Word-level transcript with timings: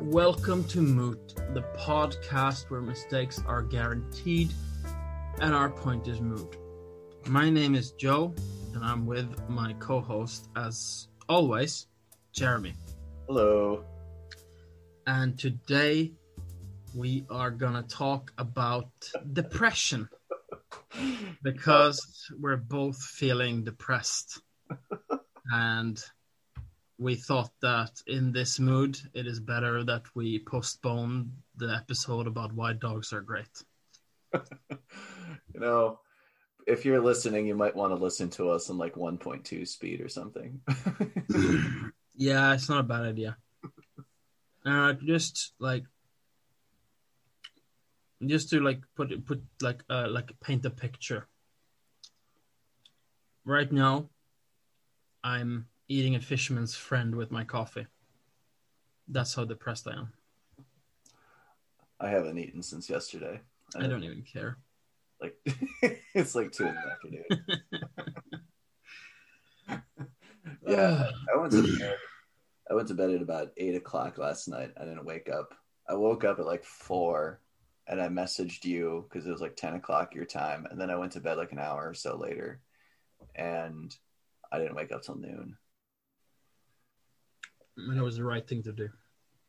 Welcome 0.00 0.62
to 0.68 0.80
Moot, 0.80 1.34
the 1.54 1.62
podcast 1.76 2.70
where 2.70 2.80
mistakes 2.80 3.42
are 3.46 3.62
guaranteed 3.62 4.52
and 5.40 5.52
our 5.52 5.68
point 5.68 6.06
is 6.06 6.20
moot. 6.20 6.56
My 7.26 7.50
name 7.50 7.74
is 7.74 7.90
Joe, 7.92 8.32
and 8.74 8.84
I'm 8.84 9.06
with 9.06 9.28
my 9.48 9.72
co 9.74 10.00
host, 10.00 10.48
as 10.54 11.08
always, 11.28 11.88
Jeremy. 12.32 12.74
Hello. 13.26 13.84
And 15.06 15.36
today 15.36 16.12
we 16.94 17.24
are 17.28 17.50
going 17.50 17.74
to 17.74 17.82
talk 17.82 18.32
about 18.38 18.88
depression 19.32 20.08
because 21.42 22.30
we're 22.40 22.56
both 22.56 23.02
feeling 23.02 23.64
depressed. 23.64 24.40
And 25.52 26.02
we 26.98 27.14
thought 27.14 27.50
that 27.62 28.02
in 28.08 28.32
this 28.32 28.58
mood, 28.58 28.98
it 29.14 29.26
is 29.26 29.38
better 29.38 29.84
that 29.84 30.02
we 30.16 30.40
postpone 30.40 31.30
the 31.56 31.72
episode 31.72 32.26
about 32.26 32.52
why 32.52 32.72
dogs 32.72 33.12
are 33.12 33.20
great. 33.20 33.46
you 34.34 35.60
know, 35.60 36.00
if 36.66 36.84
you're 36.84 37.00
listening, 37.00 37.46
you 37.46 37.54
might 37.54 37.76
want 37.76 37.92
to 37.92 38.02
listen 38.02 38.28
to 38.30 38.50
us 38.50 38.68
in 38.68 38.76
like 38.76 38.94
1.2 38.94 39.66
speed 39.66 40.00
or 40.00 40.08
something. 40.08 40.60
yeah, 42.16 42.52
it's 42.52 42.68
not 42.68 42.80
a 42.80 42.82
bad 42.82 43.02
idea. 43.02 43.36
Uh, 44.66 44.92
just 44.94 45.54
like, 45.60 45.84
just 48.26 48.50
to 48.50 48.58
like 48.58 48.80
put 48.96 49.24
put 49.24 49.40
like 49.62 49.84
uh 49.88 50.08
like 50.10 50.32
paint 50.40 50.66
a 50.66 50.70
picture. 50.70 51.28
Right 53.44 53.70
now, 53.70 54.10
I'm 55.22 55.68
eating 55.88 56.14
a 56.14 56.20
fisherman's 56.20 56.74
friend 56.74 57.14
with 57.14 57.30
my 57.30 57.44
coffee. 57.44 57.86
That's 59.08 59.34
how 59.34 59.44
depressed 59.44 59.88
I 59.88 59.92
am. 59.92 60.12
I 62.00 62.10
haven't 62.10 62.38
eaten 62.38 62.62
since 62.62 62.88
yesterday. 62.88 63.40
I, 63.74 63.84
I 63.84 63.86
don't 63.88 64.04
even 64.04 64.22
care. 64.22 64.58
Like 65.20 65.36
it's 66.14 66.34
like 66.34 66.52
two 66.52 66.66
in 66.66 66.74
the 66.74 66.90
afternoon. 66.92 67.24
yeah, 70.66 71.10
I 71.32 71.36
went 71.36 71.52
to 71.52 71.78
bed. 71.78 71.96
I 72.70 72.74
went 72.74 72.88
to 72.88 72.94
bed 72.94 73.10
at 73.10 73.22
about 73.22 73.52
eight 73.56 73.74
o'clock 73.74 74.18
last 74.18 74.46
night. 74.46 74.72
I 74.80 74.84
didn't 74.84 75.06
wake 75.06 75.28
up. 75.28 75.54
I 75.88 75.94
woke 75.94 76.24
up 76.24 76.38
at 76.38 76.46
like 76.46 76.64
four, 76.64 77.40
and 77.88 78.00
I 78.00 78.08
messaged 78.08 78.64
you 78.64 79.06
because 79.08 79.26
it 79.26 79.32
was 79.32 79.40
like 79.40 79.56
ten 79.56 79.74
o'clock 79.74 80.14
your 80.14 80.26
time, 80.26 80.66
and 80.70 80.80
then 80.80 80.90
I 80.90 80.96
went 80.96 81.12
to 81.12 81.20
bed 81.20 81.38
like 81.38 81.52
an 81.52 81.58
hour 81.58 81.88
or 81.88 81.94
so 81.94 82.16
later, 82.16 82.60
and 83.34 83.94
I 84.52 84.58
didn't 84.58 84.76
wake 84.76 84.92
up 84.92 85.02
till 85.02 85.16
noon. 85.16 85.56
And 87.78 87.98
it 87.98 88.02
was 88.02 88.16
the 88.16 88.24
right 88.24 88.46
thing 88.46 88.62
to 88.64 88.72
do. 88.72 88.88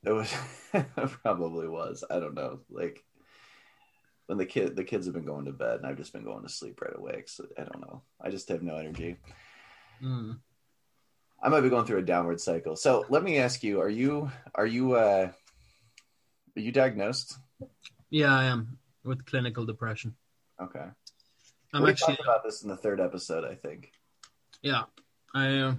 It 0.04 0.12
was 0.12 0.34
it 0.74 0.86
probably 1.24 1.68
was. 1.68 2.04
I 2.10 2.20
don't 2.20 2.36
know. 2.36 2.60
Like 2.70 3.04
when 4.28 4.38
the 4.38 4.46
kid 4.46 4.76
the 4.76 4.84
kids 4.84 5.06
have 5.08 5.16
been 5.16 5.26
going 5.26 5.46
to 5.46 5.52
bed 5.52 5.78
and 5.78 5.88
I've 5.88 5.98
just 5.98 6.14
been 6.14 6.24
going 6.24 6.44
to 6.44 6.50
sleep 6.50 6.82
right 6.82 6.96
away. 6.96 7.24
So 7.26 7.46
I 7.58 7.64
don't 7.64 7.82
know. 7.82 8.04
I 8.22 8.30
just 8.30 8.50
have 8.50 8.62
no 8.62 8.78
energy. 8.78 9.18
Mm. 10.04 10.40
I 11.42 11.50
might 11.50 11.62
be 11.62 11.70
going 11.70 11.86
through 11.86 12.00
a 12.00 12.04
downward 12.04 12.40
cycle. 12.40 12.76
So 12.76 13.06
let 13.10 13.24
me 13.24 13.38
ask 13.38 13.64
you: 13.64 13.82
Are 13.82 13.90
you 13.90 14.30
are 14.56 14.66
you 14.66 14.94
uh, 14.94 15.32
are 16.56 16.62
you 16.62 16.72
diagnosed? 16.72 17.38
Yeah, 18.10 18.36
I 18.36 18.46
am 18.46 18.78
with 19.04 19.26
clinical 19.26 19.66
depression. 19.66 20.16
Okay. 20.62 20.86
I'm 21.74 21.84
we 21.84 21.92
actually 21.92 22.16
talked 22.16 22.28
about 22.28 22.44
this 22.44 22.64
in 22.64 22.70
the 22.70 22.76
third 22.76 23.00
episode, 23.00 23.46
I 23.46 23.56
think. 23.56 23.92
Yeah, 24.62 24.84
I 25.34 25.58
uh, 25.60 25.76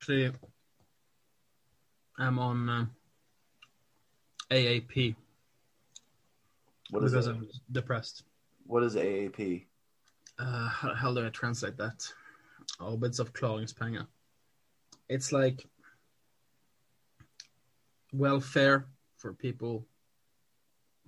actually 0.00 0.32
I'm 2.18 2.38
on 2.38 2.68
uh, 2.68 2.86
AAP 4.50 5.14
What 6.90 7.04
is 7.04 7.12
because? 7.12 7.26
I'm 7.26 7.48
depressed. 7.70 8.22
What 8.66 8.82
is 8.82 8.94
AAP? 8.94 9.66
Uh, 10.38 10.68
how, 10.68 10.94
how 10.94 11.14
do 11.14 11.26
I 11.26 11.28
translate 11.28 11.76
that? 11.76 12.10
Oh, 12.78 12.96
bits 12.96 13.18
of 13.18 13.32
Arbeidsavklaringspenger. 13.34 14.06
It's 15.10 15.32
like 15.32 15.66
welfare 18.12 18.86
for 19.18 19.34
people 19.34 19.86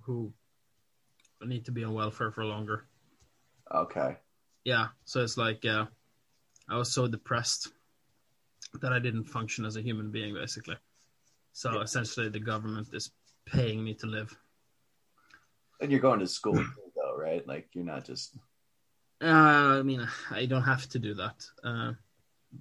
who 0.01 0.31
need 1.41 1.65
to 1.65 1.71
be 1.71 1.83
on 1.83 1.93
welfare 1.93 2.31
for 2.31 2.45
longer. 2.45 2.85
Okay. 3.73 4.17
Yeah, 4.65 4.89
so 5.03 5.23
it's 5.23 5.37
like 5.37 5.65
uh, 5.65 5.85
I 6.69 6.77
was 6.77 6.93
so 6.93 7.07
depressed 7.07 7.69
that 8.81 8.93
I 8.93 8.99
didn't 8.99 9.25
function 9.25 9.65
as 9.65 9.75
a 9.77 9.81
human 9.81 10.11
being, 10.11 10.33
basically. 10.33 10.77
So 11.51 11.73
Yeah. 11.75 11.81
essentially, 11.81 12.29
the 12.29 12.39
government 12.39 12.89
is 12.93 13.11
paying 13.45 13.83
me 13.83 13.93
to 13.95 14.07
live. 14.07 14.35
And 15.81 15.91
you're 15.91 16.01
going 16.01 16.19
to 16.19 16.27
school 16.27 16.63
though, 16.95 17.15
right? 17.17 17.45
Like 17.47 17.69
you're 17.73 17.85
not 17.85 18.05
just 18.05 18.37
Uh, 19.21 19.79
I 19.79 19.83
mean, 19.83 20.07
I 20.31 20.45
don't 20.45 20.63
have 20.63 20.87
to 20.89 20.99
do 20.99 21.13
that, 21.15 21.45
uh, 21.63 21.93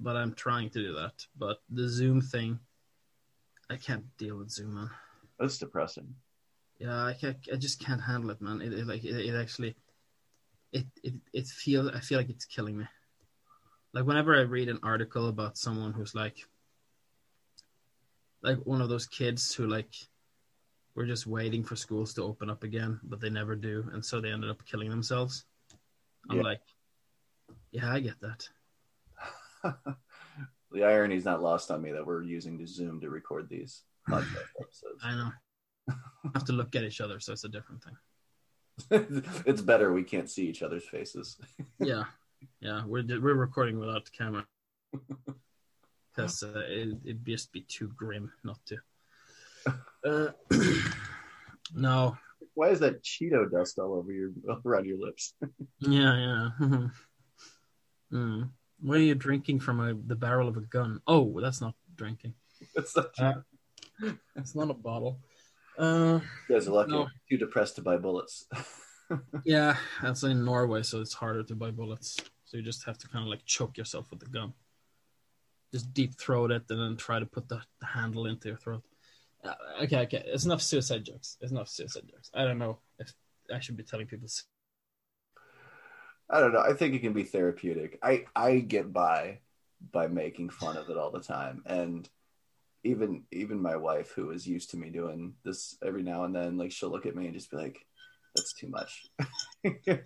but 0.00 0.16
I'm 0.16 0.34
trying 0.34 0.70
to 0.70 0.82
do 0.82 0.94
that. 0.94 1.26
But 1.36 1.58
the 1.70 1.88
Zoom 1.88 2.20
thing, 2.20 2.58
I 3.70 3.76
can't 3.76 4.04
deal 4.18 4.36
with 4.38 4.50
Zoom, 4.50 4.74
man. 4.74 4.90
that's 5.38 5.58
depressing. 5.58 6.14
Yeah, 6.78 7.04
I, 7.04 7.14
can't, 7.14 7.36
I 7.52 7.56
just 7.56 7.80
can't 7.80 8.00
handle 8.00 8.30
it, 8.30 8.40
man. 8.40 8.60
It, 8.60 8.72
it 8.72 8.86
like 8.86 9.04
it, 9.04 9.14
it 9.26 9.34
actually, 9.34 9.76
it 10.72 10.86
it 11.02 11.14
it 11.32 11.46
feel 11.46 11.90
I 11.90 12.00
feel 12.00 12.18
like 12.18 12.30
it's 12.30 12.44
killing 12.44 12.76
me. 12.78 12.86
Like 13.94 14.06
whenever 14.06 14.36
I 14.36 14.42
read 14.42 14.68
an 14.68 14.78
article 14.82 15.28
about 15.28 15.58
someone 15.58 15.92
who's 15.92 16.14
like, 16.14 16.36
like 18.42 18.58
one 18.64 18.80
of 18.80 18.88
those 18.88 19.06
kids 19.06 19.54
who 19.54 19.66
like, 19.66 19.92
were 20.94 21.06
just 21.06 21.26
waiting 21.26 21.62
for 21.64 21.76
schools 21.76 22.12
to 22.14 22.22
open 22.22 22.50
up 22.50 22.64
again, 22.64 23.00
but 23.02 23.20
they 23.20 23.30
never 23.30 23.56
do, 23.56 23.88
and 23.92 24.04
so 24.04 24.20
they 24.20 24.30
ended 24.30 24.50
up 24.50 24.64
killing 24.66 24.90
themselves. 24.90 25.44
I'm 26.30 26.36
Yeah. 26.38 26.42
like, 26.42 26.60
yeah, 27.70 27.90
I 27.90 28.00
get 28.00 28.20
that. 28.20 28.48
the 30.72 30.84
irony 30.84 31.16
is 31.16 31.24
not 31.24 31.42
lost 31.42 31.70
on 31.70 31.80
me 31.80 31.92
that 31.92 32.04
we're 32.06 32.22
using 32.22 32.58
the 32.58 32.66
Zoom 32.66 33.00
to 33.00 33.08
record 33.10 33.48
these 33.48 33.84
podcast 34.08 34.48
episodes. 34.60 35.00
I 35.02 35.14
know. 35.14 35.30
I 35.88 35.94
have 36.34 36.44
to 36.46 36.52
look 36.52 36.74
at 36.76 36.84
each 36.84 37.00
other, 37.00 37.20
so 37.20 37.32
it's 37.32 37.44
a 37.44 37.48
different 37.48 37.82
thing. 37.84 37.96
it's 39.46 39.60
better 39.62 39.92
we 39.92 40.02
can't 40.02 40.30
see 40.30 40.46
each 40.46 40.62
other's 40.62 40.84
faces. 40.84 41.38
Yeah, 41.78 42.04
yeah, 42.60 42.84
we're 42.86 43.04
we're 43.20 43.34
recording 43.34 43.78
without 43.78 44.04
the 44.04 44.10
camera 44.10 44.46
because 46.14 46.42
uh, 46.42 46.62
it, 46.68 46.96
it'd 47.04 47.24
just 47.26 47.52
be 47.52 47.62
too 47.62 47.88
grim 47.96 48.32
not 48.44 48.58
to. 48.66 48.76
Uh, 50.04 50.32
no, 51.76 52.18
Why 52.54 52.70
is 52.70 52.80
that 52.80 53.04
Cheeto 53.04 53.48
dust 53.48 53.78
all 53.78 53.94
over 53.94 54.10
your 54.10 54.30
around 54.66 54.84
your 54.86 54.98
lips? 54.98 55.34
yeah, 55.78 56.50
yeah. 56.60 56.88
mm. 58.12 58.50
What 58.80 58.96
are 58.96 59.00
you 59.00 59.14
drinking 59.14 59.60
from 59.60 59.78
a, 59.78 59.94
the 59.94 60.16
barrel 60.16 60.48
of 60.48 60.56
a 60.56 60.62
gun? 60.62 61.00
Oh, 61.06 61.40
that's 61.40 61.60
not 61.60 61.74
drinking. 61.94 62.34
It's 62.74 62.96
not, 62.96 63.10
Uh, 63.16 63.34
It's 64.34 64.56
not 64.56 64.70
a 64.70 64.74
bottle. 64.74 65.20
Uh, 65.78 66.18
you 66.48 66.54
guys 66.56 66.66
are 66.66 66.72
lucky. 66.72 66.90
no. 66.90 67.06
Too 67.30 67.36
depressed 67.38 67.76
to 67.76 67.82
buy 67.82 67.96
bullets. 67.96 68.46
yeah, 69.44 69.76
that's 70.02 70.24
in 70.24 70.44
Norway, 70.44 70.82
so 70.82 71.00
it's 71.00 71.14
harder 71.14 71.44
to 71.44 71.54
buy 71.54 71.70
bullets. 71.70 72.16
So 72.52 72.58
you 72.58 72.64
just 72.64 72.84
have 72.84 72.98
to 72.98 73.08
kind 73.08 73.22
of 73.22 73.30
like 73.30 73.46
choke 73.46 73.78
yourself 73.78 74.10
with 74.10 74.20
the 74.20 74.26
gun. 74.26 74.52
Just 75.72 75.94
deep 75.94 76.14
throat 76.16 76.50
it 76.50 76.64
and 76.68 76.78
then 76.78 76.96
try 76.98 77.18
to 77.18 77.24
put 77.24 77.48
the, 77.48 77.62
the 77.80 77.86
handle 77.86 78.26
into 78.26 78.48
your 78.48 78.58
throat. 78.58 78.82
Uh, 79.42 79.54
okay, 79.84 80.00
okay. 80.00 80.22
It's 80.26 80.44
enough 80.44 80.60
suicide 80.60 81.02
jokes. 81.02 81.38
It's 81.40 81.50
enough 81.50 81.70
suicide 81.70 82.02
jokes. 82.10 82.30
I 82.34 82.44
don't 82.44 82.58
know 82.58 82.80
if 82.98 83.10
I 83.50 83.58
should 83.60 83.78
be 83.78 83.84
telling 83.84 84.06
people. 84.06 84.28
I 86.28 86.40
don't 86.40 86.52
know. 86.52 86.60
I 86.60 86.74
think 86.74 86.94
it 86.94 86.98
can 86.98 87.14
be 87.14 87.22
therapeutic. 87.22 87.98
I 88.02 88.26
I 88.36 88.58
get 88.58 88.92
by 88.92 89.38
by 89.90 90.08
making 90.08 90.50
fun 90.50 90.76
of 90.76 90.90
it 90.90 90.98
all 90.98 91.10
the 91.10 91.20
time, 91.20 91.62
and 91.64 92.06
even 92.84 93.22
even 93.32 93.62
my 93.62 93.76
wife, 93.76 94.10
who 94.10 94.30
is 94.30 94.46
used 94.46 94.70
to 94.72 94.76
me 94.76 94.90
doing 94.90 95.36
this 95.42 95.78
every 95.82 96.02
now 96.02 96.24
and 96.24 96.36
then, 96.36 96.58
like 96.58 96.70
she'll 96.70 96.90
look 96.90 97.06
at 97.06 97.16
me 97.16 97.24
and 97.24 97.34
just 97.34 97.50
be 97.50 97.56
like, 97.56 97.86
"That's 98.34 98.52
too 98.52 98.68
much." 98.68 99.06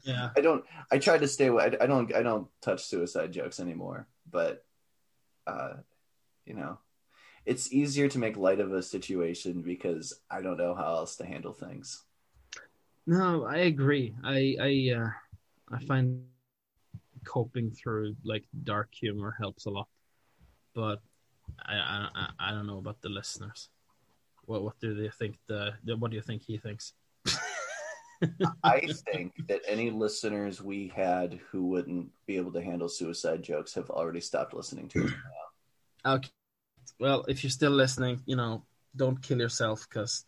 Yeah. 0.04 0.30
I 0.36 0.40
don't. 0.40 0.64
I 0.90 0.98
try 0.98 1.18
to 1.18 1.28
stay 1.28 1.46
away. 1.46 1.64
I, 1.80 1.84
I 1.84 1.86
don't. 1.86 2.14
I 2.14 2.22
don't 2.22 2.48
touch 2.60 2.84
suicide 2.84 3.32
jokes 3.32 3.60
anymore. 3.60 4.06
But, 4.30 4.64
uh, 5.46 5.74
you 6.44 6.54
know, 6.54 6.78
it's 7.44 7.72
easier 7.72 8.08
to 8.08 8.18
make 8.18 8.36
light 8.36 8.60
of 8.60 8.72
a 8.72 8.82
situation 8.82 9.62
because 9.62 10.20
I 10.30 10.42
don't 10.42 10.58
know 10.58 10.74
how 10.74 10.94
else 10.96 11.16
to 11.16 11.26
handle 11.26 11.52
things. 11.52 12.02
No, 13.06 13.44
I 13.44 13.58
agree. 13.70 14.14
I 14.24 14.56
I 14.60 14.70
uh, 14.98 15.10
I 15.70 15.78
find 15.84 16.24
coping 17.24 17.70
through 17.70 18.16
like 18.24 18.44
dark 18.64 18.94
humor 18.94 19.34
helps 19.38 19.66
a 19.66 19.70
lot, 19.70 19.88
but 20.74 21.00
I 21.64 21.74
I 21.74 22.08
I- 22.14 22.48
I 22.48 22.50
don't 22.50 22.66
know 22.66 22.78
about 22.78 23.00
the 23.00 23.08
listeners. 23.08 23.68
What 24.46 24.62
what 24.62 24.78
do 24.80 24.94
they 24.94 25.08
think? 25.10 25.38
The, 25.46 25.74
the 25.84 25.96
what 25.96 26.10
do 26.10 26.16
you 26.16 26.22
think 26.22 26.42
he 26.42 26.58
thinks? 26.58 26.94
I 28.64 28.88
think 29.10 29.34
that 29.48 29.60
any 29.66 29.90
listeners 29.90 30.62
we 30.62 30.92
had 30.94 31.40
who 31.50 31.66
wouldn't 31.66 32.10
be 32.26 32.36
able 32.36 32.52
to 32.52 32.62
handle 32.62 32.88
suicide 32.88 33.42
jokes 33.42 33.74
have 33.74 33.90
already 33.90 34.20
stopped 34.20 34.54
listening 34.54 34.88
to 34.88 35.04
us. 35.04 35.10
Hmm. 35.10 36.10
Okay. 36.10 36.30
well, 37.00 37.24
if 37.28 37.42
you're 37.42 37.50
still 37.50 37.72
listening, 37.72 38.22
you 38.26 38.36
know, 38.36 38.64
don't 38.94 39.20
kill 39.20 39.40
yourself 39.40 39.86
because 39.88 40.24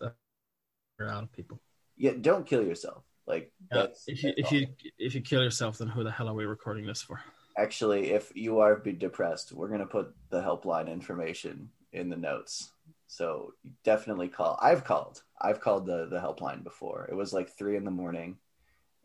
you're 0.99 1.09
out 1.09 1.23
of 1.23 1.33
people. 1.33 1.61
Yeah, 1.97 2.13
don't 2.21 2.47
kill 2.47 2.65
yourself. 2.65 3.05
Like 3.27 3.53
Yeah, 3.73 3.83
that's 3.83 4.05
if 4.09 4.23
you 4.23 4.33
if 4.37 4.53
you 4.53 4.67
if 4.99 5.15
you 5.15 5.21
kill 5.21 5.43
yourself, 5.43 5.79
then 5.79 5.89
who 5.89 6.03
the 6.03 6.11
hell 6.11 6.29
are 6.29 6.35
we 6.35 6.47
recording 6.47 6.87
this 6.87 7.03
for? 7.03 7.21
actually 7.59 8.13
if 8.13 8.31
you 8.35 8.61
are 8.61 8.77
be 8.77 8.93
depressed, 8.93 9.53
we're 9.53 9.69
gonna 9.69 9.87
put 9.87 10.15
the 10.31 10.41
helpline 10.41 10.91
information 10.91 11.69
in 11.93 12.09
the 12.09 12.17
notes. 12.17 12.73
So 13.07 13.53
definitely 13.85 14.29
call. 14.29 14.59
I've 14.63 14.85
called. 14.85 15.23
I've 15.41 15.61
called 15.61 15.87
the 15.87 16.07
the 16.07 16.19
helpline 16.19 16.65
before. 16.65 17.07
It 17.11 17.15
was 17.15 17.33
like 17.33 17.51
three 17.57 17.77
in 17.77 17.85
the 17.85 17.91
morning, 17.91 18.39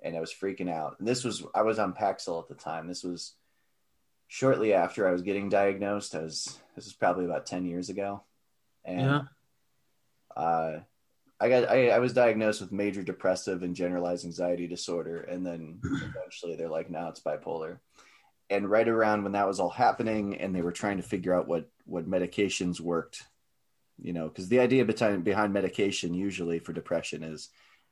and 0.02 0.16
I 0.16 0.20
was 0.20 0.34
freaking 0.34 0.70
out. 0.70 0.98
And 1.00 1.08
this 1.08 1.24
was 1.24 1.44
I 1.54 1.62
was 1.64 1.80
on 1.80 1.94
Paxil 1.94 2.42
at 2.42 2.48
the 2.48 2.56
time. 2.56 2.88
This 2.88 3.04
was 3.04 3.34
shortly 4.28 4.74
after 4.74 5.08
I 5.08 5.12
was 5.12 5.22
getting 5.22 5.50
diagnosed. 5.50 6.16
I 6.16 6.22
was 6.22 6.60
this 6.76 6.86
was 6.86 6.94
probably 6.94 7.26
about 7.26 7.46
ten 7.46 7.66
years 7.66 7.90
ago, 7.90 8.24
and 8.84 9.02
Yeah. 9.02 9.22
uh, 10.36 10.80
I 11.40 11.50
got 11.50 11.70
I, 11.70 11.90
I 11.90 12.00
was 12.00 12.14
diagnosed 12.14 12.62
with 12.62 12.72
major 12.72 13.04
depressive 13.04 13.64
and 13.64 13.76
generalized 13.76 14.26
anxiety 14.26 14.68
disorder, 14.68 15.20
and 15.22 15.46
then 15.46 15.80
eventually 15.84 16.56
they're 16.56 16.70
like, 16.70 16.90
now 16.90 17.10
it's 17.10 17.20
bipolar. 17.22 17.80
And 18.50 18.70
right 18.70 18.88
around 18.88 19.24
when 19.24 19.32
that 19.34 19.48
was 19.48 19.60
all 19.60 19.70
happening, 19.70 20.36
and 20.38 20.54
they 20.56 20.62
were 20.62 20.72
trying 20.72 20.98
to 20.98 21.04
figure 21.04 21.34
out 21.34 21.48
what 21.48 21.70
what 21.86 22.10
medications 22.10 22.80
worked, 22.80 23.24
you 24.02 24.14
know, 24.14 24.28
because 24.28 24.50
the 24.50 24.60
idea 24.60 24.86
behind 24.86 25.24
behind 25.24 25.54
medication 25.54 26.14
usually 26.14 26.60
for 26.60 26.74
depression 26.74 27.24
is 27.24 27.50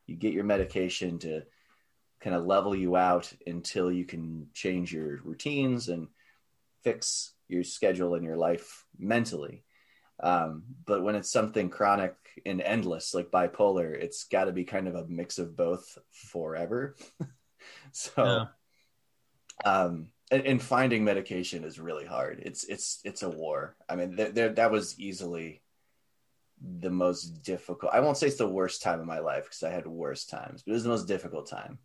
you 0.07 0.15
get 0.15 0.33
your 0.33 0.43
medication 0.43 1.19
to 1.19 1.43
kind 2.21 2.35
of 2.35 2.45
level 2.45 2.75
you 2.75 2.95
out 2.95 3.31
until 3.47 3.91
you 3.91 4.05
can 4.05 4.47
change 4.53 4.93
your 4.93 5.21
routines 5.23 5.89
and 5.89 6.07
fix 6.83 7.33
your 7.47 7.63
schedule 7.63 8.15
and 8.15 8.23
your 8.23 8.37
life 8.37 8.85
mentally. 8.97 9.63
Um, 10.21 10.63
but 10.85 11.03
when 11.03 11.15
it's 11.15 11.31
something 11.31 11.69
chronic 11.69 12.15
and 12.45 12.61
endless, 12.61 13.13
like 13.13 13.31
bipolar, 13.31 13.93
it's 13.93 14.25
got 14.25 14.45
to 14.45 14.51
be 14.51 14.63
kind 14.63 14.87
of 14.87 14.95
a 14.95 15.07
mix 15.07 15.39
of 15.39 15.57
both 15.57 15.97
forever. 16.11 16.95
so, 17.91 18.47
um, 19.65 20.07
and, 20.29 20.45
and 20.45 20.61
finding 20.61 21.03
medication 21.03 21.63
is 21.63 21.79
really 21.79 22.05
hard. 22.05 22.41
It's 22.45 22.63
it's 22.63 22.99
it's 23.03 23.23
a 23.23 23.29
war. 23.29 23.75
I 23.89 23.95
mean, 23.95 24.15
there, 24.15 24.29
there 24.29 24.49
that 24.49 24.71
was 24.71 24.99
easily 24.99 25.61
the 26.79 26.89
most 26.89 27.43
difficult. 27.43 27.93
I 27.93 27.99
won't 27.99 28.17
say 28.17 28.27
it's 28.27 28.37
the 28.37 28.47
worst 28.47 28.81
time 28.81 28.99
of 28.99 29.05
my 29.05 29.19
life 29.19 29.45
because 29.45 29.63
I 29.63 29.71
had 29.71 29.87
worse 29.87 30.25
times, 30.25 30.61
but 30.61 30.71
it 30.71 30.73
was 30.73 30.83
the 30.83 30.89
most 30.89 31.07
difficult 31.07 31.49
time. 31.49 31.79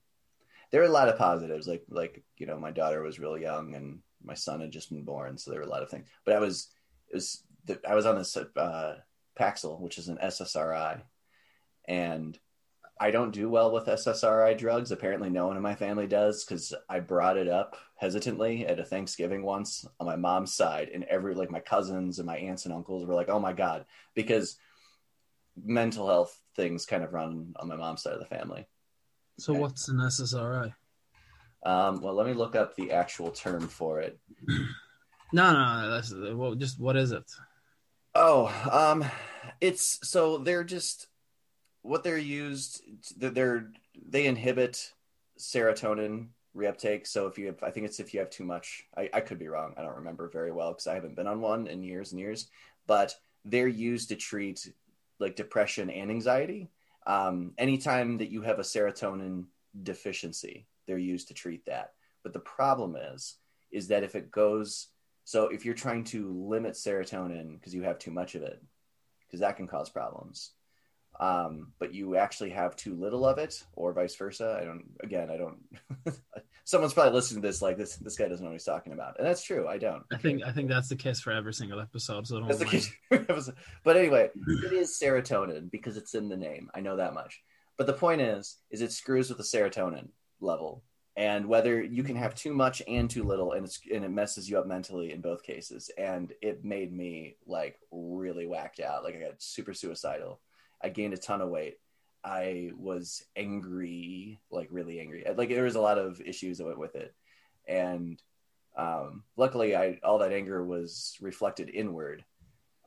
There 0.70 0.80
were 0.80 0.88
a 0.88 0.92
lot 0.92 1.08
of 1.08 1.18
positives, 1.18 1.66
like 1.66 1.84
like 1.88 2.22
you 2.36 2.46
know, 2.46 2.58
my 2.58 2.70
daughter 2.70 3.02
was 3.02 3.18
real 3.18 3.38
young 3.38 3.74
and 3.74 4.00
my 4.22 4.34
son 4.34 4.60
had 4.60 4.72
just 4.72 4.90
been 4.90 5.04
born, 5.04 5.38
so 5.38 5.50
there 5.50 5.60
were 5.60 5.66
a 5.66 5.70
lot 5.70 5.82
of 5.82 5.90
things. 5.90 6.08
But 6.24 6.34
I 6.34 6.40
was 6.40 6.68
it 7.08 7.14
was 7.14 7.44
the, 7.64 7.80
I 7.88 7.94
was 7.94 8.06
on 8.06 8.16
this 8.16 8.36
uh, 8.36 8.96
Paxil, 9.38 9.80
which 9.80 9.98
is 9.98 10.08
an 10.08 10.18
SSRI, 10.22 11.00
and 11.86 12.38
I 12.98 13.10
don't 13.10 13.32
do 13.32 13.48
well 13.48 13.72
with 13.72 13.86
SSRI 13.86 14.56
drugs. 14.56 14.90
Apparently, 14.90 15.30
no 15.30 15.46
one 15.46 15.56
in 15.56 15.62
my 15.62 15.74
family 15.74 16.06
does 16.06 16.44
because 16.44 16.74
I 16.88 17.00
brought 17.00 17.36
it 17.36 17.48
up 17.48 17.76
hesitantly 17.96 18.66
at 18.66 18.80
a 18.80 18.84
Thanksgiving 18.84 19.42
once 19.42 19.86
on 20.00 20.06
my 20.06 20.16
mom's 20.16 20.54
side, 20.54 20.90
and 20.92 21.04
every 21.04 21.34
like 21.34 21.50
my 21.50 21.60
cousins 21.60 22.18
and 22.18 22.26
my 22.26 22.36
aunts 22.36 22.64
and 22.64 22.74
uncles 22.74 23.06
were 23.06 23.14
like, 23.14 23.28
"Oh 23.28 23.40
my 23.40 23.52
god," 23.52 23.84
because 24.14 24.56
mental 25.64 26.06
health 26.06 26.38
things 26.54 26.86
kind 26.86 27.04
of 27.04 27.12
run 27.12 27.54
on 27.56 27.68
my 27.68 27.76
mom's 27.76 28.02
side 28.02 28.14
of 28.14 28.20
the 28.20 28.26
family. 28.26 28.66
So 29.38 29.52
Okay. 29.52 29.60
what's 29.62 29.88
an 29.88 29.98
SSRI? 29.98 30.74
Um, 31.64 32.00
well, 32.00 32.14
let 32.14 32.26
me 32.26 32.32
look 32.32 32.54
up 32.54 32.76
the 32.76 32.92
actual 32.92 33.30
term 33.30 33.66
for 33.68 34.00
it. 34.00 34.18
No, 35.32 35.52
no, 35.52 35.90
that's 35.90 36.14
well, 36.14 36.54
just 36.54 36.78
what 36.78 36.96
is 36.96 37.12
it? 37.12 37.30
Oh, 38.14 38.46
um, 38.70 39.04
it's 39.60 39.98
so 40.08 40.38
they're 40.38 40.64
just 40.64 41.08
what 41.82 42.04
they're 42.04 42.16
used. 42.16 42.82
They're 43.16 43.70
they 44.08 44.26
inhibit 44.26 44.92
serotonin 45.38 46.28
reuptake. 46.56 47.06
So 47.06 47.26
if 47.26 47.38
you 47.38 47.46
have, 47.46 47.62
I 47.62 47.70
think 47.70 47.86
it's 47.86 48.00
if 48.00 48.14
you 48.14 48.20
have 48.20 48.30
too 48.30 48.44
much. 48.44 48.86
I, 48.96 49.10
I 49.12 49.20
could 49.20 49.38
be 49.38 49.48
wrong. 49.48 49.74
I 49.76 49.82
don't 49.82 49.96
remember 49.96 50.28
very 50.28 50.52
well 50.52 50.72
because 50.72 50.86
I 50.86 50.94
haven't 50.94 51.16
been 51.16 51.26
on 51.26 51.40
one 51.40 51.66
in 51.66 51.82
years 51.82 52.12
and 52.12 52.20
years. 52.20 52.48
But 52.86 53.14
they're 53.44 53.68
used 53.68 54.08
to 54.10 54.16
treat 54.16 54.72
like 55.18 55.36
depression 55.36 55.90
and 55.90 56.10
anxiety. 56.10 56.70
Um, 57.06 57.52
anytime 57.58 58.18
that 58.18 58.30
you 58.30 58.42
have 58.42 58.58
a 58.58 58.62
serotonin 58.62 59.44
deficiency, 59.82 60.66
they're 60.86 60.98
used 60.98 61.28
to 61.28 61.34
treat 61.34 61.64
that. 61.66 61.92
But 62.22 62.32
the 62.32 62.40
problem 62.40 62.96
is, 62.96 63.36
is 63.70 63.88
that 63.88 64.02
if 64.02 64.14
it 64.14 64.30
goes 64.30 64.88
so 65.26 65.48
if 65.48 65.64
you're 65.64 65.74
trying 65.74 66.04
to 66.04 66.32
limit 66.32 66.74
serotonin 66.74 67.54
because 67.54 67.74
you 67.74 67.82
have 67.82 67.98
too 67.98 68.12
much 68.12 68.36
of 68.36 68.42
it, 68.42 68.62
because 69.26 69.40
that 69.40 69.56
can 69.56 69.66
cause 69.66 69.90
problems, 69.90 70.52
um, 71.18 71.72
but 71.80 71.92
you 71.92 72.14
actually 72.14 72.50
have 72.50 72.76
too 72.76 72.94
little 72.94 73.26
of 73.26 73.38
it, 73.38 73.64
or 73.72 73.92
vice 73.92 74.14
versa. 74.14 74.56
I 74.60 74.64
don't. 74.64 74.84
Again, 75.02 75.28
I 75.28 75.36
don't. 75.36 75.58
Someone's 76.66 76.94
probably 76.94 77.12
listening 77.12 77.42
to 77.42 77.46
this 77.46 77.62
like 77.62 77.78
this. 77.78 77.94
This 77.94 78.16
guy 78.16 78.26
doesn't 78.26 78.44
know 78.44 78.50
what 78.50 78.56
he's 78.56 78.64
talking 78.64 78.92
about, 78.92 79.18
and 79.18 79.26
that's 79.26 79.44
true. 79.44 79.68
I 79.68 79.78
don't. 79.78 80.02
I 80.12 80.16
think 80.16 80.42
I 80.42 80.50
think 80.50 80.68
that's 80.68 80.88
the 80.88 80.96
case 80.96 81.20
for 81.20 81.30
every 81.30 81.54
single 81.54 81.78
episode. 81.80 82.26
So 82.26 82.40
don't 82.40 82.48
That's 82.48 82.58
the 82.58 82.64
mind. 82.64 83.28
case. 83.28 83.50
but 83.84 83.96
anyway, 83.96 84.30
it 84.64 84.72
is 84.72 84.98
serotonin 85.00 85.70
because 85.70 85.96
it's 85.96 86.16
in 86.16 86.28
the 86.28 86.36
name. 86.36 86.68
I 86.74 86.80
know 86.80 86.96
that 86.96 87.14
much. 87.14 87.40
But 87.78 87.86
the 87.86 87.92
point 87.92 88.20
is, 88.20 88.56
is 88.72 88.82
it 88.82 88.90
screws 88.90 89.28
with 89.28 89.38
the 89.38 89.44
serotonin 89.44 90.08
level, 90.40 90.82
and 91.16 91.46
whether 91.46 91.80
you 91.80 92.02
can 92.02 92.16
have 92.16 92.34
too 92.34 92.52
much 92.52 92.82
and 92.88 93.08
too 93.08 93.22
little, 93.22 93.52
and 93.52 93.64
it's 93.64 93.80
and 93.94 94.04
it 94.04 94.10
messes 94.10 94.50
you 94.50 94.58
up 94.58 94.66
mentally 94.66 95.12
in 95.12 95.20
both 95.20 95.44
cases. 95.44 95.88
And 95.96 96.32
it 96.42 96.64
made 96.64 96.92
me 96.92 97.36
like 97.46 97.78
really 97.92 98.44
whacked 98.44 98.80
out. 98.80 99.04
Like 99.04 99.14
I 99.14 99.20
got 99.20 99.40
super 99.40 99.72
suicidal. 99.72 100.40
I 100.82 100.88
gained 100.88 101.14
a 101.14 101.16
ton 101.16 101.40
of 101.40 101.48
weight. 101.48 101.76
I 102.26 102.72
was 102.76 103.24
angry, 103.36 104.40
like 104.50 104.66
really 104.72 104.98
angry. 104.98 105.24
Like 105.36 105.48
there 105.48 105.62
was 105.62 105.76
a 105.76 105.80
lot 105.80 105.96
of 105.96 106.20
issues 106.20 106.58
that 106.58 106.66
went 106.66 106.78
with 106.78 106.96
it, 106.96 107.14
and 107.68 108.20
um, 108.76 109.22
luckily, 109.36 109.76
I 109.76 110.00
all 110.02 110.18
that 110.18 110.32
anger 110.32 110.64
was 110.64 111.16
reflected 111.20 111.70
inward, 111.70 112.24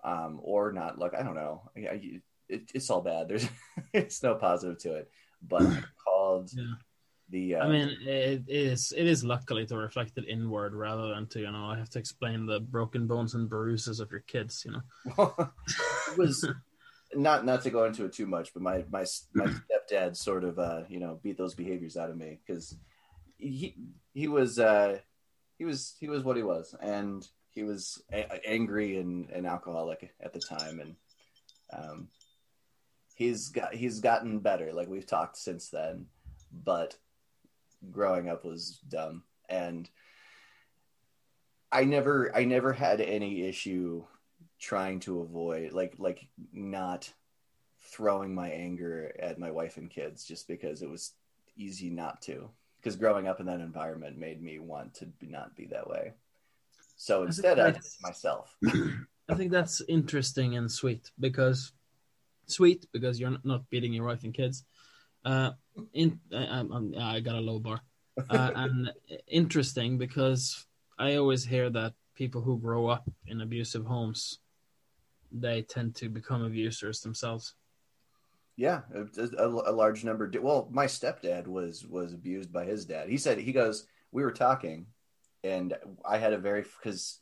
um, 0.03 0.39
or 0.43 0.73
not. 0.73 0.99
Like 0.99 1.15
I 1.15 1.23
don't 1.23 1.35
know. 1.35 1.71
I, 1.77 1.79
I, 1.79 2.21
it, 2.49 2.71
it's 2.75 2.89
all 2.89 3.01
bad. 3.01 3.29
There's 3.29 3.47
it's 3.93 4.21
no 4.21 4.35
positive 4.35 4.77
to 4.79 4.95
it. 4.95 5.09
But 5.41 5.63
called 6.03 6.51
Yeah. 6.53 6.73
the. 7.29 7.55
Uh, 7.55 7.65
I 7.65 7.69
mean, 7.69 7.97
it 8.05 8.43
is 8.49 8.93
it 8.95 9.07
is 9.07 9.23
luckily 9.23 9.65
to 9.67 9.77
reflect 9.77 10.17
it 10.17 10.25
inward 10.27 10.73
rather 10.73 11.15
than 11.15 11.27
to 11.27 11.39
you 11.39 11.51
know 11.51 11.65
I 11.65 11.77
have 11.77 11.89
to 11.91 11.99
explain 11.99 12.45
the 12.45 12.59
broken 12.59 13.07
bones 13.07 13.35
and 13.35 13.49
bruises 13.49 14.01
of 14.01 14.11
your 14.11 14.21
kids. 14.27 14.65
You 14.65 14.73
know, 14.73 15.33
it 16.11 16.17
was 16.17 16.45
not 17.15 17.45
not 17.45 17.63
to 17.63 17.69
go 17.69 17.85
into 17.85 18.05
it 18.05 18.13
too 18.13 18.27
much, 18.27 18.53
but 18.53 18.63
my 18.63 18.85
my 18.89 19.05
my 19.33 19.45
stepdad 19.91 20.15
sort 20.15 20.43
of 20.43 20.59
uh, 20.59 20.83
you 20.89 20.99
know 20.99 21.19
beat 21.23 21.37
those 21.37 21.55
behaviors 21.55 21.97
out 21.97 22.09
of 22.09 22.17
me 22.17 22.39
because 22.45 22.75
he 23.37 23.75
he 24.13 24.27
was 24.27 24.59
uh, 24.59 24.97
he 25.57 25.65
was 25.65 25.95
he 25.99 26.07
was 26.07 26.23
what 26.23 26.37
he 26.37 26.43
was, 26.43 26.75
and 26.81 27.27
he 27.49 27.63
was 27.63 28.01
a- 28.11 28.47
angry 28.47 28.97
and 28.97 29.29
an 29.31 29.45
alcoholic 29.45 30.13
at 30.21 30.33
the 30.33 30.39
time, 30.39 30.79
and 30.79 30.95
um, 31.73 32.07
he's 33.15 33.49
got 33.49 33.73
he's 33.73 33.99
gotten 33.99 34.39
better. 34.39 34.71
Like 34.73 34.87
we've 34.87 35.07
talked 35.07 35.37
since 35.37 35.69
then, 35.69 36.07
but 36.51 36.95
growing 37.91 38.29
up 38.29 38.45
was 38.45 38.79
dumb, 38.87 39.23
and 39.47 39.89
I 41.71 41.85
never 41.85 42.35
I 42.35 42.45
never 42.45 42.73
had 42.73 43.01
any 43.01 43.43
issue 43.43 44.05
trying 44.59 44.99
to 44.99 45.21
avoid 45.21 45.71
like 45.71 45.95
like 45.97 46.27
not 46.53 47.11
throwing 47.81 48.33
my 48.35 48.49
anger 48.49 49.15
at 49.19 49.39
my 49.39 49.49
wife 49.51 49.77
and 49.77 49.89
kids 49.89 50.25
just 50.25 50.47
because 50.47 50.81
it 50.81 50.89
was 50.89 51.13
easy 51.55 51.89
not 51.89 52.21
to 52.21 52.49
because 52.77 52.95
growing 52.95 53.27
up 53.27 53.39
in 53.39 53.45
that 53.45 53.61
environment 53.61 54.17
made 54.17 54.41
me 54.41 54.59
want 54.59 54.93
to 54.93 55.05
be, 55.05 55.27
not 55.27 55.55
be 55.55 55.65
that 55.65 55.87
way 55.89 56.13
so 56.97 57.23
instead 57.23 57.59
i 57.59 57.63
great. 57.63 57.75
did 57.75 57.85
it 57.85 57.91
myself 58.01 58.57
I 59.29 59.35
think 59.35 59.51
that's 59.51 59.81
interesting 59.87 60.57
and 60.57 60.69
sweet 60.71 61.11
because 61.19 61.71
sweet 62.47 62.87
because 62.91 63.19
you're 63.19 63.37
not 63.43 63.69
beating 63.69 63.93
your 63.93 64.05
wife 64.05 64.23
and 64.23 64.33
kids. 64.33 64.65
Uh, 65.23 65.51
in 65.93 66.19
I, 66.33 66.45
I'm- 66.45 66.95
I 66.99 67.19
got 67.19 67.35
a 67.35 67.39
low 67.39 67.59
bar, 67.59 67.81
uh, 68.29 68.51
and 68.55 68.91
interesting 69.27 69.97
because 69.99 70.65
I 70.97 71.15
always 71.15 71.45
hear 71.45 71.69
that 71.69 71.93
people 72.15 72.41
who 72.41 72.57
grow 72.57 72.87
up 72.87 73.07
in 73.27 73.41
abusive 73.41 73.85
homes, 73.85 74.39
they 75.31 75.61
tend 75.61 75.95
to 75.95 76.09
become 76.09 76.43
abusers 76.43 77.01
themselves. 77.01 77.55
yeah 78.55 78.81
a, 78.93 79.45
a, 79.45 79.71
large 79.71 80.03
number 80.03 80.27
did 80.27 80.43
well 80.43 80.67
my 80.71 80.85
stepdad 80.85 81.47
was 81.47 81.85
was 81.85 82.13
abused 82.13 82.51
by 82.51 82.65
his 82.65 82.85
dad. 82.85 83.09
He 83.09 83.17
said 83.17 83.37
he 83.37 83.51
goes 83.51 83.87
we 84.11 84.23
were 84.23 84.31
talking 84.31 84.87
and 85.43 85.73
i 86.05 86.17
had 86.17 86.33
a 86.33 86.37
very 86.37 86.63
because 86.63 87.19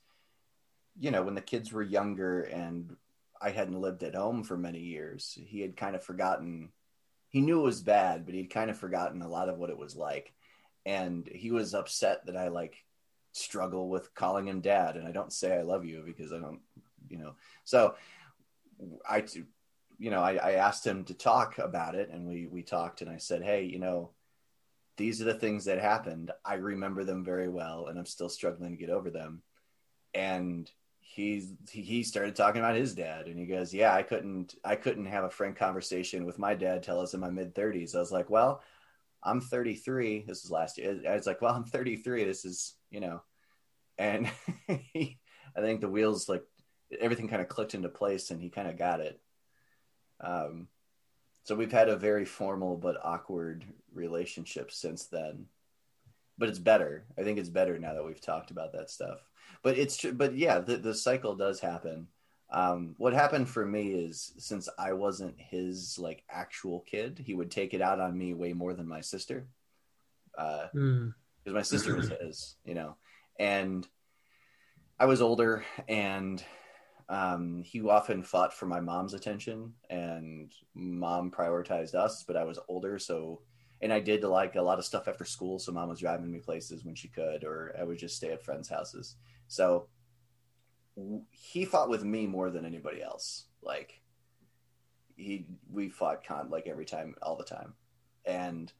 you 0.99 1.11
know 1.11 1.23
when 1.23 1.35
the 1.35 1.41
kids 1.41 1.71
were 1.71 1.83
younger 1.83 2.41
and 2.41 2.95
i 3.39 3.51
hadn't 3.51 3.79
lived 3.79 4.03
at 4.03 4.15
home 4.15 4.43
for 4.43 4.57
many 4.57 4.79
years 4.79 5.37
he 5.45 5.61
had 5.61 5.77
kind 5.77 5.95
of 5.95 6.03
forgotten 6.03 6.69
he 7.29 7.41
knew 7.41 7.59
it 7.59 7.63
was 7.63 7.81
bad 7.81 8.25
but 8.25 8.33
he'd 8.33 8.49
kind 8.49 8.69
of 8.69 8.77
forgotten 8.77 9.21
a 9.21 9.29
lot 9.29 9.49
of 9.49 9.57
what 9.57 9.69
it 9.69 9.77
was 9.77 9.95
like. 9.95 10.33
And 10.85 11.27
he 11.27 11.51
was 11.51 11.73
upset 11.73 12.25
that 12.25 12.37
i 12.37 12.47
like 12.47 12.75
struggle 13.33 13.89
with 13.89 14.13
calling 14.15 14.47
him 14.47 14.61
dad 14.61 14.95
and 14.95 15.07
i 15.07 15.11
don't 15.11 15.33
say 15.33 15.55
i 15.55 15.61
love 15.61 15.85
you 15.85 16.01
because 16.05 16.33
i 16.33 16.39
don't 16.39 16.61
you 17.09 17.17
know. 17.17 17.35
So 17.63 17.95
I, 19.07 19.25
you 19.97 20.11
know, 20.11 20.21
I, 20.21 20.35
I 20.35 20.51
asked 20.53 20.85
him 20.85 21.03
to 21.05 21.13
talk 21.13 21.57
about 21.57 21.95
it, 21.95 22.09
and 22.11 22.27
we 22.27 22.47
we 22.47 22.63
talked, 22.63 23.01
and 23.01 23.09
I 23.09 23.17
said, 23.17 23.43
hey, 23.43 23.63
you 23.63 23.79
know, 23.79 24.11
these 24.97 25.21
are 25.21 25.25
the 25.25 25.33
things 25.33 25.65
that 25.65 25.79
happened. 25.79 26.31
I 26.45 26.55
remember 26.55 27.03
them 27.03 27.23
very 27.23 27.49
well, 27.49 27.87
and 27.87 27.97
I'm 27.97 28.05
still 28.05 28.29
struggling 28.29 28.71
to 28.71 28.77
get 28.77 28.89
over 28.89 29.09
them. 29.09 29.41
And 30.13 30.69
he's 31.07 31.53
he 31.71 32.03
started 32.03 32.35
talking 32.35 32.59
about 32.59 32.75
his 32.75 32.93
dad 32.93 33.27
and 33.27 33.39
he 33.39 33.45
goes 33.45 33.73
yeah 33.73 33.93
i 33.93 34.03
couldn't 34.03 34.55
i 34.65 34.75
couldn't 34.75 35.05
have 35.05 35.23
a 35.23 35.29
frank 35.29 35.55
conversation 35.55 36.25
with 36.25 36.37
my 36.37 36.53
dad 36.53 36.83
till 36.83 36.97
i 36.97 37.01
was 37.01 37.13
in 37.13 37.19
my 37.21 37.29
mid 37.29 37.55
30s 37.55 37.95
i 37.95 37.99
was 37.99 38.11
like 38.11 38.29
well 38.29 38.61
i'm 39.23 39.39
33 39.39 40.25
this 40.27 40.43
is 40.43 40.51
last 40.51 40.77
year 40.77 40.99
i 41.09 41.15
was 41.15 41.25
like 41.25 41.41
well 41.41 41.55
i'm 41.55 41.63
33 41.63 42.25
this 42.25 42.43
is 42.43 42.75
you 42.91 42.99
know 42.99 43.21
and 43.97 44.29
he, 44.67 45.17
i 45.55 45.61
think 45.61 45.79
the 45.79 45.89
wheels 45.89 46.27
like 46.27 46.43
everything 46.99 47.27
kind 47.27 47.41
of 47.41 47.47
clicked 47.47 47.73
into 47.73 47.89
place 47.89 48.31
and 48.31 48.41
he 48.41 48.49
kind 48.49 48.67
of 48.67 48.77
got 48.77 48.99
it 48.99 49.19
um 50.21 50.67
so 51.43 51.55
we've 51.55 51.71
had 51.71 51.89
a 51.89 51.95
very 51.95 52.25
formal 52.25 52.75
but 52.75 52.97
awkward 53.03 53.65
relationship 53.93 54.71
since 54.71 55.05
then 55.05 55.45
but 56.37 56.49
it's 56.49 56.59
better 56.59 57.05
i 57.17 57.23
think 57.23 57.37
it's 57.39 57.49
better 57.49 57.77
now 57.77 57.93
that 57.93 58.05
we've 58.05 58.21
talked 58.21 58.51
about 58.51 58.73
that 58.73 58.89
stuff 58.89 59.19
but 59.63 59.77
it's 59.77 60.03
but 60.03 60.35
yeah, 60.35 60.59
the, 60.59 60.77
the 60.77 60.93
cycle 60.93 61.35
does 61.35 61.59
happen. 61.59 62.07
Um, 62.49 62.95
what 62.97 63.13
happened 63.13 63.49
for 63.49 63.65
me 63.65 63.89
is 63.89 64.31
since 64.37 64.69
I 64.79 64.93
wasn't 64.93 65.35
his 65.37 65.99
like 65.99 66.23
actual 66.29 66.81
kid, 66.81 67.21
he 67.23 67.33
would 67.33 67.51
take 67.51 67.73
it 67.73 67.81
out 67.81 67.99
on 67.99 68.17
me 68.17 68.33
way 68.33 68.53
more 68.53 68.73
than 68.73 68.87
my 68.87 69.01
sister. 69.01 69.47
Uh, 70.37 70.67
because 70.71 70.83
mm. 70.83 71.13
my 71.47 71.61
sister 71.63 71.95
was 71.95 72.09
his, 72.21 72.55
you 72.63 72.75
know, 72.75 72.95
and 73.39 73.87
I 74.99 75.05
was 75.05 75.21
older 75.21 75.65
and 75.87 76.41
um, 77.09 77.63
he 77.63 77.81
often 77.81 78.21
fought 78.21 78.53
for 78.53 78.65
my 78.65 78.79
mom's 78.79 79.13
attention 79.13 79.73
and 79.89 80.51
mom 80.73 81.31
prioritized 81.31 81.95
us, 81.95 82.23
but 82.23 82.35
I 82.35 82.43
was 82.43 82.59
older. 82.67 82.99
So, 82.99 83.41
and 83.81 83.93
I 83.93 83.99
did 83.99 84.23
like 84.23 84.55
a 84.55 84.61
lot 84.61 84.79
of 84.79 84.85
stuff 84.85 85.07
after 85.07 85.23
school. 85.23 85.59
So 85.59 85.71
mom 85.71 85.89
was 85.89 85.99
driving 85.99 86.31
me 86.31 86.39
places 86.39 86.83
when 86.83 86.95
she 86.95 87.07
could, 87.07 87.43
or 87.43 87.73
I 87.79 87.83
would 87.83 87.97
just 87.97 88.17
stay 88.17 88.31
at 88.31 88.43
friends' 88.43 88.67
houses. 88.67 89.15
So 89.47 89.87
he 91.31 91.63
fought 91.63 91.89
with 91.89 92.03
me 92.03 92.27
more 92.27 92.49
than 92.49 92.65
anybody 92.65 93.01
else. 93.01 93.45
Like 93.61 94.01
he, 95.15 95.47
we 95.71 95.89
fought 95.89 96.25
con 96.25 96.49
like 96.49 96.67
every 96.67 96.85
time, 96.85 97.15
all 97.21 97.37
the 97.37 97.43
time, 97.43 97.73
and 98.25 98.71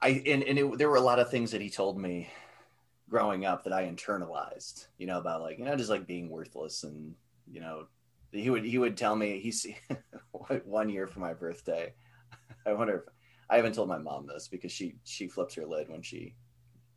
I 0.00 0.22
and 0.26 0.42
and 0.42 0.58
it, 0.58 0.78
there 0.78 0.88
were 0.88 0.96
a 0.96 1.00
lot 1.00 1.18
of 1.18 1.30
things 1.30 1.50
that 1.52 1.60
he 1.60 1.70
told 1.70 1.98
me 1.98 2.30
growing 3.08 3.44
up 3.44 3.64
that 3.64 3.72
I 3.72 3.88
internalized. 3.88 4.86
You 4.98 5.06
know 5.06 5.18
about 5.18 5.42
like 5.42 5.58
you 5.58 5.64
know 5.64 5.76
just 5.76 5.90
like 5.90 6.06
being 6.06 6.30
worthless 6.30 6.84
and 6.84 7.14
you 7.50 7.60
know 7.60 7.86
he 8.32 8.50
would 8.50 8.64
he 8.64 8.78
would 8.78 8.96
tell 8.96 9.16
me 9.16 9.40
he's 9.40 9.66
one 10.64 10.88
year 10.88 11.06
for 11.06 11.20
my 11.20 11.34
birthday. 11.34 11.92
I 12.66 12.72
wonder 12.72 12.96
if 12.96 13.14
I 13.50 13.56
haven't 13.56 13.74
told 13.74 13.88
my 13.88 13.98
mom 13.98 14.26
this 14.26 14.48
because 14.48 14.72
she 14.72 14.96
she 15.04 15.28
flips 15.28 15.54
her 15.54 15.66
lid 15.66 15.88
when 15.88 16.02
she 16.02 16.34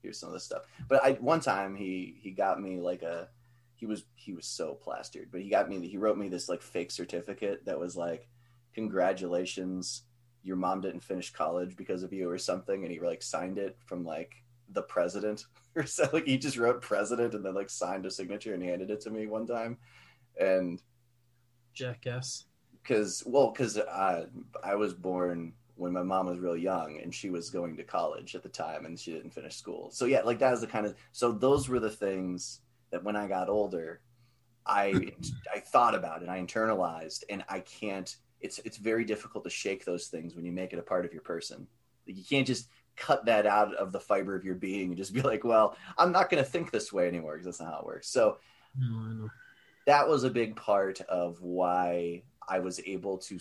hears 0.01 0.19
some 0.19 0.29
of 0.29 0.33
this 0.33 0.43
stuff. 0.43 0.63
But 0.87 1.03
I 1.03 1.13
one 1.13 1.39
time 1.39 1.75
he 1.75 2.17
he 2.21 2.31
got 2.31 2.61
me 2.61 2.79
like 2.79 3.03
a 3.03 3.29
he 3.75 3.85
was 3.85 4.03
he 4.15 4.33
was 4.33 4.45
so 4.45 4.75
plastered, 4.75 5.29
but 5.31 5.41
he 5.41 5.49
got 5.49 5.69
me 5.69 5.87
he 5.87 5.97
wrote 5.97 6.17
me 6.17 6.29
this 6.29 6.49
like 6.49 6.61
fake 6.61 6.91
certificate 6.91 7.65
that 7.65 7.79
was 7.79 7.95
like 7.95 8.27
congratulations 8.73 10.03
your 10.43 10.55
mom 10.55 10.81
didn't 10.81 11.03
finish 11.03 11.31
college 11.31 11.75
because 11.75 12.03
of 12.03 12.13
you 12.13 12.29
or 12.29 12.37
something 12.37 12.83
and 12.83 12.91
he 12.91 12.99
like 12.99 13.21
signed 13.21 13.57
it 13.57 13.77
from 13.85 14.03
like 14.03 14.40
the 14.73 14.81
president 14.83 15.45
or 15.75 15.85
so 15.85 16.07
like 16.13 16.25
he 16.25 16.37
just 16.37 16.57
wrote 16.57 16.81
president 16.81 17.33
and 17.33 17.45
then 17.45 17.53
like 17.53 17.69
signed 17.69 18.05
a 18.05 18.11
signature 18.11 18.53
and 18.53 18.63
handed 18.63 18.89
it 18.89 19.01
to 19.01 19.09
me 19.09 19.27
one 19.27 19.45
time 19.45 19.77
and 20.39 20.81
jackass 21.73 22.45
because 22.81 23.23
well 23.25 23.51
because 23.51 23.77
uh, 23.77 24.25
i 24.63 24.75
was 24.75 24.93
born 24.93 25.53
when 25.81 25.91
my 25.91 26.03
mom 26.03 26.27
was 26.27 26.37
real 26.37 26.55
young 26.55 26.99
and 27.01 27.13
she 27.13 27.31
was 27.31 27.49
going 27.49 27.75
to 27.75 27.83
college 27.83 28.35
at 28.35 28.43
the 28.43 28.49
time 28.49 28.85
and 28.85 28.99
she 28.99 29.11
didn't 29.11 29.33
finish 29.33 29.55
school. 29.55 29.89
So 29.91 30.05
yeah, 30.05 30.21
like 30.21 30.37
that 30.37 30.51
was 30.51 30.61
the 30.61 30.67
kind 30.67 30.85
of 30.85 30.95
so 31.11 31.31
those 31.31 31.67
were 31.67 31.79
the 31.79 31.89
things 31.89 32.61
that 32.91 33.03
when 33.03 33.15
I 33.15 33.27
got 33.27 33.49
older, 33.49 34.01
I 34.65 35.11
I 35.51 35.59
thought 35.59 35.95
about 35.95 36.21
and 36.21 36.29
I 36.29 36.39
internalized 36.39 37.23
and 37.31 37.43
I 37.49 37.61
can't 37.61 38.15
it's 38.41 38.59
it's 38.59 38.77
very 38.77 39.03
difficult 39.03 39.43
to 39.43 39.49
shake 39.49 39.83
those 39.83 40.05
things 40.05 40.35
when 40.35 40.45
you 40.45 40.51
make 40.51 40.71
it 40.71 40.77
a 40.77 40.83
part 40.83 41.03
of 41.03 41.13
your 41.13 41.23
person. 41.23 41.67
Like 42.07 42.15
you 42.15 42.23
can't 42.23 42.45
just 42.45 42.67
cut 42.95 43.25
that 43.25 43.45
out 43.45 43.73
of 43.75 43.91
the 43.91 43.99
fiber 43.99 44.35
of 44.35 44.43
your 44.43 44.55
being 44.55 44.89
and 44.89 44.97
just 44.97 45.13
be 45.13 45.21
like, 45.21 45.43
well, 45.43 45.75
I'm 45.97 46.11
not 46.11 46.29
going 46.29 46.43
to 46.43 46.49
think 46.49 46.71
this 46.71 46.91
way 46.91 47.07
anymore 47.07 47.33
because 47.33 47.45
that's 47.45 47.59
not 47.59 47.73
how 47.73 47.79
it 47.79 47.85
works. 47.85 48.09
So 48.09 48.37
no, 48.77 49.29
that 49.87 50.07
was 50.07 50.23
a 50.23 50.29
big 50.29 50.55
part 50.55 51.01
of 51.01 51.41
why 51.41 52.23
I 52.47 52.59
was 52.59 52.79
able 52.85 53.17
to 53.19 53.39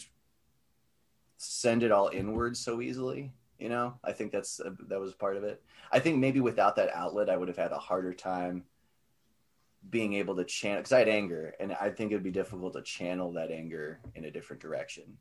send 1.37 1.83
it 1.83 1.93
all 1.93 2.09
inward 2.13 2.57
so 2.57 2.81
easily 2.81 3.33
you 3.61 3.69
know? 3.69 3.95
I 4.03 4.13
think 4.13 4.33
that's 4.33 4.59
uh, 4.59 4.71
that 4.89 4.99
was 4.99 5.13
part 5.13 5.37
of 5.37 5.45
it. 5.45 5.63
I 5.93 6.01
think 6.01 6.17
maybe 6.19 6.41
without 6.41 6.77
that 6.77 6.91
outlet 6.95 7.29
i 7.29 7.37
would 7.37 7.49
have 7.49 7.57
had 7.57 7.73
a 7.73 7.79
harder 7.79 8.15
time 8.15 8.65
being 9.89 10.15
able 10.15 10.37
to 10.37 10.45
channel 10.45 10.79
because 10.79 10.93
i 10.93 10.99
had 10.99 11.09
anger 11.09 11.55
and 11.59 11.73
i 11.81 11.89
think 11.89 12.13
it'd 12.13 12.23
be 12.23 12.31
difficult 12.31 12.75
to 12.75 12.83
channel 12.83 13.33
that 13.33 13.51
anger 13.51 13.99
in 14.15 14.27
a 14.27 14.31
different 14.31 14.61
direction 14.61 15.17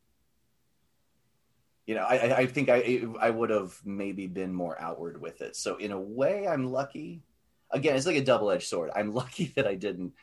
you 1.90 1.96
know 1.96 2.04
i 2.04 2.42
i 2.42 2.46
think 2.46 2.70
i 2.70 3.04
i 3.20 3.32
would 3.32 3.50
have 3.50 3.76
maybe 3.84 4.28
been 4.28 4.54
more 4.54 4.80
outward 4.80 5.20
with 5.20 5.42
it. 5.42 5.56
So 5.56 5.78
in 5.78 5.92
a 5.92 6.00
way 6.00 6.48
i'm 6.48 6.72
lucky. 6.72 7.24
Again 7.72 7.96
it's 7.96 8.06
like 8.06 8.16
a 8.16 8.24
double-edged 8.24 8.68
sword. 8.68 8.92
I'm 8.96 9.12
lucky 9.22 9.52
that 9.56 9.66
i 9.66 9.74
didn't 9.74 10.14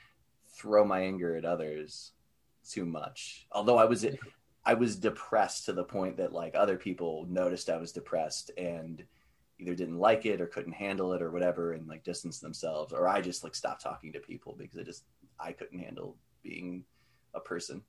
throw 0.56 0.84
my 0.84 1.00
anger 1.00 1.34
at 1.34 1.44
others 1.44 2.12
too 2.70 2.86
much. 2.86 3.48
Although 3.50 3.78
i 3.78 3.84
was 3.84 4.06
I 4.64 4.74
was 4.74 4.94
depressed 4.94 5.64
to 5.64 5.72
the 5.72 5.82
point 5.82 6.16
that 6.18 6.32
like 6.32 6.54
other 6.54 6.76
people 6.76 7.26
noticed 7.28 7.68
I 7.68 7.78
was 7.78 7.90
depressed 7.90 8.52
and 8.56 9.02
either 9.58 9.74
didn't 9.74 9.98
like 9.98 10.24
it 10.24 10.40
or 10.40 10.46
couldn't 10.46 10.72
handle 10.72 11.14
it 11.14 11.22
or 11.22 11.32
whatever 11.32 11.72
and 11.72 11.88
like 11.88 12.04
distanced 12.04 12.42
themselves. 12.42 12.92
Or 12.92 13.08
I 13.08 13.20
just 13.20 13.42
like 13.42 13.56
stopped 13.56 13.82
talking 13.82 14.12
to 14.12 14.20
people 14.20 14.54
because 14.56 14.78
I 14.78 14.84
just 14.84 15.02
I 15.40 15.50
couldn't 15.50 15.80
handle 15.80 16.16
being 16.44 16.84
a 17.34 17.40
person. 17.40 17.82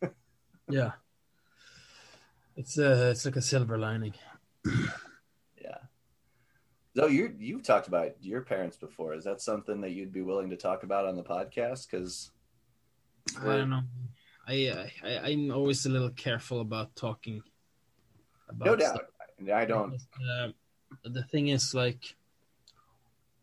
yeah. 0.70 0.92
It's 2.58 2.76
uh 2.76 3.10
it's 3.12 3.24
like 3.24 3.36
a 3.36 3.40
silver 3.40 3.78
lining. 3.78 4.14
yeah. 5.62 5.78
So 6.96 7.06
you 7.06 7.32
you've 7.38 7.62
talked 7.62 7.86
about 7.86 8.20
your 8.20 8.42
parents 8.42 8.76
before. 8.76 9.14
Is 9.14 9.22
that 9.24 9.40
something 9.40 9.80
that 9.82 9.92
you'd 9.92 10.12
be 10.12 10.22
willing 10.22 10.50
to 10.50 10.56
talk 10.56 10.82
about 10.82 11.06
on 11.06 11.14
the 11.14 11.22
podcast 11.22 11.88
cuz 11.88 12.32
I 13.40 13.56
don't 13.58 13.70
know. 13.70 13.82
I, 14.48 14.90
I 15.04 15.18
I'm 15.30 15.52
always 15.52 15.86
a 15.86 15.88
little 15.88 16.10
careful 16.10 16.60
about 16.60 16.96
talking. 16.96 17.42
About 18.48 18.66
no 18.66 18.74
doubt, 18.74 18.96
stuff. 18.96 19.50
I 19.54 19.64
don't. 19.64 19.94
Uh, 20.18 20.48
the 21.04 21.22
thing 21.22 21.48
is, 21.48 21.74
like, 21.74 22.16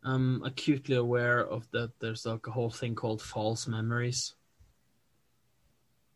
I'm 0.03 0.43
acutely 0.43 0.95
aware 0.95 1.39
of 1.39 1.69
that. 1.71 1.91
There's 1.99 2.25
like 2.25 2.47
a 2.47 2.51
whole 2.51 2.71
thing 2.71 2.95
called 2.95 3.21
false 3.21 3.67
memories, 3.67 4.33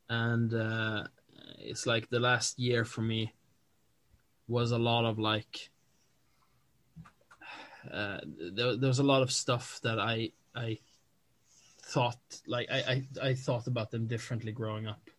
and 0.10 0.52
uh, 0.54 1.04
it's 1.60 1.86
like 1.86 2.10
the 2.10 2.20
last 2.20 2.60
year 2.60 2.86
for 2.86 3.02
me 3.02 3.34
was 4.48 4.72
a 4.72 4.78
lot 4.78 5.06
of 5.06 5.20
like. 5.20 5.70
Uh, 7.90 8.20
there, 8.54 8.76
there 8.76 8.88
was 8.88 9.00
a 9.00 9.04
lot 9.04 9.22
of 9.22 9.32
stuff 9.32 9.80
that 9.84 10.00
I 10.00 10.32
I 10.54 10.80
thought 11.82 12.20
like 12.46 12.68
I, 12.70 13.04
I 13.22 13.30
I 13.30 13.34
thought 13.34 13.68
about 13.68 13.92
them 13.92 14.06
differently 14.06 14.52
growing 14.52 14.88
up, 14.88 15.10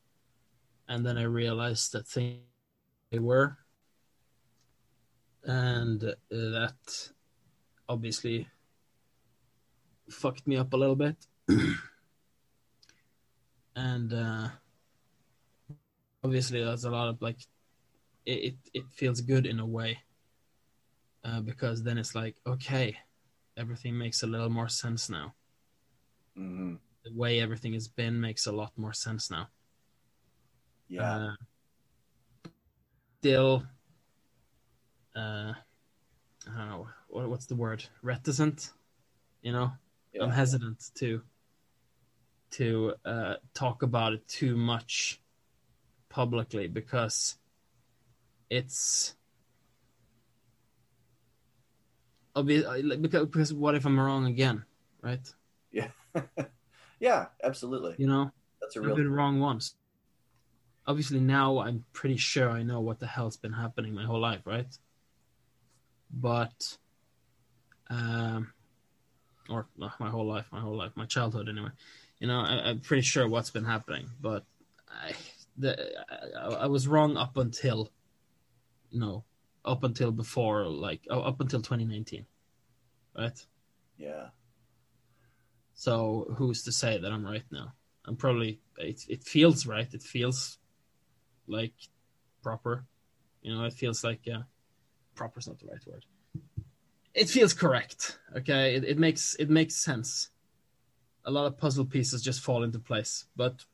and 0.88 1.04
then 1.04 1.16
I 1.16 1.22
realized 1.22 1.92
that 1.92 2.06
things 2.06 2.40
they 3.10 3.18
were, 3.18 3.56
and 5.44 6.14
that 6.30 7.10
obviously 7.88 8.46
fucked 10.08 10.46
me 10.46 10.56
up 10.56 10.72
a 10.72 10.76
little 10.76 10.96
bit, 10.96 11.16
and 13.74 14.12
uh, 14.12 14.48
obviously 16.22 16.62
there's 16.62 16.84
a 16.84 16.90
lot 16.90 17.08
of 17.08 17.20
like 17.22 17.40
it 18.26 18.32
it, 18.32 18.54
it 18.74 18.84
feels 18.90 19.20
good 19.20 19.46
in 19.46 19.60
a 19.60 19.66
way 19.66 19.98
uh, 21.24 21.40
because 21.40 21.82
then 21.82 21.98
it's 21.98 22.14
like 22.14 22.36
okay 22.46 22.96
everything 23.56 23.96
makes 23.96 24.22
a 24.22 24.26
little 24.26 24.50
more 24.50 24.68
sense 24.68 25.10
now 25.10 25.34
Mm-hmm. 26.40 26.74
The 27.04 27.14
way 27.14 27.40
everything 27.40 27.74
has 27.74 27.88
been 27.88 28.20
makes 28.20 28.46
a 28.46 28.52
lot 28.52 28.72
more 28.76 28.92
sense 28.92 29.30
now. 29.30 29.48
Yeah. 30.88 31.32
Uh, 32.46 32.50
still, 33.20 33.64
uh, 35.16 35.52
I 36.46 36.58
don't 36.58 36.68
know 36.68 36.86
what, 37.08 37.28
what's 37.28 37.46
the 37.46 37.54
word. 37.54 37.84
Reticent. 38.02 38.72
You 39.42 39.52
know, 39.52 39.72
yeah. 40.12 40.24
I'm 40.24 40.30
hesitant 40.30 40.90
to 40.96 41.22
to 42.52 42.94
uh, 43.04 43.34
talk 43.54 43.82
about 43.82 44.12
it 44.12 44.26
too 44.26 44.56
much 44.56 45.20
publicly 46.10 46.68
because 46.68 47.38
it's 48.50 49.14
obvious 52.36 52.66
because, 52.98 53.26
because 53.26 53.54
what 53.54 53.74
if 53.74 53.86
I'm 53.86 53.98
wrong 53.98 54.26
again, 54.26 54.64
right? 55.02 55.26
Yeah. 55.72 55.88
Yeah, 57.00 57.28
absolutely. 57.42 57.94
You 57.96 58.06
know, 58.06 58.30
That's 58.60 58.76
a 58.76 58.80
I've 58.80 58.88
real. 58.88 58.96
been 58.96 59.10
wrong 59.10 59.40
once. 59.40 59.74
Obviously, 60.86 61.18
now 61.18 61.58
I'm 61.60 61.84
pretty 61.94 62.18
sure 62.18 62.50
I 62.50 62.62
know 62.62 62.80
what 62.80 62.98
the 62.98 63.06
hell's 63.06 63.38
been 63.38 63.54
happening 63.54 63.94
my 63.94 64.04
whole 64.04 64.20
life, 64.20 64.42
right? 64.44 64.66
But, 66.12 66.76
um, 67.88 68.52
or 69.48 69.66
not 69.78 69.98
my 69.98 70.10
whole 70.10 70.26
life, 70.26 70.46
my 70.52 70.60
whole 70.60 70.76
life, 70.76 70.92
my 70.94 71.06
childhood 71.06 71.48
anyway. 71.48 71.70
You 72.18 72.26
know, 72.26 72.40
I, 72.40 72.68
I'm 72.68 72.80
pretty 72.80 73.02
sure 73.02 73.26
what's 73.26 73.50
been 73.50 73.64
happening, 73.64 74.10
but 74.20 74.44
I, 74.88 75.12
the, 75.56 75.76
I, 76.38 76.64
I 76.64 76.66
was 76.66 76.88
wrong 76.88 77.16
up 77.16 77.36
until, 77.36 77.90
no, 78.92 79.24
up 79.64 79.84
until 79.84 80.12
before, 80.12 80.66
like, 80.66 81.06
oh, 81.10 81.20
up 81.20 81.40
until 81.40 81.60
2019, 81.60 82.26
right? 83.16 83.46
Yeah. 83.96 84.28
So 85.74 86.34
who's 86.36 86.62
to 86.64 86.72
say 86.72 86.98
that 86.98 87.10
I'm 87.10 87.24
right 87.24 87.44
now? 87.50 87.72
I'm 88.06 88.16
probably 88.16 88.60
it. 88.78 89.02
It 89.08 89.24
feels 89.24 89.66
right. 89.66 89.88
It 89.92 90.02
feels 90.02 90.58
like 91.46 91.72
proper. 92.42 92.84
You 93.42 93.54
know, 93.54 93.64
it 93.64 93.72
feels 93.72 94.04
like 94.04 94.20
yeah, 94.24 94.42
proper 95.14 95.40
is 95.40 95.46
not 95.46 95.58
the 95.58 95.66
right 95.66 95.86
word. 95.86 96.04
It 97.14 97.28
feels 97.28 97.54
correct. 97.54 98.18
Okay, 98.36 98.74
it, 98.74 98.84
it 98.84 98.98
makes 98.98 99.34
it 99.34 99.50
makes 99.50 99.74
sense. 99.74 100.30
A 101.24 101.30
lot 101.30 101.46
of 101.46 101.58
puzzle 101.58 101.84
pieces 101.84 102.22
just 102.22 102.40
fall 102.40 102.62
into 102.62 102.78
place, 102.78 103.26
but 103.36 103.64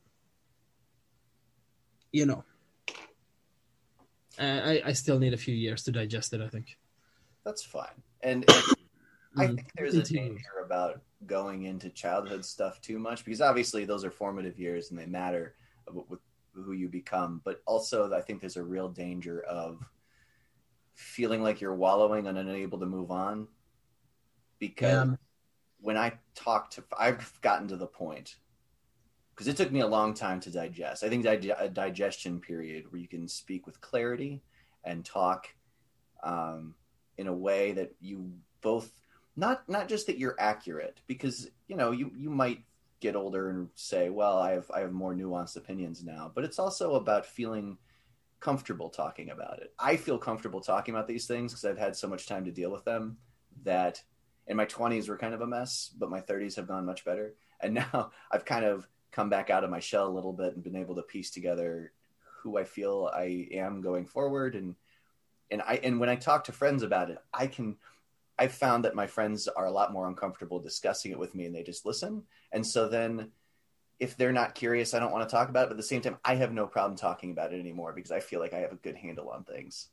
you 2.11 2.25
know, 2.25 2.43
I 4.39 4.81
I 4.85 4.93
still 4.93 5.19
need 5.19 5.33
a 5.33 5.37
few 5.37 5.55
years 5.55 5.83
to 5.83 5.91
digest 5.91 6.33
it. 6.33 6.41
I 6.41 6.49
think. 6.49 6.77
That's 7.43 7.63
fine. 7.63 8.03
And, 8.21 8.45
and 8.53 8.63
I 9.37 9.47
Mm, 9.47 9.55
think 9.55 9.71
there's 9.77 9.97
a 9.97 10.03
danger 10.03 10.65
about 10.65 11.01
going 11.25 11.63
into 11.63 11.89
childhood 11.89 12.45
stuff 12.45 12.81
too 12.81 12.99
much 12.99 13.25
because 13.25 13.41
obviously 13.41 13.85
those 13.85 14.05
are 14.05 14.11
formative 14.11 14.59
years 14.59 14.91
and 14.91 14.99
they 14.99 15.05
matter 15.05 15.55
with, 15.91 16.19
who 16.53 16.71
you 16.73 16.89
become. 16.89 17.41
But 17.43 17.61
also, 17.67 18.13
I 18.13 18.21
think 18.21 18.41
there's 18.41 18.57
a 18.57 18.63
real 18.63 18.89
danger 18.89 19.41
of 19.41 19.79
feeling 20.95 21.43
like 21.43 21.61
you're 21.61 21.75
wallowing 21.75 22.27
and 22.27 22.37
unable 22.37 22.79
to 22.79 22.85
move 22.85 23.11
on. 23.11 23.47
Because 24.59 25.03
Um, 25.03 25.17
when 25.81 25.97
I 25.97 26.13
talk 26.35 26.71
to, 26.71 26.83
I've 26.97 27.39
gotten 27.41 27.67
to 27.69 27.77
the 27.77 27.87
point 27.87 28.37
because 29.37 29.47
it 29.47 29.55
took 29.55 29.71
me 29.71 29.81
a 29.81 29.87
long 29.87 30.15
time 30.15 30.39
to 30.39 30.49
digest. 30.49 31.03
I 31.03 31.09
think 31.09 31.23
dig- 31.23 31.53
a 31.55 31.69
digestion 31.69 32.39
period 32.39 32.91
where 32.91 32.99
you 32.99 33.07
can 33.07 33.27
speak 33.27 33.67
with 33.67 33.79
clarity 33.81 34.41
and 34.83 35.05
talk 35.05 35.53
um, 36.23 36.73
in 37.19 37.27
a 37.27 37.33
way 37.33 37.73
that 37.73 37.93
you 38.01 38.31
both 38.61 38.91
not 39.35 39.69
not 39.69 39.87
just 39.87 40.07
that 40.07 40.17
you're 40.17 40.35
accurate 40.39 41.01
because 41.05 41.51
you 41.67 41.75
know 41.75 41.91
you 41.91 42.11
you 42.17 42.31
might 42.31 42.63
get 42.99 43.15
older 43.15 43.51
and 43.51 43.69
say, 43.75 44.09
well, 44.09 44.39
I 44.39 44.53
have 44.53 44.71
I 44.71 44.79
have 44.79 44.91
more 44.91 45.13
nuanced 45.13 45.55
opinions 45.55 46.03
now, 46.03 46.31
but 46.33 46.43
it's 46.43 46.57
also 46.57 46.95
about 46.95 47.23
feeling 47.23 47.77
comfortable 48.39 48.89
talking 48.89 49.29
about 49.29 49.59
it. 49.59 49.71
I 49.77 49.97
feel 49.97 50.17
comfortable 50.17 50.61
talking 50.61 50.95
about 50.95 51.07
these 51.07 51.27
things 51.27 51.51
because 51.51 51.65
I've 51.65 51.77
had 51.77 51.95
so 51.95 52.07
much 52.07 52.25
time 52.25 52.45
to 52.45 52.51
deal 52.51 52.71
with 52.71 52.85
them 52.85 53.17
that 53.63 54.01
in 54.47 54.57
my 54.57 54.65
20s 54.65 55.09
were 55.09 55.17
kind 55.17 55.35
of 55.35 55.41
a 55.41 55.47
mess, 55.47 55.91
but 55.95 56.09
my 56.09 56.21
30s 56.21 56.55
have 56.55 56.67
gone 56.67 56.85
much 56.85 57.05
better. 57.05 57.35
And 57.59 57.73
now 57.93 58.11
I've 58.31 58.45
kind 58.45 58.65
of 58.65 58.87
come 59.11 59.29
back 59.29 59.49
out 59.49 59.63
of 59.63 59.69
my 59.69 59.79
shell 59.79 60.07
a 60.07 60.13
little 60.13 60.33
bit 60.33 60.55
and 60.55 60.63
been 60.63 60.75
able 60.75 60.95
to 60.95 61.01
piece 61.01 61.31
together 61.31 61.91
who 62.41 62.57
I 62.57 62.63
feel 62.63 63.09
I 63.13 63.47
am 63.51 63.81
going 63.81 64.05
forward 64.05 64.55
and 64.55 64.75
and 65.49 65.61
I 65.61 65.79
and 65.83 65.99
when 65.99 66.09
I 66.09 66.15
talk 66.15 66.45
to 66.45 66.51
friends 66.51 66.83
about 66.83 67.09
it, 67.09 67.17
I 67.33 67.47
can 67.47 67.77
I've 68.37 68.53
found 68.53 68.85
that 68.85 68.95
my 68.95 69.07
friends 69.07 69.47
are 69.47 69.65
a 69.65 69.71
lot 69.71 69.91
more 69.93 70.07
uncomfortable 70.07 70.59
discussing 70.59 71.11
it 71.11 71.19
with 71.19 71.33
me 71.33 71.45
and 71.45 71.55
they 71.55 71.63
just 71.63 71.85
listen. 71.85 72.23
And 72.51 72.65
so 72.65 72.87
then 72.87 73.31
if 73.99 74.15
they're 74.15 74.31
not 74.31 74.53
curious, 74.53 74.93
I 74.93 74.99
don't 74.99 75.11
want 75.11 75.27
to 75.27 75.35
talk 75.35 75.49
about 75.49 75.63
it. 75.63 75.67
But 75.69 75.73
at 75.73 75.77
the 75.77 75.83
same 75.83 76.01
time, 76.01 76.17
I 76.23 76.35
have 76.35 76.53
no 76.53 76.67
problem 76.67 76.95
talking 76.97 77.31
about 77.31 77.53
it 77.53 77.59
anymore 77.59 77.93
because 77.93 78.11
I 78.11 78.19
feel 78.19 78.39
like 78.39 78.53
I 78.53 78.59
have 78.59 78.71
a 78.71 78.75
good 78.75 78.95
handle 78.95 79.29
on 79.29 79.43
things. 79.43 79.87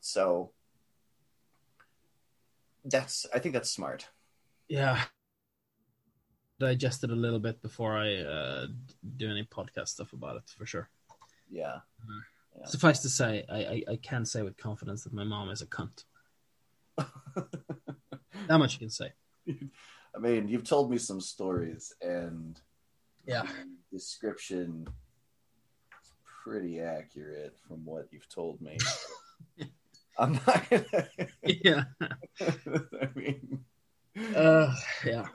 So 0.00 0.52
that's 2.84 3.26
I 3.34 3.38
think 3.38 3.52
that's 3.52 3.70
smart. 3.70 4.08
yeah, 4.68 5.04
digest 6.58 7.04
it 7.04 7.10
a 7.10 7.14
little 7.14 7.38
bit 7.38 7.60
before 7.62 7.96
I 7.96 8.16
uh, 8.16 8.66
do 9.16 9.30
any 9.30 9.44
podcast 9.44 9.88
stuff 9.88 10.12
about 10.12 10.36
it 10.36 10.42
for 10.56 10.66
sure. 10.66 10.88
Yeah. 11.50 11.76
Yeah. 12.58 12.64
Suffice 12.66 13.00
to 13.00 13.08
say, 13.08 13.44
I, 13.50 13.56
I, 13.58 13.82
I 13.92 13.96
can 13.96 14.24
say 14.24 14.42
with 14.42 14.56
confidence 14.56 15.04
that 15.04 15.12
my 15.12 15.24
mom 15.24 15.50
is 15.50 15.62
a 15.62 15.66
cunt. 15.66 16.04
That 18.48 18.58
much 18.58 18.74
you 18.74 18.78
can 18.80 18.90
say. 18.90 19.12
I 19.48 20.18
mean, 20.20 20.46
you've 20.46 20.62
told 20.64 20.90
me 20.90 20.98
some 20.98 21.20
stories 21.20 21.92
and 22.00 22.60
Yeah. 23.26 23.42
description 23.92 24.86
is 26.02 26.12
pretty 26.44 26.80
accurate 26.80 27.56
from 27.66 27.84
what 27.84 28.06
you've 28.12 28.28
told 28.28 28.60
me. 28.60 28.78
I'm 30.18 30.34
not 30.46 30.70
gonna 30.70 30.84
Yeah. 31.44 31.84
I 32.40 33.08
mean 33.16 33.64
Uh, 34.34 34.72
yeah. 35.04 35.26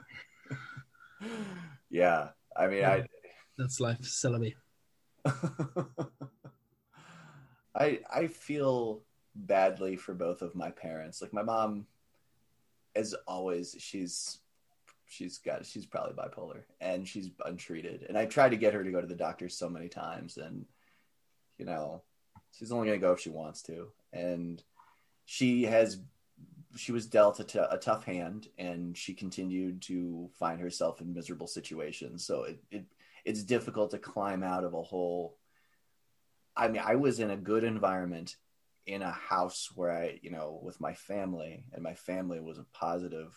Yeah. 1.90 2.28
I 2.56 2.66
mean 2.66 2.84
I 2.84 3.06
That's 3.58 3.80
life, 3.80 4.00
Celebi. 4.00 4.54
I 7.74 8.00
I 8.10 8.26
feel 8.26 9.02
badly 9.34 9.96
for 9.96 10.14
both 10.14 10.42
of 10.42 10.54
my 10.54 10.70
parents. 10.70 11.20
Like 11.22 11.32
my 11.32 11.42
mom, 11.42 11.86
as 12.96 13.14
always, 13.26 13.76
she's 13.78 14.38
she's 15.06 15.38
got 15.38 15.66
she's 15.66 15.86
probably 15.86 16.14
bipolar 16.14 16.62
and 16.80 17.06
she's 17.06 17.30
untreated. 17.44 18.06
And 18.08 18.16
I 18.16 18.24
tried 18.24 18.50
to 18.50 18.56
get 18.56 18.74
her 18.74 18.82
to 18.82 18.90
go 18.90 19.00
to 19.00 19.06
the 19.06 19.14
doctor 19.14 19.48
so 19.48 19.68
many 19.68 19.88
times, 19.88 20.38
and 20.38 20.64
you 21.58 21.66
know, 21.66 22.02
she's 22.52 22.72
only 22.72 22.88
gonna 22.88 22.98
go 22.98 23.12
if 23.12 23.20
she 23.20 23.30
wants 23.30 23.62
to. 23.64 23.88
And 24.12 24.62
she 25.24 25.64
has 25.64 26.00
she 26.76 26.92
was 26.92 27.06
dealt 27.06 27.40
a, 27.40 27.44
t- 27.44 27.58
a 27.58 27.78
tough 27.78 28.04
hand, 28.04 28.48
and 28.58 28.96
she 28.96 29.14
continued 29.14 29.82
to 29.82 30.30
find 30.38 30.60
herself 30.60 31.00
in 31.00 31.12
miserable 31.12 31.46
situations. 31.46 32.24
So 32.24 32.44
it, 32.44 32.62
it 32.70 32.84
it's 33.24 33.44
difficult 33.44 33.92
to 33.92 33.98
climb 33.98 34.42
out 34.42 34.64
of 34.64 34.74
a 34.74 34.82
hole 34.82 35.36
I 36.56 36.68
mean, 36.68 36.82
I 36.84 36.96
was 36.96 37.20
in 37.20 37.30
a 37.30 37.36
good 37.36 37.64
environment 37.64 38.36
in 38.86 39.02
a 39.02 39.10
house 39.10 39.70
where 39.74 39.90
I, 39.90 40.18
you 40.22 40.30
know, 40.30 40.60
with 40.62 40.80
my 40.80 40.94
family, 40.94 41.64
and 41.72 41.82
my 41.82 41.94
family 41.94 42.40
was 42.40 42.58
a 42.58 42.66
positive. 42.72 43.34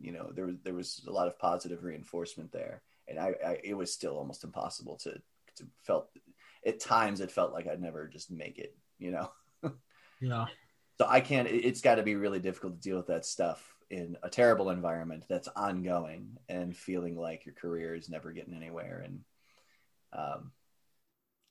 You 0.00 0.12
know, 0.12 0.30
there 0.34 0.46
was 0.46 0.56
there 0.62 0.74
was 0.74 1.04
a 1.08 1.12
lot 1.12 1.28
of 1.28 1.38
positive 1.38 1.82
reinforcement 1.82 2.52
there, 2.52 2.82
and 3.08 3.18
I, 3.18 3.34
I 3.44 3.60
it 3.64 3.74
was 3.74 3.92
still 3.92 4.16
almost 4.16 4.44
impossible 4.44 4.96
to 4.98 5.20
to 5.56 5.66
felt 5.82 6.10
at 6.66 6.80
times 6.80 7.20
it 7.20 7.32
felt 7.32 7.52
like 7.52 7.66
I'd 7.66 7.80
never 7.80 8.06
just 8.06 8.30
make 8.30 8.58
it. 8.58 8.76
You 8.98 9.12
know, 9.12 9.32
Yeah. 10.20 10.46
So 11.00 11.06
I 11.08 11.20
can't. 11.20 11.48
it- 11.48 11.64
It's 11.64 11.80
got 11.80 11.96
to 11.96 12.02
be 12.02 12.16
really 12.16 12.40
difficult 12.40 12.74
to 12.74 12.80
deal 12.88 12.96
with 12.96 13.08
that 13.08 13.26
stuff 13.26 13.74
in 13.90 14.16
a 14.22 14.28
terrible 14.28 14.70
environment 14.70 15.24
that's 15.28 15.48
ongoing 15.48 16.36
and 16.48 16.76
feeling 16.76 17.16
like 17.16 17.46
your 17.46 17.54
career 17.54 17.94
is 17.94 18.08
never 18.10 18.32
getting 18.32 18.54
anywhere. 18.54 19.00
And, 19.04 19.24
um, 20.12 20.52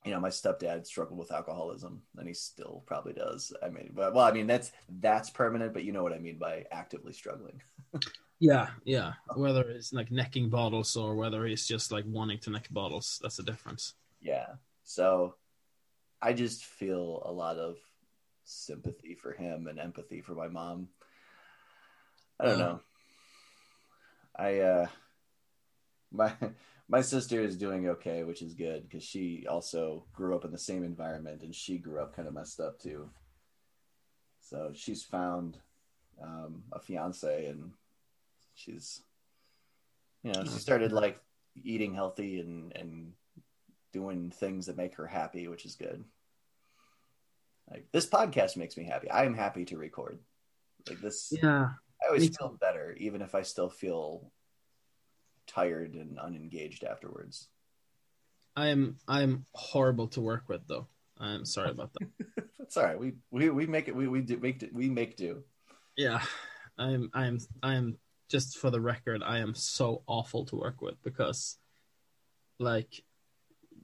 you 0.05 0.11
know, 0.11 0.19
my 0.19 0.29
stepdad 0.29 0.85
struggled 0.85 1.19
with 1.19 1.31
alcoholism, 1.31 2.01
and 2.15 2.27
he 2.27 2.33
still 2.33 2.83
probably 2.85 3.13
does. 3.13 3.51
I 3.63 3.69
mean, 3.69 3.91
but 3.93 4.13
well, 4.13 4.25
I 4.25 4.31
mean 4.31 4.47
that's 4.47 4.71
that's 4.99 5.29
permanent, 5.31 5.73
but 5.73 5.83
you 5.83 5.91
know 5.91 6.03
what 6.03 6.13
I 6.13 6.19
mean 6.19 6.37
by 6.37 6.65
actively 6.71 7.13
struggling. 7.13 7.61
Yeah, 8.39 8.67
yeah. 8.85 9.13
Whether 9.35 9.67
it's 9.71 9.91
like 9.91 10.11
necking 10.11 10.49
bottles 10.49 10.95
or 10.95 11.15
whether 11.15 11.47
it's 11.47 11.65
just 11.67 11.91
like 11.91 12.05
wanting 12.07 12.37
to 12.41 12.51
neck 12.51 12.67
bottles, 12.69 13.19
that's 13.21 13.37
the 13.37 13.43
difference. 13.43 13.95
Yeah. 14.21 14.45
So 14.83 15.37
I 16.21 16.33
just 16.33 16.63
feel 16.65 17.23
a 17.25 17.31
lot 17.31 17.57
of 17.57 17.77
sympathy 18.47 19.13
for 19.15 19.33
him 19.33 19.67
and 19.67 19.79
empathy 19.79 20.21
for 20.21 20.33
my 20.33 20.47
mom. 20.47 20.87
I 22.39 22.45
don't 22.45 22.57
Yeah. 22.57 22.65
know. 22.65 22.79
I 24.35 24.59
uh 24.59 24.87
my 26.11 26.33
my 26.87 27.01
sister 27.01 27.41
is 27.41 27.57
doing 27.57 27.89
okay, 27.89 28.23
which 28.23 28.41
is 28.41 28.53
good 28.53 28.83
because 28.87 29.03
she 29.03 29.45
also 29.49 30.05
grew 30.13 30.35
up 30.35 30.45
in 30.45 30.51
the 30.51 30.57
same 30.57 30.83
environment 30.83 31.41
and 31.43 31.53
she 31.53 31.77
grew 31.77 31.99
up 31.99 32.15
kind 32.15 32.27
of 32.27 32.33
messed 32.33 32.59
up 32.59 32.79
too. 32.79 33.09
So 34.39 34.71
she's 34.73 35.03
found 35.03 35.57
um, 36.21 36.63
a 36.71 36.79
fiance 36.79 37.47
and 37.47 37.71
she's 38.55 39.01
you 40.23 40.31
know 40.31 40.43
she 40.43 40.59
started 40.59 40.91
like 40.91 41.19
eating 41.63 41.93
healthy 41.93 42.39
and 42.39 42.71
and 42.75 43.13
doing 43.91 44.29
things 44.29 44.65
that 44.67 44.77
make 44.77 44.95
her 44.95 45.07
happy, 45.07 45.47
which 45.47 45.65
is 45.65 45.75
good. 45.75 46.03
Like 47.69 47.87
this 47.91 48.07
podcast 48.07 48.57
makes 48.57 48.77
me 48.77 48.85
happy. 48.85 49.09
I 49.09 49.25
am 49.25 49.33
happy 49.33 49.65
to 49.65 49.77
record. 49.77 50.19
Like 50.87 51.01
this, 51.01 51.33
Yeah. 51.41 51.69
I 52.03 52.07
always 52.07 52.35
feel 52.37 52.55
better, 52.59 52.95
even 52.99 53.21
if 53.21 53.33
I 53.33 53.41
still 53.41 53.69
feel 53.69 54.31
tired 55.47 55.95
and 55.95 56.19
unengaged 56.19 56.83
afterwards. 56.83 57.47
I 58.55 58.67
am 58.67 58.97
I 59.07 59.23
am 59.23 59.45
horrible 59.53 60.07
to 60.09 60.21
work 60.21 60.43
with 60.47 60.61
though. 60.67 60.87
I'm 61.19 61.45
sorry 61.45 61.71
about 61.71 61.91
that. 61.93 62.45
That's 62.59 62.77
all 62.77 62.83
right. 62.83 62.99
We 62.99 63.13
we, 63.31 63.49
we 63.49 63.65
make 63.65 63.87
it. 63.87 63.95
We 63.95 64.07
we 64.07 64.21
do 64.21 64.37
make 64.37 64.63
we 64.73 64.89
make 64.89 65.17
do. 65.17 65.43
Yeah. 65.95 66.21
I'm 66.77 67.09
I'm 67.13 67.39
I'm 67.63 67.97
just 68.29 68.57
for 68.57 68.69
the 68.69 68.81
record, 68.81 69.23
I 69.23 69.39
am 69.39 69.55
so 69.55 70.03
awful 70.07 70.45
to 70.45 70.55
work 70.55 70.81
with 70.81 71.01
because, 71.03 71.57
like, 72.59 73.03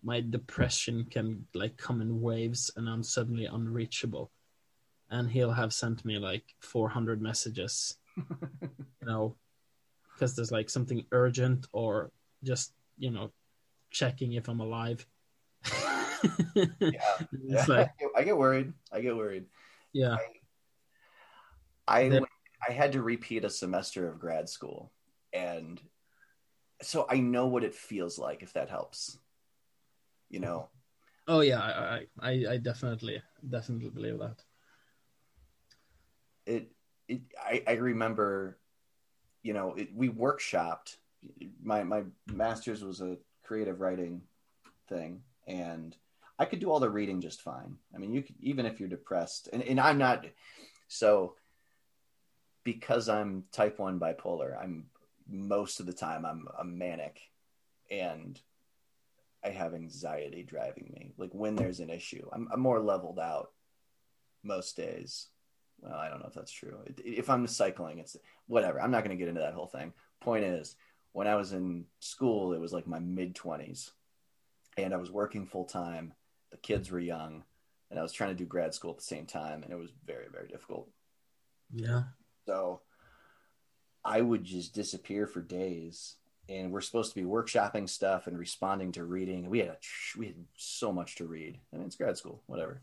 my 0.04 0.22
depression 0.22 1.06
can 1.10 1.46
like 1.54 1.78
come 1.78 2.02
in 2.02 2.22
waves, 2.22 2.72
and 2.76 2.90
I'm 2.90 3.04
suddenly 3.04 3.46
unreachable. 3.46 4.32
And 5.10 5.30
he'll 5.30 5.52
have 5.52 5.74
sent 5.74 6.04
me 6.06 6.18
like 6.18 6.44
400 6.62 7.22
messages, 7.22 7.98
you 8.18 9.06
know, 9.06 9.36
because 10.14 10.36
there's 10.36 10.52
like 10.52 10.70
something 10.70 11.06
urgent 11.12 11.68
or 11.72 12.12
just 12.44 12.74
you 12.98 13.12
know 13.12 13.32
checking 13.92 14.34
if 14.34 14.48
I'm 14.50 14.60
alive. 14.60 15.06
yeah, 16.56 16.66
yeah. 17.44 17.66
like- 17.68 17.90
I, 18.16 18.24
get, 18.24 18.38
worried. 18.38 18.74
I 18.92 19.02
get 19.02 19.16
worried. 19.16 19.46
yeah, 19.94 20.18
I 21.88 22.10
There- 22.10 22.22
I 22.68 22.72
had 22.72 22.94
to 22.94 23.02
repeat 23.02 23.44
a 23.44 23.50
semester 23.50 24.08
of 24.08 24.20
grad 24.20 24.48
school, 24.50 24.92
and 25.34 25.82
so 26.82 27.06
I 27.10 27.20
know 27.20 27.48
what 27.48 27.64
it 27.66 27.76
feels 27.76 28.18
like. 28.18 28.42
If 28.42 28.54
that 28.54 28.70
helps, 28.70 29.20
you 30.34 30.40
know. 30.40 30.70
oh 31.28 31.42
yeah, 31.42 31.62
I, 31.62 32.08
I 32.20 32.32
I 32.54 32.58
definitely 32.58 33.22
definitely 33.48 33.90
believe 33.90 34.20
that. 34.20 34.40
it, 36.46 36.72
it 37.08 37.22
I, 37.40 37.64
I 37.68 37.74
remember 37.74 38.58
you 39.42 39.54
know 39.54 39.74
it, 39.76 39.90
we 39.96 40.10
workshopped 40.10 40.98
my 41.62 41.84
my 41.84 42.04
master's 42.28 42.84
was 42.84 43.02
a 43.02 43.18
creative 43.44 43.80
writing 43.82 44.22
thing 44.88 45.22
and 45.48 45.96
i 46.40 46.46
could 46.46 46.60
do 46.60 46.72
all 46.72 46.80
the 46.80 46.90
reading 46.90 47.22
just 47.22 47.42
fine 47.42 47.78
i 47.96 47.98
mean 47.98 48.14
you 48.14 48.22
could 48.22 48.36
even 48.40 48.66
if 48.66 48.80
you're 48.80 48.90
depressed 48.90 49.50
and, 49.54 49.64
and 49.64 49.80
i'm 49.80 49.98
not 49.98 50.26
so 50.88 51.36
because 52.64 53.10
i'm 53.10 53.44
type 53.52 53.80
1 53.80 54.00
bipolar 54.00 54.62
i'm 54.62 54.86
most 55.30 55.80
of 55.80 55.86
the 55.86 55.94
time 55.94 56.26
i'm 56.26 56.48
a 56.60 56.64
manic 56.64 57.20
and 57.92 58.40
i 59.44 59.50
have 59.50 59.74
anxiety 59.74 60.44
driving 60.44 60.90
me 60.94 61.14
like 61.18 61.32
when 61.34 61.56
there's 61.56 61.80
an 61.80 61.90
issue 61.90 62.28
i'm, 62.34 62.48
I'm 62.52 62.60
more 62.60 62.80
leveled 62.80 63.20
out 63.20 63.52
most 64.44 64.76
days 64.76 65.28
well, 65.84 65.96
I 65.96 66.10
don't 66.10 66.20
know 66.20 66.28
if 66.28 66.34
that's 66.34 66.52
true. 66.52 66.80
If 67.04 67.30
I'm 67.30 67.46
cycling, 67.46 68.00
it's 68.00 68.16
whatever. 68.48 68.82
I'm 68.82 68.92
not 68.92 69.04
going 69.04 69.16
to 69.16 69.20
get 69.20 69.28
into 69.28 69.42
that 69.42 69.54
whole 69.54 69.68
thing. 69.68 69.92
Point 70.22 70.46
is, 70.46 70.76
when 71.12 71.28
I 71.28 71.36
was 71.36 71.52
in 71.54 71.86
school, 72.00 72.54
it 72.54 72.62
was 72.62 72.72
like 72.72 72.88
my 72.88 73.00
mid 73.00 73.36
20s, 73.36 73.92
and 74.78 74.94
I 74.94 74.98
was 74.98 75.12
working 75.12 75.46
full 75.46 75.66
time. 75.66 76.14
The 76.52 76.58
kids 76.58 76.90
were 76.90 77.00
young, 77.00 77.44
and 77.90 78.00
I 78.00 78.02
was 78.02 78.14
trying 78.14 78.30
to 78.30 78.36
do 78.36 78.46
grad 78.46 78.74
school 78.74 78.92
at 78.92 78.98
the 78.98 79.04
same 79.04 79.26
time, 79.26 79.64
and 79.64 79.72
it 79.72 79.78
was 79.78 79.92
very, 80.06 80.28
very 80.32 80.48
difficult. 80.48 80.90
Yeah, 81.74 82.04
So 82.46 82.82
I 84.06 84.22
would 84.22 84.44
just 84.44 84.74
disappear 84.74 85.28
for 85.28 85.42
days. 85.42 86.16
And 86.50 86.72
we're 86.72 86.82
supposed 86.82 87.14
to 87.14 87.20
be 87.20 87.28
workshopping 87.28 87.88
stuff 87.88 88.28
and 88.28 88.38
responding 88.38 88.92
to 88.94 89.06
reading. 89.06 89.50
We 89.50 89.60
had 89.60 89.70
a, 89.70 89.78
we 90.18 90.28
had 90.28 90.36
so 90.58 90.92
much 90.92 91.16
to 91.16 91.26
read. 91.26 91.58
I 91.74 91.78
mean, 91.78 91.86
it's 91.86 91.96
grad 91.96 92.18
school, 92.18 92.44
whatever. 92.48 92.82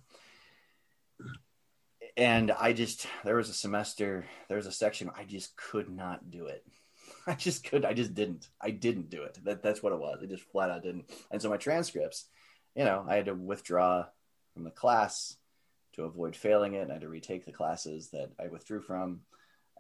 And 2.17 2.51
I 2.51 2.73
just 2.73 3.07
there 3.25 3.37
was 3.37 3.51
a 3.51 3.55
semester, 3.55 4.25
there 4.49 4.57
was 4.57 4.67
a 4.67 4.73
section 4.73 5.11
I 5.17 5.25
just 5.25 5.57
could 5.57 5.91
not 5.91 6.31
do 6.31 6.47
it. 6.47 6.65
I 7.27 7.35
just 7.35 7.65
could, 7.65 7.85
I 7.85 7.93
just 7.93 8.15
didn't. 8.15 8.49
I 8.61 8.71
didn't 8.71 9.11
do 9.11 9.23
it. 9.25 9.39
That 9.45 9.63
that's 9.63 9.83
what 9.83 9.93
it 9.93 10.01
was. 10.01 10.21
I 10.23 10.27
just 10.27 10.51
flat 10.51 10.71
out 10.71 10.83
didn't. 10.83 11.11
And 11.31 11.41
so 11.41 11.51
my 11.51 11.59
transcripts, 11.59 12.27
you 12.75 12.85
know, 12.85 13.05
I 13.07 13.17
had 13.17 13.27
to 13.27 13.35
withdraw 13.35 14.07
from 14.55 14.65
the 14.65 14.71
class 14.71 15.37
to 15.95 16.05
avoid 16.05 16.35
failing 16.35 16.75
it. 16.75 16.83
And 16.83 16.91
I 16.91 16.95
had 16.95 17.03
to 17.03 17.09
retake 17.09 17.45
the 17.45 17.53
classes 17.53 18.11
that 18.11 18.31
I 18.43 18.49
withdrew 18.49 18.81
from 18.81 19.21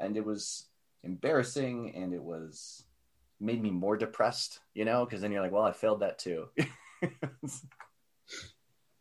and 0.01 0.17
it 0.17 0.25
was 0.25 0.67
embarrassing 1.05 1.95
and 1.95 2.13
it 2.13 2.23
was 2.23 2.85
made 3.41 3.63
me 3.63 3.71
more 3.71 3.97
depressed 3.97 4.61
you 4.75 4.85
know 4.85 5.05
because 5.05 5.21
then 5.21 5.33
you're 5.33 5.43
like 5.43 5.53
well 5.53 5.63
i 5.63 5.73
failed 5.73 6.01
that 6.01 6.19
too 6.19 6.49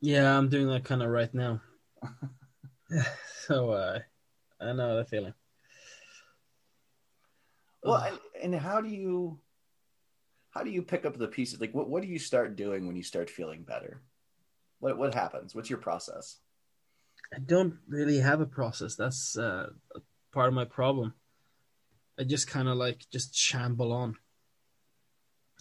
yeah, 0.01 0.37
I'm 0.37 0.49
doing 0.49 0.67
that 0.67 0.85
kind 0.85 1.03
of 1.03 1.09
right 1.09 1.33
now. 1.33 1.61
so 3.47 3.71
uh, 3.71 3.99
I 4.61 4.73
know 4.73 4.97
the 4.97 5.05
feeling. 5.05 5.33
well 7.83 7.95
and, 7.95 8.19
and 8.41 8.55
how 8.55 8.81
do 8.81 8.89
you 8.89 9.39
how 10.51 10.63
do 10.63 10.69
you 10.69 10.81
pick 10.81 11.05
up 11.05 11.17
the 11.17 11.27
pieces 11.27 11.61
like 11.61 11.73
what, 11.73 11.89
what 11.89 12.01
do 12.01 12.09
you 12.09 12.19
start 12.19 12.55
doing 12.55 12.87
when 12.87 12.95
you 12.95 13.03
start 13.03 13.29
feeling 13.29 13.63
better 13.63 14.01
what 14.79 14.97
what 14.97 15.13
happens 15.13 15.55
what's 15.55 15.69
your 15.69 15.79
process 15.79 16.37
I 17.33 17.39
don't 17.39 17.75
really 17.87 18.17
have 18.17 18.41
a 18.41 18.47
process. 18.47 18.95
That's 18.95 19.37
uh, 19.37 19.69
part 20.31 20.47
of 20.47 20.55
my 20.55 20.65
problem. 20.65 21.13
I 22.17 22.23
just 22.23 22.47
kind 22.47 22.67
of 22.67 22.75
like 22.75 23.05
just 23.11 23.35
shamble 23.35 23.93
on. 23.93 24.15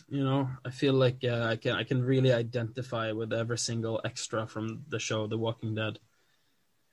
You 0.08 0.24
know, 0.24 0.48
I 0.64 0.70
feel 0.70 0.94
like 0.94 1.18
uh, 1.24 1.44
I 1.44 1.56
can 1.56 1.72
I 1.72 1.84
can 1.84 2.02
really 2.02 2.32
identify 2.32 3.12
with 3.12 3.32
every 3.32 3.58
single 3.58 4.00
extra 4.04 4.46
from 4.46 4.84
the 4.88 4.98
show 4.98 5.26
The 5.26 5.38
Walking 5.38 5.74
Dead. 5.74 5.98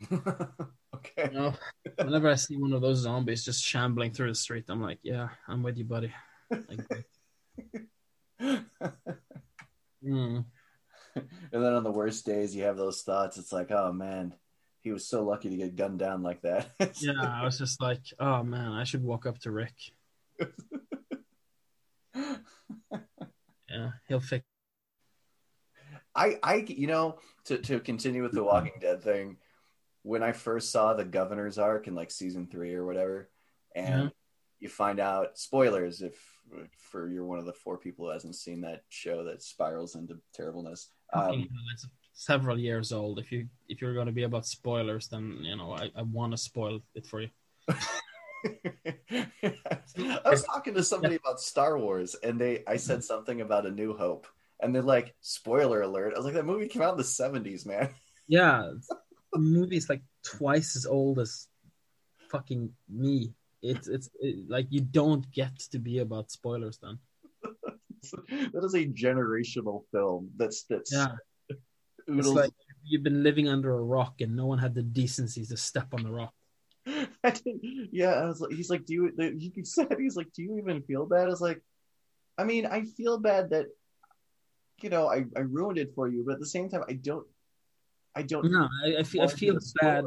okay 0.11 1.29
You 1.31 1.31
know, 1.31 1.53
whenever 1.95 2.29
I 2.29 2.35
see 2.35 2.57
one 2.57 2.73
of 2.73 2.81
those 2.81 2.99
zombies 2.99 3.45
just 3.45 3.63
shambling 3.63 4.11
through 4.11 4.29
the 4.29 4.35
street, 4.35 4.65
I'm 4.67 4.81
like, 4.81 4.99
yeah, 5.03 5.29
I'm 5.47 5.63
with 5.63 5.77
you, 5.77 5.85
buddy. 5.85 6.13
Like, 6.49 7.05
mm, 10.05 10.45
and 11.15 11.25
then 11.51 11.73
on 11.73 11.83
the 11.83 11.91
worst 11.91 12.25
days 12.25 12.53
you 12.55 12.63
have 12.63 12.75
those 12.75 13.01
thoughts 13.01 13.37
it's 13.37 13.53
like 13.53 13.71
oh 13.71 13.91
man 13.93 14.33
he 14.85 14.91
was 14.91 15.07
so 15.07 15.23
lucky 15.23 15.49
to 15.49 15.55
get 15.55 15.75
gunned 15.75 15.97
down 15.97 16.21
like 16.21 16.41
that 16.43 16.69
yeah, 16.99 17.13
I 17.19 17.43
was 17.43 17.57
just 17.57 17.81
like, 17.81 18.01
oh 18.19 18.43
man, 18.43 18.71
I 18.71 18.83
should 18.83 19.03
walk 19.03 19.25
up 19.25 19.39
to 19.39 19.51
Rick. 19.51 19.73
Yeah, 23.67 23.89
he'll 24.07 24.19
fix. 24.19 24.45
I, 26.15 26.37
I, 26.43 26.65
you 26.67 26.87
know, 26.87 27.17
to, 27.45 27.57
to 27.57 27.79
continue 27.79 28.21
with 28.21 28.31
the 28.31 28.43
Walking 28.43 28.79
Dead 28.79 29.03
thing, 29.03 29.37
when 30.03 30.21
I 30.21 30.33
first 30.33 30.71
saw 30.71 30.93
the 30.93 31.03
governor's 31.03 31.57
arc 31.57 31.87
in 31.87 31.95
like 31.95 32.11
season 32.11 32.47
three 32.47 32.75
or 32.75 32.85
whatever, 32.85 33.29
and 33.75 34.03
Yeah. 34.03 34.09
you 34.59 34.69
find 34.69 34.99
out 34.99 35.37
spoilers 35.37 36.01
if 36.01 36.15
for 36.77 37.09
you're 37.09 37.25
one 37.25 37.39
of 37.39 37.45
the 37.45 37.53
four 37.53 37.77
people 37.79 38.05
who 38.05 38.11
hasn't 38.11 38.35
seen 38.35 38.61
that 38.61 38.83
show 38.89 39.23
that 39.23 39.41
spirals 39.41 39.95
into 39.95 40.19
terribleness. 40.33 40.89
Um, 41.11 41.49
it's 41.73 41.87
several 42.13 42.57
years 42.59 42.91
old. 42.91 43.17
If 43.19 43.31
you 43.31 43.47
if 43.67 43.81
you're 43.81 43.95
going 43.95 44.05
to 44.05 44.13
be 44.13 44.23
about 44.23 44.45
spoilers, 44.45 45.07
then 45.07 45.39
you 45.41 45.57
know 45.57 45.71
I, 45.73 45.89
I 45.95 46.03
want 46.03 46.33
to 46.33 46.37
spoil 46.37 46.81
it 46.93 47.07
for 47.07 47.21
you. 47.21 47.29
I 48.45 50.29
was 50.29 50.43
talking 50.43 50.73
to 50.75 50.83
somebody 50.83 51.15
about 51.15 51.39
Star 51.39 51.77
Wars, 51.77 52.15
and 52.15 52.39
they 52.39 52.63
I 52.67 52.77
said 52.77 53.03
something 53.03 53.41
about 53.41 53.65
A 53.65 53.71
New 53.71 53.95
Hope, 53.95 54.27
and 54.59 54.73
they're 54.73 54.81
like, 54.81 55.15
"Spoiler 55.21 55.81
alert!" 55.81 56.13
I 56.13 56.17
was 56.17 56.25
like, 56.25 56.35
"That 56.35 56.45
movie 56.45 56.67
came 56.67 56.81
out 56.81 56.91
in 56.91 56.97
the 56.97 57.03
'70s, 57.03 57.65
man." 57.65 57.89
Yeah, 58.27 58.71
the 59.33 59.39
movie's 59.39 59.89
like 59.89 60.01
twice 60.23 60.75
as 60.75 60.85
old 60.85 61.19
as 61.19 61.47
fucking 62.29 62.71
me. 62.89 63.33
It's 63.61 63.87
it's 63.87 64.09
it, 64.19 64.49
like 64.49 64.67
you 64.69 64.81
don't 64.81 65.29
get 65.31 65.57
to 65.71 65.79
be 65.79 65.99
about 65.99 66.31
spoilers 66.31 66.79
then. 66.81 66.99
that 68.53 68.63
is 68.63 68.75
a 68.75 68.85
generational 68.85 69.83
film. 69.91 70.31
That's 70.37 70.63
that's 70.63 70.91
Yeah, 70.91 71.13
it's 72.07 72.27
like 72.27 72.53
you've 72.83 73.03
been 73.03 73.23
living 73.23 73.47
under 73.47 73.73
a 73.73 73.83
rock 73.83 74.21
and 74.21 74.35
no 74.35 74.45
one 74.45 74.59
had 74.59 74.75
the 74.75 74.83
decency 74.83 75.45
to 75.45 75.57
step 75.57 75.93
on 75.93 76.03
the 76.03 76.11
rock. 76.11 76.33
Yeah, 77.91 78.11
I 78.11 78.25
was 78.25 78.41
like, 78.41 78.51
he's 78.51 78.69
like, 78.69 78.85
do 78.85 78.93
you? 78.93 79.39
He 79.39 79.53
said, 79.63 79.95
he's 79.97 80.15
like, 80.15 80.31
do 80.33 80.41
you 80.43 80.57
even 80.57 80.81
feel 80.83 81.05
bad? 81.05 81.25
I 81.25 81.29
was 81.29 81.41
like, 81.41 81.61
I 82.37 82.43
mean, 82.43 82.65
I 82.65 82.83
feel 82.83 83.17
bad 83.17 83.51
that, 83.51 83.67
you 84.81 84.89
know, 84.89 85.07
I, 85.07 85.25
I 85.35 85.41
ruined 85.41 85.77
it 85.77 85.93
for 85.95 86.07
you, 86.07 86.23
but 86.25 86.33
at 86.33 86.39
the 86.39 86.45
same 86.45 86.69
time, 86.69 86.83
I 86.87 86.93
don't, 86.93 87.25
I 88.15 88.23
don't. 88.23 88.51
No, 88.51 88.67
I, 88.85 88.97
I 88.99 89.03
feel 89.03 89.23
I 89.23 89.27
feel 89.27 89.57
bad. 89.81 90.05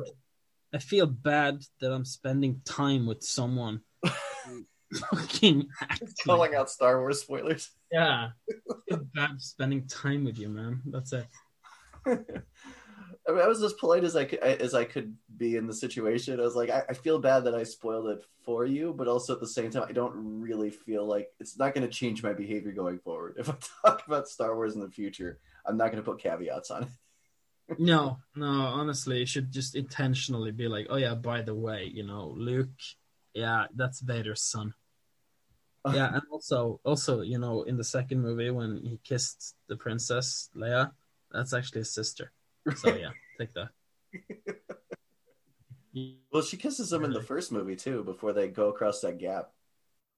I 0.74 0.78
feel 0.78 1.06
bad 1.06 1.62
that 1.80 1.92
I'm 1.92 2.04
spending 2.04 2.60
time 2.64 3.06
with 3.06 3.22
someone. 3.22 3.80
fucking 5.10 5.68
Calling 6.24 6.54
out 6.54 6.70
Star 6.70 7.00
Wars 7.00 7.20
spoilers. 7.20 7.70
Yeah, 7.90 8.28
I 8.50 8.74
feel 8.88 9.06
bad 9.14 9.40
spending 9.40 9.86
time 9.86 10.24
with 10.24 10.38
you, 10.38 10.48
man. 10.48 10.82
That's 10.86 11.12
it. 11.12 11.26
I, 13.28 13.32
mean, 13.32 13.40
I 13.42 13.46
was 13.46 13.62
as 13.62 13.74
polite 13.74 14.04
as 14.04 14.16
I 14.16 14.24
could 14.24 14.38
as 14.38 14.74
I 14.74 14.84
could 14.84 15.14
be 15.36 15.56
in 15.56 15.66
the 15.66 15.74
situation. 15.74 16.40
I 16.40 16.44
was 16.44 16.56
like, 16.56 16.70
I, 16.70 16.82
I 16.88 16.94
feel 16.94 17.18
bad 17.18 17.44
that 17.44 17.54
I 17.54 17.62
spoiled 17.62 18.08
it 18.08 18.24
for 18.44 18.64
you, 18.64 18.94
but 18.96 19.06
also 19.06 19.34
at 19.34 19.40
the 19.40 19.46
same 19.46 19.70
time, 19.70 19.84
I 19.86 19.92
don't 19.92 20.40
really 20.40 20.70
feel 20.70 21.04
like 21.06 21.28
it's 21.38 21.58
not 21.58 21.74
going 21.74 21.86
to 21.86 21.92
change 21.92 22.22
my 22.22 22.32
behavior 22.32 22.72
going 22.72 22.98
forward. 22.98 23.34
If 23.38 23.50
I 23.50 23.54
talk 23.84 24.06
about 24.06 24.28
Star 24.28 24.54
Wars 24.56 24.74
in 24.74 24.80
the 24.80 24.90
future, 24.90 25.38
I'm 25.66 25.76
not 25.76 25.92
going 25.92 26.02
to 26.02 26.10
put 26.10 26.20
caveats 26.20 26.70
on 26.70 26.84
it. 26.84 26.88
No, 27.78 28.18
no, 28.34 28.46
honestly, 28.46 29.18
you 29.18 29.26
should 29.26 29.52
just 29.52 29.74
intentionally 29.74 30.52
be 30.52 30.68
like, 30.68 30.86
oh 30.88 30.96
yeah, 30.96 31.14
by 31.14 31.42
the 31.42 31.54
way, 31.54 31.84
you 31.92 32.02
know, 32.02 32.32
Luke, 32.34 32.70
yeah, 33.34 33.66
that's 33.74 34.00
Vader's 34.00 34.42
son. 34.42 34.74
Yeah, 35.94 36.12
and 36.12 36.22
also, 36.30 36.80
also, 36.84 37.22
you 37.22 37.38
know, 37.38 37.62
in 37.62 37.78
the 37.78 37.84
second 37.84 38.20
movie 38.20 38.50
when 38.50 38.82
he 38.84 39.00
kissed 39.04 39.54
the 39.68 39.76
princess 39.76 40.50
Leia, 40.54 40.90
that's 41.32 41.54
actually 41.54 41.80
his 41.80 41.94
sister. 41.94 42.30
So 42.76 42.94
yeah, 42.94 43.10
take 43.38 43.54
that. 43.54 43.68
Well, 46.32 46.42
she 46.42 46.56
kisses 46.56 46.92
him 46.92 47.02
in 47.02 47.12
the 47.12 47.22
first 47.22 47.50
movie 47.50 47.74
too, 47.74 48.04
before 48.04 48.32
they 48.32 48.48
go 48.48 48.68
across 48.68 49.00
that 49.00 49.18
gap. 49.18 49.50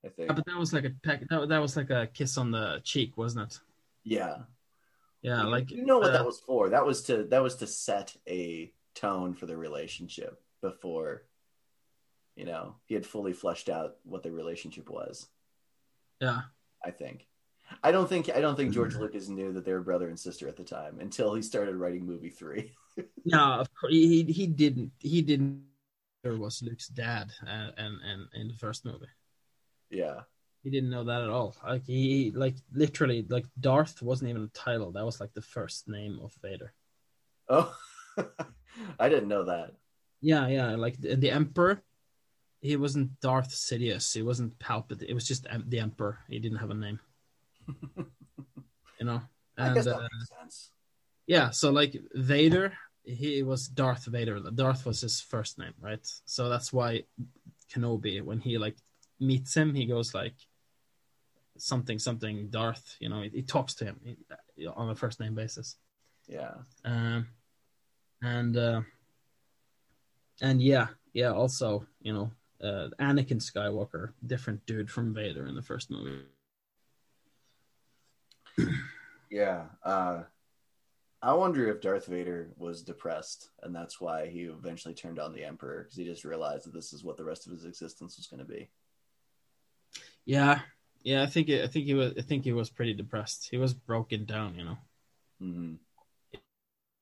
I 0.05 0.09
think. 0.09 0.29
Yeah, 0.29 0.35
but 0.35 0.45
that 0.45 0.59
was 0.59 0.75
like 0.75 0.85
a 0.85 0.91
peck. 1.03 1.27
That, 1.29 1.49
that 1.49 1.59
was 1.59 1.77
like 1.77 1.89
a 1.89 2.07
kiss 2.13 2.37
on 2.37 2.51
the 2.51 2.81
cheek, 2.85 3.17
wasn't 3.17 3.51
it? 3.51 3.61
yeah. 4.05 4.39
Yeah, 5.23 5.43
like 5.43 5.71
you 5.71 5.85
know 5.85 5.99
what 5.99 6.11
uh, 6.11 6.13
that 6.13 6.25
was 6.25 6.41
for. 6.41 6.71
That 6.71 6.87
was 6.87 7.03
to 7.05 7.25
that 7.25 7.43
was 7.43 7.57
to 7.57 7.67
set 7.67 8.17
a 8.27 8.73
tone 8.95 9.35
for 9.35 9.45
the 9.45 9.57
relationship 9.57 10.43
before 10.63 11.25
you 12.37 12.47
know 12.47 12.77
he 12.87 12.95
had 12.95 13.05
fully 13.05 13.35
fleshed 13.35 13.69
out 13.69 13.97
what 14.05 14.23
the 14.23 14.33
relationship 14.33 14.89
was. 14.89 15.29
Yeah, 16.21 16.41
I 16.83 16.91
think. 16.91 17.27
I 17.83 17.93
don't 17.93 18.09
think 18.09 18.31
I 18.31 18.41
don't 18.41 18.57
think 18.57 18.73
George 18.73 18.95
Lucas 18.95 19.29
knew 19.29 19.53
that 19.53 19.65
they 19.65 19.73
were 19.73 19.81
brother 19.81 20.09
and 20.09 20.19
sister 20.19 20.49
at 20.49 20.57
the 20.57 20.65
time 20.65 20.99
until 21.01 21.35
he 21.35 21.43
started 21.43 21.77
writing 21.77 22.07
movie 22.07 22.31
three. 22.31 22.73
no, 23.25 23.39
of 23.39 23.69
course 23.75 23.93
he 23.93 24.25
he 24.25 24.47
didn't 24.47 24.93
he 24.99 25.23
didn't. 25.23 25.65
There 26.23 26.37
was 26.37 26.63
Luke's 26.63 26.89
dad, 26.89 27.33
uh, 27.47 27.71
and 27.79 27.97
and 28.05 28.29
in 28.35 28.49
the 28.49 28.55
first 28.55 28.85
movie. 28.85 29.07
yeah. 29.91 30.21
He 30.63 30.69
didn't 30.69 30.91
know 30.91 31.05
that 31.05 31.23
at 31.23 31.31
all. 31.31 31.57
Like 31.67 31.87
he 31.87 32.33
like 32.35 32.57
literally 32.71 33.25
like 33.27 33.47
Darth 33.59 34.03
wasn't 34.03 34.29
even 34.29 34.43
a 34.45 34.49
title. 34.49 34.93
That 34.93 35.07
was 35.07 35.19
like 35.19 35.33
the 35.33 35.41
first 35.41 35.89
name 35.89 36.21
of 36.23 36.35
Vader. 36.43 36.75
Oh, 37.49 37.75
I 38.99 39.09
didn't 39.09 39.29
know 39.29 39.45
that. 39.45 39.73
Yeah, 40.21 40.49
yeah. 40.49 40.77
Like 40.77 41.01
the, 41.01 41.17
the 41.17 41.31
Emperor, 41.31 41.83
he 42.61 42.77
wasn't 42.77 43.19
Darth 43.21 43.51
Sidious. 43.51 44.13
He 44.13 44.21
wasn't 44.21 44.59
Palpatine. 44.59 45.09
It 45.09 45.15
was 45.15 45.27
just 45.27 45.47
the 45.67 45.79
Emperor. 45.79 46.19
He 46.29 46.39
didn't 46.39 46.59
have 46.59 46.71
a 46.71 46.75
name. 46.75 47.01
You 49.01 49.07
know. 49.07 49.23
And 49.57 49.89
uh, 49.89 50.09
yeah, 51.27 51.51
so 51.51 51.71
like 51.71 51.97
Vader, 52.13 52.75
he 53.03 53.43
was 53.43 53.67
Darth 53.67 54.05
Vader. 54.05 54.39
Darth 54.55 54.85
was 54.85 55.01
his 55.01 55.21
first 55.21 55.59
name, 55.59 55.73
right? 55.81 56.07
So 56.27 56.51
that's 56.51 56.71
why 56.71 57.05
Kenobi, 57.73 58.23
when 58.23 58.41
he 58.41 58.59
like 58.59 58.77
meets 59.19 59.55
him, 59.55 59.75
he 59.75 59.87
goes 59.87 60.15
like 60.15 60.35
something 61.57 61.99
something 61.99 62.49
Darth. 62.49 62.97
You 63.01 63.09
know, 63.09 63.23
he, 63.23 63.29
he 63.31 63.43
talks 63.43 63.75
to 63.77 63.85
him 63.87 64.01
he- 64.57 64.67
on 64.67 64.91
a 64.91 64.95
first 64.95 65.21
name 65.21 65.35
basis. 65.35 65.77
Yeah. 66.27 66.55
Um, 66.85 67.29
and 68.23 68.57
uh, 68.57 68.83
and 70.41 70.61
yeah, 70.61 70.89
yeah. 71.13 71.33
Also, 71.33 71.87
you 72.03 72.13
know, 72.13 72.31
uh, 72.63 72.89
Anakin 73.01 73.41
Skywalker, 73.41 74.13
different 74.27 74.65
dude 74.67 74.91
from 74.91 75.15
Vader 75.15 75.47
in 75.47 75.55
the 75.55 75.63
first 75.63 75.91
movie. 75.91 76.23
Yeah. 79.31 79.67
Uh, 79.85 80.25
I 81.23 81.35
wonder 81.35 81.69
if 81.69 81.81
Darth 81.81 82.07
Vader 82.07 82.51
was 82.57 82.83
depressed, 82.83 83.51
and 83.63 83.75
that's 83.75 84.01
why 84.01 84.27
he 84.27 84.41
eventually 84.41 84.95
turned 84.95 85.21
on 85.21 85.33
the 85.33 85.45
Emperor 85.45 85.85
because 85.85 85.97
he 85.97 86.05
just 86.05 86.25
realized 86.25 86.67
that 86.67 86.75
this 86.75 86.93
is 86.93 87.05
what 87.05 87.17
the 87.17 87.25
rest 87.25 87.47
of 87.47 87.53
his 87.53 87.65
existence 87.65 88.17
was 88.17 88.27
going 88.27 88.41
to 88.41 88.53
be. 88.53 88.69
Yeah, 90.25 90.61
yeah. 91.03 91.23
I 91.23 91.27
think 91.27 91.49
it, 91.49 91.63
I 91.63 91.69
think 91.69 91.87
he 91.87 91.95
was 91.95 92.15
I 92.19 92.23
think 92.23 92.45
he 92.45 92.53
was 92.53 92.71
pretty 92.71 92.95
depressed. 92.95 93.49
He 93.51 93.57
was 93.57 93.73
broken 93.75 94.25
down. 94.25 94.57
You 94.57 94.65
know, 94.65 94.79
hmm 95.39 95.75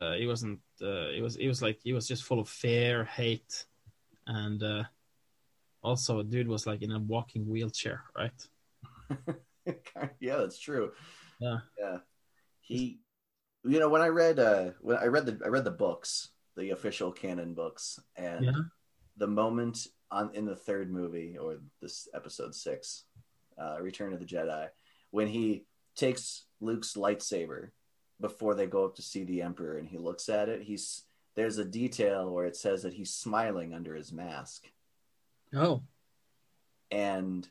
uh, 0.01 0.15
he 0.15 0.27
wasn't. 0.27 0.61
Uh, 0.83 1.09
he 1.09 1.21
was 1.23 1.37
he 1.37 1.49
was 1.49 1.63
like 1.63 1.79
he 1.83 1.93
was 1.93 2.07
just 2.07 2.25
full 2.25 2.41
of 2.41 2.49
fear, 2.49 3.05
hate, 3.05 3.67
and 4.27 4.63
uh, 4.63 4.85
also, 5.83 6.23
dude 6.23 6.49
was 6.49 6.67
like 6.67 6.83
in 6.83 6.93
a 6.93 6.99
walking 6.99 7.49
wheelchair, 7.49 8.05
right? 8.17 8.49
yeah, 10.21 10.37
that's 10.37 10.59
true. 10.59 10.93
Yeah. 11.39 11.59
Yeah. 11.79 11.99
He, 12.61 13.01
you 13.65 13.79
know, 13.81 13.89
when 13.89 14.03
I 14.03 14.09
read, 14.09 14.39
uh, 14.39 14.71
when 14.81 14.97
I 14.97 15.07
read 15.07 15.27
the, 15.27 15.39
I 15.45 15.49
read 15.49 15.65
the 15.65 15.71
books, 15.71 16.31
the 16.57 16.71
official 16.71 17.13
canon 17.13 17.55
books, 17.55 17.99
and 18.17 18.45
Yeah. 18.45 18.53
the 19.17 19.27
moment 19.29 19.87
on 20.11 20.35
in 20.35 20.45
the 20.47 20.57
third 20.57 20.91
movie 20.91 21.37
or 21.39 21.59
this 21.81 22.09
episode 22.15 22.55
six, 22.55 23.05
uh, 23.61 23.79
Return 23.81 24.13
of 24.13 24.21
the 24.21 24.27
Jedi, 24.27 24.69
when 25.11 25.29
he 25.29 25.65
takes 25.97 26.45
Luke's 26.61 26.95
lightsaber 26.95 27.71
before 28.21 28.55
they 28.55 28.67
go 28.67 28.85
up 28.85 28.97
to 28.97 29.03
see 29.03 29.25
the 29.25 29.43
Emperor, 29.43 29.79
and 29.79 29.89
he 29.89 29.99
looks 29.99 30.29
at 30.29 30.49
it, 30.49 30.63
he's 30.63 31.05
there's 31.35 31.59
a 31.59 31.65
detail 31.65 32.31
where 32.33 32.47
it 32.47 32.57
says 32.57 32.83
that 32.83 32.95
he's 32.95 33.15
smiling 33.15 33.73
under 33.73 33.95
his 33.95 34.13
mask. 34.13 34.67
Oh, 35.55 35.83
and 36.91 37.49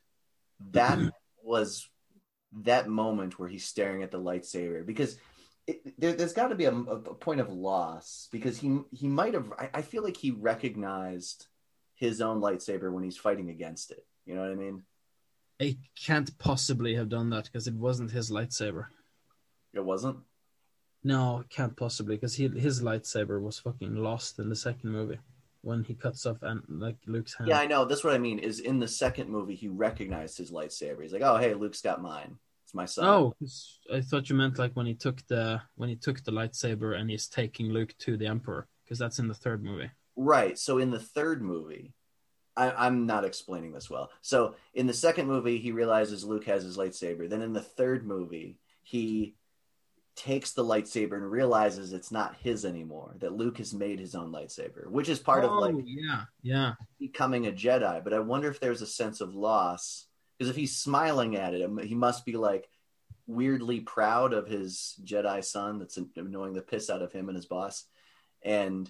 that 0.71 1.00
was 1.43 1.88
that 2.63 2.88
moment 2.88 3.38
where 3.38 3.49
he's 3.49 3.65
staring 3.65 4.03
at 4.03 4.12
the 4.12 4.19
lightsaber 4.19 4.86
because 4.86 5.17
it, 5.65 5.99
there, 5.99 6.13
there's 6.13 6.33
got 6.33 6.47
to 6.47 6.55
be 6.55 6.65
a, 6.65 6.73
a 6.73 6.97
point 6.99 7.41
of 7.41 7.51
loss 7.51 8.29
because 8.31 8.57
he 8.57 8.79
he 8.91 9.07
might 9.07 9.33
have 9.33 9.51
I, 9.57 9.69
I 9.75 9.81
feel 9.81 10.03
like 10.03 10.17
he 10.17 10.31
recognized 10.31 11.47
his 11.95 12.21
own 12.21 12.41
lightsaber 12.41 12.91
when 12.91 13.03
he's 13.03 13.17
fighting 13.17 13.49
against 13.49 13.91
it. 13.91 14.05
You 14.25 14.36
know 14.36 14.41
what 14.41 14.51
i 14.51 14.55
mean? 14.55 14.83
He 15.60 15.79
can't 16.05 16.38
possibly 16.38 16.95
have 16.95 17.10
done 17.10 17.29
that 17.31 17.45
because 17.45 17.67
it 17.67 17.73
wasn't 17.73 18.12
his 18.12 18.29
lightsaber. 18.29 18.86
it 19.73 19.83
wasn't? 19.83 20.17
No, 21.03 21.43
can't 21.49 21.75
possibly 21.75 22.15
because 22.15 22.36
his 22.36 22.81
lightsaber 22.81 23.41
was 23.41 23.60
fucking 23.60 23.95
lost 23.95 24.39
in 24.39 24.49
the 24.49 24.55
second 24.55 24.91
movie 24.91 25.19
when 25.62 25.84
he 25.84 25.93
cuts 25.93 26.26
off 26.26 26.38
and 26.41 26.62
like 26.70 26.98
Luke's 27.06 27.36
hand. 27.36 27.50
yeah 27.50 27.60
i 27.60 27.65
know 27.65 27.86
that's 27.86 28.04
what 28.04 28.13
i 28.13 28.17
mean 28.17 28.39
is 28.39 28.60
in 28.60 28.80
the 28.80 28.88
second 28.88 29.30
movie 29.30 29.56
he 29.56 29.67
recognized 29.67 30.38
his 30.38 30.52
lightsaber 30.52 31.02
he's 31.02 31.13
like 31.13 31.22
oh 31.22 31.38
hey 31.38 31.54
luke's 31.54 31.82
got 31.82 32.02
mine 32.02 32.38
it's 32.67 32.74
my 32.74 32.84
son 32.84 33.06
Oh, 33.06 33.34
I 33.93 34.02
thought 34.02 34.30
you 34.30 34.36
meant 34.36 34.60
like 34.60 34.74
when 34.74 34.86
he 34.86 34.93
took 34.93 35.26
the 35.28 35.62
when 35.78 35.88
he 35.88 35.96
took 35.96 36.22
the 36.26 36.34
lightsaber 36.34 37.00
and 37.00 37.10
he's 37.10 37.30
taking 37.30 37.67
Luke 37.72 37.96
to 38.00 38.17
the 38.17 38.28
Emperor 38.28 38.67
because 38.84 39.00
that's 39.00 39.20
in 39.20 39.30
the 39.30 39.34
third 39.34 39.63
movie. 39.63 39.89
Right. 40.17 40.60
So 40.60 40.78
in 40.78 40.91
the 40.91 41.00
third 41.00 41.41
movie, 41.41 41.93
I, 42.58 42.72
I'm 42.72 43.06
not 43.06 43.24
explaining 43.24 43.72
this 43.72 43.89
well. 43.89 44.10
So 44.20 44.56
in 44.74 44.86
the 44.86 44.93
second 44.93 45.28
movie, 45.28 45.60
he 45.60 45.72
realizes 45.72 46.26
Luke 46.26 46.43
has 46.43 46.63
his 46.63 46.76
lightsaber. 46.76 47.30
Then 47.30 47.41
in 47.41 47.54
the 47.54 47.62
third 47.62 48.06
movie, 48.06 48.58
he 48.84 49.37
takes 50.17 50.51
the 50.51 50.65
lightsaber 50.65 51.13
and 51.13 51.32
realizes 51.32 51.93
it's 51.93 52.12
not 52.12 52.36
his 52.41 52.65
anymore. 52.65 53.13
That 53.19 53.34
Luke 53.38 53.60
has 53.60 53.73
made 53.73 53.99
his 53.99 54.15
own 54.15 54.32
lightsaber, 54.34 54.88
which 54.88 55.08
is 55.08 55.19
part 55.19 55.45
of 55.45 55.51
Oh, 55.51 55.60
like 55.60 55.75
yeah, 55.86 56.23
yeah. 56.41 56.73
becoming 56.99 57.47
a 57.47 57.51
Jedi. 57.51 58.03
But 58.03 58.13
I 58.13 58.19
wonder 58.19 58.49
if 58.49 58.60
there's 58.60 58.82
a 58.82 58.88
sense 58.88 59.21
of 59.21 59.36
loss 59.36 60.08
because 60.38 60.49
if 60.49 60.56
he's 60.56 60.75
smiling 60.75 61.36
at 61.38 61.53
it, 61.53 61.69
he 61.86 61.95
must 61.95 62.25
be 62.25 62.36
like 62.36 62.67
weirdly 63.27 63.80
proud 63.82 64.34
of 64.34 64.47
his 64.47 64.95
Jedi 65.06 65.43
son 65.43 65.80
that's 65.80 65.97
annoying 66.15 66.53
the 66.53 66.62
piss 66.62 66.89
out 66.89 67.01
of 67.01 67.13
him 67.13 67.30
and 67.30 67.36
his 67.36 67.45
boss. 67.45 67.86
And 68.43 68.89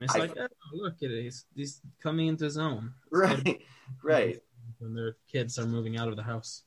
It's 0.00 0.14
I- 0.14 0.18
like, 0.18 0.36
oh, 0.36 0.46
look 0.74 1.02
at 1.02 1.10
it. 1.10 1.22
He's, 1.22 1.46
he's 1.54 1.80
coming 2.02 2.26
into 2.28 2.44
his 2.44 2.58
own. 2.58 2.92
right, 3.10 3.62
right. 4.04 4.40
When 4.78 4.94
their 4.94 5.16
kids 5.32 5.58
are 5.58 5.64
moving 5.66 5.96
out 5.96 6.08
of 6.08 6.16
the 6.16 6.22
house. 6.22 6.64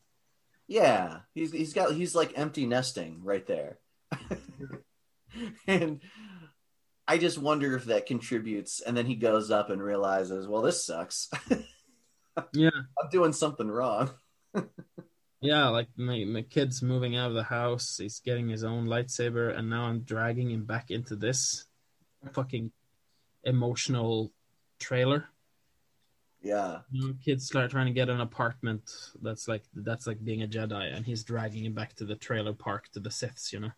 Yeah, 0.70 1.22
he's 1.34 1.52
he's 1.52 1.74
got 1.74 1.94
he's 1.94 2.14
like 2.14 2.38
empty 2.38 2.68
nesting 2.68 3.22
right 3.24 3.46
there, 3.48 3.80
and 5.68 6.00
I 7.08 7.18
just 7.18 7.40
wonder 7.40 7.76
if 7.76 7.86
that 7.86 8.06
contributes. 8.06 8.80
And 8.80 8.96
then 8.96 9.08
he 9.08 9.16
goes 9.16 9.50
up 9.50 9.72
and 9.72 9.82
realizes, 9.82 10.48
well, 10.48 10.62
this 10.62 10.86
sucks. 10.86 11.30
Yeah, 12.54 12.70
I'm 12.98 13.10
doing 13.12 13.34
something 13.34 13.68
wrong. 13.68 14.12
yeah. 15.42 15.68
Like 15.68 15.90
my 15.98 16.24
my 16.24 16.44
kid's 16.44 16.82
moving 16.82 17.18
out 17.18 17.28
of 17.28 17.36
the 17.36 17.44
house. 17.44 17.98
He's 17.98 18.22
getting 18.22 18.48
his 18.48 18.64
own 18.64 18.86
lightsaber, 18.86 19.58
and 19.58 19.70
now 19.70 19.88
I'm 19.88 20.04
dragging 20.04 20.50
him 20.50 20.64
back 20.64 20.90
into 20.90 21.18
this 21.18 21.66
fucking 22.32 22.72
emotional 23.44 24.32
trailer. 24.80 25.28
Yeah, 26.42 26.80
You 26.92 27.08
know, 27.08 27.14
kids 27.24 27.46
start 27.46 27.70
trying 27.70 27.88
to 27.88 27.92
get 27.92 28.08
an 28.10 28.22
apartment 28.22 28.90
that's 29.22 29.48
like 29.48 29.64
that's 29.74 30.08
like 30.08 30.24
being 30.24 30.44
a 30.44 30.48
Jedi, 30.48 30.96
and 30.96 31.06
he's 31.06 31.24
dragging 31.24 31.66
him 31.66 31.74
back 31.74 31.96
to 31.96 32.06
the 32.06 32.16
trailer 32.16 32.54
park 32.54 32.90
to 32.94 33.00
the 33.02 33.10
Siths. 33.10 33.52
You 33.52 33.60
know, 33.60 33.72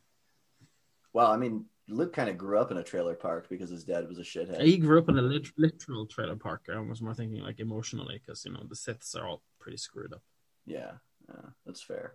well, 1.11 1.31
I 1.31 1.37
mean, 1.37 1.65
Luke 1.87 2.13
kind 2.13 2.29
of 2.29 2.37
grew 2.37 2.59
up 2.59 2.69
in 2.69 2.77
a 2.77 2.83
trailer 2.83 3.15
park 3.15 3.47
because 3.49 3.69
his 3.71 3.83
dad 3.83 4.07
was 4.07 4.19
a 4.19 4.21
shithead. 4.21 4.61
he 4.61 4.77
grew 4.77 4.99
up 4.99 5.09
in 5.09 5.17
a 5.17 5.21
lit- 5.21 5.57
literal 5.57 6.05
trailer 6.05 6.35
park. 6.35 6.67
I 6.71 6.79
was 6.79 7.01
more 7.01 7.15
thinking 7.15 7.41
like 7.41 7.59
emotionally, 7.59 8.21
because 8.23 8.45
you 8.45 8.53
know 8.53 8.63
the 8.69 8.75
Siths 8.75 9.15
are 9.15 9.27
all 9.27 9.41
pretty 9.59 9.77
screwed 9.77 10.13
up. 10.13 10.21
Yeah, 10.65 10.91
yeah, 11.27 11.49
that's 11.65 11.81
fair. 11.81 12.13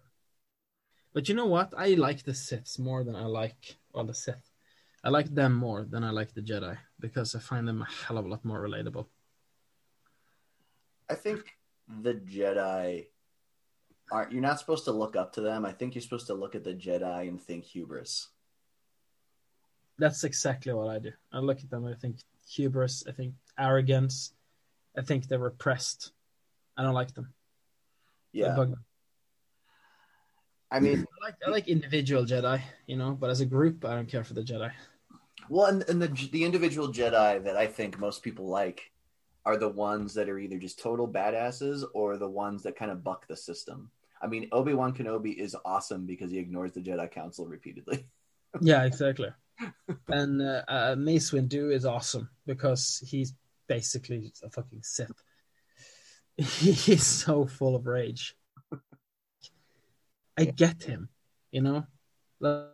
But 1.12 1.28
you 1.28 1.34
know 1.34 1.46
what? 1.46 1.72
I 1.76 1.94
like 1.94 2.22
the 2.22 2.32
Siths 2.32 2.78
more 2.78 3.02
than 3.02 3.16
I 3.16 3.24
like 3.24 3.76
well 3.92 4.04
the 4.04 4.14
Sith. 4.14 4.50
I 5.02 5.08
like 5.08 5.34
them 5.34 5.54
more 5.54 5.84
than 5.84 6.04
I 6.04 6.10
like 6.10 6.34
the 6.34 6.40
Jedi 6.42 6.78
because 7.00 7.34
I 7.34 7.38
find 7.40 7.66
them 7.66 7.82
a 7.82 7.86
hell 8.06 8.18
of 8.18 8.24
a 8.24 8.28
lot 8.28 8.44
more 8.44 8.60
relatable. 8.60 9.06
I 11.08 11.14
think 11.14 11.56
the 12.02 12.14
Jedi 12.14 13.06
aren't. 14.10 14.32
You're 14.32 14.42
not 14.42 14.58
supposed 14.58 14.84
to 14.84 14.92
look 14.92 15.16
up 15.16 15.32
to 15.34 15.40
them. 15.40 15.64
I 15.64 15.72
think 15.72 15.94
you're 15.94 16.02
supposed 16.02 16.26
to 16.28 16.34
look 16.34 16.54
at 16.54 16.64
the 16.64 16.74
Jedi 16.74 17.28
and 17.28 17.40
think 17.40 17.64
hubris. 17.64 18.28
That's 19.98 20.24
exactly 20.24 20.72
what 20.72 20.88
I 20.88 20.98
do. 20.98 21.12
I 21.32 21.38
look 21.38 21.60
at 21.60 21.70
them. 21.70 21.86
I 21.86 21.94
think 21.94 22.16
hubris. 22.48 23.04
I 23.08 23.12
think 23.12 23.34
arrogance. 23.58 24.32
I 24.96 25.02
think 25.02 25.28
they're 25.28 25.38
repressed. 25.38 26.12
I 26.76 26.82
don't 26.82 26.94
like 26.94 27.14
them. 27.14 27.32
Yeah, 28.32 28.54
me. 28.56 28.74
I 30.70 30.80
mean, 30.80 31.06
I 31.22 31.26
like 31.26 31.34
I 31.46 31.50
like 31.50 31.68
individual 31.68 32.24
Jedi, 32.24 32.60
you 32.86 32.96
know, 32.96 33.12
but 33.12 33.30
as 33.30 33.40
a 33.40 33.46
group, 33.46 33.84
I 33.84 33.94
don't 33.94 34.08
care 34.08 34.24
for 34.24 34.34
the 34.34 34.42
Jedi. 34.42 34.70
Well, 35.48 35.66
and, 35.66 35.88
and 35.88 36.02
the 36.02 36.08
the 36.08 36.44
individual 36.44 36.88
Jedi 36.88 37.42
that 37.44 37.56
I 37.56 37.66
think 37.66 37.98
most 37.98 38.22
people 38.22 38.46
like 38.46 38.90
are 39.46 39.56
the 39.56 39.68
ones 39.68 40.12
that 40.12 40.28
are 40.28 40.40
either 40.40 40.58
just 40.58 40.80
total 40.80 41.08
badasses 41.08 41.84
or 41.94 42.16
the 42.16 42.28
ones 42.28 42.64
that 42.64 42.76
kind 42.76 42.90
of 42.90 43.04
buck 43.04 43.28
the 43.28 43.36
system. 43.36 43.90
I 44.20 44.26
mean, 44.26 44.48
Obi 44.50 44.74
Wan 44.74 44.92
Kenobi 44.92 45.36
is 45.36 45.54
awesome 45.64 46.04
because 46.04 46.32
he 46.32 46.38
ignores 46.38 46.72
the 46.72 46.80
Jedi 46.80 47.08
Council 47.08 47.46
repeatedly. 47.46 48.06
yeah, 48.60 48.84
exactly. 48.84 49.28
and 50.08 50.42
uh, 50.42 50.62
uh, 50.66 50.96
Mace 50.98 51.30
Windu 51.30 51.72
is 51.72 51.86
awesome 51.86 52.28
because 52.44 53.02
he's 53.06 53.34
basically 53.68 54.32
a 54.42 54.50
fucking 54.50 54.82
Sith. 54.82 55.22
He's 56.36 57.06
so 57.06 57.46
full 57.46 57.74
of 57.74 57.86
rage. 57.86 58.36
I 60.36 60.44
get 60.44 60.82
him, 60.82 61.08
you 61.50 61.62
know. 61.62 61.86
Like, 62.40 62.66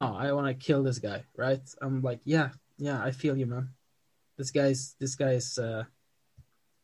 oh, 0.00 0.14
I 0.16 0.32
want 0.32 0.48
to 0.48 0.54
kill 0.54 0.82
this 0.82 0.98
guy, 0.98 1.22
right? 1.36 1.60
I'm 1.80 2.02
like, 2.02 2.18
yeah, 2.24 2.50
yeah, 2.76 3.00
I 3.00 3.12
feel 3.12 3.36
you, 3.36 3.46
man. 3.46 3.68
This 4.36 4.50
guy's 4.50 4.96
this 4.98 5.14
guy's 5.14 5.58
uh, 5.58 5.84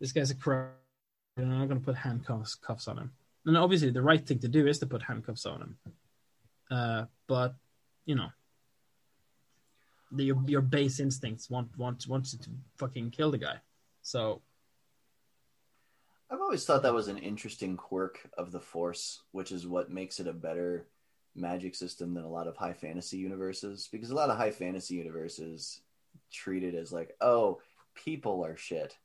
this 0.05 0.12
guy's 0.12 0.31
a 0.31 0.35
corrupt. 0.35 0.77
I'm 1.38 1.49
not 1.49 1.67
going 1.67 1.81
to 1.81 1.85
put 1.85 1.97
handcuffs 1.97 2.57
cuffs 2.57 2.88
on 2.88 2.99
him. 2.99 3.12
And 3.47 3.57
obviously, 3.57 3.88
the 3.88 4.03
right 4.03 4.25
thing 4.25 4.38
to 4.40 4.49
do 4.49 4.67
is 4.67 4.79
to 4.81 4.87
put 4.87 5.01
handcuffs 5.01 5.47
on 5.47 5.62
him. 5.62 5.79
Uh, 6.71 7.05
but 7.27 7.55
you 8.05 8.14
know, 8.14 8.29
the, 10.12 10.25
your 10.25 10.43
your 10.47 10.61
base 10.61 11.01
instincts 11.01 11.49
want 11.49 11.77
want 11.79 12.07
wants 12.07 12.35
you 12.35 12.38
to 12.40 12.51
fucking 12.77 13.12
kill 13.12 13.31
the 13.31 13.38
guy. 13.38 13.57
So 14.03 14.43
I've 16.31 16.43
always 16.43 16.67
thought 16.67 16.83
that 16.83 16.93
was 16.93 17.09
an 17.09 17.17
interesting 17.17 17.75
quirk 17.75 18.29
of 18.37 18.53
the 18.53 18.61
Force, 18.61 19.23
which 19.33 19.53
is 19.53 19.67
what 19.67 19.90
makes 19.90 20.21
it 20.21 20.27
a 20.27 20.35
better 20.35 20.87
magic 21.35 21.75
system 21.75 22.12
than 22.12 22.25
a 22.25 22.31
lot 22.31 22.47
of 22.47 22.59
high 22.59 22.75
fantasy 22.75 23.17
universes. 23.17 23.88
Because 23.90 24.11
a 24.11 24.14
lot 24.14 24.29
of 24.29 24.37
high 24.37 24.51
fantasy 24.51 24.97
universes 24.97 25.81
treat 26.31 26.62
it 26.62 26.75
as 26.75 26.93
like, 26.93 27.17
oh, 27.23 27.62
people 27.95 28.45
are 28.45 28.57
shit. 28.57 28.99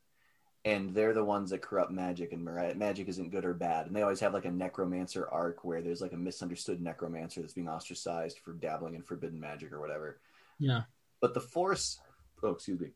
And 0.65 0.93
they're 0.93 1.13
the 1.13 1.23
ones 1.23 1.51
that 1.51 1.61
corrupt 1.61 1.91
magic, 1.91 2.33
and 2.33 2.43
magic 2.43 3.07
isn't 3.07 3.31
good 3.31 3.45
or 3.45 3.53
bad. 3.53 3.87
And 3.87 3.95
they 3.95 4.01
always 4.01 4.19
have 4.19 4.33
like 4.33 4.45
a 4.45 4.51
necromancer 4.51 5.27
arc 5.31 5.63
where 5.63 5.81
there's 5.81 6.01
like 6.01 6.11
a 6.11 6.17
misunderstood 6.17 6.81
necromancer 6.81 7.41
that's 7.41 7.53
being 7.53 7.69
ostracized 7.69 8.39
for 8.39 8.51
dabbling 8.53 8.95
in 8.95 9.01
forbidden 9.01 9.39
magic 9.39 9.71
or 9.71 9.79
whatever. 9.79 10.19
Yeah. 10.59 10.81
But 11.21 11.33
the 11.33 11.39
Force, 11.39 11.99
oh, 12.43 12.49
excuse 12.49 12.79
me. 12.79 12.89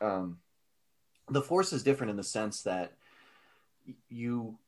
Um, 0.00 0.38
the 1.28 1.42
Force 1.42 1.72
is 1.74 1.82
different 1.82 2.10
in 2.10 2.16
the 2.16 2.24
sense 2.24 2.62
that 2.62 2.92
you 4.08 4.58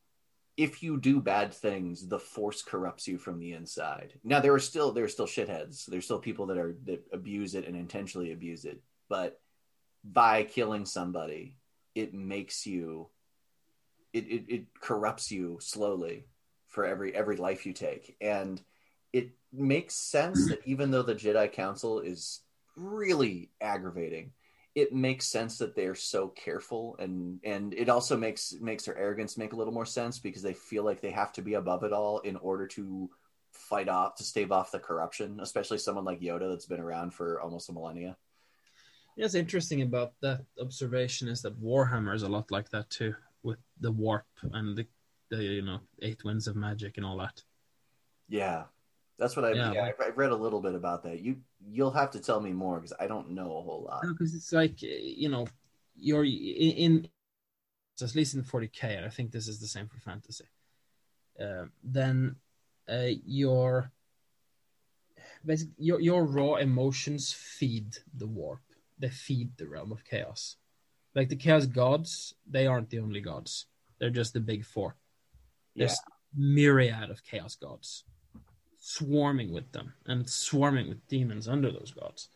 if 0.56 0.82
you 0.82 0.98
do 0.98 1.20
bad 1.20 1.52
things, 1.52 2.06
the 2.06 2.18
force 2.18 2.62
corrupts 2.62 3.08
you 3.08 3.18
from 3.18 3.38
the 3.38 3.52
inside. 3.52 4.12
Now 4.22 4.40
there 4.40 4.54
are 4.54 4.60
still 4.60 4.92
there 4.92 5.04
are 5.04 5.08
still 5.08 5.26
shitheads. 5.26 5.86
There's 5.86 6.04
still 6.04 6.20
people 6.20 6.46
that 6.46 6.58
are 6.58 6.76
that 6.84 7.04
abuse 7.12 7.54
it 7.54 7.66
and 7.66 7.76
intentionally 7.76 8.32
abuse 8.32 8.64
it. 8.64 8.80
But 9.08 9.40
by 10.04 10.44
killing 10.44 10.86
somebody, 10.86 11.56
it 11.94 12.14
makes 12.14 12.66
you 12.66 13.08
it, 14.12 14.26
it, 14.26 14.44
it 14.48 14.66
corrupts 14.80 15.30
you 15.30 15.58
slowly 15.60 16.24
for 16.68 16.84
every 16.84 17.14
every 17.14 17.36
life 17.36 17.66
you 17.66 17.72
take. 17.72 18.16
And 18.20 18.60
it 19.12 19.30
makes 19.52 19.94
sense 19.94 20.48
that 20.48 20.60
even 20.64 20.90
though 20.90 21.02
the 21.02 21.14
Jedi 21.14 21.50
Council 21.52 22.00
is 22.00 22.40
really 22.76 23.50
aggravating, 23.60 24.32
it 24.74 24.92
makes 24.92 25.26
sense 25.26 25.58
that 25.58 25.76
they're 25.76 25.94
so 25.94 26.28
careful 26.28 26.96
and 26.98 27.40
and 27.44 27.74
it 27.74 27.88
also 27.88 28.16
makes 28.16 28.54
makes 28.60 28.84
their 28.84 28.98
arrogance 28.98 29.38
make 29.38 29.52
a 29.52 29.56
little 29.56 29.72
more 29.72 29.86
sense 29.86 30.18
because 30.18 30.42
they 30.42 30.54
feel 30.54 30.84
like 30.84 31.00
they 31.00 31.10
have 31.10 31.32
to 31.32 31.42
be 31.42 31.54
above 31.54 31.84
it 31.84 31.92
all 31.92 32.18
in 32.20 32.36
order 32.36 32.66
to 32.66 33.08
fight 33.52 33.88
off 33.88 34.16
to 34.16 34.24
stave 34.24 34.50
off 34.50 34.72
the 34.72 34.78
corruption 34.80 35.38
especially 35.40 35.78
someone 35.78 36.04
like 36.04 36.20
yoda 36.20 36.50
that's 36.50 36.66
been 36.66 36.80
around 36.80 37.14
for 37.14 37.40
almost 37.40 37.68
a 37.68 37.72
millennia 37.72 38.16
it's 39.16 39.34
interesting 39.34 39.82
about 39.82 40.12
that 40.20 40.44
observation 40.60 41.28
is 41.28 41.42
that 41.42 41.60
warhammer 41.62 42.14
is 42.14 42.22
a 42.22 42.28
lot 42.28 42.50
like 42.50 42.68
that 42.70 42.88
too 42.90 43.14
with 43.42 43.58
the 43.80 43.92
warp 43.92 44.26
and 44.52 44.76
the, 44.76 44.86
the 45.30 45.42
you 45.42 45.62
know 45.62 45.80
eight 46.02 46.24
winds 46.24 46.46
of 46.46 46.56
magic 46.56 46.96
and 46.96 47.06
all 47.06 47.16
that 47.16 47.42
yeah 48.28 48.64
that's 49.18 49.36
what 49.36 49.44
I 49.44 49.52
yeah, 49.52 49.72
yeah 49.72 49.90
I, 50.00 50.08
read 50.10 50.32
a 50.32 50.36
little 50.36 50.60
bit 50.60 50.74
about 50.74 51.04
that. 51.04 51.20
You 51.20 51.36
you'll 51.70 51.92
have 51.92 52.10
to 52.12 52.20
tell 52.20 52.40
me 52.40 52.52
more 52.52 52.80
because 52.80 52.92
I 52.98 53.06
don't 53.06 53.30
know 53.30 53.46
a 53.46 53.62
whole 53.62 53.84
lot. 53.88 54.02
Because 54.02 54.34
it's 54.34 54.52
like 54.52 54.82
you 54.82 55.28
know, 55.28 55.46
you're 55.96 56.24
in, 56.24 56.30
in 56.30 57.08
at 58.02 58.14
least 58.16 58.34
in 58.34 58.42
40k, 58.42 58.96
and 58.96 59.06
I 59.06 59.08
think 59.08 59.30
this 59.30 59.46
is 59.46 59.60
the 59.60 59.68
same 59.68 59.86
for 59.86 60.00
fantasy. 60.00 60.46
Uh, 61.40 61.66
then 61.84 62.36
uh, 62.88 63.10
your 63.24 63.92
basically 65.44 65.74
your 65.78 66.00
your 66.00 66.24
raw 66.24 66.56
emotions 66.56 67.32
feed 67.32 67.96
the 68.16 68.26
warp. 68.26 68.62
They 69.04 69.10
feed 69.10 69.58
the 69.58 69.68
realm 69.68 69.92
of 69.92 70.02
chaos. 70.06 70.56
Like 71.14 71.28
the 71.28 71.36
chaos 71.36 71.66
gods, 71.66 72.32
they 72.50 72.66
aren't 72.66 72.88
the 72.88 73.00
only 73.00 73.20
gods. 73.20 73.66
They're 73.98 74.08
just 74.08 74.32
the 74.32 74.40
big 74.40 74.64
four. 74.64 74.96
There's 75.76 75.90
yeah. 75.92 76.14
myriad 76.34 77.10
of 77.10 77.22
chaos 77.22 77.54
gods 77.54 78.04
swarming 78.78 79.52
with 79.52 79.70
them 79.72 79.92
and 80.06 80.26
swarming 80.26 80.88
with 80.88 81.06
demons 81.06 81.46
under 81.48 81.70
those 81.70 81.92
gods. 81.92 82.30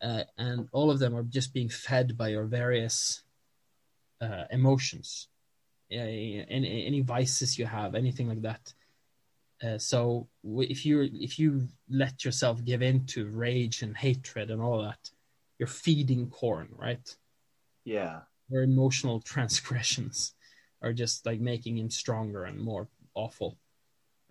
Uh, 0.00 0.24
and 0.38 0.66
all 0.72 0.90
of 0.90 0.98
them 0.98 1.14
are 1.14 1.24
just 1.24 1.52
being 1.52 1.68
fed 1.68 2.16
by 2.16 2.28
your 2.28 2.44
various 2.44 3.20
uh, 4.22 4.44
emotions, 4.50 5.28
uh, 5.92 5.96
any, 5.96 6.86
any 6.86 7.02
vices 7.02 7.58
you 7.58 7.66
have, 7.66 7.94
anything 7.94 8.30
like 8.30 8.40
that. 8.40 8.72
Uh, 9.62 9.76
so 9.76 10.26
if 10.42 10.86
you 10.86 11.02
if 11.12 11.38
you 11.38 11.68
let 11.90 12.24
yourself 12.24 12.64
give 12.64 12.80
in 12.80 13.04
to 13.04 13.26
rage 13.26 13.82
and 13.82 13.94
hatred 13.94 14.50
and 14.50 14.62
all 14.62 14.80
that, 14.80 15.10
you're 15.58 15.66
feeding 15.66 16.28
Khorne, 16.28 16.68
right? 16.76 17.16
Yeah. 17.84 18.20
Your 18.48 18.62
emotional 18.62 19.20
transgressions 19.20 20.34
are 20.82 20.92
just 20.92 21.26
like 21.26 21.40
making 21.40 21.78
him 21.78 21.90
stronger 21.90 22.44
and 22.44 22.58
more 22.58 22.88
awful 23.14 23.58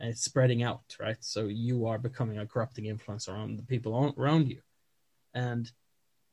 and 0.01 0.09
it's 0.09 0.23
spreading 0.23 0.63
out, 0.63 0.97
right? 0.99 1.17
So 1.19 1.45
you 1.45 1.85
are 1.85 1.99
becoming 1.99 2.39
a 2.39 2.47
corrupting 2.47 2.87
influence 2.87 3.29
around 3.29 3.57
the 3.57 3.63
people 3.63 4.13
around 4.17 4.49
you, 4.49 4.59
and 5.33 5.71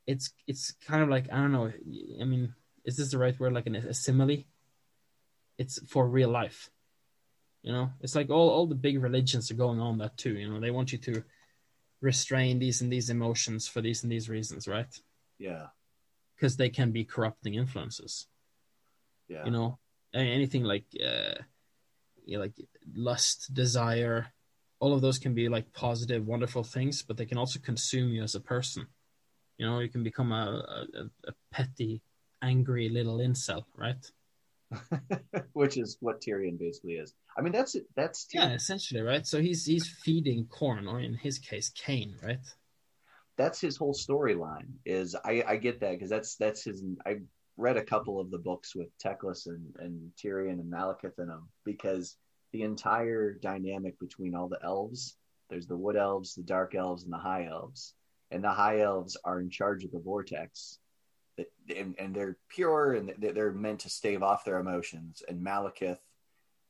it's 0.06 0.32
it's 0.46 0.72
kind 0.86 1.02
of 1.02 1.10
like 1.10 1.30
I 1.30 1.36
don't 1.36 1.52
know. 1.52 1.70
I 2.20 2.24
mean, 2.24 2.54
is 2.86 2.96
this 2.96 3.10
the 3.10 3.18
right 3.18 3.38
word? 3.38 3.52
Like 3.52 3.66
an, 3.66 3.76
a 3.76 3.92
simile? 3.92 4.44
It's 5.58 5.78
for 5.86 6.08
real 6.08 6.30
life. 6.30 6.70
You 7.62 7.72
know, 7.72 7.90
it's 8.00 8.14
like 8.14 8.30
all 8.30 8.48
all 8.48 8.66
the 8.66 8.74
big 8.74 9.02
religions 9.02 9.50
are 9.50 9.54
going 9.54 9.80
on 9.80 9.98
that 9.98 10.16
too. 10.16 10.32
You 10.32 10.48
know, 10.48 10.60
they 10.60 10.70
want 10.70 10.92
you 10.92 10.98
to 10.98 11.22
restrain 12.00 12.58
these 12.58 12.80
and 12.80 12.92
these 12.92 13.10
emotions 13.10 13.66
for 13.66 13.80
these 13.80 14.02
and 14.02 14.12
these 14.12 14.28
reasons, 14.28 14.68
right? 14.68 14.94
Yeah. 15.38 15.66
Because 16.36 16.56
they 16.56 16.68
can 16.68 16.92
be 16.92 17.04
corrupting 17.04 17.54
influences. 17.54 18.26
Yeah. 19.28 19.44
You 19.44 19.50
know, 19.50 19.78
anything 20.14 20.64
like. 20.64 20.84
Uh, 21.02 21.42
you 22.28 22.36
know, 22.36 22.42
like 22.42 22.52
lust, 22.94 23.54
desire, 23.54 24.26
all 24.80 24.92
of 24.92 25.00
those 25.00 25.18
can 25.18 25.34
be 25.34 25.48
like 25.48 25.72
positive, 25.72 26.26
wonderful 26.26 26.62
things, 26.62 27.02
but 27.02 27.16
they 27.16 27.24
can 27.24 27.38
also 27.38 27.58
consume 27.58 28.10
you 28.10 28.22
as 28.22 28.34
a 28.34 28.40
person. 28.40 28.86
You 29.56 29.66
know, 29.66 29.80
you 29.80 29.88
can 29.88 30.04
become 30.04 30.30
a, 30.30 30.86
a, 30.94 31.30
a 31.30 31.32
petty, 31.50 32.02
angry 32.42 32.90
little 32.90 33.18
incel, 33.18 33.64
right? 33.74 34.12
Which 35.54 35.78
is 35.78 35.96
what 36.00 36.20
Tyrion 36.20 36.58
basically 36.58 36.92
is. 36.92 37.14
I 37.38 37.42
mean, 37.42 37.52
that's 37.52 37.76
that's 37.94 38.26
yeah, 38.32 38.52
essentially, 38.52 39.00
right? 39.00 39.26
So 39.26 39.40
he's 39.40 39.64
he's 39.64 39.88
feeding 39.88 40.46
Khorne, 40.46 40.90
or 40.90 41.00
in 41.00 41.14
his 41.14 41.38
case, 41.38 41.70
Khaine, 41.70 42.22
right? 42.22 42.40
That's 43.36 43.60
his 43.60 43.76
whole 43.76 43.94
storyline. 43.94 44.72
Is 44.84 45.14
I 45.24 45.44
I 45.46 45.56
get 45.56 45.80
that 45.80 45.92
because 45.92 46.10
that's 46.10 46.36
that's 46.36 46.64
his. 46.64 46.82
I 47.06 47.20
read 47.56 47.76
a 47.76 47.84
couple 47.84 48.20
of 48.20 48.30
the 48.30 48.38
books 48.38 48.74
with 48.74 48.88
Teclis 48.98 49.46
and, 49.46 49.74
and 49.78 50.12
Tyrion 50.16 50.60
and 50.60 50.72
Malekith 50.72 51.18
in 51.18 51.28
them 51.28 51.48
because 51.64 52.16
the 52.52 52.62
entire 52.62 53.34
dynamic 53.34 53.98
between 53.98 54.34
all 54.34 54.48
the 54.48 54.60
elves 54.62 55.16
there's 55.48 55.66
the 55.66 55.76
wood 55.76 55.96
elves, 55.96 56.34
the 56.34 56.42
dark 56.42 56.74
elves, 56.74 57.04
and 57.04 57.12
the 57.12 57.18
high 57.18 57.46
elves. 57.46 57.94
And 58.30 58.44
the 58.44 58.50
high 58.50 58.80
elves 58.80 59.16
are 59.24 59.40
in 59.40 59.50
charge 59.50 59.84
of 59.84 59.90
the 59.90 59.98
vortex. 59.98 60.78
And, 61.74 61.94
and 61.98 62.14
they're 62.14 62.36
pure 62.48 62.94
and 62.94 63.14
they're 63.18 63.52
meant 63.52 63.80
to 63.80 63.90
stave 63.90 64.22
off 64.22 64.44
their 64.44 64.58
emotions. 64.58 65.22
And 65.28 65.44
Malekith 65.44 65.98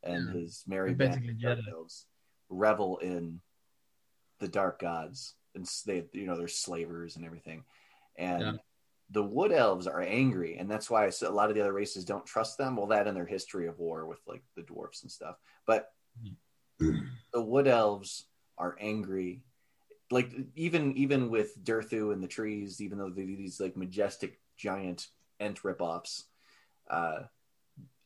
and 0.03 0.29
yeah. 0.35 0.41
his 0.41 0.65
merry 0.67 0.95
band 0.95 1.29
of 1.45 1.59
elves 1.71 2.07
revel 2.49 2.99
in 2.99 3.41
the 4.41 4.49
dark 4.49 4.81
gods. 4.81 5.35
And 5.55 5.69
they, 5.87 6.05
you 6.13 6.27
know, 6.27 6.37
they're 6.37 6.49
slavers 6.49 7.17
and 7.17 7.25
everything. 7.25 7.65
And 8.17 8.41
yeah 8.43 8.53
the 9.11 9.23
wood 9.23 9.53
elves 9.53 9.87
are 9.87 10.03
angry 10.03 10.59
and 10.59 10.71
that's 10.71 10.91
why 10.91 11.11
a 11.23 11.31
lot 11.31 11.49
of 11.49 11.55
the 11.55 11.61
other 11.61 11.73
races 11.73 12.05
don't 12.05 12.27
trust 12.27 12.59
them 12.59 12.77
well 12.77 12.87
that 12.87 13.07
and 13.07 13.17
their 13.17 13.27
history 13.27 13.67
of 13.67 13.79
war 13.79 14.07
with 14.07 14.21
like 14.27 14.43
the 14.57 14.63
dwarfs 14.63 15.03
and 15.03 15.11
stuff 15.11 15.37
but 15.67 15.93
mm-hmm. 16.23 17.07
the 17.33 17.43
wood 17.43 17.67
elves 17.67 18.27
are 18.59 18.77
angry 18.81 19.43
like 20.11 20.33
even 20.55 20.97
even 20.97 21.31
with 21.31 21.63
Durthu 21.63 22.13
and 22.13 22.23
the 22.23 22.29
trees 22.29 22.81
even 22.81 22.99
though 22.99 23.11
they're 23.11 23.27
these 23.27 23.61
like 23.61 23.77
majestic 23.77 24.41
giant 24.57 25.09
ent 25.41 25.63
ripoffs 25.63 26.25
uh 26.91 27.21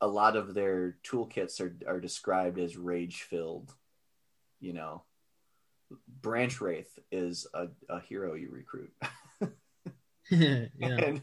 a 0.03 0.07
lot 0.07 0.37
of 0.37 0.53
their 0.53 0.99
toolkits 1.03 1.61
are 1.61 1.75
are 1.87 2.01
described 2.01 2.59
as 2.59 2.77
rage 2.77 3.23
filled 3.23 3.73
you 4.61 4.75
know 4.75 5.03
branch 6.21 6.61
wraith 6.61 6.99
is 7.11 7.47
a, 7.55 7.69
a 7.89 8.01
hero 8.01 8.35
you 8.35 8.51
recruit 8.51 8.93
yeah. 10.31 10.67
and 10.79 11.21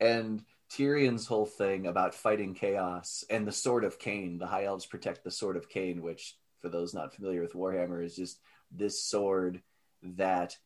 and 0.00 0.44
Tyrion's 0.70 1.26
whole 1.26 1.46
thing 1.46 1.86
about 1.86 2.14
fighting 2.14 2.54
chaos 2.54 3.24
and 3.30 3.46
the 3.46 3.52
Sword 3.52 3.84
of 3.84 3.98
Khaine. 3.98 4.38
The 4.38 4.46
High 4.46 4.64
Elves 4.64 4.86
protect 4.86 5.24
the 5.24 5.30
Sword 5.30 5.56
of 5.56 5.70
Khaine, 5.70 6.00
which, 6.00 6.36
for 6.60 6.68
those 6.68 6.92
not 6.92 7.14
familiar 7.14 7.40
with 7.40 7.54
Warhammer, 7.54 8.04
is 8.04 8.14
just 8.14 8.40
this 8.70 9.02
sword 9.02 9.62
that 10.02 10.56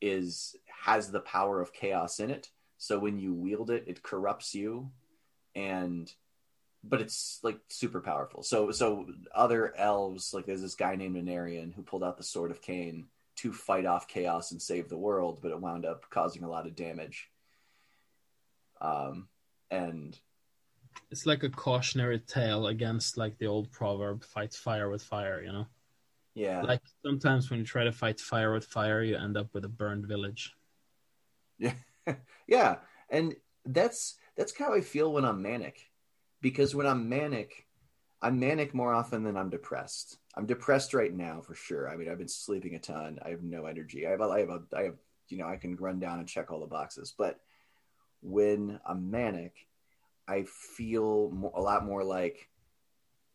is 0.00 0.54
has 0.66 1.10
the 1.10 1.20
power 1.20 1.60
of 1.60 1.72
chaos 1.72 2.20
in 2.20 2.30
it. 2.30 2.48
So 2.78 2.98
when 2.98 3.18
you 3.18 3.34
wield 3.34 3.70
it, 3.70 3.84
it 3.86 4.02
corrupts 4.02 4.54
you, 4.54 4.90
and 5.54 6.10
but 6.82 7.00
it's 7.00 7.40
like 7.42 7.58
super 7.68 8.00
powerful. 8.00 8.42
So 8.42 8.70
so 8.70 9.06
other 9.34 9.74
elves, 9.76 10.32
like 10.32 10.46
there's 10.46 10.62
this 10.62 10.74
guy 10.74 10.96
named 10.96 11.16
Aenarion 11.16 11.74
who 11.74 11.82
pulled 11.82 12.04
out 12.04 12.16
the 12.16 12.24
Sword 12.24 12.50
of 12.50 12.62
Khaine 12.62 13.04
to 13.36 13.52
fight 13.52 13.86
off 13.86 14.08
chaos 14.08 14.52
and 14.52 14.60
save 14.60 14.88
the 14.88 14.98
world, 14.98 15.40
but 15.42 15.50
it 15.50 15.60
wound 15.60 15.84
up 15.84 16.08
causing 16.10 16.42
a 16.42 16.48
lot 16.48 16.66
of 16.66 16.74
damage. 16.74 17.30
Um, 18.80 19.28
and 19.70 20.18
it's 21.10 21.26
like 21.26 21.42
a 21.42 21.50
cautionary 21.50 22.18
tale 22.18 22.68
against 22.68 23.16
like 23.16 23.38
the 23.38 23.46
old 23.46 23.70
proverb 23.70 24.24
fight 24.24 24.54
fire 24.54 24.88
with 24.88 25.02
fire 25.02 25.42
you 25.42 25.52
know? 25.52 25.66
Yeah. 26.34 26.62
Like 26.62 26.80
sometimes 27.04 27.50
when 27.50 27.60
you 27.60 27.66
try 27.66 27.84
to 27.84 27.92
fight 27.92 28.18
fire 28.18 28.52
with 28.52 28.64
fire 28.64 29.02
you 29.02 29.16
end 29.16 29.36
up 29.36 29.52
with 29.52 29.64
a 29.64 29.68
burned 29.68 30.06
village. 30.06 30.54
Yeah. 31.58 31.74
Yeah 32.48 32.76
and 33.10 33.34
that's 33.66 34.16
that's 34.36 34.52
kind 34.52 34.68
of 34.68 34.74
how 34.74 34.78
i 34.78 34.82
feel 34.82 35.12
when 35.12 35.24
i'm 35.24 35.42
manic 35.42 35.89
because 36.40 36.74
when 36.74 36.86
i'm 36.86 37.08
manic 37.08 37.66
i'm 38.22 38.38
manic 38.38 38.74
more 38.74 38.92
often 38.92 39.22
than 39.22 39.36
i'm 39.36 39.50
depressed. 39.50 40.18
I'm 40.36 40.46
depressed 40.46 40.94
right 40.94 41.12
now 41.12 41.40
for 41.40 41.54
sure. 41.54 41.88
I 41.88 41.96
mean 41.96 42.08
i've 42.08 42.18
been 42.18 42.28
sleeping 42.28 42.74
a 42.74 42.78
ton. 42.78 43.18
I 43.24 43.30
have 43.30 43.42
no 43.42 43.66
energy. 43.66 44.06
I 44.06 44.10
have 44.10 44.20
a, 44.20 44.24
i 44.24 44.40
have 44.40 44.50
a, 44.50 44.62
i 44.76 44.82
have 44.84 44.96
you 45.28 45.38
know 45.38 45.46
i 45.46 45.56
can 45.56 45.76
run 45.76 45.98
down 45.98 46.18
and 46.18 46.28
check 46.28 46.50
all 46.50 46.60
the 46.60 46.66
boxes. 46.66 47.14
But 47.16 47.40
when 48.22 48.80
i'm 48.86 49.10
manic 49.10 49.54
I 50.30 50.44
feel 50.44 51.50
a 51.54 51.60
lot 51.60 51.84
more 51.84 52.04
like 52.04 52.48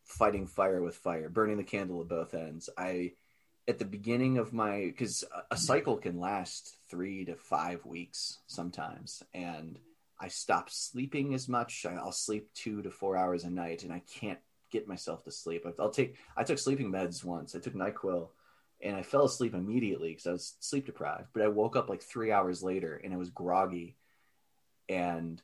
fighting 0.04 0.46
fire 0.46 0.80
with 0.80 0.96
fire, 0.96 1.28
burning 1.28 1.58
the 1.58 1.64
candle 1.64 2.00
at 2.00 2.08
both 2.08 2.32
ends. 2.32 2.70
I 2.78 3.12
at 3.68 3.78
the 3.78 3.84
beginning 3.84 4.38
of 4.38 4.54
my 4.54 4.86
because 4.86 5.22
a 5.50 5.58
cycle 5.58 5.98
can 5.98 6.18
last 6.18 6.78
three 6.88 7.26
to 7.26 7.36
five 7.36 7.84
weeks 7.84 8.38
sometimes, 8.46 9.22
and 9.34 9.78
I 10.18 10.28
stop 10.28 10.70
sleeping 10.70 11.34
as 11.34 11.48
much. 11.48 11.84
I'll 11.84 12.12
sleep 12.12 12.48
two 12.54 12.82
to 12.82 12.90
four 12.90 13.16
hours 13.16 13.44
a 13.44 13.50
night, 13.50 13.82
and 13.82 13.92
I 13.92 14.02
can't 14.10 14.38
get 14.70 14.88
myself 14.88 15.24
to 15.24 15.30
sleep. 15.30 15.66
I'll 15.78 15.90
take 15.90 16.16
I 16.36 16.44
took 16.44 16.58
sleeping 16.58 16.90
meds 16.90 17.24
once. 17.24 17.54
I 17.54 17.58
took 17.58 17.74
Nyquil, 17.74 18.28
and 18.80 18.96
I 18.96 19.02
fell 19.02 19.24
asleep 19.24 19.54
immediately 19.54 20.10
because 20.10 20.26
I 20.26 20.32
was 20.32 20.56
sleep 20.60 20.86
deprived. 20.86 21.28
But 21.32 21.42
I 21.42 21.48
woke 21.48 21.76
up 21.76 21.88
like 21.88 22.02
three 22.02 22.32
hours 22.32 22.62
later, 22.62 23.00
and 23.02 23.12
I 23.12 23.16
was 23.16 23.30
groggy, 23.30 23.96
and 24.88 25.42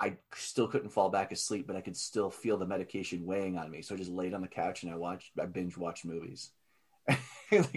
I 0.00 0.16
still 0.34 0.68
couldn't 0.68 0.90
fall 0.90 1.08
back 1.08 1.32
asleep, 1.32 1.66
but 1.66 1.76
I 1.76 1.80
could 1.80 1.96
still 1.96 2.30
feel 2.30 2.56
the 2.56 2.66
medication 2.66 3.26
weighing 3.26 3.58
on 3.58 3.70
me. 3.70 3.82
So 3.82 3.94
I 3.94 3.98
just 3.98 4.10
laid 4.10 4.32
on 4.32 4.42
the 4.42 4.48
couch 4.48 4.84
and 4.84 4.92
I 4.92 4.96
watched, 4.96 5.32
I 5.40 5.46
binge 5.46 5.76
watched 5.76 6.04
movies. 6.04 6.50
I 7.08 7.16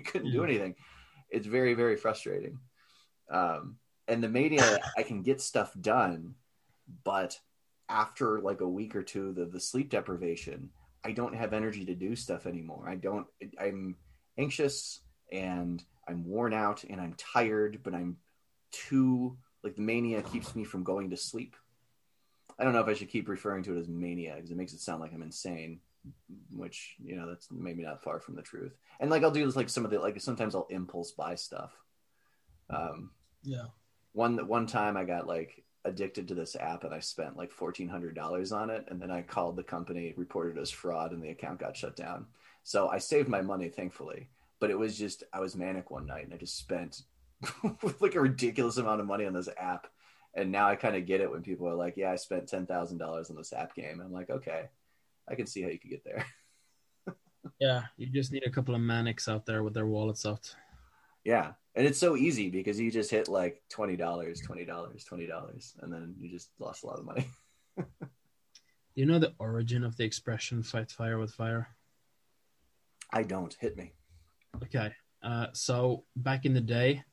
couldn't 0.06 0.32
do 0.32 0.44
anything. 0.44 0.76
It's 1.32 1.48
very, 1.48 1.74
very 1.74 1.96
frustrating. 1.96 2.60
Um, 3.32 3.78
and 4.12 4.24
the 4.24 4.30
mania, 4.30 4.80
I 4.98 5.04
can 5.04 5.22
get 5.22 5.42
stuff 5.42 5.72
done, 5.80 6.36
but 7.04 7.40
after 7.90 8.40
like 8.40 8.62
a 8.62 8.68
week 8.68 8.96
or 8.96 9.04
two, 9.04 9.34
the 9.34 9.46
the 9.46 9.60
sleep 9.60 9.90
deprivation, 9.90 10.70
I 11.04 11.12
don't 11.12 11.36
have 11.36 11.54
energy 11.54 11.86
to 11.86 11.96
do 11.96 12.16
stuff 12.16 12.46
anymore. 12.46 12.88
I 12.88 12.96
don't. 12.96 13.28
I'm 13.60 13.96
anxious 14.38 15.02
and 15.32 15.84
I'm 16.08 16.26
worn 16.26 16.54
out 16.54 16.84
and 16.84 17.00
I'm 17.00 17.16
tired, 17.18 17.80
but 17.84 17.94
I'm 17.94 18.18
too 18.72 19.38
like 19.64 19.76
the 19.76 19.82
mania 19.82 20.22
keeps 20.22 20.56
me 20.56 20.64
from 20.64 20.84
going 20.84 21.10
to 21.10 21.18
sleep 21.18 21.56
I 22.62 22.64
don't 22.64 22.74
know 22.74 22.82
if 22.82 22.88
I 22.88 22.94
should 22.94 23.10
keep 23.10 23.28
referring 23.28 23.64
to 23.64 23.76
it 23.76 23.80
as 23.80 23.88
mania 23.88 24.34
because 24.36 24.52
it 24.52 24.58
makes 24.58 24.74
it 24.74 24.82
sound 24.82 25.02
like 25.02 25.12
I'm 25.14 25.24
insane, 25.24 25.80
which 26.56 26.96
you 27.04 27.16
know 27.16 27.28
that's 27.28 27.48
maybe 27.52 27.82
not 27.82 28.04
far 28.04 28.20
from 28.20 28.36
the 28.36 28.44
truth. 28.44 28.78
And 29.00 29.10
like 29.10 29.24
I'll 29.24 29.32
do 29.32 29.44
this 29.44 29.56
like 29.56 29.68
some 29.68 29.84
of 29.84 29.90
the 29.90 29.98
like 29.98 30.22
sometimes 30.22 30.54
I'll 30.54 30.68
impulse 30.70 31.12
buy 31.12 31.34
stuff. 31.34 31.72
Um, 32.70 33.10
yeah. 33.44 33.66
One 34.14 34.48
one 34.48 34.68
time 34.68 34.98
I 34.98 35.04
got 35.04 35.28
like 35.28 35.64
addicted 35.84 36.28
to 36.28 36.36
this 36.36 36.56
app 36.56 36.84
and 36.84 36.94
I 36.94 37.00
spent 37.00 37.38
like 37.38 37.52
fourteen 37.52 37.88
hundred 37.88 38.16
dollars 38.16 38.52
on 38.52 38.70
it, 38.70 38.86
and 38.90 39.02
then 39.02 39.12
I 39.12 39.22
called 39.22 39.56
the 39.56 39.64
company, 39.64 40.14
reported 40.18 40.58
as 40.58 40.70
fraud, 40.70 41.12
and 41.12 41.24
the 41.24 41.30
account 41.30 41.60
got 41.60 41.78
shut 41.78 41.96
down. 41.96 42.26
So 42.64 42.90
I 42.90 42.98
saved 42.98 43.30
my 43.30 43.42
money, 43.42 43.70
thankfully. 43.70 44.30
But 44.60 44.70
it 44.70 44.78
was 44.78 44.98
just 44.98 45.24
I 45.34 45.40
was 45.40 45.56
manic 45.56 45.90
one 45.90 46.06
night 46.06 46.26
and 46.26 46.34
I 46.34 46.38
just 46.38 46.58
spent 46.58 47.02
like 48.00 48.16
a 48.16 48.22
ridiculous 48.22 48.78
amount 48.78 49.02
of 49.02 49.08
money 49.08 49.26
on 49.26 49.34
this 49.34 49.50
app 49.58 49.88
and 50.34 50.52
now 50.52 50.68
I 50.68 50.76
kind 50.76 50.96
of 50.96 51.06
get 51.06 51.22
it 51.22 51.30
when 51.30 51.42
people 51.42 51.68
are 51.68 51.76
like, 51.76 51.98
"Yeah, 51.98 52.12
I 52.12 52.16
spent 52.16 52.48
ten 52.48 52.66
thousand 52.66 52.98
dollars 52.98 53.30
on 53.30 53.36
this 53.36 53.54
app 53.54 53.76
game." 53.76 54.00
I'm 54.00 54.14
like, 54.14 54.30
"Okay, 54.30 54.70
I 55.28 55.36
can 55.36 55.46
see 55.46 55.62
how 55.62 55.70
you 55.70 55.80
could 55.80 55.90
get 55.90 56.04
there." 56.04 56.26
yeah, 57.60 57.84
you 57.98 58.08
just 58.08 58.32
need 58.32 58.46
a 58.46 58.50
couple 58.50 58.76
of 58.76 58.82
manics 58.82 59.28
out 59.28 59.46
there 59.46 59.64
with 59.64 59.74
their 59.74 59.88
wallets 59.88 60.26
out. 60.26 60.56
Yeah, 61.24 61.54
and 61.76 61.88
it's 61.88 62.00
so 62.00 62.16
easy 62.16 62.50
because 62.50 62.80
you 62.80 62.92
just 62.92 63.12
hit 63.12 63.28
like 63.28 63.62
twenty 63.70 63.96
dollars, 63.96 64.42
twenty 64.42 64.66
dollars, 64.66 65.04
twenty 65.04 65.28
dollars, 65.28 65.74
and 65.82 65.92
then 65.92 66.16
you 66.20 66.30
just 66.30 66.50
lost 66.60 66.84
a 66.84 66.88
lot 66.88 67.00
of 67.00 67.06
money. 67.06 67.28
You 68.96 69.06
know 69.06 69.20
the 69.20 69.34
origin 69.40 69.84
of 69.84 69.96
the 69.96 70.04
expression 70.04 70.64
"fight 70.64 70.92
fire 70.92 71.18
with 71.18 71.34
fire"? 71.34 71.70
I 73.12 73.24
don't. 73.24 73.54
Hit 73.54 73.78
me. 73.78 73.94
Okay. 74.64 74.92
Uh, 75.24 75.48
so 75.54 76.04
back 76.16 76.46
in 76.46 76.54
the 76.54 76.62
day, 76.62 77.04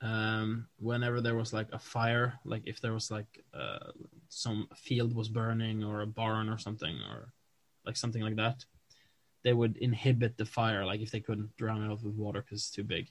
um, 0.00 0.68
whenever 0.78 1.20
there 1.20 1.34
was 1.34 1.52
like 1.52 1.68
a 1.72 1.78
fire, 1.78 2.38
like 2.44 2.62
if 2.64 2.80
there 2.80 2.94
was 2.94 3.10
like 3.10 3.44
uh, 3.52 3.90
some 4.30 4.68
field 4.74 5.14
was 5.14 5.28
burning 5.28 5.84
or 5.84 6.00
a 6.00 6.06
barn 6.06 6.48
or 6.48 6.56
something 6.56 6.96
or 7.10 7.32
like 7.84 7.96
something 7.96 8.22
like 8.22 8.36
that, 8.36 8.64
they 9.44 9.52
would 9.52 9.76
inhibit 9.78 10.38
the 10.38 10.46
fire. 10.46 10.86
Like 10.86 11.00
if 11.00 11.10
they 11.10 11.20
couldn't 11.20 11.56
drown 11.56 11.84
it 11.84 11.92
out 11.92 12.02
with 12.02 12.14
water 12.14 12.40
because 12.40 12.60
it's 12.60 12.70
too 12.70 12.84
big, 12.84 13.10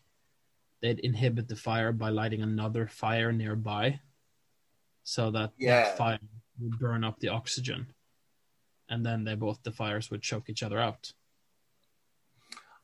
they'd 0.81 0.99
inhibit 0.99 1.47
the 1.47 1.55
fire 1.55 1.91
by 1.91 2.09
lighting 2.09 2.41
another 2.41 2.87
fire 2.87 3.31
nearby, 3.31 3.99
so 5.03 5.31
that 5.31 5.51
yeah. 5.57 5.83
that 5.83 5.97
fire 5.97 6.19
would 6.59 6.79
burn 6.79 7.03
up 7.03 7.19
the 7.19 7.29
oxygen, 7.29 7.87
and 8.89 9.05
then 9.05 9.23
they 9.23 9.35
both 9.35 9.61
the 9.63 9.71
fires 9.71 10.09
would 10.11 10.21
choke 10.21 10.49
each 10.49 10.63
other 10.63 10.79
out. 10.79 11.13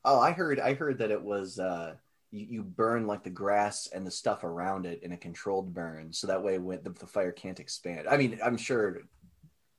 Oh, 0.03 0.19
I 0.19 0.31
heard. 0.31 0.59
I 0.59 0.73
heard 0.73 0.99
that 0.99 1.11
it 1.11 1.21
was. 1.21 1.59
Uh 1.59 1.95
you, 2.31 2.45
you 2.49 2.63
burn 2.63 3.07
like 3.07 3.23
the 3.23 3.29
grass 3.29 3.87
and 3.87 4.05
the 4.05 4.11
stuff 4.11 4.43
around 4.43 4.85
it 4.85 5.01
in 5.03 5.13
a 5.13 5.17
controlled 5.17 5.73
burn, 5.73 6.11
so 6.11 6.27
that 6.27 6.43
way 6.43 6.57
when 6.57 6.83
the, 6.83 6.89
the 6.89 7.07
fire 7.07 7.31
can't 7.31 7.59
expand. 7.59 8.07
I 8.07 8.17
mean, 8.17 8.39
I'm 8.43 8.57
sure 8.57 9.01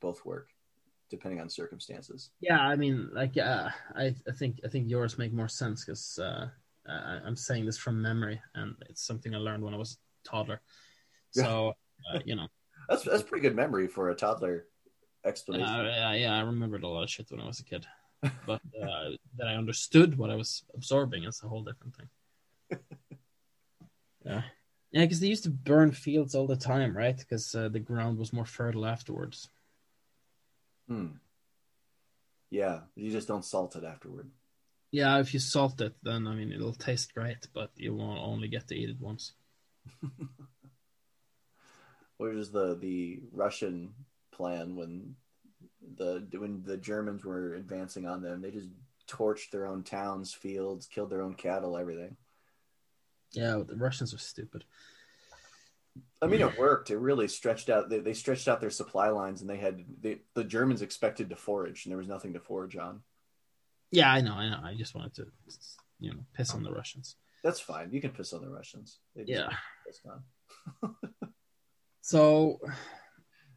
both 0.00 0.24
work 0.24 0.48
depending 1.08 1.40
on 1.40 1.48
circumstances. 1.48 2.30
Yeah, 2.40 2.60
I 2.60 2.74
mean, 2.76 3.10
like, 3.12 3.36
uh, 3.38 3.68
I, 3.94 4.14
I 4.28 4.32
think 4.32 4.60
I 4.64 4.68
think 4.68 4.88
yours 4.88 5.18
make 5.18 5.32
more 5.32 5.48
sense 5.48 5.84
because 5.84 6.18
uh, 6.18 6.48
I'm 6.88 7.36
saying 7.36 7.66
this 7.66 7.78
from 7.78 8.00
memory, 8.00 8.40
and 8.54 8.74
it's 8.88 9.06
something 9.06 9.34
I 9.34 9.38
learned 9.38 9.62
when 9.62 9.74
I 9.74 9.76
was 9.76 9.98
a 10.24 10.28
toddler. 10.28 10.60
So, 11.30 11.74
uh, 12.12 12.20
you 12.24 12.36
know, 12.36 12.46
that's 12.88 13.02
that's 13.02 13.22
pretty 13.22 13.42
good 13.42 13.56
memory 13.56 13.88
for 13.88 14.10
a 14.10 14.14
toddler 14.14 14.66
explanation. 15.24 15.68
Uh, 15.68 15.84
yeah, 15.84 16.12
yeah, 16.14 16.36
I 16.36 16.40
remembered 16.40 16.82
a 16.82 16.88
lot 16.88 17.02
of 17.02 17.10
shit 17.10 17.30
when 17.30 17.40
I 17.40 17.46
was 17.46 17.60
a 17.60 17.64
kid, 17.64 17.86
but 18.22 18.60
uh, 18.82 19.10
that 19.38 19.48
I 19.48 19.54
understood 19.54 20.16
what 20.16 20.30
I 20.30 20.36
was 20.36 20.64
absorbing 20.74 21.24
is 21.24 21.40
a 21.42 21.48
whole 21.48 21.62
different 21.62 21.94
thing. 21.96 22.78
yeah, 24.24 24.42
yeah, 24.92 25.02
because 25.02 25.20
they 25.20 25.28
used 25.28 25.44
to 25.44 25.50
burn 25.50 25.92
fields 25.92 26.34
all 26.34 26.46
the 26.46 26.56
time, 26.56 26.96
right? 26.96 27.16
Because 27.16 27.54
uh, 27.54 27.68
the 27.68 27.80
ground 27.80 28.18
was 28.18 28.32
more 28.32 28.46
fertile 28.46 28.86
afterwards. 28.86 29.48
Hmm. 30.88 31.06
Yeah, 32.50 32.80
you 32.94 33.10
just 33.10 33.26
don't 33.26 33.44
salt 33.44 33.74
it 33.74 33.84
afterward. 33.84 34.30
Yeah, 34.92 35.18
if 35.18 35.34
you 35.34 35.40
salt 35.40 35.80
it, 35.80 35.94
then 36.02 36.26
I 36.26 36.34
mean 36.34 36.52
it'll 36.52 36.72
taste 36.72 37.14
great, 37.14 37.48
but 37.52 37.70
you 37.76 37.94
won't 37.94 38.20
only 38.20 38.48
get 38.48 38.68
to 38.68 38.76
eat 38.76 38.90
it 38.90 39.00
once. 39.00 39.32
what 42.16 42.34
was 42.34 42.50
the 42.50 42.76
the 42.76 43.20
Russian 43.32 43.94
plan 44.32 44.76
when 44.76 45.16
the 45.96 46.26
when 46.38 46.62
the 46.64 46.76
Germans 46.76 47.24
were 47.24 47.54
advancing 47.54 48.06
on 48.06 48.22
them? 48.22 48.42
They 48.42 48.50
just 48.50 48.70
torched 49.08 49.50
their 49.50 49.66
own 49.66 49.82
towns, 49.82 50.32
fields, 50.32 50.86
killed 50.86 51.10
their 51.10 51.22
own 51.22 51.34
cattle, 51.34 51.76
everything. 51.76 52.16
Yeah, 53.32 53.62
the 53.66 53.76
Russians 53.76 54.14
are 54.14 54.18
stupid. 54.18 54.64
I 56.22 56.26
mean, 56.26 56.40
it 56.40 56.58
worked. 56.58 56.90
It 56.90 56.98
really 56.98 57.28
stretched 57.28 57.68
out. 57.68 57.88
They, 57.88 57.98
they 57.98 58.14
stretched 58.14 58.48
out 58.48 58.60
their 58.60 58.70
supply 58.70 59.08
lines, 59.10 59.40
and 59.40 59.50
they 59.50 59.58
had 59.58 59.84
they, 60.00 60.20
the 60.34 60.44
Germans 60.44 60.82
expected 60.82 61.30
to 61.30 61.36
forage, 61.36 61.84
and 61.84 61.90
there 61.90 61.98
was 61.98 62.08
nothing 62.08 62.32
to 62.32 62.40
forage 62.40 62.76
on. 62.76 63.02
Yeah, 63.90 64.12
I 64.12 64.20
know, 64.20 64.34
I 64.34 64.48
know. 64.48 64.60
I 64.62 64.74
just 64.74 64.94
wanted 64.94 65.14
to, 65.14 65.26
you 66.00 66.10
know, 66.10 66.18
piss 66.34 66.54
on 66.54 66.62
the 66.62 66.72
Russians. 66.72 67.16
That's 67.42 67.60
fine. 67.60 67.92
You 67.92 68.00
can 68.00 68.10
piss 68.10 68.32
on 68.32 68.42
the 68.42 68.50
Russians. 68.50 68.98
yeah. 69.14 69.48
so, 72.02 72.58
Their 72.62 72.74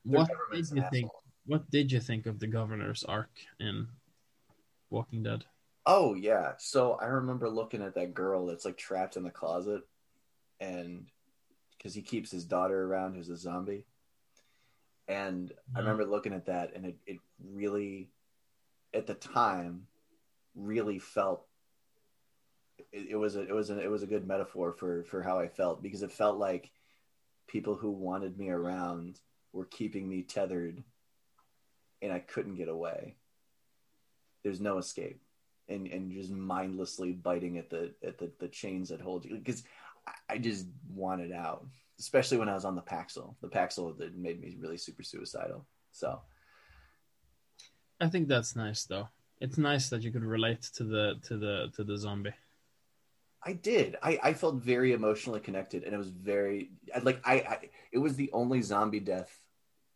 what 0.03 0.29
did 0.53 0.69
you 0.69 0.83
think? 0.91 1.11
What 1.45 1.69
did 1.71 1.91
you 1.91 1.99
think 1.99 2.27
of 2.27 2.39
the 2.39 2.47
governor's 2.47 3.03
arc 3.03 3.31
in 3.59 3.87
Walking 4.89 5.23
Dead? 5.23 5.45
Oh 5.85 6.13
yeah. 6.13 6.53
So 6.59 6.93
I 6.93 7.05
remember 7.05 7.49
looking 7.49 7.81
at 7.81 7.95
that 7.95 8.13
girl 8.13 8.45
that's 8.45 8.65
like 8.65 8.77
trapped 8.77 9.17
in 9.17 9.23
the 9.23 9.31
closet, 9.31 9.81
and 10.59 11.07
because 11.77 11.95
he 11.95 12.01
keeps 12.01 12.29
his 12.29 12.45
daughter 12.45 12.85
around 12.85 13.15
who's 13.15 13.29
a 13.29 13.37
zombie, 13.37 13.85
And 15.07 15.51
I 15.73 15.79
Mhm. 15.79 15.81
remember 15.81 16.05
looking 16.05 16.33
at 16.33 16.45
that, 16.45 16.73
and 16.75 16.85
it, 16.85 16.97
it 17.07 17.19
really, 17.43 18.11
at 18.93 19.07
the 19.07 19.15
time, 19.15 19.87
really 20.55 20.99
felt. 20.99 21.45
It, 22.91 23.09
it 23.11 23.15
was 23.15 23.35
a 23.35 23.41
it 23.41 23.53
was 23.53 23.69
a 23.69 23.79
it 23.79 23.89
was 23.89 24.03
a 24.03 24.07
good 24.07 24.27
metaphor 24.27 24.73
for 24.73 25.03
for 25.03 25.21
how 25.21 25.39
I 25.39 25.47
felt 25.47 25.81
because 25.83 26.03
it 26.03 26.11
felt 26.11 26.37
like 26.37 26.71
people 27.47 27.75
who 27.75 27.91
wanted 27.91 28.37
me 28.37 28.49
around 28.49 29.19
were 29.51 29.65
keeping 29.65 30.07
me 30.07 30.23
tethered, 30.23 30.83
and 32.01 32.11
I 32.11 32.19
couldn't 32.19 32.55
get 32.55 32.69
away. 32.69 33.15
There's 34.43 34.61
no 34.61 34.77
escape, 34.77 35.21
and 35.67 35.87
and 35.87 36.11
just 36.11 36.31
mindlessly 36.31 37.11
biting 37.11 37.57
at 37.57 37.69
the 37.69 37.93
at 38.03 38.17
the, 38.17 38.31
the 38.39 38.47
chains 38.47 38.89
that 38.89 39.01
hold 39.01 39.25
you 39.25 39.35
because 39.35 39.63
I, 40.27 40.37
just 40.37 40.65
wanted 40.87 41.31
out 41.31 41.65
especially 41.99 42.37
when 42.37 42.49
I 42.49 42.53
was 42.53 42.65
on 42.65 42.75
the 42.75 42.81
Paxil. 42.81 43.35
The 43.41 43.49
Paxil 43.49 43.97
that 43.97 44.17
made 44.17 44.41
me 44.41 44.57
really 44.59 44.77
super 44.77 45.03
suicidal. 45.03 45.65
So 45.91 46.21
I 47.99 48.07
think 48.07 48.27
that's 48.27 48.55
nice 48.55 48.85
though. 48.85 49.09
It's 49.39 49.57
nice 49.57 49.89
that 49.89 50.01
you 50.01 50.11
could 50.11 50.23
relate 50.23 50.61
to 50.75 50.83
the 50.83 51.15
to 51.23 51.37
the 51.37 51.71
to 51.75 51.83
the 51.83 51.97
zombie. 51.97 52.33
I 53.41 53.53
did. 53.53 53.95
I, 54.03 54.19
I 54.21 54.33
felt 54.33 54.55
very 54.55 54.91
emotionally 54.91 55.39
connected, 55.39 55.83
and 55.83 55.93
it 55.93 55.97
was 55.97 56.09
very 56.09 56.71
like 57.01 57.21
I, 57.23 57.33
I. 57.35 57.57
It 57.91 57.99
was 57.99 58.15
the 58.15 58.29
only 58.33 58.61
zombie 58.61 58.99
death 58.99 59.33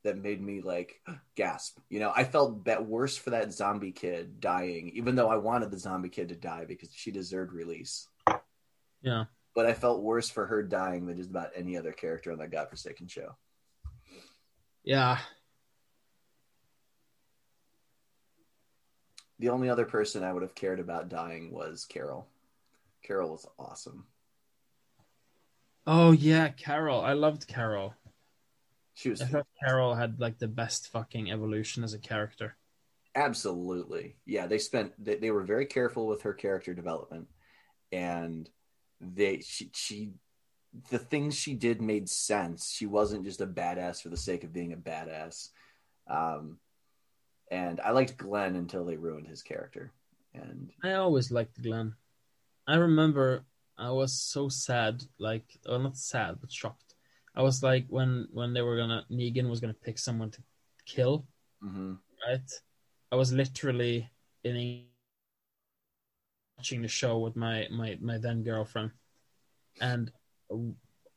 that 0.04 0.18
made 0.18 0.42
me 0.42 0.62
like 0.62 1.02
gasp. 1.36 1.80
You 1.90 2.00
know, 2.00 2.14
I 2.16 2.24
felt 2.24 2.64
bet 2.64 2.86
worse 2.86 3.18
for 3.18 3.32
that 3.32 3.54
zombie 3.54 3.92
kid 3.92 4.40
dying, 4.40 4.92
even 4.96 5.16
though 5.16 5.30
I 5.30 5.38
wanted 5.38 5.72
the 5.72 5.80
zombie 5.80 6.10
kid 6.10 6.30
to 6.30 6.36
die 6.36 6.66
because 6.66 6.90
she 6.94 7.12
deserved 7.12 7.54
release. 7.54 8.08
Yeah. 9.02 9.26
But 9.56 9.66
I 9.66 9.74
felt 9.74 10.02
worse 10.02 10.30
for 10.30 10.48
her 10.48 10.64
dying 10.64 11.06
than 11.06 11.18
just 11.18 11.30
about 11.30 11.52
any 11.56 11.78
other 11.78 11.92
character 11.92 12.32
on 12.32 12.40
that 12.40 12.52
godforsaken 12.52 13.08
show. 13.08 13.36
Yeah. 14.84 15.20
The 19.44 19.50
only 19.50 19.68
other 19.68 19.84
person 19.84 20.24
I 20.24 20.32
would 20.32 20.42
have 20.42 20.56
cared 20.56 20.80
about 20.80 21.10
dying 21.10 21.52
was 21.52 21.84
Carol. 21.84 22.30
Carol 23.04 23.32
was 23.32 23.46
awesome. 23.60 24.08
Oh 25.86 26.14
yeah, 26.14 26.48
Carol. 26.48 27.02
I 27.02 27.12
loved 27.12 27.46
Carol. 27.48 27.94
She 28.94 29.10
was 29.10 29.22
I 29.22 29.26
thought 29.26 29.48
Carol 29.62 29.96
had 29.96 30.22
like 30.22 30.40
the 30.40 30.48
best 30.48 30.88
fucking 30.88 31.30
evolution 31.30 31.84
as 31.84 31.94
a 31.94 32.00
character. 32.00 32.56
absolutely 33.16 34.16
yeah. 34.26 34.48
They 34.48 34.60
spent 34.60 34.94
they, 35.04 35.16
they 35.16 35.32
were 35.32 35.44
very 35.44 35.66
careful 35.66 36.08
with 36.08 36.22
her 36.24 36.34
character 36.34 36.74
development, 36.74 37.28
and 37.92 38.50
they 39.02 39.42
she 39.42 39.72
she 39.74 40.14
the 40.90 41.00
things 41.00 41.36
she 41.36 41.54
did 41.54 41.82
made 41.82 42.08
sense. 42.08 42.72
She 42.72 42.86
wasn't 42.86 43.26
just 43.26 43.42
a 43.42 43.48
badass 43.48 44.02
for 44.02 44.10
the 44.10 44.18
sake 44.18 44.46
of 44.46 44.54
being 44.54 44.74
a 44.74 44.78
badass. 44.78 45.50
Um, 46.08 46.60
and 47.52 47.80
I 47.82 47.92
liked 47.92 48.18
Glenn 48.18 48.56
until 48.56 48.86
they 48.86 48.98
ruined 48.98 49.28
his 49.28 49.42
character. 49.42 49.92
And 50.34 50.72
I 50.84 50.94
always 50.94 51.32
liked 51.32 51.62
Glenn. 51.62 51.94
I 52.68 52.76
remember 52.76 53.46
I 53.78 53.92
was 53.92 54.14
so 54.14 54.50
sad, 54.50 55.04
like, 55.20 55.46
well, 55.68 55.80
not 55.80 55.98
sad, 55.98 56.38
but 56.42 56.52
shocked. 56.52 56.96
I 57.36 57.42
was 57.42 57.64
like, 57.64 57.86
when 57.90 58.28
when 58.32 58.54
they 58.54 58.62
were 58.62 58.78
gonna 58.78 59.06
Negan 59.12 59.50
was 59.50 59.60
gonna 59.60 59.74
pick 59.74 59.98
someone 59.98 60.32
to 60.32 60.42
kill, 60.86 61.26
mhm. 61.64 61.98
right? 62.28 62.52
I 63.12 63.16
was 63.16 63.34
literally 63.34 64.10
in 64.44 64.86
watching 66.58 66.82
the 66.82 66.88
show 66.88 67.20
with 67.20 67.36
my 67.36 67.68
my 67.72 67.98
my 68.02 68.18
then 68.18 68.44
girlfriend, 68.44 68.92
and 69.82 70.12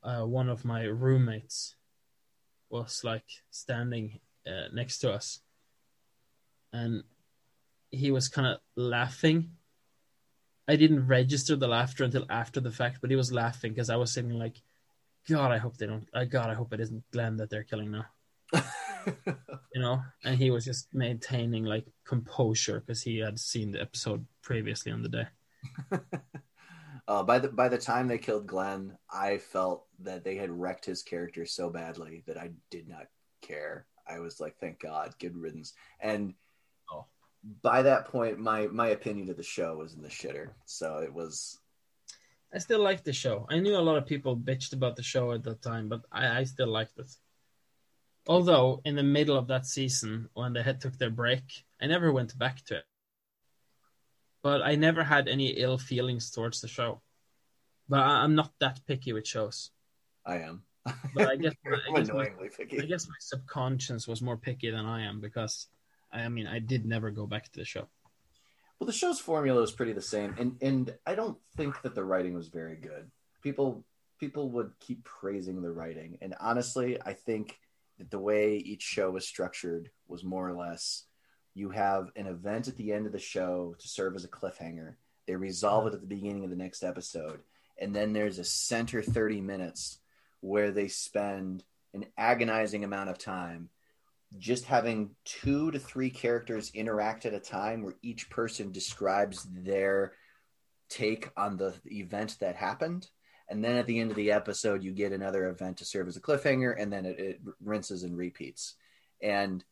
uh, 0.02 0.24
one 0.24 0.48
of 0.48 0.64
my 0.64 0.84
roommates 0.84 1.76
was 2.70 3.04
like 3.04 3.26
standing 3.50 4.20
uh, 4.46 4.68
next 4.72 4.98
to 5.00 5.12
us, 5.12 5.40
and 6.76 7.02
he 7.90 8.10
was 8.10 8.28
kind 8.28 8.46
of 8.46 8.58
laughing. 8.76 9.50
I 10.68 10.76
didn't 10.76 11.06
register 11.06 11.56
the 11.56 11.68
laughter 11.68 12.04
until 12.04 12.26
after 12.28 12.60
the 12.60 12.70
fact, 12.70 12.98
but 13.00 13.10
he 13.10 13.16
was 13.16 13.32
laughing 13.32 13.72
because 13.72 13.90
I 13.90 13.96
was 13.96 14.12
sitting 14.12 14.38
like, 14.38 14.60
God, 15.28 15.52
I 15.52 15.58
hope 15.58 15.76
they 15.76 15.86
don't. 15.86 16.08
Uh, 16.12 16.24
God, 16.24 16.50
I 16.50 16.54
hope 16.54 16.72
it 16.72 16.80
isn't 16.80 17.04
Glenn 17.12 17.36
that 17.38 17.50
they're 17.50 17.64
killing 17.64 17.90
now. 17.90 18.06
You 19.72 19.82
know, 19.82 20.02
and 20.24 20.36
he 20.36 20.50
was 20.50 20.64
just 20.64 20.92
maintaining 20.92 21.64
like 21.64 21.86
composure 22.04 22.80
because 22.80 23.02
he 23.02 23.18
had 23.18 23.38
seen 23.38 23.70
the 23.70 23.80
episode 23.80 24.26
previously 24.42 24.90
on 24.90 25.02
the 25.02 25.08
day. 25.08 25.26
uh, 27.06 27.22
by 27.22 27.38
the 27.38 27.48
by 27.48 27.68
the 27.68 27.78
time 27.78 28.08
they 28.08 28.18
killed 28.18 28.48
Glenn, 28.48 28.98
I 29.08 29.38
felt 29.38 29.86
that 30.00 30.24
they 30.24 30.34
had 30.34 30.50
wrecked 30.50 30.86
his 30.86 31.04
character 31.04 31.46
so 31.46 31.70
badly 31.70 32.24
that 32.26 32.36
I 32.36 32.50
did 32.68 32.88
not 32.88 33.06
care. 33.42 33.86
I 34.08 34.18
was 34.18 34.40
like, 34.40 34.56
thank 34.58 34.80
God, 34.80 35.14
good 35.20 35.36
riddance. 35.36 35.74
And. 36.00 36.34
By 37.62 37.82
that 37.82 38.06
point, 38.06 38.38
my 38.38 38.66
my 38.66 38.88
opinion 38.88 39.30
of 39.30 39.36
the 39.36 39.42
show 39.42 39.76
was 39.76 39.94
in 39.94 40.02
the 40.02 40.08
shitter. 40.08 40.50
So 40.64 40.98
it 40.98 41.12
was 41.12 41.58
I 42.52 42.58
still 42.58 42.80
liked 42.80 43.04
the 43.04 43.12
show. 43.12 43.46
I 43.50 43.58
knew 43.58 43.76
a 43.76 43.88
lot 43.88 43.98
of 43.98 44.06
people 44.06 44.36
bitched 44.36 44.72
about 44.72 44.96
the 44.96 45.02
show 45.02 45.32
at 45.32 45.42
that 45.44 45.62
time, 45.62 45.88
but 45.88 46.02
I, 46.10 46.38
I 46.38 46.44
still 46.44 46.68
liked 46.68 46.98
it. 46.98 47.10
Although 48.26 48.80
in 48.84 48.96
the 48.96 49.02
middle 49.02 49.36
of 49.36 49.48
that 49.48 49.66
season, 49.66 50.28
when 50.34 50.52
they 50.52 50.62
had 50.62 50.80
took 50.80 50.96
their 50.98 51.10
break, 51.10 51.64
I 51.80 51.86
never 51.86 52.12
went 52.12 52.36
back 52.38 52.64
to 52.66 52.78
it. 52.78 52.84
But 54.42 54.62
I 54.62 54.76
never 54.76 55.04
had 55.04 55.28
any 55.28 55.48
ill 55.48 55.78
feelings 55.78 56.30
towards 56.30 56.60
the 56.60 56.68
show. 56.68 57.02
But 57.88 58.00
I, 58.00 58.22
I'm 58.22 58.34
not 58.34 58.52
that 58.60 58.80
picky 58.86 59.12
with 59.12 59.26
shows. 59.26 59.70
I 60.24 60.38
am. 60.38 60.62
But 61.14 61.28
I 61.28 61.36
guess, 61.36 61.54
I 61.66 61.98
guess, 61.98 62.12
my, 62.12 62.30
picky. 62.56 62.80
I 62.80 62.86
guess 62.86 63.06
my 63.06 63.14
subconscious 63.20 64.08
was 64.08 64.22
more 64.22 64.36
picky 64.36 64.70
than 64.70 64.86
I 64.86 65.02
am 65.02 65.20
because, 65.20 65.66
I 66.12 66.28
mean, 66.28 66.46
I 66.46 66.58
did 66.58 66.86
never 66.86 67.10
go 67.10 67.26
back 67.26 67.44
to 67.44 67.58
the 67.58 67.64
show. 67.64 67.88
Well, 68.78 68.86
the 68.86 68.92
show's 68.92 69.18
formula 69.18 69.62
is 69.62 69.72
pretty 69.72 69.92
the 69.92 70.02
same, 70.02 70.34
and 70.38 70.56
and 70.60 70.94
I 71.06 71.14
don't 71.14 71.38
think 71.56 71.80
that 71.82 71.94
the 71.94 72.04
writing 72.04 72.34
was 72.34 72.48
very 72.48 72.76
good. 72.76 73.10
People 73.42 73.84
people 74.18 74.50
would 74.50 74.72
keep 74.80 75.04
praising 75.04 75.62
the 75.62 75.70
writing, 75.70 76.18
and 76.20 76.34
honestly, 76.40 77.00
I 77.02 77.14
think 77.14 77.58
that 77.98 78.10
the 78.10 78.18
way 78.18 78.56
each 78.56 78.82
show 78.82 79.10
was 79.10 79.26
structured 79.26 79.90
was 80.08 80.24
more 80.24 80.48
or 80.48 80.54
less 80.54 81.04
you 81.54 81.70
have 81.70 82.10
an 82.16 82.26
event 82.26 82.68
at 82.68 82.76
the 82.76 82.92
end 82.92 83.06
of 83.06 83.12
the 83.12 83.18
show 83.18 83.74
to 83.78 83.88
serve 83.88 84.14
as 84.14 84.24
a 84.24 84.28
cliffhanger. 84.28 84.96
They 85.26 85.36
resolve 85.36 85.86
it 85.86 85.94
at 85.94 86.02
the 86.02 86.06
beginning 86.06 86.44
of 86.44 86.50
the 86.50 86.56
next 86.56 86.82
episode, 86.82 87.40
and 87.78 87.96
then 87.96 88.12
there's 88.12 88.38
a 88.38 88.44
center 88.44 89.00
thirty 89.00 89.40
minutes 89.40 90.00
where 90.40 90.70
they 90.70 90.88
spend 90.88 91.64
an 91.94 92.04
agonizing 92.18 92.84
amount 92.84 93.08
of 93.08 93.16
time 93.16 93.70
just 94.38 94.64
having 94.64 95.10
two 95.24 95.70
to 95.70 95.78
three 95.78 96.10
characters 96.10 96.70
interact 96.74 97.26
at 97.26 97.34
a 97.34 97.40
time 97.40 97.82
where 97.82 97.94
each 98.02 98.28
person 98.28 98.72
describes 98.72 99.46
their 99.52 100.12
take 100.88 101.30
on 101.36 101.56
the 101.56 101.74
event 101.86 102.36
that 102.40 102.56
happened. 102.56 103.08
And 103.48 103.64
then 103.64 103.76
at 103.76 103.86
the 103.86 104.00
end 104.00 104.10
of 104.10 104.16
the 104.16 104.32
episode 104.32 104.82
you 104.82 104.92
get 104.92 105.12
another 105.12 105.48
event 105.48 105.78
to 105.78 105.84
serve 105.84 106.08
as 106.08 106.16
a 106.16 106.20
cliffhanger 106.20 106.74
and 106.76 106.92
then 106.92 107.06
it, 107.06 107.18
it 107.18 107.40
rinses 107.62 108.02
and 108.02 108.16
repeats. 108.16 108.74
And 109.22 109.64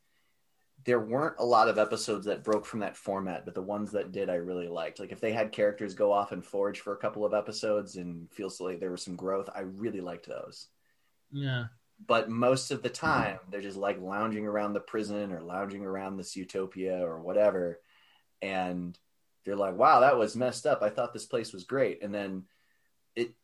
there 0.85 1.01
weren't 1.01 1.37
a 1.39 1.45
lot 1.45 1.69
of 1.69 1.79
episodes 1.79 2.27
that 2.27 2.45
broke 2.45 2.67
from 2.67 2.81
that 2.81 2.97
format 2.97 3.45
but 3.45 3.55
the 3.55 3.63
ones 3.63 3.93
that 3.93 4.13
did 4.13 4.31
i 4.31 4.35
really 4.35 4.69
liked. 4.69 5.01
Like 5.01 5.13
if 5.13 5.21
they 5.21 5.33
had 5.33 5.53
characters 5.53 5.95
go 5.95 6.13
off 6.13 6.33
and 6.33 6.45
forage 6.45 6.81
for 6.81 6.93
a 6.93 6.99
couple 6.99 7.25
of 7.25 7.35
episodes 7.35 7.97
and 7.97 8.31
feels 8.31 8.61
like 8.61 8.81
there 8.81 8.91
was 8.91 9.03
some 9.03 9.17
growth 9.17 9.51
i 9.55 9.61
really 9.61 10.01
liked 10.01 10.29
those. 10.29 10.69
Yeah. 11.33 11.67
But 12.07 12.29
most 12.29 12.71
of 12.71 12.83
the 12.83 12.91
mm-hmm. 12.91 13.07
time 13.07 13.39
they're 13.51 13.61
just 13.61 13.77
like 13.77 14.01
lounging 14.01 14.47
around 14.47 14.73
the 14.73 14.81
prison 14.81 15.33
or 15.33 15.41
lounging 15.41 15.85
around 15.85 16.17
this 16.17 16.37
utopia 16.37 17.05
or 17.05 17.21
whatever. 17.21 17.81
And 18.43 18.99
they're 19.45 19.57
like 19.57 19.77
wow 19.77 20.01
that 20.01 20.19
was 20.19 20.37
messed 20.37 20.67
up. 20.67 20.83
I 20.83 20.91
thought 20.91 21.13
this 21.13 21.27
place 21.27 21.53
was 21.53 21.65
great. 21.65 22.03
And 22.03 22.15
then 22.15 22.45
it 23.17 23.35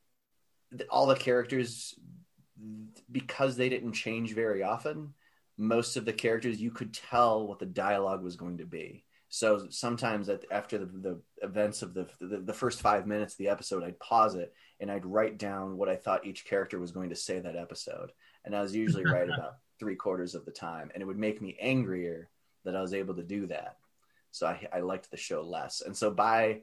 all 0.88 1.06
the 1.06 1.16
characters 1.16 1.94
because 3.10 3.56
they 3.56 3.68
didn't 3.68 3.92
change 3.92 4.34
very 4.34 4.62
often 4.62 5.14
most 5.56 5.96
of 5.96 6.06
the 6.06 6.12
characters 6.12 6.60
you 6.60 6.70
could 6.70 6.94
tell 6.94 7.46
what 7.46 7.58
the 7.58 7.66
dialogue 7.66 8.22
was 8.22 8.36
going 8.36 8.58
to 8.58 8.64
be. 8.64 9.04
So 9.28 9.66
sometimes 9.68 10.28
at, 10.28 10.44
after 10.50 10.78
the, 10.78 10.86
the 10.86 11.20
events 11.42 11.82
of 11.82 11.94
the, 11.94 12.08
the 12.18 12.38
the 12.38 12.54
first 12.54 12.80
five 12.80 13.06
minutes 13.06 13.34
of 13.34 13.38
the 13.38 13.48
episode 13.48 13.84
i'd 13.84 13.98
pause 13.98 14.34
it 14.34 14.52
and 14.80 14.90
i'd 14.90 15.06
write 15.06 15.38
down 15.38 15.76
what 15.76 15.88
i 15.88 15.96
thought 15.96 16.26
each 16.26 16.44
character 16.44 16.78
was 16.78 16.92
going 16.92 17.10
to 17.10 17.16
say 17.16 17.38
that 17.38 17.56
episode 17.56 18.10
and 18.44 18.54
I 18.54 18.62
was 18.62 18.74
usually 18.74 19.04
right 19.04 19.28
about 19.28 19.56
three 19.78 19.96
quarters 19.96 20.34
of 20.34 20.44
the 20.44 20.50
time, 20.50 20.90
and 20.92 21.02
it 21.02 21.06
would 21.06 21.18
make 21.18 21.40
me 21.40 21.56
angrier 21.60 22.28
that 22.64 22.76
I 22.76 22.82
was 22.82 22.94
able 22.94 23.14
to 23.14 23.22
do 23.22 23.46
that. 23.46 23.76
So 24.30 24.46
I, 24.46 24.66
I 24.72 24.80
liked 24.80 25.10
the 25.10 25.16
show 25.16 25.42
less, 25.42 25.80
and 25.80 25.96
so 25.96 26.10
by 26.10 26.60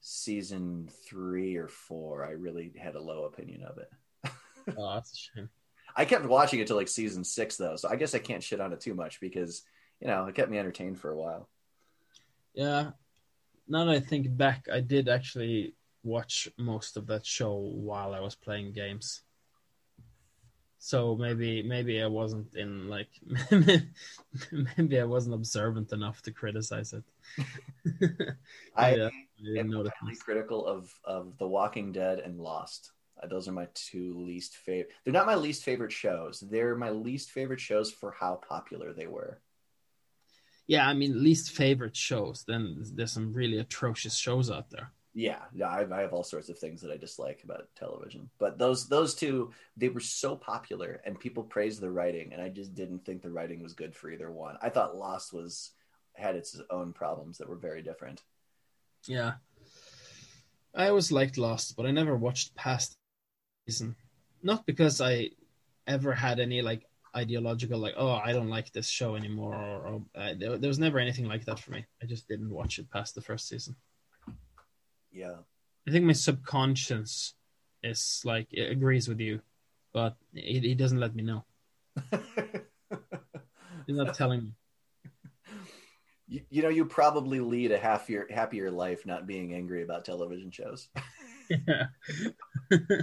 season 0.00 0.88
three 1.06 1.56
or 1.56 1.68
four, 1.68 2.24
I 2.24 2.30
really 2.30 2.72
had 2.78 2.96
a 2.96 3.02
low 3.02 3.24
opinion 3.24 3.62
of 3.62 3.78
it. 3.78 3.90
Oh, 4.78 4.94
that's 4.94 5.12
a 5.12 5.16
shame. 5.16 5.48
I 5.96 6.04
kept 6.04 6.24
watching 6.24 6.60
it 6.60 6.68
till 6.68 6.76
like 6.76 6.86
season 6.86 7.24
six, 7.24 7.56
though, 7.56 7.74
so 7.74 7.88
I 7.88 7.96
guess 7.96 8.14
I 8.14 8.20
can't 8.20 8.44
shit 8.44 8.60
on 8.60 8.72
it 8.72 8.80
too 8.80 8.94
much 8.94 9.20
because 9.20 9.62
you 10.00 10.06
know 10.06 10.26
it 10.26 10.36
kept 10.36 10.52
me 10.52 10.58
entertained 10.58 11.00
for 11.00 11.10
a 11.10 11.18
while. 11.18 11.48
Yeah. 12.54 12.90
Now 13.68 13.84
that 13.84 13.90
I 13.90 13.98
think 13.98 14.36
back, 14.36 14.68
I 14.72 14.78
did 14.80 15.08
actually 15.08 15.74
watch 16.02 16.48
most 16.58 16.96
of 16.96 17.06
that 17.08 17.24
show 17.24 17.54
while 17.56 18.14
I 18.14 18.20
was 18.20 18.34
playing 18.34 18.72
games. 18.72 19.22
So 20.84 21.16
maybe 21.16 21.62
maybe 21.62 22.02
I 22.02 22.06
wasn't 22.08 22.54
in 22.56 22.88
like 22.88 23.08
maybe 24.76 24.98
I 25.00 25.04
wasn't 25.04 25.36
observant 25.36 25.92
enough 25.92 26.22
to 26.22 26.32
criticize 26.32 26.92
it. 26.92 27.04
I 28.76 28.90
Yeah, 28.96 29.08
am 29.56 29.70
didn't 29.70 29.72
highly 30.02 30.16
critical 30.16 30.66
of 30.66 30.92
of 31.04 31.38
The 31.38 31.46
Walking 31.48 31.92
Dead 31.92 32.18
and 32.20 32.40
Lost. 32.40 32.92
Uh, 33.22 33.26
Those 33.26 33.48
are 33.48 33.52
my 33.52 33.68
two 33.74 34.14
least 34.18 34.56
favorite. 34.56 34.92
They're 35.04 35.12
not 35.12 35.26
my 35.26 35.36
least 35.36 35.62
favorite 35.64 35.92
shows. 35.92 36.40
They're 36.40 36.76
my 36.76 36.90
least 36.90 37.30
favorite 37.30 37.60
shows 37.60 37.90
for 37.92 38.12
how 38.12 38.36
popular 38.36 38.92
they 38.92 39.06
were. 39.06 39.40
Yeah, 40.66 40.86
I 40.88 40.94
mean, 40.94 41.22
least 41.22 41.50
favorite 41.52 41.96
shows. 41.96 42.44
Then 42.46 42.82
there's 42.94 43.12
some 43.12 43.32
really 43.32 43.58
atrocious 43.58 44.16
shows 44.16 44.50
out 44.50 44.70
there. 44.70 44.92
Yeah, 45.14 45.40
I, 45.62 45.84
I 45.90 46.00
have 46.00 46.14
all 46.14 46.24
sorts 46.24 46.48
of 46.48 46.58
things 46.58 46.80
that 46.80 46.90
I 46.90 46.96
dislike 46.96 47.42
about 47.44 47.68
television, 47.76 48.30
but 48.38 48.58
those 48.58 48.88
those 48.88 49.14
two 49.14 49.52
they 49.76 49.90
were 49.90 50.00
so 50.00 50.36
popular 50.36 51.02
and 51.04 51.20
people 51.20 51.42
praised 51.42 51.80
the 51.80 51.90
writing, 51.90 52.32
and 52.32 52.40
I 52.40 52.48
just 52.48 52.74
didn't 52.74 53.04
think 53.04 53.20
the 53.20 53.30
writing 53.30 53.62
was 53.62 53.74
good 53.74 53.94
for 53.94 54.10
either 54.10 54.30
one. 54.30 54.56
I 54.62 54.70
thought 54.70 54.96
Lost 54.96 55.34
was 55.34 55.72
had 56.14 56.34
its 56.34 56.58
own 56.70 56.92
problems 56.92 57.38
that 57.38 57.48
were 57.48 57.56
very 57.56 57.82
different. 57.82 58.22
Yeah, 59.06 59.34
I 60.74 60.88
always 60.88 61.12
liked 61.12 61.36
Lost, 61.36 61.76
but 61.76 61.84
I 61.84 61.90
never 61.90 62.16
watched 62.16 62.54
past 62.54 62.96
season. 63.68 63.94
Not 64.42 64.64
because 64.64 65.00
I 65.00 65.30
ever 65.86 66.14
had 66.14 66.40
any 66.40 66.62
like 66.62 66.86
ideological 67.14 67.78
like, 67.78 67.94
oh, 67.96 68.12
I 68.12 68.32
don't 68.32 68.48
like 68.48 68.72
this 68.72 68.88
show 68.88 69.14
anymore, 69.14 69.54
or, 69.54 69.86
or 69.86 70.02
uh, 70.14 70.32
there, 70.38 70.56
there 70.56 70.68
was 70.68 70.78
never 70.78 70.98
anything 70.98 71.26
like 71.26 71.44
that 71.44 71.58
for 71.58 71.72
me. 71.72 71.84
I 72.02 72.06
just 72.06 72.28
didn't 72.28 72.50
watch 72.50 72.78
it 72.78 72.90
past 72.90 73.14
the 73.14 73.20
first 73.20 73.48
season. 73.48 73.76
Yeah, 75.12 75.36
I 75.86 75.90
think 75.90 76.04
my 76.04 76.12
subconscious 76.12 77.34
is 77.82 78.22
like 78.24 78.48
it 78.50 78.70
agrees 78.70 79.08
with 79.08 79.20
you, 79.20 79.40
but 79.92 80.16
it, 80.34 80.62
he 80.62 80.74
doesn't 80.74 81.00
let 81.00 81.14
me 81.14 81.22
know. 81.22 81.44
He's 83.86 83.96
not 83.96 84.14
telling 84.14 84.44
me. 84.44 84.52
you, 86.28 86.40
you 86.50 86.62
know, 86.62 86.68
you 86.68 86.84
probably 86.84 87.40
lead 87.40 87.72
a 87.72 87.78
happier 87.78 88.26
happier 88.30 88.70
life 88.70 89.04
not 89.06 89.26
being 89.26 89.54
angry 89.54 89.82
about 89.82 90.04
television 90.04 90.50
shows. 90.50 90.88
Yeah. 91.50 91.86
uh, 92.72 92.98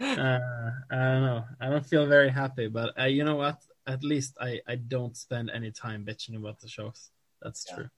I 0.00 0.96
don't 0.96 1.22
know. 1.22 1.44
I 1.60 1.70
don't 1.70 1.86
feel 1.86 2.06
very 2.06 2.30
happy, 2.30 2.68
but 2.68 2.98
uh, 2.98 3.04
you 3.04 3.24
know 3.24 3.36
what? 3.36 3.58
At 3.86 4.04
least 4.04 4.36
I, 4.40 4.60
I 4.66 4.76
don't 4.76 5.16
spend 5.16 5.50
any 5.50 5.70
time 5.70 6.04
bitching 6.04 6.36
about 6.36 6.60
the 6.60 6.68
shows. 6.68 7.10
That's 7.40 7.64
Yeah. 7.68 7.74
true. 7.74 7.88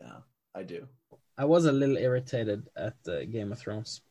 Yeah, 0.00 0.16
I 0.54 0.62
do. 0.62 0.88
I 1.36 1.44
was 1.44 1.64
a 1.64 1.72
little 1.72 1.96
irritated 1.96 2.68
at 2.76 2.94
uh, 3.08 3.24
Game 3.24 3.52
of 3.52 3.58
Thrones. 3.58 4.02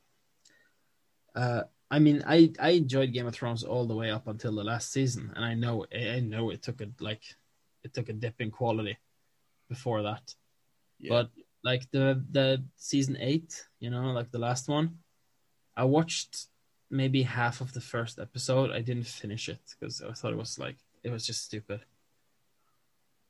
Uh, 1.35 1.63
I 1.89 1.99
mean, 1.99 2.23
I, 2.27 2.51
I 2.59 2.71
enjoyed 2.71 3.13
Game 3.13 3.27
of 3.27 3.35
Thrones 3.35 3.63
all 3.63 3.85
the 3.85 3.95
way 3.95 4.11
up 4.11 4.27
until 4.27 4.55
the 4.55 4.63
last 4.63 4.91
season, 4.91 5.31
and 5.35 5.45
I 5.45 5.53
know 5.53 5.85
I 5.93 6.19
know 6.19 6.49
it 6.49 6.61
took 6.61 6.81
a 6.81 6.87
like 6.99 7.23
it 7.83 7.93
took 7.93 8.09
a 8.09 8.13
dip 8.13 8.41
in 8.41 8.51
quality 8.51 8.97
before 9.69 10.01
that. 10.03 10.33
Yeah. 10.99 11.09
But 11.09 11.29
like 11.63 11.89
the 11.91 12.23
the 12.31 12.63
season 12.75 13.17
eight, 13.19 13.67
you 13.79 13.89
know, 13.89 14.11
like 14.11 14.31
the 14.31 14.39
last 14.39 14.67
one, 14.67 14.99
I 15.77 15.85
watched 15.85 16.47
maybe 16.89 17.23
half 17.23 17.61
of 17.61 17.73
the 17.73 17.81
first 17.81 18.19
episode. 18.19 18.71
I 18.71 18.81
didn't 18.81 19.07
finish 19.07 19.47
it 19.49 19.61
because 19.79 20.01
I 20.01 20.13
thought 20.13 20.33
it 20.33 20.37
was 20.37 20.59
like 20.59 20.77
it 21.03 21.11
was 21.11 21.25
just 21.25 21.43
stupid. 21.45 21.81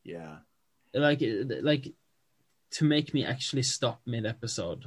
yeah, 0.04 0.38
Like 0.94 1.22
like 1.62 1.94
to 2.74 2.86
make 2.86 3.14
me 3.14 3.24
actually 3.26 3.64
stop 3.64 4.02
mid 4.06 4.26
episode. 4.26 4.86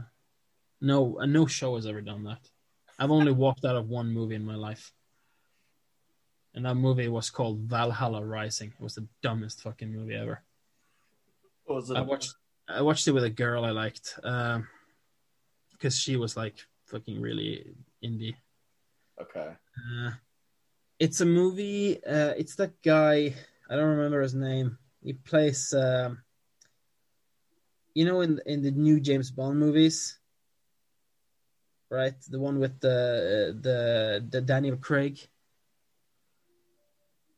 No, 0.81 1.19
no 1.27 1.47
show 1.47 1.77
has 1.77 1.87
ever 1.87 2.01
done 2.01 2.25
that. 2.25 2.41
I've 2.99 3.11
only 3.11 3.33
walked 3.45 3.65
out 3.65 3.77
of 3.77 3.89
one 3.89 4.13
movie 4.13 4.35
in 4.35 4.45
my 4.45 4.57
life. 4.57 4.93
And 6.55 6.65
that 6.65 6.75
movie 6.75 7.09
was 7.09 7.29
called 7.31 7.61
Valhalla 7.61 8.25
Rising. 8.25 8.73
It 8.79 8.83
was 8.83 8.95
the 8.95 9.07
dumbest 9.23 9.61
fucking 9.63 9.93
movie 9.93 10.15
ever. 10.15 10.43
what 11.65 11.77
was 11.77 11.91
it? 11.91 11.97
I 11.97 12.01
watched 12.01 12.33
I 12.69 12.83
watched 12.83 13.07
it 13.07 13.13
with 13.13 13.25
a 13.25 13.31
girl 13.31 13.65
I 13.65 13.71
liked 13.71 14.19
um 14.25 14.67
because 15.73 15.97
she 15.99 16.17
was 16.17 16.37
like 16.37 16.57
fucking 16.87 17.21
really 17.21 17.75
indie. 18.03 18.35
Okay, 19.21 19.51
Uh, 19.51 20.11
it's 20.99 21.21
a 21.21 21.27
movie. 21.27 22.03
Uh, 22.05 22.33
it's 22.37 22.55
that 22.57 22.73
guy. 22.83 23.35
I 23.69 23.77
don't 23.77 23.97
remember 23.97 24.21
his 24.23 24.35
name. 24.35 24.79
He 25.03 25.13
plays. 25.13 25.73
Um, 25.75 26.23
you 27.97 28.05
know, 28.05 28.21
in 28.21 28.39
in 28.45 28.61
the 28.61 28.71
new 28.71 29.01
James 29.01 29.31
Bond 29.33 29.57
movies, 29.59 30.21
right? 31.89 32.13
The 32.29 32.39
one 32.39 32.61
with 32.61 32.79
the 32.81 33.57
the 33.67 33.79
the 34.29 34.41
Daniel 34.45 34.77
Craig. 34.77 35.17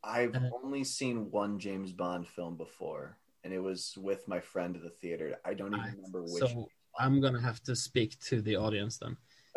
I've 0.02 0.34
Uh, 0.34 0.50
only 0.62 0.82
seen 0.84 1.30
one 1.30 1.58
James 1.58 1.92
Bond 1.92 2.26
film 2.26 2.56
before, 2.56 3.18
and 3.44 3.52
it 3.54 3.62
was 3.62 3.94
with 3.98 4.26
my 4.26 4.40
friend 4.40 4.74
at 4.76 4.82
the 4.82 4.90
theater. 5.02 5.38
I 5.44 5.54
don't 5.54 5.74
even 5.74 5.84
Right. 5.86 5.94
remember 5.96 6.22
which. 6.22 6.42
So 6.42 6.66
I'm 6.98 7.20
gonna 7.22 7.40
have 7.40 7.62
to 7.70 7.74
speak 7.76 8.18
to 8.28 8.42
the 8.42 8.56
audience 8.56 8.98
then. 8.98 9.16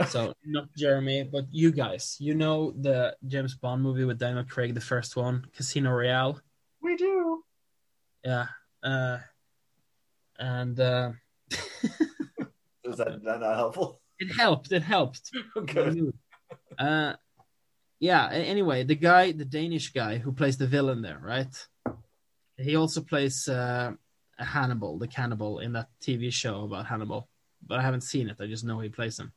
So 0.10 0.34
not 0.46 0.70
Jeremy, 0.78 1.24
but 1.24 1.46
you 1.52 1.72
guys. 1.72 2.18
You 2.20 2.34
know 2.36 2.72
the 2.78 3.18
James 3.26 3.56
Bond 3.56 3.82
movie 3.82 4.06
with 4.06 4.20
Daniel 4.20 4.46
Craig, 4.46 4.74
the 4.78 4.82
first 4.94 5.16
one, 5.16 5.46
Casino 5.58 5.90
Royale. 5.98 6.38
we 6.82 6.94
do. 6.98 7.44
Yeah. 8.24 8.48
Uh, 8.84 9.18
and 10.42 10.80
uh, 10.80 11.12
Is 12.84 12.98
that 12.98 13.20
not, 13.24 13.42
helpful? 13.56 14.02
it 14.20 14.32
helped. 14.36 14.72
It 14.72 14.84
helped. 14.84 15.32
Good. 15.66 16.14
Uh, 16.78 17.14
yeah. 18.00 18.30
Anyway, 18.32 18.84
the 18.84 18.96
guy, 18.96 19.32
the 19.32 19.46
Danish 19.46 19.94
guy 19.94 20.18
who 20.18 20.32
plays 20.34 20.58
the 20.58 20.68
villain 20.68 21.02
there, 21.02 21.20
right? 21.24 21.54
He 22.58 22.76
also 22.76 23.02
plays 23.02 23.48
uh, 23.48 23.92
Hannibal, 24.38 24.98
the 24.98 25.08
cannibal, 25.08 25.60
in 25.60 25.74
that 25.74 25.90
TV 26.02 26.34
show 26.34 26.64
about 26.64 26.88
Hannibal. 26.88 27.30
But 27.66 27.80
I 27.80 27.84
haven't 27.84 28.02
seen 28.02 28.30
it. 28.30 28.38
I 28.40 28.48
just 28.48 28.66
know 28.66 28.80
he 28.80 28.90
plays 28.90 29.20
him. 29.20 29.32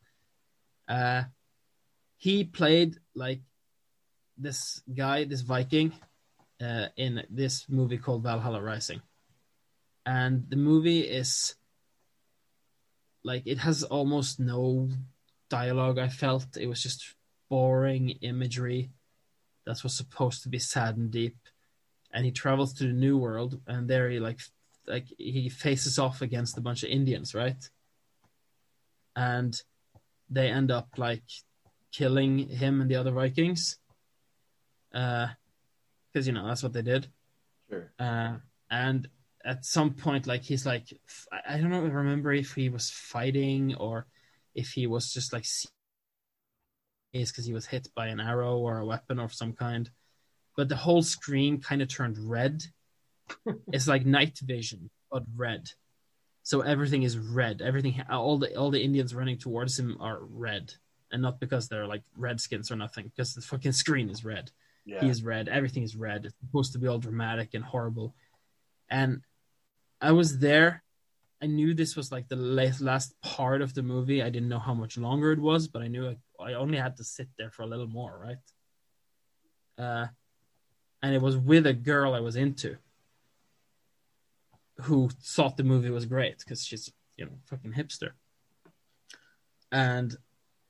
Uh, 0.88 1.24
he 2.16 2.44
played 2.44 2.96
like 3.14 3.40
this 4.38 4.82
guy, 4.92 5.24
this 5.24 5.42
Viking, 5.42 5.92
uh, 6.60 6.86
in 6.96 7.22
this 7.30 7.68
movie 7.68 7.98
called 7.98 8.22
Valhalla 8.22 8.62
Rising, 8.62 9.02
and 10.06 10.44
the 10.48 10.56
movie 10.56 11.00
is 11.00 11.54
like 13.22 13.42
it 13.46 13.58
has 13.58 13.82
almost 13.82 14.38
no 14.38 14.90
dialogue. 15.48 15.98
I 15.98 16.08
felt 16.08 16.56
it 16.56 16.66
was 16.66 16.82
just 16.82 17.14
boring 17.48 18.10
imagery 18.20 18.90
that 19.64 19.82
was 19.82 19.96
supposed 19.96 20.42
to 20.42 20.48
be 20.48 20.58
sad 20.58 20.96
and 20.96 21.10
deep. 21.10 21.36
And 22.12 22.24
he 22.24 22.30
travels 22.30 22.74
to 22.74 22.84
the 22.84 22.92
new 22.92 23.16
world, 23.18 23.60
and 23.66 23.88
there 23.88 24.08
he 24.10 24.20
like 24.20 24.40
like 24.86 25.06
he 25.18 25.48
faces 25.48 25.98
off 25.98 26.22
against 26.22 26.58
a 26.58 26.60
bunch 26.60 26.82
of 26.82 26.90
Indians, 26.90 27.34
right? 27.34 27.68
And 29.16 29.60
they 30.30 30.48
end 30.48 30.70
up 30.70 30.88
like 30.96 31.24
killing 31.92 32.48
him 32.48 32.80
and 32.80 32.90
the 32.90 32.96
other 32.96 33.12
Vikings, 33.12 33.78
Uh 34.92 35.28
because 36.12 36.26
you 36.28 36.32
know 36.32 36.46
that's 36.46 36.62
what 36.62 36.72
they 36.72 36.82
did. 36.82 37.08
Sure. 37.68 37.90
Uh, 37.98 38.36
and 38.70 39.08
at 39.44 39.64
some 39.64 39.92
point, 39.94 40.26
like 40.26 40.42
he's 40.42 40.64
like, 40.64 40.86
i 41.46 41.58
don't 41.58 41.70
know, 41.70 41.82
remember 41.82 42.32
if 42.32 42.54
he 42.54 42.68
was 42.68 42.90
fighting 42.90 43.74
or 43.74 44.06
if 44.54 44.70
he 44.70 44.86
was 44.86 45.12
just 45.12 45.32
like 45.32 45.44
is 47.12 47.30
because 47.30 47.46
he 47.46 47.52
was 47.52 47.66
hit 47.66 47.88
by 47.94 48.08
an 48.08 48.20
arrow 48.20 48.56
or 48.58 48.78
a 48.78 48.86
weapon 48.86 49.18
of 49.18 49.32
some 49.32 49.52
kind. 49.52 49.90
But 50.56 50.68
the 50.68 50.76
whole 50.76 51.02
screen 51.02 51.60
kind 51.60 51.82
of 51.82 51.88
turned 51.88 52.18
red. 52.18 52.62
it's 53.72 53.88
like 53.88 54.04
night 54.04 54.38
vision, 54.42 54.90
but 55.10 55.22
red. 55.36 55.70
So 56.42 56.60
everything 56.60 57.04
is 57.04 57.16
red. 57.16 57.62
Everything, 57.62 58.02
all 58.10 58.38
the 58.38 58.54
all 58.56 58.70
the 58.70 58.82
Indians 58.82 59.14
running 59.14 59.38
towards 59.38 59.78
him 59.78 59.96
are 60.00 60.18
red, 60.20 60.74
and 61.10 61.22
not 61.22 61.40
because 61.40 61.68
they're 61.68 61.86
like 61.86 62.02
redskins 62.16 62.70
or 62.70 62.76
nothing. 62.76 63.06
Because 63.14 63.34
the 63.34 63.40
fucking 63.40 63.72
screen 63.72 64.10
is 64.10 64.24
red 64.24 64.50
Yeah. 64.84 65.00
he 65.00 65.08
is 65.08 65.22
red. 65.22 65.48
Everything 65.48 65.82
is 65.84 65.96
red. 65.96 66.26
It's 66.26 66.34
supposed 66.40 66.72
to 66.72 66.78
be 66.78 66.86
all 66.86 66.98
dramatic 66.98 67.54
and 67.54 67.64
horrible. 67.64 68.14
And 68.90 69.22
I 70.04 70.12
was 70.12 70.38
there. 70.38 70.82
I 71.42 71.46
knew 71.46 71.74
this 71.74 71.96
was 71.96 72.12
like 72.12 72.28
the 72.28 72.36
last, 72.36 73.20
part 73.22 73.62
of 73.62 73.74
the 73.74 73.82
movie. 73.82 74.22
I 74.22 74.30
didn't 74.30 74.48
know 74.48 74.58
how 74.58 74.74
much 74.74 74.96
longer 74.96 75.32
it 75.32 75.38
was, 75.38 75.66
but 75.68 75.82
I 75.82 75.88
knew 75.88 76.08
I, 76.08 76.16
I 76.50 76.54
only 76.54 76.78
had 76.78 76.96
to 76.98 77.04
sit 77.04 77.28
there 77.38 77.50
for 77.50 77.62
a 77.62 77.66
little 77.66 77.86
more, 77.86 78.18
right? 78.22 78.36
Uh, 79.84 80.06
and 81.02 81.14
it 81.14 81.20
was 81.20 81.36
with 81.36 81.66
a 81.66 81.72
girl 81.72 82.14
I 82.14 82.20
was 82.20 82.36
into 82.36 82.76
who 84.82 85.08
thought 85.22 85.56
the 85.56 85.64
movie 85.64 85.90
was 85.90 86.06
great 86.06 86.38
because 86.38 86.64
she's, 86.64 86.92
you 87.16 87.24
know, 87.24 87.32
fucking 87.46 87.72
hipster. 87.72 88.10
And 89.72 90.16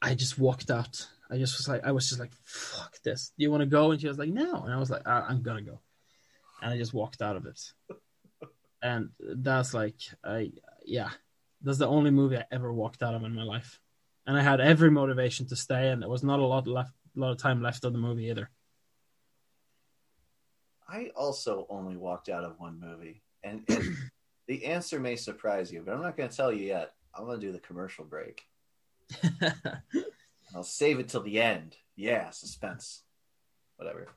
I 0.01 0.15
just 0.15 0.39
walked 0.39 0.71
out. 0.71 1.07
I 1.31 1.39
just 1.39 1.59
was 1.59 1.69
like, 1.69 1.85
I 1.85 1.93
was 1.93 2.09
just 2.09 2.21
like, 2.21 2.33
fuck 2.45 2.95
this. 3.03 3.33
Do 3.37 3.43
you 3.43 3.51
want 3.51 3.63
to 3.63 3.67
go? 3.67 3.91
And 3.91 4.01
she 4.01 4.09
was 4.09 4.19
like, 4.19 4.29
no. 4.29 4.63
And 4.63 4.73
I 4.73 4.79
was 4.79 4.91
like, 4.91 5.07
"I- 5.07 5.27
I'm 5.29 5.43
gonna 5.43 5.63
go. 5.63 5.81
And 6.63 6.73
I 6.73 6.77
just 6.79 6.95
walked 6.95 7.23
out 7.23 7.37
of 7.37 7.47
it. 7.47 7.61
And 8.85 9.09
that's 9.19 9.73
like, 9.73 9.97
I 10.23 10.53
yeah, 10.85 11.09
that's 11.63 11.79
the 11.79 11.89
only 11.89 12.11
movie 12.11 12.37
I 12.37 12.45
ever 12.53 12.71
walked 12.71 13.03
out 13.03 13.15
of 13.15 13.25
in 13.25 13.35
my 13.35 13.43
life. 13.43 13.81
And 14.27 14.37
I 14.37 14.43
had 14.43 14.61
every 14.61 14.91
motivation 14.91 15.47
to 15.49 15.57
stay, 15.57 15.89
and 15.89 16.03
there 16.03 16.09
was 16.09 16.23
not 16.23 16.39
a 16.39 16.45
lot 16.45 16.67
left, 16.67 16.93
a 17.17 17.21
lot 17.21 17.31
of 17.33 17.39
time 17.39 17.63
left 17.63 17.85
of 17.85 17.95
the 17.95 17.99
movie 17.99 18.29
either. 18.29 18.51
I 20.87 21.11
also 21.17 21.67
only 21.71 21.97
walked 21.97 22.29
out 22.29 22.45
of 22.45 22.61
one 22.61 22.79
movie, 22.79 23.23
and, 23.43 23.65
and 23.69 23.97
the 24.47 24.67
answer 24.67 25.01
may 25.01 25.17
surprise 25.17 25.73
you, 25.73 25.83
but 25.85 25.95
I'm 25.95 26.03
not 26.03 26.17
going 26.17 26.29
to 26.29 26.37
tell 26.37 26.53
you 26.53 26.67
yet. 26.67 26.93
I'm 27.15 27.25
going 27.25 27.41
to 27.41 27.47
do 27.47 27.53
the 27.53 27.61
commercial 27.61 28.05
break. 28.05 28.43
I'll 30.55 30.63
save 30.63 30.99
it 30.99 31.09
till 31.09 31.23
the 31.23 31.41
end. 31.41 31.77
Yeah, 31.97 32.29
suspense. 32.31 33.03
Whatever. 33.77 34.09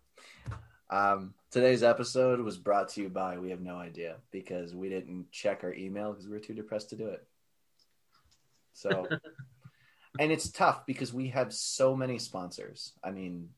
Um, 0.89 1.33
today's 1.51 1.83
episode 1.83 2.39
was 2.39 2.57
brought 2.57 2.89
to 2.89 3.01
you 3.01 3.09
by 3.09 3.37
We 3.37 3.49
Have 3.49 3.59
No 3.59 3.75
Idea 3.75 4.17
because 4.31 4.73
we 4.73 4.87
didn't 4.87 5.31
check 5.31 5.63
our 5.63 5.73
email 5.73 6.11
because 6.11 6.27
we 6.27 6.31
were 6.31 6.39
too 6.39 6.53
depressed 6.53 6.89
to 6.91 6.95
do 6.95 7.07
it. 7.07 7.27
So, 8.73 9.07
and 10.19 10.31
it's 10.31 10.49
tough 10.49 10.85
because 10.85 11.13
we 11.13 11.27
have 11.29 11.53
so 11.53 11.95
many 11.95 12.19
sponsors. 12.19 12.93
I 13.03 13.11
mean, 13.11 13.49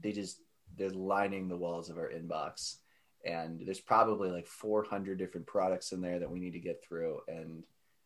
they 0.00 0.12
just 0.12 0.40
they're 0.76 0.90
lining 0.90 1.48
the 1.48 1.56
walls 1.56 1.90
of 1.90 1.98
our 1.98 2.10
inbox, 2.10 2.76
and 3.24 3.60
there's 3.64 3.80
probably 3.80 4.30
like 4.30 4.46
400 4.46 5.18
different 5.18 5.46
products 5.46 5.90
in 5.90 6.00
there 6.00 6.20
that 6.20 6.30
we 6.30 6.38
need 6.38 6.52
to 6.52 6.60
get 6.60 6.84
through, 6.84 7.20
and 7.26 7.64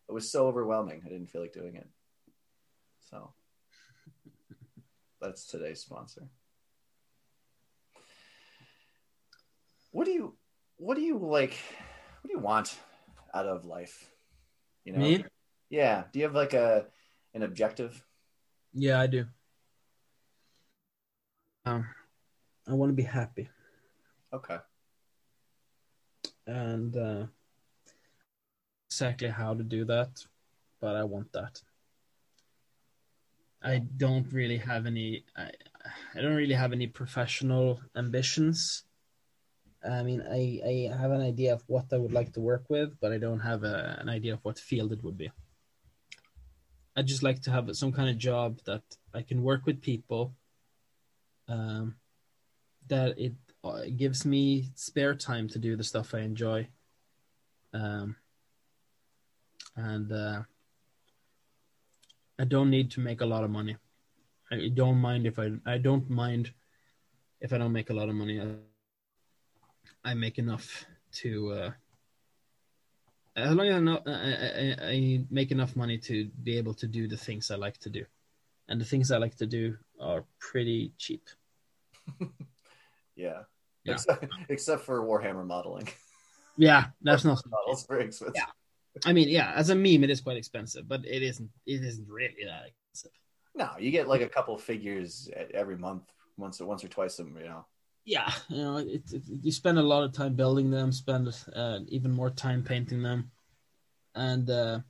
it 0.09 0.13
was 0.13 0.33
so 0.33 0.47
overwhelming. 0.47 1.03
I 1.05 1.09
didn't 1.11 1.31
feel 1.31 1.43
like 1.43 1.53
doing 1.53 1.77
it. 1.77 1.89
So, 3.11 3.35
that's 5.21 5.45
today's 5.45 5.81
sponsor. 5.81 6.31
What 9.93 10.05
do 10.05 10.13
you 10.13 10.37
what 10.77 10.95
do 10.97 11.03
you 11.03 11.19
like 11.19 11.57
what 12.23 12.29
do 12.29 12.33
you 12.33 12.39
want 12.39 12.79
out 13.35 13.47
of 13.47 13.65
life? 13.65 14.11
You 14.85 14.93
know? 14.93 15.01
Me? 15.01 15.25
Yeah. 15.69 16.05
Do 16.13 16.19
you 16.19 16.25
have 16.25 16.35
like 16.35 16.55
a 16.55 16.87
an 17.35 17.43
objective? 17.43 18.05
Yeah, 18.73 19.01
I 19.01 19.07
do. 19.07 19.27
Um, 21.67 21.87
I 22.69 22.73
want 22.75 22.91
to 22.91 22.95
be 22.95 23.03
happy, 23.03 23.51
Okay. 24.33 24.57
and 26.47 26.97
uh, 26.97 27.27
exactly 28.89 29.29
how 29.29 29.55
to 29.55 29.63
do 29.63 29.85
that, 29.85 30.25
but 30.81 30.97
I 30.97 31.05
want 31.05 31.33
that. 31.33 31.61
I 33.63 33.79
don't 33.99 34.33
really 34.33 34.57
have 34.57 34.87
any. 34.87 35.25
I, 35.37 35.51
I 36.15 36.21
don't 36.23 36.35
really 36.35 36.55
have 36.55 36.73
any 36.73 36.87
professional 36.87 37.81
ambitions. 37.95 38.85
I 39.89 40.03
mean, 40.03 40.23
I, 40.23 40.61
I 40.93 40.97
have 40.97 41.11
an 41.11 41.23
idea 41.23 41.55
of 41.55 41.63
what 41.67 41.87
I 41.93 41.97
would 41.97 42.13
like 42.13 42.33
to 42.35 42.41
work 42.41 42.65
with, 42.69 43.01
but 43.01 43.13
I 43.13 43.19
don't 43.19 43.41
have 43.41 43.65
a, 43.65 43.97
an 44.01 44.09
idea 44.09 44.35
of 44.35 44.41
what 44.43 44.59
field 44.59 44.93
it 44.93 45.03
would 45.03 45.17
be. 45.17 45.31
I 46.97 47.03
just 47.03 47.23
like 47.23 47.41
to 47.43 47.51
have 47.51 47.75
some 47.77 47.93
kind 47.93 48.11
of 48.11 48.19
job 48.19 48.59
that 48.67 48.83
I 49.15 49.23
can 49.23 49.43
work 49.43 49.65
with 49.65 49.81
people. 49.81 50.35
Um, 51.49 51.97
that 52.89 53.19
it 53.19 53.35
uh, 53.65 53.83
gives 53.97 54.27
me 54.27 54.71
spare 54.75 55.15
time 55.15 55.49
to 55.49 55.59
do 55.59 55.77
the 55.77 55.85
stuff 55.85 56.15
I 56.15 56.21
enjoy. 56.21 56.69
Um, 57.73 58.17
and 59.77 60.13
uh, 60.13 60.43
I 62.39 62.45
don't 62.45 62.71
need 62.71 62.91
to 62.93 63.01
make 63.01 63.21
a 63.21 63.27
lot 63.27 63.45
of 63.45 63.51
money. 63.51 63.77
I 64.51 64.69
don't 64.75 64.99
mind 64.99 65.27
if 65.27 65.39
I 65.39 65.53
I 65.65 65.79
don't 65.79 66.11
mind 66.11 66.53
if 67.41 67.53
I 67.53 67.59
don't 67.59 67.73
make 67.73 67.91
a 67.91 67.95
lot 67.95 68.09
of 68.09 68.15
money. 68.17 68.41
I 70.05 70.15
make 70.15 70.39
enough 70.39 70.87
to 71.13 71.53
uh, 71.53 71.71
as 73.37 73.55
long 73.55 73.67
as 73.69 73.75
I, 73.75 73.81
know, 73.81 74.01
I, 74.07 74.11
I, 74.11 74.77
I 74.83 75.25
make 75.31 75.51
enough 75.51 75.77
money 75.77 75.99
to 75.99 76.29
be 76.43 76.59
able 76.59 76.75
to 76.75 76.87
do 76.87 77.07
the 77.07 77.17
things 77.17 77.51
I 77.51 77.57
like 77.57 77.79
to 77.79 77.91
do, 77.91 78.05
and 78.69 78.81
the 78.81 78.85
things 78.85 79.11
I 79.11 79.19
like 79.19 79.37
to 79.37 79.47
do 79.47 79.77
are 80.01 80.25
pretty 80.39 80.93
cheap. 80.99 81.29
Yeah. 83.17 83.43
Yeah. 83.85 83.95
Except, 83.95 84.25
except 84.49 84.83
for 84.85 85.03
Warhammer 85.03 85.47
modeling. 85.47 85.89
Yeah, 86.57 86.87
that's 87.01 87.25
not. 87.25 87.43
Models 87.51 87.87
very 87.87 88.05
expensive. 88.05 88.35
Yeah. 88.35 89.01
I 89.07 89.15
mean, 89.15 89.29
yeah, 89.31 89.53
as 89.55 89.71
a 89.71 89.75
meme, 89.75 90.05
it 90.05 90.11
is 90.11 90.21
quite 90.21 90.37
expensive, 90.37 90.87
but 90.87 91.07
it 91.07 91.23
isn't. 91.23 91.49
It 91.65 91.83
isn't 91.83 92.07
really 92.07 92.45
that 92.45 92.67
expensive. 92.67 93.13
No, 93.55 93.71
you 93.79 93.91
get 93.91 94.09
like 94.09 94.21
a 94.21 94.29
couple 94.29 94.59
figures 94.59 95.31
every 95.55 95.79
month, 95.79 96.03
once 96.37 96.61
once 96.61 96.85
or 96.85 96.89
twice. 96.89 97.17
Them, 97.17 97.35
you 97.41 97.47
know. 97.47 97.65
Yeah, 98.05 98.33
you 98.49 98.57
know, 98.57 98.77
it, 98.79 99.03
it, 99.13 99.23
you 99.43 99.53
spend 99.53 99.79
a 99.79 99.83
lot 99.83 100.05
of 100.05 100.13
time 100.13 100.35
building 100.35 100.71
them, 100.71 100.91
spend 100.91 101.29
uh, 101.55 101.81
even 101.89 102.11
more 102.11 102.31
time 102.31 102.63
painting 102.63 103.03
them, 103.03 103.31
and 104.15 104.49
uh, 104.51 104.81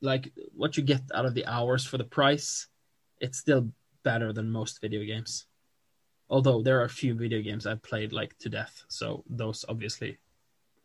like 0.00 0.32
what 0.54 0.76
you 0.76 0.82
get 0.82 1.02
out 1.14 1.26
of 1.26 1.34
the 1.34 1.46
hours 1.46 1.84
for 1.84 1.98
the 1.98 2.04
price, 2.04 2.68
it's 3.18 3.38
still 3.38 3.70
better 4.02 4.32
than 4.32 4.50
most 4.50 4.80
video 4.80 5.04
games. 5.04 5.46
Although 6.28 6.62
there 6.62 6.80
are 6.80 6.84
a 6.84 6.88
few 6.88 7.14
video 7.14 7.42
games 7.42 7.66
I've 7.66 7.82
played 7.82 8.12
like 8.12 8.38
to 8.38 8.48
death, 8.48 8.84
so 8.88 9.24
those 9.28 9.64
obviously 9.68 10.18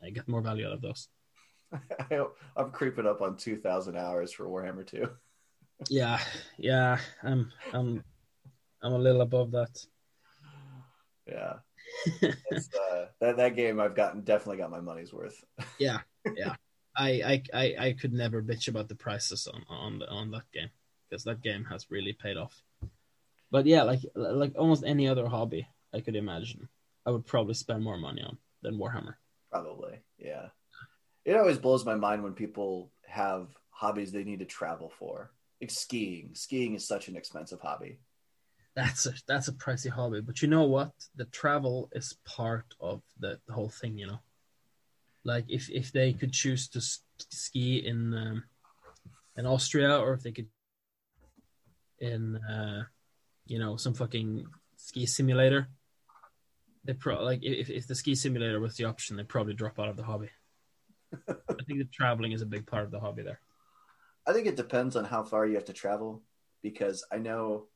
I 0.01 0.09
get 0.09 0.27
more 0.27 0.41
value 0.41 0.65
out 0.65 0.73
of 0.73 0.81
those. 0.81 1.09
I'm 2.57 2.71
creeping 2.71 3.05
up 3.05 3.21
on 3.21 3.37
two 3.37 3.57
thousand 3.57 3.97
hours 3.97 4.31
for 4.31 4.45
Warhammer 4.45 4.85
Two. 4.85 5.09
Yeah, 5.89 6.19
yeah, 6.57 6.99
I'm 7.21 7.51
I'm 7.73 8.01
I'm 8.81 8.93
a 8.93 8.97
little 8.97 9.19
above 9.19 9.51
that. 9.51 9.85
Yeah. 11.27 11.55
Uh, 12.21 13.05
that 13.19 13.37
that 13.37 13.55
game 13.55 13.79
I've 13.79 13.95
gotten 13.95 14.21
definitely 14.21 14.57
got 14.57 14.71
my 14.71 14.79
money's 14.79 15.13
worth. 15.13 15.43
Yeah, 15.79 15.99
yeah. 16.35 16.55
I, 16.97 17.09
I 17.09 17.43
I 17.53 17.75
I 17.87 17.93
could 17.93 18.13
never 18.13 18.41
bitch 18.41 18.67
about 18.67 18.87
the 18.87 18.95
prices 18.95 19.47
on 19.47 19.63
on 19.69 19.99
the, 19.99 20.09
on 20.09 20.31
that 20.31 20.49
game 20.53 20.69
because 21.09 21.23
that 21.25 21.41
game 21.41 21.65
has 21.65 21.91
really 21.91 22.13
paid 22.13 22.37
off. 22.37 22.61
But 23.51 23.65
yeah, 23.65 23.83
like 23.83 23.99
like 24.15 24.53
almost 24.57 24.83
any 24.85 25.07
other 25.07 25.27
hobby 25.27 25.67
I 25.93 26.01
could 26.01 26.15
imagine, 26.15 26.69
I 27.05 27.11
would 27.11 27.25
probably 27.25 27.53
spend 27.53 27.83
more 27.83 27.97
money 27.97 28.21
on 28.21 28.37
than 28.61 28.77
Warhammer. 28.77 29.15
Probably, 29.51 29.99
yeah. 30.17 30.47
It 31.23 31.35
always 31.35 31.57
blows 31.57 31.85
my 31.85 31.95
mind 31.95 32.23
when 32.23 32.33
people 32.33 32.91
have 33.07 33.47
hobbies 33.69 34.11
they 34.11 34.23
need 34.23 34.39
to 34.39 34.45
travel 34.45 34.91
for. 34.99 35.31
Like 35.61 35.71
skiing. 35.71 36.31
Skiing 36.33 36.75
is 36.75 36.87
such 36.87 37.07
an 37.07 37.15
expensive 37.15 37.61
hobby. 37.61 37.99
That's 38.75 39.05
a 39.05 39.13
that's 39.25 39.47
a 39.47 39.53
pricey 39.53 39.89
hobby, 39.89 40.19
but 40.19 40.41
you 40.41 40.49
know 40.49 40.63
what? 40.63 40.91
The 41.15 41.25
travel 41.25 41.89
is 41.93 42.17
part 42.25 42.65
of 42.81 43.01
the, 43.17 43.39
the 43.47 43.53
whole 43.53 43.69
thing. 43.69 43.97
You 43.97 44.07
know, 44.07 44.19
like 45.23 45.45
if 45.47 45.69
if 45.69 45.93
they 45.93 46.11
could 46.11 46.33
choose 46.33 46.67
to 46.69 46.81
ski 47.29 47.77
in 47.77 48.13
um, 48.13 48.43
in 49.37 49.45
Austria, 49.45 49.97
or 49.97 50.13
if 50.13 50.23
they 50.23 50.31
could 50.31 50.47
in 51.99 52.35
uh, 52.35 52.83
you 53.47 53.59
know 53.59 53.77
some 53.77 53.93
fucking 53.93 54.45
ski 54.75 55.05
simulator, 55.05 55.69
they 56.83 56.93
pro 56.93 57.23
like 57.23 57.39
if 57.43 57.69
if 57.69 57.87
the 57.87 57.95
ski 57.95 58.13
simulator 58.13 58.59
was 58.59 58.75
the 58.75 58.83
option, 58.83 59.15
they'd 59.15 59.29
probably 59.29 59.53
drop 59.53 59.79
out 59.79 59.87
of 59.87 59.95
the 59.95 60.03
hobby. 60.03 60.29
I 61.29 61.63
think 61.65 61.79
the 61.79 61.85
traveling 61.85 62.33
is 62.33 62.41
a 62.41 62.45
big 62.45 62.65
part 62.65 62.83
of 62.83 62.91
the 62.91 62.99
hobby 62.99 63.23
there. 63.23 63.39
I 64.27 64.33
think 64.33 64.47
it 64.47 64.57
depends 64.57 64.97
on 64.97 65.05
how 65.05 65.23
far 65.23 65.45
you 65.45 65.55
have 65.55 65.65
to 65.65 65.73
travel 65.73 66.21
because 66.61 67.05
I 67.11 67.19
know 67.19 67.67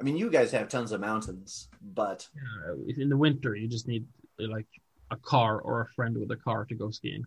I 0.00 0.02
mean 0.02 0.16
you 0.16 0.30
guys 0.30 0.50
have 0.52 0.68
tons 0.68 0.92
of 0.92 1.00
mountains, 1.00 1.68
but 1.82 2.26
Uh, 2.66 2.74
in 2.96 3.08
the 3.08 3.16
winter, 3.16 3.54
you 3.54 3.68
just 3.68 3.86
need 3.86 4.06
like 4.38 4.66
a 5.10 5.16
car 5.16 5.60
or 5.60 5.82
a 5.82 5.86
friend 5.88 6.16
with 6.16 6.30
a 6.30 6.36
car 6.36 6.64
to 6.64 6.74
go 6.74 6.90
skiing. 6.90 7.24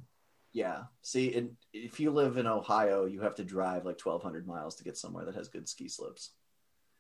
yeah. 0.54 0.84
See, 1.02 1.28
in, 1.28 1.58
if 1.74 2.00
you 2.00 2.12
live 2.12 2.38
in 2.38 2.48
Ohio, 2.48 3.06
you 3.06 3.22
have 3.22 3.36
to 3.36 3.44
drive 3.44 3.86
like 3.86 4.00
1200 4.04 4.48
miles 4.48 4.76
to 4.78 4.84
get 4.84 4.98
somewhere 4.98 5.26
that 5.26 5.36
has 5.36 5.48
good 5.50 5.68
ski 5.70 5.88
slopes. 5.88 6.32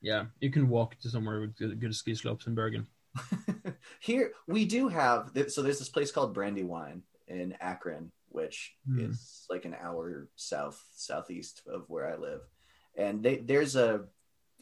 Yeah, 0.01 0.25
you 0.41 0.51
can 0.51 0.67
walk 0.69 0.99
to 0.99 1.09
somewhere 1.09 1.39
with 1.41 1.55
good, 1.55 1.79
good 1.79 1.95
ski 1.95 2.13
slopes 2.15 2.45
in 2.47 2.55
Bergen. 2.55 2.87
Here 4.01 4.33
we 4.47 4.65
do 4.65 4.87
have 4.89 5.31
so 5.47 5.61
there's 5.61 5.79
this 5.79 5.89
place 5.89 6.11
called 6.11 6.33
Brandywine 6.33 7.03
in 7.27 7.53
Akron, 7.61 8.11
which 8.29 8.75
Hmm. 8.85 8.99
is 9.11 9.45
like 9.49 9.65
an 9.65 9.75
hour 9.81 10.27
south 10.35 10.83
southeast 10.95 11.61
of 11.67 11.85
where 11.87 12.07
I 12.11 12.17
live, 12.17 12.41
and 12.97 13.23
they 13.23 13.37
there's 13.37 13.75
a 13.75 14.05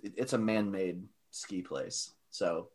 it's 0.03 0.33
a 0.33 0.37
man-made 0.37 1.03
ski 1.31 1.61
place, 1.61 2.11
so 2.29 2.69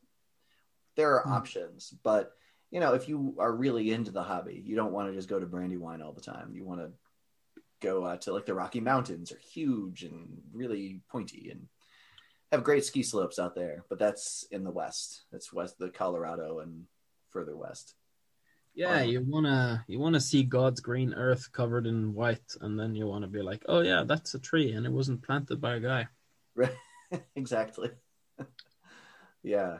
there 0.97 1.15
are 1.15 1.25
Hmm. 1.25 1.33
options. 1.33 1.95
But 2.03 2.33
you 2.71 2.81
know, 2.81 2.95
if 2.95 3.09
you 3.09 3.35
are 3.39 3.55
really 3.55 3.93
into 3.93 4.11
the 4.11 4.23
hobby, 4.23 4.63
you 4.65 4.75
don't 4.77 4.93
want 4.93 5.09
to 5.09 5.15
just 5.15 5.29
go 5.29 5.39
to 5.39 5.47
Brandywine 5.47 6.03
all 6.03 6.13
the 6.13 6.21
time. 6.21 6.55
You 6.55 6.65
want 6.65 6.81
to 6.81 6.91
go 7.81 8.05
uh, 8.05 8.17
to 8.17 8.33
like 8.33 8.47
the 8.47 8.55
Rocky 8.55 8.81
Mountains, 8.81 9.31
are 9.33 9.39
huge 9.39 10.03
and 10.03 10.43
really 10.53 11.01
pointy 11.09 11.51
and 11.51 11.69
have 12.53 12.65
great 12.65 12.85
ski 12.85 13.03
slopes 13.03 13.39
out 13.39 13.55
there, 13.55 13.85
but 13.89 13.99
that's 13.99 14.45
in 14.51 14.65
the 14.65 14.71
west. 14.71 15.25
That's 15.31 15.53
west 15.53 15.79
the 15.79 15.91
Colorado 15.91 16.61
and 16.61 16.87
further 17.31 17.57
west. 17.57 17.95
Yeah, 18.75 19.03
Um, 19.03 19.09
you 19.09 19.21
wanna 19.27 19.85
you 19.89 19.99
wanna 19.99 20.21
see 20.21 20.43
God's 20.43 20.81
green 20.81 21.15
earth 21.15 21.51
covered 21.53 21.87
in 21.87 22.15
white, 22.15 22.55
and 22.61 22.79
then 22.79 22.95
you 22.95 23.07
wanna 23.07 23.27
be 23.29 23.43
like, 23.43 23.65
oh 23.69 23.81
yeah, 23.81 24.05
that's 24.05 24.35
a 24.35 24.39
tree, 24.39 24.73
and 24.73 24.85
it 24.87 24.93
wasn't 24.93 25.23
planted 25.23 25.61
by 25.61 25.77
a 25.77 25.81
guy. 25.81 26.09
exactly. 27.37 27.91
yeah. 29.43 29.79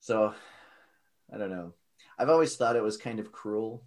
So 0.00 0.34
I 1.32 1.38
don't 1.38 1.50
know. 1.50 1.74
I've 2.18 2.30
always 2.30 2.56
thought 2.56 2.76
it 2.76 2.82
was 2.82 2.96
kind 2.96 3.20
of 3.20 3.32
cruel 3.32 3.84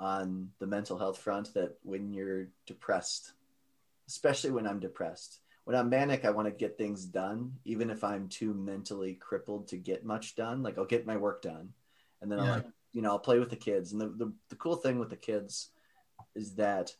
on 0.00 0.50
the 0.58 0.66
mental 0.66 0.98
health 0.98 1.18
front 1.18 1.54
that 1.54 1.78
when 1.82 2.12
you're 2.12 2.48
depressed, 2.66 3.32
especially 4.08 4.50
when 4.50 4.66
I'm 4.66 4.80
depressed, 4.80 5.40
when 5.64 5.76
I'm 5.76 5.90
manic, 5.90 6.24
I 6.24 6.30
want 6.30 6.48
to 6.48 6.52
get 6.52 6.78
things 6.78 7.04
done, 7.04 7.54
even 7.64 7.90
if 7.90 8.04
I'm 8.04 8.28
too 8.28 8.54
mentally 8.54 9.14
crippled 9.14 9.68
to 9.68 9.76
get 9.76 10.04
much 10.04 10.34
done. 10.36 10.62
Like 10.62 10.78
I'll 10.78 10.84
get 10.86 11.06
my 11.06 11.16
work 11.16 11.42
done, 11.42 11.74
and 12.22 12.30
then 12.30 12.38
I'm 12.40 12.46
Yeah. 12.46 12.54
like, 12.56 12.66
you 12.92 13.02
know, 13.02 13.10
I'll 13.10 13.18
play 13.18 13.38
with 13.38 13.50
the 13.50 13.56
kids, 13.56 13.92
and 13.92 14.00
the, 14.00 14.08
the 14.08 14.32
the 14.50 14.56
cool 14.56 14.76
thing 14.76 14.98
with 14.98 15.10
the 15.10 15.16
kids 15.16 15.70
is 16.34 16.54
that 16.56 16.94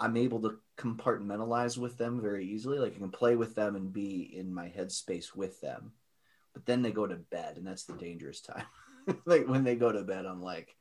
I'm 0.00 0.16
able 0.16 0.40
to 0.42 0.58
compartmentalize 0.76 1.76
with 1.76 1.98
them 1.98 2.20
very 2.20 2.46
easily. 2.46 2.78
Like 2.78 2.94
I 2.94 2.98
can 2.98 3.10
play 3.10 3.36
with 3.36 3.54
them 3.54 3.76
and 3.76 3.92
be 3.92 4.20
in 4.36 4.52
my 4.52 4.68
headspace 4.68 5.34
with 5.34 5.60
them. 5.60 5.92
But 6.54 6.66
then 6.66 6.82
they 6.82 6.92
go 6.92 7.06
to 7.06 7.16
bed, 7.16 7.56
and 7.56 7.66
that's 7.66 7.84
the 7.84 7.94
dangerous 7.94 8.40
time. 8.40 8.64
like 9.26 9.46
when 9.46 9.64
they 9.64 9.76
go 9.76 9.92
to 9.92 10.02
bed, 10.02 10.26
I'm 10.26 10.42
like, 10.42 10.76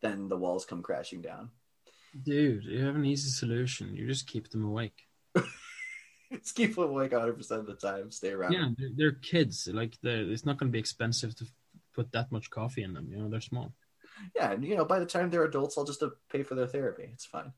then 0.00 0.28
the 0.28 0.36
walls 0.36 0.64
come 0.64 0.82
crashing 0.82 1.22
down. 1.22 1.50
Dude, 2.22 2.64
you 2.64 2.84
have 2.84 2.96
an 2.96 3.04
easy 3.04 3.30
solution. 3.30 3.94
You 3.94 4.06
just 4.06 4.26
keep 4.26 4.50
them 4.50 4.64
awake. 4.64 5.06
Just 6.30 6.56
keep 6.56 6.74
them 6.74 6.84
awake 6.84 7.12
100 7.12 7.38
percent 7.38 7.60
of 7.60 7.66
the 7.66 7.74
time. 7.74 8.10
Stay 8.10 8.32
around. 8.32 8.52
Yeah, 8.52 8.68
they're, 8.76 8.90
they're 8.96 9.12
kids. 9.12 9.66
Like 9.72 9.96
they're, 10.02 10.30
it's 10.30 10.44
not 10.44 10.58
going 10.58 10.70
to 10.70 10.72
be 10.72 10.78
expensive 10.78 11.34
to 11.36 11.46
put 11.94 12.12
that 12.12 12.30
much 12.30 12.50
coffee 12.50 12.82
in 12.82 12.92
them. 12.92 13.08
You 13.10 13.18
know, 13.18 13.30
they're 13.30 13.40
small. 13.40 13.72
Yeah, 14.36 14.52
and 14.52 14.64
you 14.64 14.76
know, 14.76 14.84
by 14.84 14.98
the 14.98 15.06
time 15.06 15.30
they're 15.30 15.44
adults, 15.44 15.78
I'll 15.78 15.84
just 15.84 16.02
uh, 16.02 16.10
pay 16.30 16.42
for 16.42 16.54
their 16.54 16.66
therapy. 16.66 17.08
It's 17.12 17.24
fine. 17.24 17.52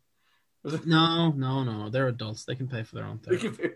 No, 0.84 1.32
no, 1.32 1.64
no. 1.64 1.88
They're 1.88 2.08
adults. 2.08 2.44
They 2.44 2.54
can 2.54 2.68
pay 2.68 2.82
for 2.82 2.96
their 2.96 3.04
own 3.06 3.18
therapy. 3.18 3.70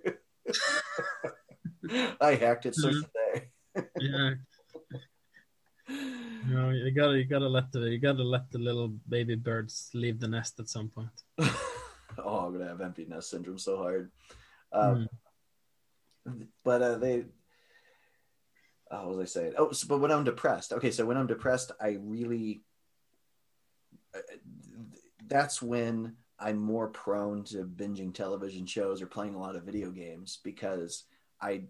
I 2.20 2.34
hacked 2.34 2.66
it, 2.66 2.74
so 2.74 2.90
should 2.90 3.06
they. 3.14 3.82
yeah. 4.00 4.34
You 5.88 6.54
know, 6.54 6.70
you 6.70 6.90
gotta, 6.90 7.18
you 7.18 7.24
gotta 7.24 7.48
let 7.48 7.72
the, 7.72 7.80
you 7.80 7.98
gotta 7.98 8.22
let 8.22 8.50
the 8.50 8.58
little 8.58 8.88
baby 9.08 9.34
birds 9.34 9.90
leave 9.94 10.20
the 10.20 10.28
nest 10.28 10.60
at 10.60 10.68
some 10.68 10.88
point. 10.88 11.08
oh, 12.18 12.38
I'm 12.38 12.52
gonna 12.52 12.68
have 12.68 12.80
empty 12.80 13.06
nest 13.08 13.30
syndrome 13.30 13.58
so 13.58 13.76
hard. 13.78 14.10
Um, 14.72 15.08
But 16.64 16.82
uh, 16.82 16.96
they, 16.96 17.24
oh, 18.90 19.08
what 19.08 19.16
was 19.18 19.36
I 19.36 19.40
saying? 19.40 19.54
Oh, 19.58 19.72
so, 19.72 19.86
but 19.88 19.98
when 19.98 20.10
I'm 20.10 20.24
depressed, 20.24 20.72
okay, 20.72 20.90
so 20.90 21.04
when 21.04 21.16
I'm 21.16 21.26
depressed, 21.26 21.72
I 21.80 21.98
really, 22.00 22.62
uh, 24.14 24.20
that's 25.26 25.60
when 25.60 26.16
I'm 26.38 26.58
more 26.58 26.88
prone 26.88 27.44
to 27.44 27.64
binging 27.64 28.12
television 28.12 28.66
shows 28.66 29.00
or 29.00 29.06
playing 29.06 29.34
a 29.34 29.40
lot 29.40 29.56
of 29.56 29.64
video 29.64 29.90
games 29.90 30.40
because 30.42 31.04
I 31.40 31.64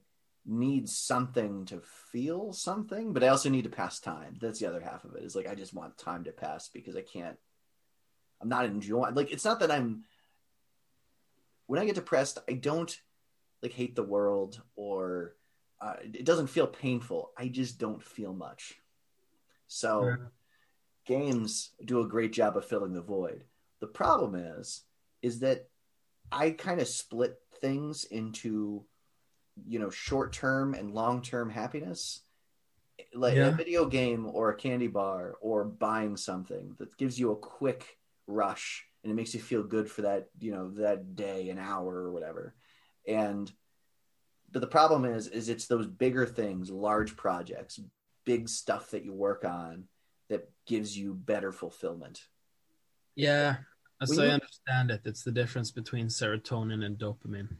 need 0.47 0.89
something 0.89 1.65
to 1.67 1.81
feel 1.81 2.53
something, 2.53 3.13
but 3.13 3.23
I 3.25 3.29
also 3.29 3.49
need 3.49 3.65
to 3.65 3.71
pass 3.71 4.01
time. 4.01 4.37
That's 4.41 4.59
the 4.59 4.67
other 4.67 4.81
half 4.81 5.05
of 5.05 5.15
it. 5.17 5.23
Is 5.23 5.37
like 5.37 5.49
I 5.49 5.55
just 5.55 5.75
want 5.75 5.99
time 5.99 6.25
to 6.25 6.33
pass 6.33 6.69
because 6.69 6.97
I 6.97 7.03
can't. 7.03 7.37
I'm 8.41 8.49
not 8.49 8.65
enjoying. 8.65 9.15
Like 9.15 9.33
it's 9.33 9.45
not 9.45 9.61
that 9.61 9.71
I'm. 9.71 10.05
When 11.67 11.81
I 11.81 11.87
get 11.87 11.95
depressed, 11.95 12.39
I 12.49 12.55
don't 12.55 12.95
like 13.63 13.73
hate 13.73 13.97
the 13.97 14.03
world 14.03 14.61
or 14.77 15.37
uh, 15.81 15.95
it 16.03 16.25
doesn't 16.25 16.49
feel 16.49 16.67
painful. 16.67 17.33
I 17.37 17.49
just 17.49 17.79
don't 17.79 18.03
feel 18.03 18.33
much. 18.33 18.75
So 19.67 20.07
Yeah. 20.09 20.17
games 21.07 21.71
do 21.85 22.01
a 22.01 22.09
great 22.09 22.33
job 22.33 22.57
of 22.57 22.65
filling 22.65 22.93
the 22.93 23.03
void. 23.03 23.45
The 23.85 23.91
problem 23.91 24.35
is, 24.35 24.83
is 25.21 25.41
that 25.41 25.69
I 26.33 26.53
kind 26.53 26.81
of 26.81 26.89
split 26.89 27.37
things 27.61 28.05
into, 28.05 28.87
you 29.67 29.79
know, 29.79 29.91
short 29.91 30.33
term 30.33 30.73
and 30.73 30.95
long 30.95 31.21
term 31.21 31.51
happiness. 31.51 32.23
Like 33.13 33.35
Yeah. 33.35 33.49
a 33.49 33.53
video 33.53 33.85
game 33.85 34.25
or 34.33 34.49
a 34.49 34.57
candy 34.57 34.87
bar 34.87 35.35
or 35.43 35.67
buying 35.67 36.17
something 36.17 36.75
that 36.79 36.97
gives 36.97 37.21
you 37.21 37.33
a 37.33 37.37
quick 37.37 37.99
rush 38.27 38.87
and 39.03 39.13
it 39.13 39.17
makes 39.17 39.35
you 39.35 39.41
feel 39.41 39.63
good 39.63 39.91
for 39.91 40.01
that, 40.01 40.31
you 40.39 40.53
know, 40.53 40.71
that 40.77 41.15
day, 41.15 41.51
an 41.51 41.59
hour 41.59 41.95
or 41.95 42.11
whatever. 42.11 42.55
And 43.07 43.53
but 44.51 44.61
the 44.61 44.67
problem 44.67 45.05
is, 45.05 45.27
is 45.29 45.51
it's 45.51 45.67
those 45.67 45.87
bigger 45.87 46.25
things, 46.25 46.71
large 46.71 47.17
projects, 47.19 47.79
big 48.25 48.49
stuff 48.49 48.93
that 48.93 49.05
you 49.05 49.13
work 49.13 49.45
on 49.45 49.89
that 50.31 50.51
gives 50.67 50.97
you 50.97 51.13
better 51.13 51.53
fulfillment. 51.53 52.23
Yeah, 53.15 53.57
as 54.01 54.11
When 54.11 54.21
I 54.21 54.35
understand 54.35 54.91
it, 54.91 55.03
it's 55.05 55.23
the 55.23 55.33
difference 55.33 55.71
between 55.71 56.09
serotonin 56.09 56.85
and 56.85 56.99
dopamine. 56.99 57.57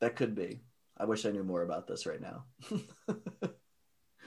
That 0.00 0.16
could 0.16 0.34
be. 0.34 0.62
I 0.96 1.04
wish 1.04 1.26
I 1.26 1.30
knew 1.30 1.44
more 1.44 1.62
about 1.62 1.86
this 1.86 2.06
right 2.06 2.20
now. 2.20 2.44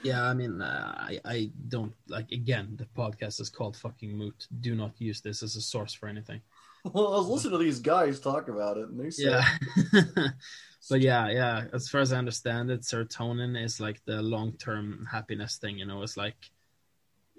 Yeah, 0.02 0.24
I 0.24 0.34
mean, 0.34 0.60
uh, 0.62 0.94
I 0.96 1.20
I 1.24 1.50
don't 1.68 1.92
like. 2.08 2.30
Again, 2.30 2.76
the 2.78 2.86
podcast 2.96 3.40
is 3.40 3.50
called 3.50 3.76
"Fucking 3.76 4.16
Moot." 4.16 4.46
Do 4.60 4.74
not 4.74 4.92
use 4.98 5.20
this 5.20 5.42
as 5.42 5.56
a 5.56 5.60
source 5.60 5.92
for 5.92 6.08
anything. 6.08 6.40
well, 6.84 7.14
I 7.14 7.18
was 7.18 7.26
listening 7.26 7.58
to 7.58 7.64
these 7.64 7.80
guys 7.80 8.20
talk 8.20 8.48
about 8.48 8.76
it, 8.76 8.88
and 8.88 9.00
they 9.00 9.10
said, 9.10 9.44
Yeah, 9.92 10.28
but 10.90 11.00
yeah, 11.00 11.28
yeah. 11.30 11.64
As 11.72 11.88
far 11.88 12.00
as 12.00 12.12
I 12.12 12.18
understand 12.18 12.70
it, 12.70 12.82
serotonin 12.82 13.60
is 13.60 13.80
like 13.80 14.00
the 14.04 14.22
long-term 14.22 15.08
happiness 15.10 15.56
thing. 15.56 15.78
You 15.78 15.86
know, 15.86 16.02
it's 16.02 16.16
like 16.16 16.36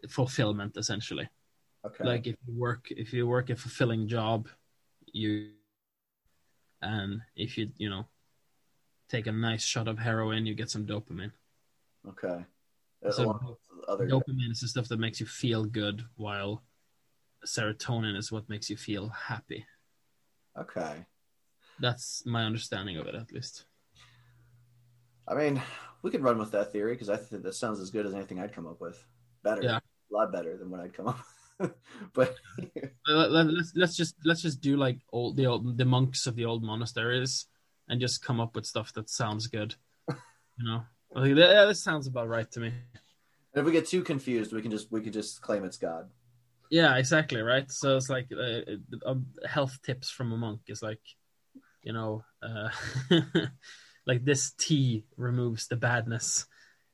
fulfillment 0.10 0.76
essentially. 0.76 1.30
Okay, 1.86 2.04
Like 2.04 2.28
if 2.28 2.36
you 2.48 2.54
work, 2.58 2.92
if 2.92 3.14
you 3.14 3.28
work 3.28 3.50
a 3.50 3.56
fulfilling 3.56 4.08
job, 4.08 4.48
you, 5.12 5.52
and 6.82 7.22
if 7.36 7.58
you 7.58 7.70
you 7.78 7.90
know, 7.90 8.08
take 9.10 9.28
a 9.28 9.32
nice 9.32 9.64
shot 9.64 9.88
of 9.88 10.00
heroin, 10.00 10.46
you 10.46 10.54
get 10.56 10.70
some 10.70 10.86
dopamine. 10.86 11.32
okay. 12.08 12.46
Uh, 13.06 13.12
so 13.12 13.58
other, 13.88 14.08
dopamine 14.08 14.52
is 14.52 14.60
the 14.60 14.68
stuff 14.68 14.88
that 14.90 15.00
makes 15.00 15.20
you 15.20 15.26
feel 15.26 15.64
good, 15.66 16.04
while 16.18 16.64
serotonin 17.46 18.18
is 18.18 18.32
what 18.32 18.50
makes 18.50 18.70
you 18.70 18.76
feel 18.78 19.10
happy. 19.10 19.66
okay. 20.60 21.06
That's 21.82 22.26
my 22.26 22.44
understanding 22.44 22.98
of 22.98 23.08
it, 23.08 23.16
at 23.16 23.32
least. 23.32 23.64
I 25.26 25.34
mean, 25.34 25.62
we 26.02 26.12
could 26.12 26.22
run 26.22 26.38
with 26.38 26.52
that 26.52 26.74
theory 26.74 26.92
because 26.94 27.08
I 27.10 27.16
think 27.16 27.44
that 27.44 27.54
sounds 27.56 27.80
as 27.80 27.90
good 27.90 28.06
as 28.06 28.14
anything 28.14 28.38
I'd 28.40 28.52
come 28.54 28.68
up 28.68 28.82
with. 28.82 29.02
Better, 29.44 29.62
Yeah. 29.62 29.78
a 29.78 30.14
lot 30.14 30.32
better 30.34 30.58
than 30.58 30.70
what 30.70 30.82
I'd 30.82 30.94
come 30.94 31.08
up. 31.08 31.18
with. 31.18 31.26
but 32.14 32.36
Let, 33.08 33.32
let, 33.32 33.48
let's 33.48 33.72
let's 33.76 33.96
just 33.96 34.16
let's 34.24 34.42
just 34.42 34.62
do 34.62 34.78
like 34.78 35.00
old 35.12 35.36
the 35.36 35.48
old 35.48 35.78
the 35.78 35.86
monks 35.86 36.28
of 36.28 36.36
the 36.36 36.46
old 36.46 36.64
monasteries, 36.64 37.48
and 37.88 38.00
just 38.00 38.24
come 38.24 38.40
up 38.40 38.56
with 38.56 38.66
stuff 38.66 38.94
that 38.94 39.10
sounds 39.10 39.48
good. 39.48 39.76
You 40.08 40.66
know, 40.66 40.84
like, 41.12 41.36
yeah, 41.36 41.66
this 41.66 41.82
sounds 41.82 42.06
about 42.06 42.28
right 42.28 42.50
to 42.52 42.60
me. 42.60 42.74
if 43.54 43.66
we 43.66 43.72
get 43.72 43.88
too 43.88 44.04
confused, 44.04 44.54
we 44.54 44.62
can 44.62 44.72
just 44.72 44.92
we 44.92 45.02
could 45.02 45.14
just 45.14 45.42
claim 45.42 45.64
it's 45.64 45.78
God. 45.78 46.10
Yeah, 46.70 46.98
exactly 46.98 47.42
right. 47.42 47.70
So 47.72 47.98
it's 47.98 48.10
like 48.10 48.28
uh, 48.32 48.62
uh, 49.06 49.16
health 49.48 49.80
tips 49.84 50.12
from 50.12 50.32
a 50.32 50.38
monk 50.38 50.62
is 50.68 50.84
like, 50.84 51.02
you 51.82 51.94
know, 51.94 52.24
uh, 52.44 52.70
like 54.06 54.24
this 54.24 54.52
tea 54.52 55.06
removes 55.18 55.68
the 55.68 55.78
badness, 55.78 56.46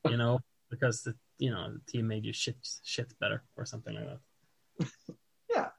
you 0.08 0.16
know, 0.16 0.40
because 0.70 1.02
the 1.02 1.16
you 1.40 1.52
know 1.52 1.74
the 1.74 1.82
tea 1.92 2.02
made 2.04 2.24
you 2.24 2.32
shit 2.32 2.56
shit 2.84 3.12
better 3.20 3.44
or 3.58 3.66
something 3.66 3.94
like 3.94 4.06
that. 4.06 4.20
Yeah, 5.50 5.70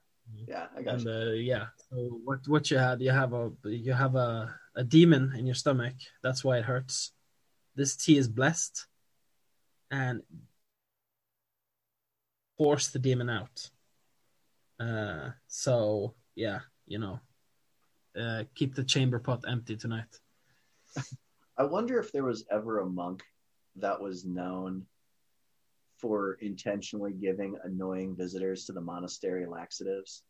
yeah, 0.47 0.67
I 0.75 0.81
got 0.81 0.95
And 0.95 1.05
you. 1.05 1.11
uh, 1.11 1.31
yeah, 1.33 1.65
so 1.89 1.95
what 2.23 2.39
what 2.47 2.71
you 2.71 2.77
had, 2.77 3.01
you 3.01 3.11
have 3.11 3.33
a 3.33 3.51
you 3.63 3.93
have 3.93 4.15
a 4.15 4.55
a 4.75 4.83
demon 4.83 5.33
in 5.37 5.45
your 5.45 5.55
stomach. 5.55 5.95
That's 6.23 6.43
why 6.43 6.57
it 6.59 6.65
hurts. 6.65 7.11
This 7.75 7.95
tea 7.95 8.17
is 8.17 8.27
blessed, 8.27 8.87
and 9.91 10.21
force 12.57 12.87
the 12.89 12.99
demon 12.99 13.29
out. 13.29 13.69
Uh, 14.79 15.31
so 15.47 16.13
yeah, 16.35 16.59
you 16.85 16.99
know, 16.99 17.19
uh, 18.19 18.43
keep 18.55 18.75
the 18.75 18.83
chamber 18.83 19.19
pot 19.19 19.43
empty 19.47 19.75
tonight. 19.75 20.13
I 21.57 21.63
wonder 21.63 21.99
if 21.99 22.11
there 22.11 22.23
was 22.23 22.45
ever 22.51 22.79
a 22.79 22.85
monk 22.85 23.23
that 23.77 23.99
was 24.01 24.25
known 24.25 24.85
for 25.97 26.37
intentionally 26.41 27.13
giving 27.13 27.55
annoying 27.63 28.15
visitors 28.15 28.65
to 28.65 28.73
the 28.73 28.81
monastery 28.81 29.45
laxatives. 29.45 30.23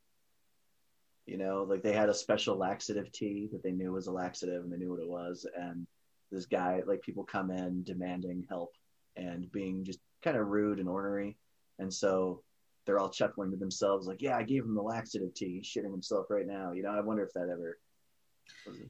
You 1.26 1.38
know, 1.38 1.66
like 1.68 1.84
they 1.84 1.94
had 1.94 2.10
a 2.10 2.14
special 2.14 2.58
laxative 2.58 3.12
tea 3.12 3.50
that 3.52 3.62
they 3.62 3.72
knew 3.72 3.92
was 3.92 4.08
a 4.08 4.12
laxative 4.12 4.64
and 4.64 4.72
they 4.72 4.78
knew 4.78 4.92
what 4.92 5.02
it 5.02 5.10
was. 5.10 5.46
And 5.60 5.86
this 6.32 6.46
guy, 6.46 6.82
like 6.86 7.02
people 7.02 7.26
come 7.26 7.52
in 7.52 7.84
demanding 7.84 8.46
help 8.50 8.74
and 9.18 9.52
being 9.52 9.84
just 9.84 10.00
kind 10.24 10.38
of 10.38 10.48
rude 10.48 10.80
and 10.80 10.88
ornery. 10.88 11.38
And 11.80 11.94
so 11.94 12.44
they're 12.86 13.00
all 13.00 13.10
chuckling 13.10 13.52
to 13.52 13.58
themselves, 13.58 14.08
like, 14.08 14.22
yeah, 14.22 14.38
I 14.38 14.44
gave 14.44 14.64
him 14.64 14.74
the 14.74 14.82
laxative 14.82 15.34
tea. 15.34 15.60
He's 15.62 15.68
shitting 15.68 15.92
himself 15.92 16.28
right 16.30 16.48
now. 16.48 16.72
You 16.72 16.84
know, 16.84 16.92
I 16.92 17.02
wonder 17.02 17.24
if 17.24 17.34
that 17.34 17.50
ever. 17.52 17.78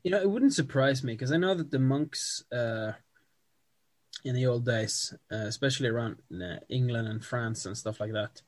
You 0.04 0.12
know, 0.12 0.22
it 0.22 0.30
wouldn't 0.30 0.54
surprise 0.54 1.04
me 1.04 1.14
because 1.14 1.32
I 1.32 1.38
know 1.38 1.56
that 1.56 1.72
the 1.72 1.80
monks 1.80 2.44
uh, 2.52 2.92
in 4.24 4.36
the 4.36 4.46
old 4.46 4.66
days, 4.66 5.14
uh, 5.32 5.46
especially 5.48 5.90
around 5.90 6.18
uh, 6.34 6.58
England 6.70 7.08
and 7.08 7.24
France 7.24 7.66
and 7.66 7.78
stuff 7.78 8.00
like 8.00 8.14
that, 8.14 8.42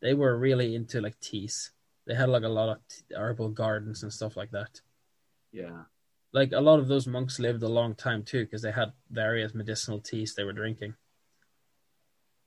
they 0.00 0.14
were 0.14 0.38
really 0.38 0.74
into 0.74 1.00
like 1.00 1.18
teas. 1.20 1.70
They 2.06 2.14
had 2.14 2.28
like 2.28 2.42
a 2.42 2.48
lot 2.48 2.68
of 2.68 2.78
t- 2.88 3.14
herbal 3.14 3.50
gardens 3.50 4.02
and 4.02 4.12
stuff 4.12 4.36
like 4.36 4.50
that. 4.50 4.80
Yeah. 5.52 5.84
Like 6.32 6.52
a 6.52 6.60
lot 6.60 6.80
of 6.80 6.88
those 6.88 7.06
monks 7.06 7.38
lived 7.38 7.62
a 7.62 7.68
long 7.68 7.94
time 7.94 8.22
too 8.24 8.44
because 8.44 8.62
they 8.62 8.72
had 8.72 8.92
various 9.10 9.54
medicinal 9.54 10.00
teas 10.00 10.34
they 10.34 10.44
were 10.44 10.52
drinking. 10.52 10.94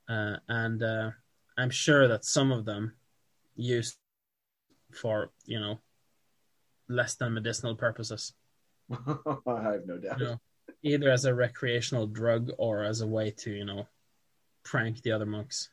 Uh, 0.10 0.38
and 0.50 0.84
uh, 0.84 1.12
I'm 1.58 1.70
sure 1.70 2.08
that 2.08 2.26
some 2.26 2.52
of 2.52 2.66
them 2.66 2.94
used 3.56 3.96
for 4.92 5.32
you 5.46 5.60
know 5.60 5.80
less 6.88 7.16
than 7.16 7.34
medicinal 7.34 7.76
purposes. 7.76 8.34
I 8.92 9.62
have 9.62 9.86
no 9.86 9.98
doubt. 9.98 10.20
you 10.20 10.26
know, 10.26 10.42
either 10.86 11.10
as 11.10 11.26
a 11.26 11.34
recreational 11.34 12.06
drug 12.06 12.52
or 12.60 12.84
as 12.84 13.02
a 13.02 13.08
way 13.08 13.32
to, 13.32 13.52
you 13.52 13.66
know, 13.66 13.88
prank 14.64 15.02
the 15.02 15.12
other 15.12 15.26
monks. 15.26 15.70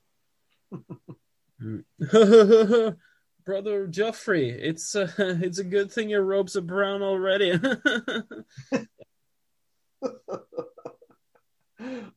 Brother 3.44 3.88
Geoffrey, 3.88 4.50
it's 4.50 4.94
uh, 4.96 5.12
it's 5.18 5.58
a 5.58 5.64
good 5.64 5.92
thing 5.92 6.08
your 6.08 6.24
robes 6.24 6.56
are 6.56 6.62
brown 6.62 7.02
already. 7.02 7.52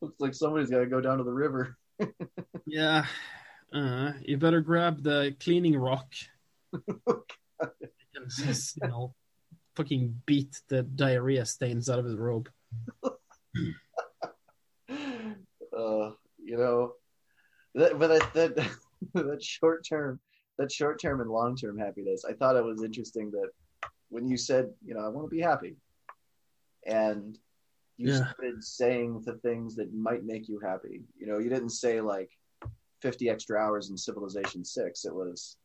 Looks 0.01 0.19
like 0.19 0.33
somebody's 0.33 0.69
got 0.69 0.79
to 0.79 0.85
go 0.85 1.01
down 1.01 1.17
to 1.17 1.25
the 1.25 1.33
river. 1.33 1.75
yeah, 2.65 3.05
uh, 3.73 4.13
you 4.21 4.37
better 4.37 4.61
grab 4.61 5.03
the 5.03 5.35
cleaning 5.39 5.75
rock. 5.75 6.13
just, 8.37 8.77
you 8.81 8.87
know, 8.87 9.13
fucking 9.75 10.21
beat 10.25 10.61
the 10.69 10.83
diarrhea 10.83 11.45
stains 11.45 11.89
out 11.89 11.99
of 11.99 12.05
his 12.05 12.15
robe. 12.15 12.49
uh, 15.77 16.11
you 16.43 16.57
know, 16.57 16.93
that, 17.75 17.99
but 17.99 18.07
that 18.07 18.33
that, 18.33 18.69
that 19.13 19.43
short 19.43 19.85
term, 19.87 20.19
that 20.57 20.71
short 20.71 21.01
term 21.01 21.21
and 21.21 21.29
long 21.29 21.55
term 21.55 21.77
happiness. 21.77 22.23
I 22.27 22.33
thought 22.33 22.55
it 22.55 22.63
was 22.63 22.83
interesting 22.83 23.31
that 23.31 23.49
when 24.09 24.27
you 24.27 24.37
said, 24.37 24.69
you 24.85 24.93
know, 24.93 25.01
I 25.01 25.09
want 25.09 25.25
to 25.27 25.35
be 25.35 25.41
happy, 25.41 25.75
and 26.85 27.37
you 27.97 28.09
yeah. 28.09 28.31
started 28.31 28.63
saying 28.63 29.21
the 29.25 29.35
things 29.37 29.75
that 29.75 29.93
might 29.93 30.25
make 30.25 30.47
you 30.47 30.59
happy. 30.59 31.01
You 31.17 31.27
know, 31.27 31.39
you 31.39 31.49
didn't 31.49 31.69
say 31.69 32.01
like 32.01 32.29
50 33.01 33.29
extra 33.29 33.59
hours 33.59 33.89
in 33.89 33.97
Civilization 33.97 34.65
6. 34.65 35.05
It 35.05 35.13
was, 35.13 35.57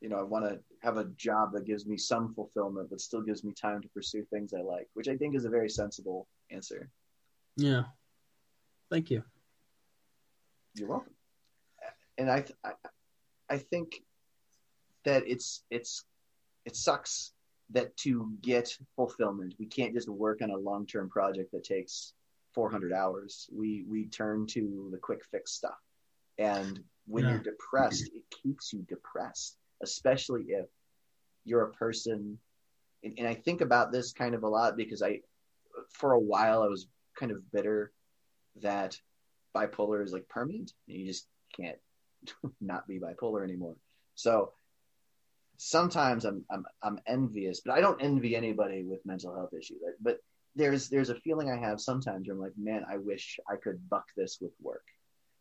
you 0.00 0.08
know, 0.08 0.18
I 0.18 0.22
want 0.22 0.44
to 0.44 0.60
have 0.82 0.96
a 0.98 1.04
job 1.16 1.52
that 1.52 1.64
gives 1.64 1.86
me 1.86 1.96
some 1.96 2.34
fulfillment, 2.34 2.90
but 2.90 3.00
still 3.00 3.22
gives 3.22 3.44
me 3.44 3.52
time 3.52 3.80
to 3.82 3.88
pursue 3.88 4.24
things 4.24 4.52
I 4.52 4.60
like, 4.60 4.88
which 4.94 5.08
I 5.08 5.16
think 5.16 5.34
is 5.34 5.44
a 5.44 5.50
very 5.50 5.68
sensible 5.68 6.28
answer. 6.50 6.90
Yeah. 7.56 7.84
Thank 8.90 9.10
you. 9.10 9.22
You're 10.74 10.88
welcome. 10.88 11.14
And 12.18 12.30
I, 12.30 12.44
I, 12.64 12.72
I 13.48 13.58
think 13.58 14.02
that 15.04 15.22
it's, 15.26 15.62
it's, 15.70 16.04
it 16.64 16.76
sucks 16.76 17.32
that 17.70 17.96
to 17.98 18.32
get 18.42 18.76
fulfillment, 18.94 19.54
we 19.58 19.66
can't 19.66 19.94
just 19.94 20.08
work 20.08 20.42
on 20.42 20.50
a 20.50 20.56
long 20.56 20.86
term 20.86 21.08
project 21.08 21.52
that 21.52 21.64
takes 21.64 22.14
400 22.54 22.92
hours. 22.92 23.48
We 23.52 23.84
we 23.88 24.06
turn 24.06 24.46
to 24.48 24.88
the 24.92 24.98
quick 24.98 25.24
fix 25.30 25.52
stuff, 25.52 25.78
and 26.38 26.80
when 27.06 27.24
yeah. 27.24 27.30
you're 27.30 27.40
depressed, 27.40 28.10
it 28.14 28.22
keeps 28.42 28.72
you 28.72 28.82
depressed, 28.88 29.56
especially 29.82 30.44
if 30.48 30.66
you're 31.44 31.64
a 31.64 31.72
person. 31.72 32.38
And, 33.02 33.14
and 33.18 33.28
I 33.28 33.34
think 33.34 33.60
about 33.60 33.92
this 33.92 34.12
kind 34.12 34.34
of 34.34 34.42
a 34.42 34.48
lot 34.48 34.76
because 34.76 35.02
I, 35.02 35.20
for 35.90 36.12
a 36.12 36.20
while, 36.20 36.62
I 36.62 36.68
was 36.68 36.88
kind 37.18 37.32
of 37.32 37.50
bitter 37.52 37.92
that 38.62 38.98
bipolar 39.54 40.04
is 40.04 40.12
like 40.12 40.28
permanent. 40.28 40.72
and 40.88 40.98
You 40.98 41.06
just 41.06 41.26
can't 41.58 41.78
not 42.60 42.86
be 42.86 42.98
bipolar 42.98 43.42
anymore. 43.44 43.76
So 44.14 44.52
sometimes 45.58 46.24
I'm 46.24 46.44
I'm 46.50 46.64
I'm 46.82 46.98
envious, 47.06 47.60
but 47.64 47.74
I 47.74 47.80
don't 47.80 48.02
envy 48.02 48.36
anybody 48.36 48.84
with 48.84 49.04
mental 49.06 49.34
health 49.34 49.52
issues. 49.52 49.78
But 50.00 50.18
there's 50.54 50.88
there's 50.88 51.10
a 51.10 51.20
feeling 51.20 51.50
I 51.50 51.56
have 51.56 51.80
sometimes 51.80 52.26
where 52.26 52.36
I'm 52.36 52.42
like, 52.42 52.56
man, 52.56 52.84
I 52.88 52.96
wish 52.98 53.38
I 53.48 53.56
could 53.56 53.88
buck 53.88 54.06
this 54.16 54.38
with 54.40 54.52
work. 54.60 54.84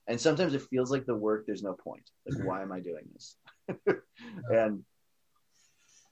And 0.08 0.20
sometimes 0.20 0.54
it 0.54 0.62
feels 0.62 0.92
like 0.92 1.06
the 1.06 1.16
work 1.16 1.46
there's 1.46 1.64
no 1.64 1.74
point. 1.74 2.10
Like 2.26 2.38
mm-hmm. 2.38 2.48
why 2.48 2.62
am 2.62 2.72
I 2.72 2.80
doing 2.80 3.06
this? 3.14 3.36
and 4.51 4.84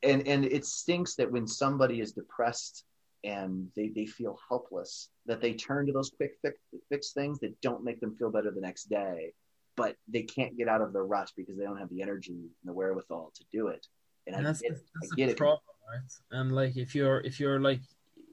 and 0.04 0.28
and 0.28 0.46
it 0.46 0.66
stinks 0.66 1.16
that 1.16 1.32
when 1.32 1.48
somebody 1.48 2.02
is 2.02 2.12
depressed 2.12 2.84
and 3.24 3.70
they, 3.76 3.88
they 3.90 4.06
feel 4.06 4.38
helpless 4.50 5.10
that 5.26 5.40
they 5.40 5.54
turn 5.54 5.86
to 5.86 5.94
those 5.94 6.10
quick 6.10 6.34
fix, 6.42 6.60
fix 6.90 7.14
things 7.14 7.40
that 7.40 7.60
don't 7.62 7.84
make 7.84 8.02
them 8.02 8.16
feel 8.18 8.30
better 8.30 8.52
the 8.52 8.60
next 8.60 8.86
day 8.86 9.34
but 9.76 9.96
they 10.08 10.24
can't 10.24 10.58
get 10.58 10.68
out 10.68 10.82
of 10.82 10.94
the 10.94 11.02
rut 11.02 11.32
because 11.36 11.58
they 11.58 11.64
don't 11.64 11.78
have 11.78 11.90
the 11.90 12.02
energy 12.02 12.34
and 12.34 12.50
the 12.64 12.74
wherewithal 12.74 13.32
to 13.36 13.44
do 13.52 13.68
it. 13.68 13.86
And, 14.28 14.36
and 14.36 14.46
I, 14.46 14.50
that's, 14.50 14.62
get, 14.62 14.72
that's 14.72 15.14
I 15.14 15.16
get 15.16 15.30
it. 15.30 15.38
Problem, 15.38 15.60
right? 15.92 16.40
And 16.40 16.54
like 16.54 16.78
if 16.78 16.96
you're 16.96 17.20
if 17.22 17.40
you're 17.40 17.60
like 17.60 17.82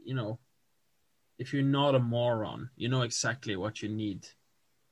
you 0.04 0.14
know 0.14 0.38
if 1.38 1.52
you're 1.52 1.62
not 1.62 1.94
a 1.94 1.98
moron, 1.98 2.70
you 2.76 2.88
know 2.88 3.02
exactly 3.02 3.56
what 3.56 3.82
you 3.82 3.88
need 3.88 4.26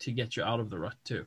to 0.00 0.12
get 0.12 0.36
you 0.36 0.42
out 0.42 0.60
of 0.60 0.70
the 0.70 0.78
rut 0.78 0.96
too. 1.04 1.26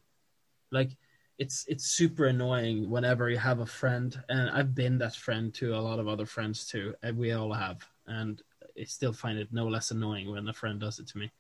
Like 0.72 0.92
it's 1.38 1.66
it's 1.68 1.86
super 1.86 2.26
annoying 2.26 2.90
whenever 2.90 3.30
you 3.30 3.38
have 3.38 3.60
a 3.60 3.66
friend, 3.66 4.22
and 4.30 4.50
I've 4.50 4.76
been 4.76 4.98
that 5.00 5.16
friend 5.16 5.54
to 5.56 5.76
a 5.76 5.82
lot 5.82 6.00
of 6.00 6.08
other 6.08 6.26
friends 6.26 6.68
too, 6.68 6.94
and 7.02 7.18
we 7.18 7.32
all 7.32 7.54
have, 7.54 7.86
and 8.06 8.42
I 8.80 8.84
still 8.84 9.14
find 9.14 9.40
it 9.40 9.50
no 9.52 9.68
less 9.68 9.92
annoying 9.92 10.30
when 10.30 10.48
a 10.48 10.54
friend 10.54 10.80
does 10.80 11.00
it 11.00 11.08
to 11.10 11.18
me. 11.18 11.32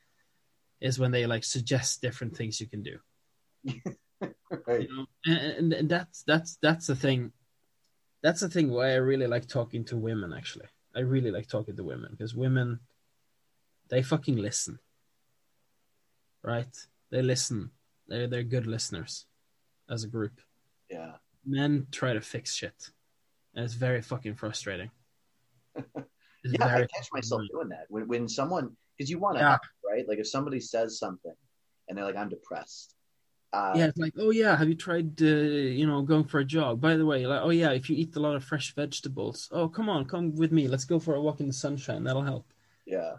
Is 0.79 0.97
when 0.97 1.11
they 1.11 1.27
like 1.27 1.43
suggest 1.43 2.01
different 2.01 2.35
things 2.35 2.59
you 2.59 2.67
can 2.67 2.81
do 2.81 2.97
right. 4.67 4.81
You 4.81 4.87
know? 4.95 5.05
and, 5.25 5.73
and 5.73 5.89
that's 5.89 6.23
that's 6.23 6.57
that's 6.61 6.87
the 6.87 6.95
thing. 6.95 7.31
That's 8.23 8.41
the 8.41 8.49
thing 8.49 8.71
why 8.71 8.91
I 8.91 8.95
really 8.95 9.27
like 9.27 9.47
talking 9.47 9.83
to 9.85 9.97
women. 9.97 10.33
Actually, 10.33 10.67
I 10.95 10.99
really 10.99 11.31
like 11.31 11.47
talking 11.47 11.75
to 11.75 11.83
women 11.83 12.11
because 12.11 12.35
women, 12.35 12.79
they 13.89 14.03
fucking 14.03 14.37
listen. 14.37 14.79
Right? 16.43 16.75
They 17.09 17.21
listen. 17.21 17.71
They're 18.07 18.27
they're 18.27 18.43
good 18.43 18.67
listeners, 18.67 19.25
as 19.91 20.03
a 20.03 20.07
group. 20.07 20.41
Yeah. 20.89 21.13
Men 21.45 21.87
try 21.91 22.13
to 22.13 22.21
fix 22.21 22.53
shit, 22.55 22.89
and 23.55 23.65
it's 23.65 23.73
very 23.73 24.01
fucking 24.01 24.35
frustrating. 24.35 24.91
yeah, 26.43 26.65
I 26.65 26.87
catch 26.93 27.09
myself 27.13 27.41
doing 27.51 27.69
that 27.69 27.85
when 27.89 28.07
when 28.07 28.27
someone 28.27 28.75
because 28.97 29.09
you 29.09 29.19
want 29.19 29.37
to 29.37 29.43
yeah. 29.43 29.57
right? 29.89 30.07
Like 30.07 30.19
if 30.19 30.27
somebody 30.27 30.59
says 30.59 30.99
something, 30.99 31.33
and 31.87 31.97
they're 31.97 32.05
like, 32.05 32.15
"I'm 32.15 32.29
depressed," 32.29 32.95
Uh, 33.53 33.73
yeah, 33.75 33.87
it's 33.87 33.97
like, 33.97 34.13
oh 34.17 34.31
yeah, 34.31 34.55
have 34.55 34.69
you 34.69 34.75
tried, 34.75 35.21
uh, 35.21 35.25
you 35.25 35.85
know, 35.85 36.01
going 36.01 36.23
for 36.23 36.39
a 36.39 36.45
jog? 36.45 36.79
By 36.79 36.95
the 36.95 37.05
way, 37.05 37.27
like, 37.27 37.41
oh 37.43 37.49
yeah, 37.49 37.71
if 37.71 37.89
you 37.89 37.97
eat 37.97 38.15
a 38.15 38.19
lot 38.19 38.35
of 38.35 38.45
fresh 38.45 38.73
vegetables, 38.73 39.49
oh 39.51 39.67
come 39.67 39.89
on, 39.89 40.05
come 40.05 40.33
with 40.35 40.53
me, 40.53 40.69
let's 40.69 40.85
go 40.85 40.99
for 40.99 41.15
a 41.15 41.21
walk 41.21 41.41
in 41.41 41.47
the 41.47 41.53
sunshine. 41.53 42.05
That'll 42.05 42.21
help. 42.21 42.53
Yeah. 42.85 43.15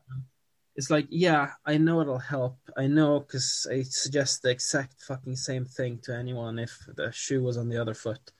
It's 0.75 0.91
like, 0.91 1.07
yeah, 1.11 1.51
I 1.66 1.77
know 1.77 2.01
it'll 2.01 2.18
help. 2.18 2.59
I 2.77 2.87
know 2.87 3.20
because 3.20 3.66
I 3.70 3.83
suggest 3.83 4.43
the 4.43 4.51
exact 4.51 5.03
fucking 5.03 5.37
same 5.37 5.66
thing 5.66 5.99
to 6.05 6.16
anyone 6.16 6.59
if 6.59 6.79
the 6.97 7.12
shoe 7.12 7.43
was 7.43 7.59
on 7.59 7.68
the 7.68 7.81
other 7.81 7.95
foot. 7.95 8.33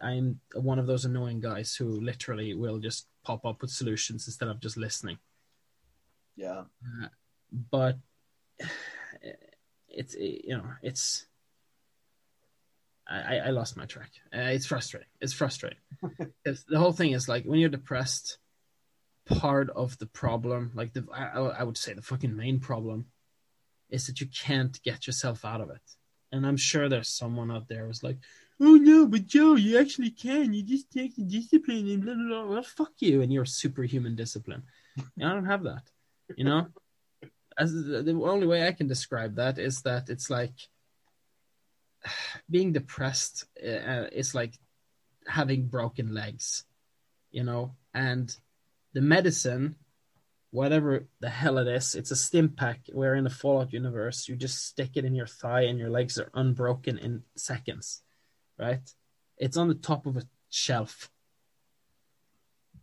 I'm 0.00 0.40
one 0.54 0.78
of 0.78 0.86
those 0.86 1.04
annoying 1.04 1.40
guys 1.40 1.74
who 1.74 2.00
literally 2.00 2.54
will 2.54 2.78
just 2.78 3.06
pop 3.24 3.44
up 3.44 3.60
with 3.60 3.70
solutions 3.70 4.26
instead 4.26 4.48
of 4.48 4.60
just 4.60 4.76
listening. 4.76 5.18
Yeah. 6.36 6.64
Uh, 7.02 7.08
but 7.70 7.98
it's 9.88 10.14
you 10.14 10.56
know 10.56 10.70
it's 10.82 11.26
I, 13.08 13.38
I 13.38 13.50
lost 13.50 13.76
my 13.76 13.86
track. 13.86 14.10
Uh, 14.34 14.50
it's 14.52 14.66
frustrating. 14.66 15.08
It's 15.20 15.32
frustrating. 15.32 15.78
the 16.44 16.78
whole 16.78 16.92
thing 16.92 17.12
is 17.12 17.28
like 17.28 17.44
when 17.44 17.58
you're 17.58 17.70
depressed, 17.70 18.38
part 19.28 19.70
of 19.70 19.98
the 19.98 20.06
problem, 20.06 20.72
like 20.74 20.92
the 20.92 21.06
I, 21.12 21.60
I 21.60 21.62
would 21.62 21.76
say 21.76 21.92
the 21.92 22.02
fucking 22.02 22.34
main 22.34 22.58
problem, 22.58 23.06
is 23.90 24.06
that 24.06 24.20
you 24.20 24.26
can't 24.26 24.82
get 24.82 25.06
yourself 25.06 25.44
out 25.44 25.60
of 25.60 25.70
it. 25.70 25.82
And 26.32 26.46
I'm 26.46 26.56
sure 26.56 26.88
there's 26.88 27.08
someone 27.08 27.50
out 27.50 27.68
there 27.68 27.86
who's 27.86 28.02
like, 28.02 28.18
"Oh 28.60 28.74
no, 28.74 29.06
but 29.06 29.26
Joe, 29.26 29.54
you 29.54 29.78
actually 29.78 30.10
can. 30.10 30.52
You 30.52 30.62
just 30.62 30.90
take 30.90 31.16
the 31.16 31.22
discipline 31.22 31.88
and 31.88 32.02
blah 32.02 32.14
blah 32.14 32.24
blah." 32.24 32.46
Well, 32.46 32.62
fuck 32.62 32.92
you 32.98 33.22
and 33.22 33.32
your 33.32 33.44
superhuman 33.44 34.16
discipline. 34.16 34.62
I 34.98 35.32
don't 35.32 35.46
have 35.46 35.62
that. 35.64 35.84
You 36.36 36.44
know, 36.44 36.66
as 37.56 37.72
the 37.72 38.20
only 38.24 38.46
way 38.46 38.66
I 38.66 38.72
can 38.72 38.86
describe 38.86 39.36
that 39.36 39.58
is 39.58 39.82
that 39.82 40.08
it's 40.10 40.30
like 40.30 40.54
being 42.50 42.72
depressed 42.72 43.44
uh, 43.62 44.06
is 44.12 44.34
like 44.34 44.54
having 45.26 45.68
broken 45.68 46.14
legs, 46.14 46.64
you 47.30 47.44
know, 47.44 47.74
and 47.94 48.34
the 48.92 49.00
medicine, 49.00 49.76
whatever 50.50 51.06
the 51.20 51.28
hell 51.28 51.58
it 51.58 51.68
is, 51.68 51.94
it's 51.94 52.10
a 52.10 52.16
stim 52.16 52.50
pack 52.50 52.80
where 52.92 53.14
in 53.14 53.24
the 53.24 53.30
Fallout 53.30 53.72
universe 53.72 54.28
you 54.28 54.36
just 54.36 54.66
stick 54.66 54.96
it 54.96 55.04
in 55.04 55.14
your 55.14 55.26
thigh 55.26 55.62
and 55.62 55.78
your 55.78 55.90
legs 55.90 56.18
are 56.18 56.30
unbroken 56.34 56.98
in 56.98 57.22
seconds, 57.36 58.02
right? 58.58 58.88
It's 59.36 59.56
on 59.56 59.68
the 59.68 59.74
top 59.74 60.06
of 60.06 60.16
a 60.16 60.22
shelf 60.48 61.10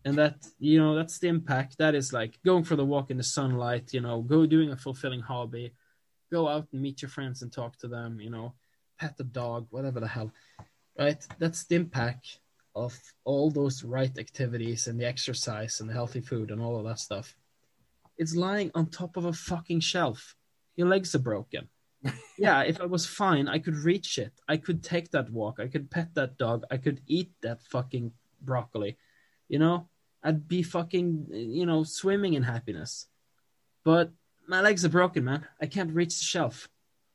and 0.06 0.18
that 0.20 0.36
you 0.60 0.80
know 0.80 0.96
that's 0.96 1.18
the 1.20 1.28
impact 1.28 1.78
that 1.80 1.96
is 1.96 2.14
like 2.14 2.40
going 2.46 2.64
for 2.64 2.76
the 2.76 2.86
walk 2.86 3.10
in 3.10 3.18
the 3.18 3.24
sunlight 3.24 3.92
you 3.92 4.00
know 4.00 4.22
go 4.22 4.46
doing 4.46 4.72
a 4.72 4.78
fulfilling 4.78 5.20
hobby 5.20 5.74
go 6.32 6.48
out 6.48 6.68
and 6.72 6.82
meet 6.82 7.02
your 7.02 7.10
friends 7.10 7.42
and 7.42 7.52
talk 7.52 7.76
to 7.78 7.88
them 7.88 8.20
you 8.22 8.30
know 8.30 8.54
pet 9.00 9.18
the 9.18 9.24
dog 9.24 9.68
whatever 9.72 10.00
the 10.00 10.08
hell 10.08 10.32
right 10.98 11.26
that's 11.40 11.66
the 11.66 11.76
impact 11.76 12.40
of 12.76 12.98
all 13.24 13.50
those 13.50 13.84
right 13.84 14.18
activities 14.18 14.88
and 14.88 15.00
the 15.00 15.06
exercise 15.06 15.80
and 15.80 15.90
the 15.90 15.94
healthy 15.94 16.22
food 16.22 16.52
and 16.52 16.62
all 16.62 16.78
of 16.78 16.86
that 16.86 17.00
stuff 17.00 17.36
it's 18.18 18.36
lying 18.36 18.72
on 18.76 18.86
top 18.88 19.18
of 19.18 19.26
a 19.26 19.34
fucking 19.34 19.80
shelf 19.80 20.36
your 20.76 20.88
legs 20.88 21.16
are 21.16 21.20
broken 21.20 21.68
yeah 22.38 22.62
if 22.62 22.80
i 22.82 22.86
was 22.86 23.06
fine 23.06 23.48
i 23.48 23.58
could 23.58 23.76
reach 23.76 24.18
it 24.18 24.34
i 24.48 24.58
could 24.58 24.84
take 24.84 25.10
that 25.12 25.30
walk 25.32 25.60
i 25.60 25.68
could 25.68 25.90
pet 25.90 26.14
that 26.14 26.38
dog 26.38 26.64
i 26.70 26.78
could 26.78 27.02
eat 27.08 27.32
that 27.42 27.62
fucking 27.64 28.12
broccoli 28.42 28.98
you 29.48 29.60
know 29.60 29.88
I'd 30.26 30.48
be 30.48 30.64
fucking, 30.64 31.28
you 31.30 31.68
know, 31.68 31.84
swimming 31.84 32.34
in 32.34 32.42
happiness. 32.42 33.06
But 33.84 34.12
my 34.48 34.60
legs 34.60 34.84
are 34.84 34.90
broken, 34.90 35.24
man. 35.24 35.46
I 35.62 35.68
can't 35.68 35.94
reach 35.94 36.18
the 36.18 36.26
shelf. 36.26 36.68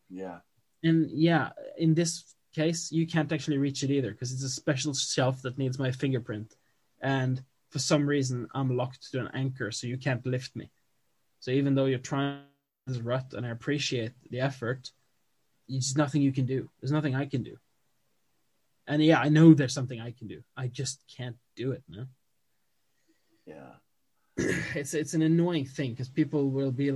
Yeah. 0.08 0.38
And 0.84 1.10
yeah, 1.10 1.50
in 1.76 1.94
this 1.94 2.36
case, 2.54 2.90
you 2.92 3.06
can't 3.06 3.32
actually 3.32 3.58
reach 3.58 3.82
it 3.82 3.90
either 3.90 4.10
because 4.10 4.32
it's 4.32 4.42
a 4.42 4.48
special 4.48 4.94
shelf 4.94 5.42
that 5.42 5.58
needs 5.58 5.78
my 5.78 5.90
fingerprint. 5.90 6.54
And 7.00 7.42
for 7.70 7.78
some 7.78 8.06
reason, 8.06 8.48
I'm 8.54 8.76
locked 8.76 9.10
to 9.12 9.20
an 9.20 9.30
anchor, 9.34 9.70
so 9.70 9.86
you 9.86 9.96
can't 9.96 10.24
lift 10.26 10.56
me. 10.56 10.70
So 11.40 11.50
even 11.52 11.74
though 11.74 11.86
you're 11.86 11.98
trying 11.98 12.42
this 12.86 12.98
rut 12.98 13.32
and 13.32 13.46
I 13.46 13.50
appreciate 13.50 14.12
the 14.30 14.40
effort, 14.40 14.90
it's 15.68 15.96
nothing 15.96 16.22
you 16.22 16.32
can 16.32 16.46
do. 16.46 16.68
There's 16.80 16.92
nothing 16.92 17.14
I 17.14 17.26
can 17.26 17.42
do. 17.42 17.56
And 18.86 19.02
yeah, 19.02 19.20
I 19.20 19.28
know 19.28 19.54
there's 19.54 19.74
something 19.74 20.00
I 20.00 20.10
can 20.10 20.26
do. 20.26 20.42
I 20.56 20.66
just 20.66 21.02
can't 21.16 21.36
do 21.54 21.72
it, 21.72 21.82
man. 21.88 22.08
Yeah. 23.46 23.74
it's 24.74 24.94
it's 24.94 25.14
an 25.14 25.22
annoying 25.22 25.64
thing 25.64 25.90
because 25.90 26.08
people 26.08 26.50
will 26.50 26.72
be 26.72 26.92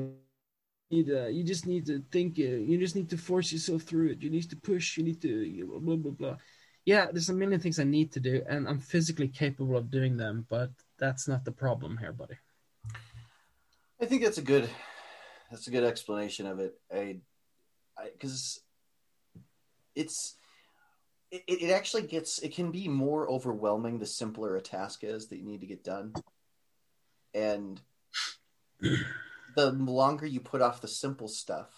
need 0.95 1.09
uh, 1.11 1.29
you 1.37 1.43
just 1.53 1.67
need 1.73 1.85
to 1.91 1.97
think 2.15 2.31
uh, 2.39 2.59
you 2.69 2.77
just 2.85 2.97
need 2.99 3.11
to 3.11 3.19
force 3.29 3.49
yourself 3.53 3.83
through 3.83 4.09
it 4.13 4.23
you 4.25 4.31
need 4.31 4.49
to 4.49 4.57
push 4.71 4.87
you 4.97 5.05
need 5.09 5.21
to 5.21 5.35
you 5.57 5.67
know, 5.67 5.81
blah 5.85 5.97
blah 6.03 6.17
blah 6.21 6.37
yeah 6.85 7.05
there's 7.13 7.33
a 7.33 7.41
million 7.43 7.61
things 7.61 7.79
i 7.79 7.85
need 7.97 8.11
to 8.13 8.21
do 8.21 8.35
and 8.49 8.69
i'm 8.69 8.83
physically 8.95 9.29
capable 9.43 9.77
of 9.77 9.91
doing 9.91 10.17
them 10.17 10.47
but 10.49 10.71
that's 11.03 11.27
not 11.27 11.45
the 11.45 11.57
problem 11.65 11.97
here 12.03 12.13
buddy 12.13 12.39
I 14.01 14.07
think 14.07 14.23
that's 14.23 14.39
a 14.39 14.43
good 14.43 14.69
that's 15.51 15.67
a 15.67 15.71
good 15.71 15.85
explanation 15.85 16.47
of 16.47 16.59
it. 16.59 16.75
I 16.93 17.21
because 18.13 18.61
it's 19.95 20.37
it, 21.31 21.43
it 21.47 21.71
actually 21.71 22.03
gets 22.03 22.39
it 22.41 22.55
can 22.55 22.71
be 22.71 22.89
more 22.89 23.29
overwhelming 23.31 23.99
the 23.99 24.07
simpler 24.07 24.57
a 24.57 24.61
task 24.61 25.05
is 25.05 25.29
that 25.29 25.39
you 25.39 25.47
need 25.47 25.61
to 25.61 25.67
get 25.67 25.85
done. 25.85 26.13
And 27.33 27.81
the 29.55 29.71
longer 29.73 30.27
you 30.27 30.41
put 30.41 30.63
off 30.63 30.81
the 30.81 30.89
simple 30.89 31.29
stuff, 31.29 31.71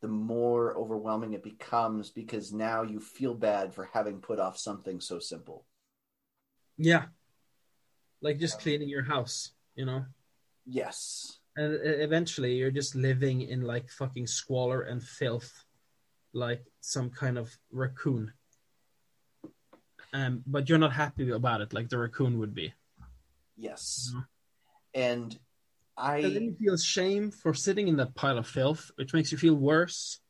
the 0.00 0.08
more 0.08 0.76
overwhelming 0.76 1.32
it 1.34 1.42
becomes 1.42 2.10
because 2.10 2.52
now 2.52 2.82
you 2.82 3.00
feel 3.00 3.34
bad 3.34 3.74
for 3.74 3.88
having 3.92 4.20
put 4.20 4.38
off 4.38 4.56
something 4.56 5.00
so 5.00 5.18
simple. 5.18 5.64
yeah 6.76 7.06
like 8.20 8.38
just 8.38 8.60
cleaning 8.60 8.88
your 8.88 9.02
house 9.02 9.52
you 9.74 9.84
know 9.84 10.04
Yes. 10.64 11.38
and 11.56 11.74
eventually 11.82 12.54
you're 12.54 12.70
just 12.70 12.94
living 12.94 13.42
in 13.42 13.62
like 13.62 13.90
fucking 13.90 14.26
squalor 14.28 14.82
and 14.82 15.02
filth 15.02 15.64
like 16.32 16.62
some 16.80 17.10
kind 17.10 17.36
of 17.38 17.50
raccoon 17.72 18.32
um 20.12 20.42
but 20.46 20.68
you're 20.68 20.78
not 20.78 20.92
happy 20.92 21.30
about 21.30 21.60
it 21.60 21.72
like 21.72 21.88
the 21.88 21.98
raccoon 21.98 22.38
would 22.38 22.54
be 22.54 22.72
Yes. 23.56 24.14
And 24.94 25.36
and 25.98 26.24
then 26.24 26.42
I 26.42 26.46
you 26.46 26.56
feel 26.58 26.76
shame 26.76 27.30
for 27.30 27.54
sitting 27.54 27.88
in 27.88 27.96
that 27.96 28.14
pile 28.14 28.38
of 28.38 28.46
filth 28.46 28.90
which 28.96 29.14
makes 29.14 29.32
you 29.32 29.38
feel 29.38 29.54
worse 29.54 30.20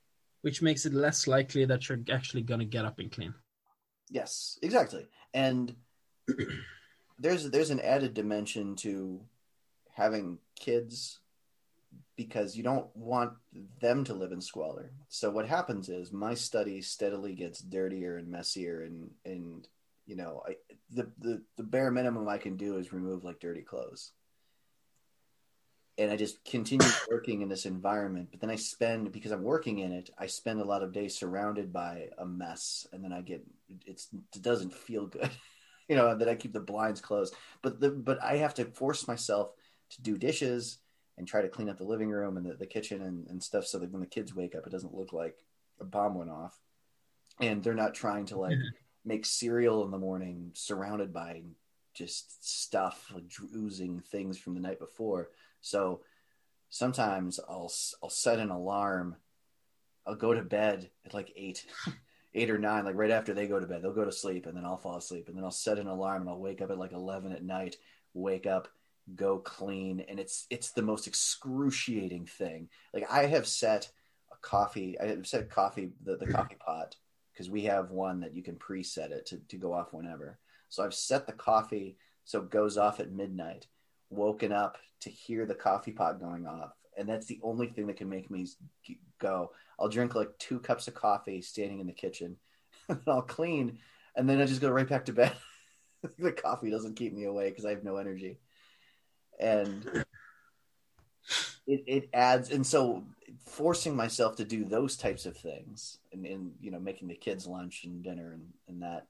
which 0.42 0.62
makes 0.62 0.86
it 0.86 0.94
less 0.94 1.26
likely 1.26 1.64
that 1.64 1.88
you're 1.88 2.00
actually 2.12 2.42
going 2.42 2.60
to 2.60 2.66
get 2.66 2.84
up 2.84 2.98
and 2.98 3.10
clean 3.10 3.34
yes, 4.10 4.58
exactly. 4.62 5.06
And 5.34 5.74
there's 7.18 7.50
there's 7.50 7.70
an 7.70 7.80
added 7.80 8.14
dimension 8.14 8.76
to 8.76 9.20
having 9.94 10.38
kids 10.58 11.20
because 12.16 12.56
you 12.56 12.62
don't 12.62 12.94
want 12.96 13.32
them 13.80 14.04
to 14.04 14.14
live 14.14 14.32
in 14.32 14.40
squalor. 14.40 14.92
So 15.08 15.30
what 15.30 15.48
happens 15.48 15.88
is 15.88 16.12
my 16.12 16.34
study 16.34 16.82
steadily 16.82 17.34
gets 17.34 17.60
dirtier 17.60 18.16
and 18.16 18.28
messier 18.28 18.82
and 18.82 19.10
and 19.24 19.66
you 20.06 20.16
know, 20.16 20.42
I, 20.48 20.54
the, 20.90 21.10
the 21.18 21.42
the 21.58 21.62
bare 21.62 21.90
minimum 21.90 22.28
I 22.28 22.38
can 22.38 22.56
do 22.56 22.78
is 22.78 22.92
remove 22.92 23.24
like 23.24 23.40
dirty 23.40 23.62
clothes. 23.62 24.12
And 25.98 26.12
I 26.12 26.16
just 26.16 26.44
continue 26.44 26.88
working 27.10 27.42
in 27.42 27.48
this 27.48 27.66
environment, 27.66 28.28
but 28.30 28.40
then 28.40 28.50
I 28.50 28.56
spend 28.56 29.10
because 29.10 29.32
I'm 29.32 29.42
working 29.42 29.80
in 29.80 29.92
it, 29.92 30.10
I 30.16 30.26
spend 30.28 30.60
a 30.60 30.64
lot 30.64 30.84
of 30.84 30.92
days 30.92 31.18
surrounded 31.18 31.72
by 31.72 32.08
a 32.18 32.24
mess 32.24 32.86
and 32.92 33.02
then 33.04 33.12
I 33.12 33.20
get 33.22 33.44
it's 33.84 34.08
it 34.34 34.42
doesn't 34.42 34.72
feel 34.72 35.06
good. 35.06 35.30
you 35.88 35.96
know, 35.96 36.14
that 36.16 36.28
I 36.28 36.34
keep 36.36 36.52
the 36.52 36.60
blinds 36.60 37.00
closed. 37.00 37.34
But 37.62 37.80
the 37.80 37.90
but 37.90 38.22
I 38.22 38.36
have 38.36 38.54
to 38.54 38.64
force 38.66 39.08
myself 39.08 39.52
to 39.90 40.02
do 40.02 40.16
dishes 40.16 40.78
and 41.16 41.26
try 41.26 41.42
to 41.42 41.48
clean 41.48 41.68
up 41.68 41.78
the 41.78 41.84
living 41.84 42.10
room 42.10 42.36
and 42.36 42.46
the, 42.46 42.54
the 42.54 42.66
kitchen 42.66 43.02
and, 43.02 43.26
and 43.28 43.42
stuff 43.42 43.66
so 43.66 43.78
that 43.80 43.90
when 43.90 44.00
the 44.00 44.06
kids 44.06 44.34
wake 44.34 44.54
up 44.54 44.66
it 44.66 44.70
doesn't 44.70 44.94
look 44.94 45.12
like 45.12 45.44
a 45.80 45.84
bomb 45.84 46.14
went 46.14 46.30
off. 46.30 46.60
And 47.40 47.62
they're 47.62 47.74
not 47.74 47.94
trying 47.94 48.26
to 48.26 48.38
like 48.38 48.58
Mhm. 48.58 48.72
make 49.04 49.24
cereal 49.26 49.84
in 49.84 49.90
the 49.90 49.98
morning 49.98 50.52
surrounded 50.54 51.12
by 51.12 51.42
just 51.94 52.46
stuff 52.48 53.10
like 53.12 53.24
oozing 53.54 54.00
things 54.00 54.38
from 54.38 54.54
the 54.54 54.60
night 54.60 54.78
before. 54.78 55.30
So 55.60 56.00
sometimes 56.70 57.40
I'll 57.48 57.72
I'll 58.02 58.10
set 58.10 58.38
an 58.38 58.50
alarm. 58.50 59.16
I'll 60.06 60.14
go 60.14 60.32
to 60.32 60.42
bed 60.42 60.90
at 61.04 61.14
like 61.14 61.32
eight, 61.36 61.66
eight 62.34 62.50
or 62.50 62.58
nine, 62.58 62.84
like 62.84 62.96
right 62.96 63.10
after 63.10 63.34
they 63.34 63.46
go 63.46 63.60
to 63.60 63.66
bed. 63.66 63.82
They'll 63.82 63.92
go 63.92 64.04
to 64.04 64.12
sleep, 64.12 64.46
and 64.46 64.56
then 64.56 64.64
I'll 64.64 64.76
fall 64.76 64.96
asleep, 64.96 65.28
and 65.28 65.36
then 65.36 65.44
I'll 65.44 65.50
set 65.50 65.78
an 65.78 65.86
alarm, 65.86 66.22
and 66.22 66.30
I'll 66.30 66.40
wake 66.40 66.62
up 66.62 66.70
at 66.70 66.78
like 66.78 66.92
eleven 66.92 67.32
at 67.32 67.44
night. 67.44 67.76
Wake 68.14 68.46
up, 68.46 68.68
go 69.14 69.38
clean, 69.38 70.00
and 70.08 70.18
it's 70.18 70.46
it's 70.50 70.72
the 70.72 70.82
most 70.82 71.06
excruciating 71.06 72.26
thing. 72.26 72.68
Like 72.94 73.06
I 73.10 73.26
have 73.26 73.46
set 73.46 73.90
a 74.32 74.36
coffee. 74.40 74.98
I 74.98 75.06
have 75.06 75.26
set 75.26 75.50
coffee 75.50 75.90
the 76.02 76.16
the 76.16 76.26
coffee 76.26 76.56
pot 76.60 76.96
because 77.32 77.50
we 77.50 77.62
have 77.64 77.90
one 77.90 78.20
that 78.20 78.34
you 78.34 78.42
can 78.42 78.56
preset 78.56 79.10
it 79.10 79.26
to 79.26 79.38
to 79.48 79.56
go 79.56 79.72
off 79.72 79.92
whenever. 79.92 80.38
So 80.68 80.84
I've 80.84 80.94
set 80.94 81.26
the 81.26 81.32
coffee 81.32 81.96
so 82.24 82.40
it 82.40 82.50
goes 82.50 82.76
off 82.76 83.00
at 83.00 83.10
midnight. 83.10 83.66
Woken 84.10 84.52
up 84.52 84.78
to 85.00 85.10
hear 85.10 85.46
the 85.46 85.54
coffee 85.54 85.92
pot 85.92 86.20
going 86.20 86.46
off, 86.46 86.72
and 86.96 87.08
that's 87.08 87.26
the 87.26 87.40
only 87.42 87.68
thing 87.68 87.86
that 87.86 87.96
can 87.96 88.08
make 88.08 88.30
me 88.30 88.46
go. 89.18 89.52
I'll 89.78 89.88
drink 89.88 90.14
like 90.14 90.36
two 90.38 90.58
cups 90.58 90.88
of 90.88 90.94
coffee 90.94 91.40
standing 91.40 91.80
in 91.80 91.86
the 91.86 91.92
kitchen, 91.92 92.36
and 92.88 93.00
I'll 93.06 93.22
clean, 93.22 93.78
and 94.16 94.28
then 94.28 94.40
I 94.40 94.46
just 94.46 94.60
go 94.60 94.70
right 94.70 94.88
back 94.88 95.04
to 95.06 95.12
bed. 95.12 95.32
the 96.18 96.32
coffee 96.32 96.70
doesn't 96.70 96.96
keep 96.96 97.12
me 97.12 97.24
awake 97.24 97.52
because 97.52 97.64
I 97.64 97.70
have 97.70 97.84
no 97.84 97.96
energy, 97.96 98.38
and 99.38 100.04
it, 101.66 101.84
it 101.86 102.08
adds. 102.12 102.50
And 102.50 102.66
so, 102.66 103.04
forcing 103.46 103.94
myself 103.94 104.36
to 104.36 104.44
do 104.44 104.64
those 104.64 104.96
types 104.96 105.26
of 105.26 105.36
things, 105.36 105.98
and, 106.12 106.26
and 106.26 106.52
you 106.60 106.70
know, 106.70 106.80
making 106.80 107.08
the 107.08 107.14
kids 107.14 107.46
lunch 107.46 107.84
and 107.84 108.02
dinner 108.02 108.32
and, 108.32 108.52
and 108.68 108.82
that, 108.82 109.06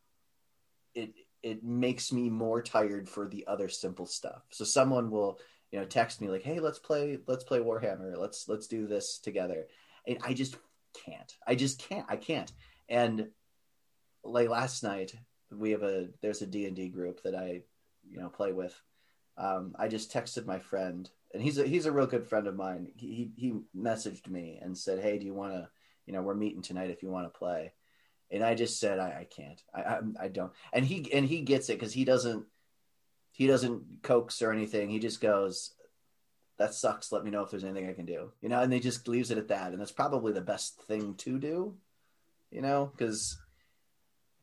it 0.95 1.15
it 1.49 1.65
makes 1.65 2.13
me 2.13 2.29
more 2.29 2.63
tired 2.63 3.09
for 3.09 3.27
the 3.27 3.47
other 3.47 3.69
simple 3.69 4.07
stuff. 4.07 4.43
So 4.51 4.65
someone 4.65 5.11
will, 5.11 5.41
you 5.71 5.79
know, 5.79 5.87
text 5.87 6.21
me 6.21 6.29
like, 6.29 6.43
"Hey, 6.43 6.61
let's 6.61 6.79
play 6.79 7.19
let's 7.27 7.45
play 7.45 7.61
Warhammer. 7.61 8.17
Let's 8.17 8.49
let's 8.49 8.67
do 8.67 8.87
this 8.87 9.19
together." 9.19 9.67
And 10.07 10.19
I 10.23 10.35
just 10.35 10.57
can't. 11.05 11.35
I 11.47 11.55
just 11.55 11.79
can't. 11.79 12.07
I 12.09 12.17
can't. 12.17 12.53
And 12.89 13.29
like 14.23 14.49
last 14.49 14.83
night, 14.83 15.15
we 15.51 15.71
have 15.71 15.83
a 15.83 16.09
there's 16.21 16.43
a 16.43 16.47
D&D 16.47 16.89
group 16.91 17.23
that 17.23 17.35
I, 17.35 17.63
you 18.09 18.21
know, 18.21 18.29
play 18.29 18.53
with. 18.53 18.79
Um, 19.39 19.75
I 19.79 19.89
just 19.89 20.13
texted 20.13 20.47
my 20.47 20.59
friend, 20.59 21.09
and 21.33 21.43
he's 21.43 21.59
a 21.59 21.67
he's 21.67 21.87
a 21.87 21.93
real 21.93 22.07
good 22.07 22.27
friend 22.27 22.47
of 22.47 22.57
mine. 22.57 22.93
He 22.97 23.33
he 23.37 23.55
messaged 23.77 24.29
me 24.29 24.59
and 24.61 24.77
said, 24.77 25.01
"Hey, 25.01 25.19
do 25.19 25.25
you 25.27 25.35
want 25.35 25.55
to, 25.55 25.69
you 26.07 26.13
know, 26.13 26.23
we're 26.23 26.35
meeting 26.35 26.63
tonight 26.63 26.91
if 26.91 27.03
you 27.03 27.11
want 27.11 27.33
to 27.33 27.39
play." 27.39 27.73
And 28.31 28.45
I 28.45 28.55
just 28.55 28.79
said 28.79 28.99
I, 28.99 29.21
I 29.21 29.27
can't. 29.29 29.63
I, 29.75 29.81
I 29.81 30.01
I 30.23 30.29
don't. 30.29 30.53
And 30.73 30.85
he 30.85 31.11
and 31.13 31.27
he 31.27 31.41
gets 31.41 31.69
it 31.69 31.79
because 31.79 31.93
he 31.93 32.05
doesn't 32.05 32.45
he 33.33 33.47
doesn't 33.47 34.03
coax 34.03 34.43
or 34.43 34.53
anything. 34.53 34.91
He 34.91 34.99
just 34.99 35.21
goes, 35.21 35.73
"That 36.59 36.75
sucks. 36.75 37.13
Let 37.13 37.25
me 37.25 37.31
know 37.31 37.43
if 37.43 37.51
there's 37.51 37.65
anything 37.65 37.89
I 37.89 37.95
can 37.95 38.07
do." 38.07 38.33
You 38.41 38.49
know, 38.49 38.61
and 38.61 38.73
they 38.73 38.81
just 38.81 39.09
leaves 39.09 39.31
it 39.31 39.39
at 39.39 39.49
that. 39.49 39.73
And 39.73 39.81
that's 39.81 39.93
probably 39.93 40.33
the 40.33 40.41
best 40.41 40.83
thing 40.83 41.15
to 41.17 41.39
do. 41.39 41.77
You 42.51 42.63
know, 42.63 42.91
because 42.97 43.39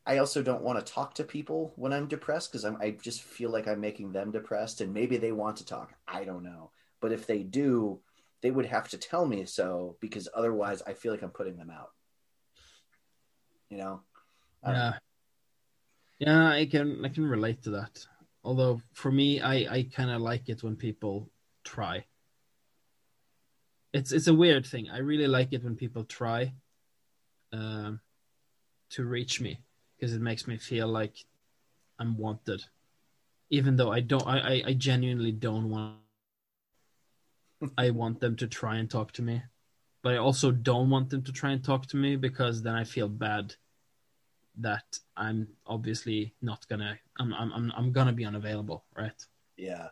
I 0.06 0.18
also 0.18 0.42
don't 0.42 0.64
want 0.64 0.84
to 0.84 0.94
talk 0.94 1.16
to 1.16 1.24
people 1.24 1.74
when 1.76 1.94
I'm 1.94 2.08
depressed 2.08 2.52
because 2.52 2.66
I 2.66 2.92
just 3.02 3.24
feel 3.24 3.50
like 3.50 3.68
I'm 3.68 3.82
making 3.82 4.12
them 4.12 4.32
depressed, 4.32 4.82
and 4.82 4.94
maybe 4.94 5.18
they 5.18 5.32
want 5.32 5.58
to 5.58 5.66
talk. 5.66 5.94
I 6.08 6.24
don't 6.24 6.44
know, 6.44 6.72
but 7.02 7.12
if 7.12 7.28
they 7.28 7.44
do, 7.44 8.00
they 8.42 8.52
would 8.52 8.68
have 8.68 8.90
to 8.90 8.98
tell 8.98 9.26
me 9.26 9.46
so 9.46 9.98
because 10.00 10.28
otherwise, 10.34 10.82
I 10.88 10.94
feel 10.94 11.12
like 11.12 11.22
I'm 11.22 11.30
putting 11.30 11.58
them 11.58 11.70
out 11.70 11.90
you 13.76 13.84
know? 13.84 14.02
Yeah. 14.66 14.94
yeah 16.20 16.50
i 16.50 16.66
can 16.66 17.04
i 17.04 17.10
can 17.10 17.26
relate 17.26 17.62
to 17.64 17.72
that. 17.72 18.06
Although 18.44 18.82
for 18.94 19.12
me 19.12 19.42
i 19.42 19.56
i 19.78 19.90
kind 19.94 20.10
of 20.10 20.22
like 20.22 20.50
it 20.50 20.64
when 20.64 20.76
people 20.76 21.30
try. 21.64 22.06
It's 23.94 24.12
it's 24.12 24.28
a 24.28 24.34
weird 24.34 24.66
thing. 24.66 24.90
I 24.90 25.00
really 25.00 25.28
like 25.28 25.52
it 25.54 25.64
when 25.64 25.76
people 25.76 26.06
try 26.06 26.54
um 27.52 28.00
to 28.92 29.04
reach 29.04 29.42
me 29.42 29.60
because 29.96 30.14
it 30.14 30.22
makes 30.22 30.48
me 30.48 30.58
feel 30.58 30.88
like 30.88 31.16
i'm 32.00 32.18
wanted. 32.18 32.64
Even 33.50 33.76
though 33.76 33.92
i 33.92 34.00
don't 34.00 34.28
i 34.28 34.40
i, 34.40 34.64
I 34.68 34.74
genuinely 34.74 35.32
don't 35.32 35.70
want 35.70 36.00
i 37.78 37.90
want 37.90 38.20
them 38.22 38.36
to 38.38 38.48
try 38.48 38.78
and 38.78 38.90
talk 38.90 39.12
to 39.14 39.22
me. 39.22 39.44
But 40.06 40.14
I 40.14 40.18
also 40.18 40.52
don't 40.52 40.92
want 40.92 41.10
them 41.10 41.24
to 41.24 41.32
try 41.32 41.50
and 41.50 41.64
talk 41.64 41.88
to 41.88 41.98
me 41.98 42.16
because 42.16 42.62
then 42.62 42.76
I 42.76 42.84
feel 42.84 43.10
bad 43.10 43.56
that 44.60 45.00
I'm 45.18 45.48
obviously 45.66 46.34
not 46.42 46.68
gonna 46.68 46.98
I'm 47.20 47.34
I'm 47.34 47.52
I'm, 47.54 47.72
I'm 47.78 47.92
gonna 47.92 48.14
be 48.14 48.26
unavailable, 48.26 48.86
right? 48.96 49.20
yeah 49.58 49.90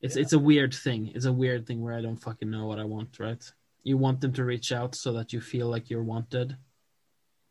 It's 0.00 0.16
Yeah. 0.16 0.22
it's 0.22 0.32
a 0.32 0.38
weird 0.38 0.72
thing. 0.74 1.12
It's 1.14 1.26
a 1.26 1.32
weird 1.32 1.66
thing 1.66 1.80
where 1.82 1.94
I 1.94 2.02
don't 2.02 2.16
fucking 2.28 2.50
know 2.50 2.66
what 2.66 2.78
I 2.78 2.84
want, 2.84 3.18
right? 3.18 3.44
You 3.82 3.96
want 3.98 4.20
them 4.20 4.32
to 4.34 4.44
reach 4.44 4.72
out 4.72 4.94
so 4.94 5.12
that 5.14 5.32
you 5.32 5.40
feel 5.40 5.68
like 5.68 5.88
you're 5.90 6.02
wanted, 6.14 6.56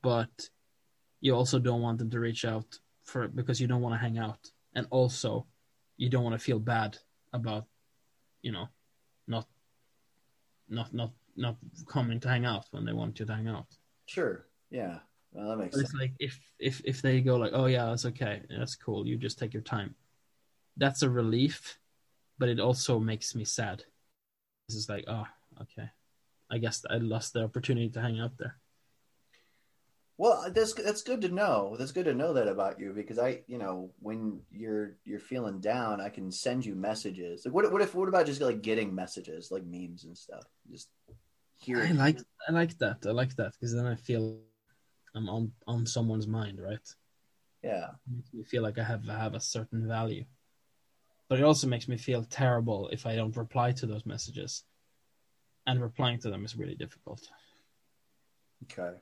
but 0.01 0.49
you 1.21 1.35
also 1.35 1.59
don't 1.59 1.81
want 1.81 1.97
them 1.99 2.09
to 2.11 2.19
reach 2.19 2.45
out 2.45 2.79
for 3.03 3.27
because 3.27 3.59
you 3.61 3.67
don't 3.67 3.81
want 3.81 3.95
to 3.95 3.99
hang 4.05 4.17
out, 4.19 4.51
and 4.75 4.87
also 4.89 5.45
you 5.97 6.09
don't 6.09 6.23
want 6.23 6.37
to 6.39 6.45
feel 6.45 6.59
bad 6.59 6.97
about, 7.33 7.65
you 8.41 8.51
know, 8.51 8.67
not, 9.27 9.47
not, 10.69 10.93
not, 10.93 11.11
not 11.35 11.57
coming 11.87 12.19
to 12.21 12.29
hang 12.29 12.45
out 12.45 12.65
when 12.71 12.85
they 12.85 12.93
want 12.93 13.19
you 13.19 13.25
to 13.25 13.33
hang 13.35 13.47
out. 13.47 13.67
Sure. 14.05 14.45
Yeah. 14.69 14.99
Well, 15.31 15.49
that 15.49 15.57
makes 15.57 15.75
But 15.75 15.81
sense. 15.81 15.91
it's 15.91 15.99
like 15.99 16.13
if 16.19 16.39
if 16.59 16.81
if 16.85 17.01
they 17.01 17.21
go 17.21 17.37
like, 17.37 17.51
oh 17.53 17.65
yeah, 17.67 17.85
that's 17.87 18.05
okay, 18.05 18.41
that's 18.49 18.75
cool. 18.75 19.05
You 19.07 19.17
just 19.17 19.37
take 19.39 19.53
your 19.53 19.63
time. 19.63 19.95
That's 20.77 21.01
a 21.03 21.09
relief, 21.09 21.77
but 22.37 22.49
it 22.49 22.59
also 22.59 22.99
makes 22.99 23.35
me 23.35 23.45
sad. 23.45 23.83
This 24.67 24.77
is 24.77 24.89
like, 24.89 25.05
oh, 25.07 25.27
okay. 25.61 25.89
I 26.51 26.57
guess 26.57 26.83
I 26.89 26.97
lost 26.97 27.33
the 27.33 27.43
opportunity 27.43 27.89
to 27.89 28.01
hang 28.01 28.19
out 28.19 28.37
there. 28.37 28.55
Well, 30.17 30.51
that's 30.53 30.73
that's 30.73 31.01
good 31.01 31.21
to 31.21 31.29
know. 31.29 31.77
That's 31.79 31.93
good 31.93 32.03
to 32.05 32.13
know 32.13 32.33
that 32.33 32.49
about 32.49 32.77
you 32.77 32.91
because 32.91 33.17
I, 33.17 33.43
you 33.47 33.57
know, 33.57 33.91
when 33.99 34.41
you're 34.51 34.97
you're 35.05 35.19
feeling 35.19 35.61
down, 35.61 36.01
I 36.01 36.09
can 36.09 36.29
send 36.29 36.65
you 36.65 36.75
messages. 36.75 37.45
Like, 37.45 37.53
what 37.53 37.71
what 37.71 37.81
if 37.81 37.95
what 37.95 38.09
about 38.09 38.25
just 38.25 38.41
like 38.41 38.61
getting 38.61 38.93
messages 38.93 39.49
like 39.49 39.63
memes 39.63 40.03
and 40.03 40.17
stuff? 40.17 40.43
Just 40.69 40.89
hear. 41.57 41.79
I 41.81 41.91
like 41.93 42.17
I 42.49 42.51
like 42.51 42.77
that. 42.79 43.05
I 43.05 43.11
like 43.11 43.33
that 43.37 43.53
because 43.53 43.73
then 43.73 43.85
I 43.85 43.95
feel 43.95 44.39
I'm 45.15 45.29
on 45.29 45.51
on 45.67 45.85
someone's 45.85 46.27
mind, 46.27 46.61
right? 46.61 46.95
Yeah. 47.63 47.87
It 48.07 48.15
makes 48.15 48.33
me 48.33 48.43
feel 48.43 48.63
like 48.63 48.77
I 48.77 48.83
have 48.83 49.05
have 49.05 49.35
a 49.35 49.39
certain 49.39 49.87
value. 49.87 50.25
But 51.27 51.39
it 51.39 51.43
also 51.43 51.67
makes 51.67 51.87
me 51.87 51.97
feel 51.97 52.23
terrible 52.23 52.89
if 52.91 53.05
I 53.05 53.15
don't 53.15 53.35
reply 53.37 53.71
to 53.73 53.85
those 53.85 54.05
messages. 54.05 54.63
And 55.67 55.81
replying 55.81 56.19
to 56.19 56.31
them 56.31 56.45
is 56.45 56.55
really 56.55 56.75
difficult. 56.75 57.21
Okay. 58.63 58.97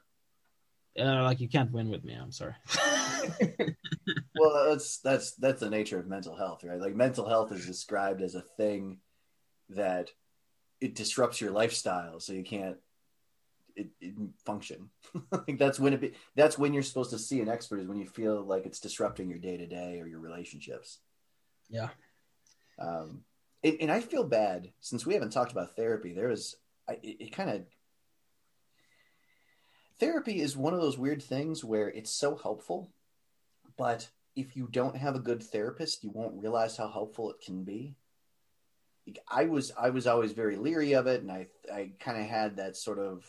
Uh, 0.99 1.23
like 1.23 1.39
you 1.39 1.47
can't 1.47 1.71
win 1.71 1.89
with 1.89 2.03
me. 2.03 2.13
I'm 2.13 2.31
sorry. 2.31 2.55
Well, 4.37 4.69
that's 4.69 4.99
that's 4.99 5.31
that's 5.33 5.59
the 5.59 5.69
nature 5.69 5.99
of 5.99 6.07
mental 6.07 6.35
health, 6.35 6.63
right? 6.63 6.79
Like 6.79 6.95
mental 6.95 7.27
health 7.27 7.51
is 7.51 7.65
described 7.65 8.21
as 8.21 8.35
a 8.35 8.41
thing 8.41 8.99
that 9.69 10.11
it 10.79 10.95
disrupts 10.95 11.41
your 11.41 11.51
lifestyle, 11.51 12.19
so 12.19 12.33
you 12.33 12.43
can't 12.43 12.77
it, 13.77 13.87
it 14.01 14.15
function. 14.43 14.89
like 15.31 15.57
that's 15.57 15.79
when 15.79 15.93
it 15.93 16.01
be, 16.01 16.13
that's 16.35 16.57
when 16.57 16.73
you're 16.73 16.83
supposed 16.83 17.11
to 17.11 17.19
see 17.19 17.39
an 17.39 17.47
expert 17.47 17.79
is 17.79 17.87
when 17.87 17.99
you 17.99 18.07
feel 18.07 18.41
like 18.41 18.65
it's 18.65 18.79
disrupting 18.79 19.29
your 19.29 19.39
day 19.39 19.55
to 19.55 19.67
day 19.67 20.01
or 20.01 20.07
your 20.07 20.19
relationships. 20.19 20.99
yeah. 21.69 21.89
Um, 22.79 23.21
and, 23.63 23.77
and 23.81 23.91
I 23.91 24.01
feel 24.01 24.23
bad 24.23 24.71
since 24.81 25.05
we 25.05 25.13
haven't 25.13 25.31
talked 25.31 25.51
about 25.51 25.75
therapy. 25.75 26.13
There 26.13 26.27
was, 26.27 26.57
I, 26.89 26.93
it, 27.03 27.17
it 27.19 27.31
kind 27.31 27.49
of, 27.49 27.61
therapy 29.99 30.41
is 30.41 30.57
one 30.57 30.73
of 30.73 30.81
those 30.81 30.97
weird 30.97 31.23
things 31.23 31.63
where 31.63 31.89
it's 31.89 32.11
so 32.11 32.35
helpful, 32.35 32.89
but 33.77 34.09
if 34.35 34.55
you 34.55 34.67
don't 34.71 34.97
have 34.97 35.15
a 35.15 35.19
good 35.19 35.41
therapist, 35.41 36.03
you 36.03 36.11
won't 36.11 36.39
realize 36.39 36.77
how 36.77 36.87
helpful 36.87 37.31
it 37.31 37.41
can 37.43 37.63
be. 37.63 37.95
I 39.27 39.45
was, 39.45 39.71
I 39.79 39.89
was 39.89 40.05
always 40.05 40.33
very 40.33 40.57
leery 40.57 40.93
of 40.93 41.07
it, 41.07 41.21
and 41.21 41.31
I, 41.31 41.47
I 41.73 41.91
kind 41.99 42.19
of 42.19 42.27
had 42.27 42.57
that 42.57 42.75
sort 42.75 42.99
of 42.99 43.25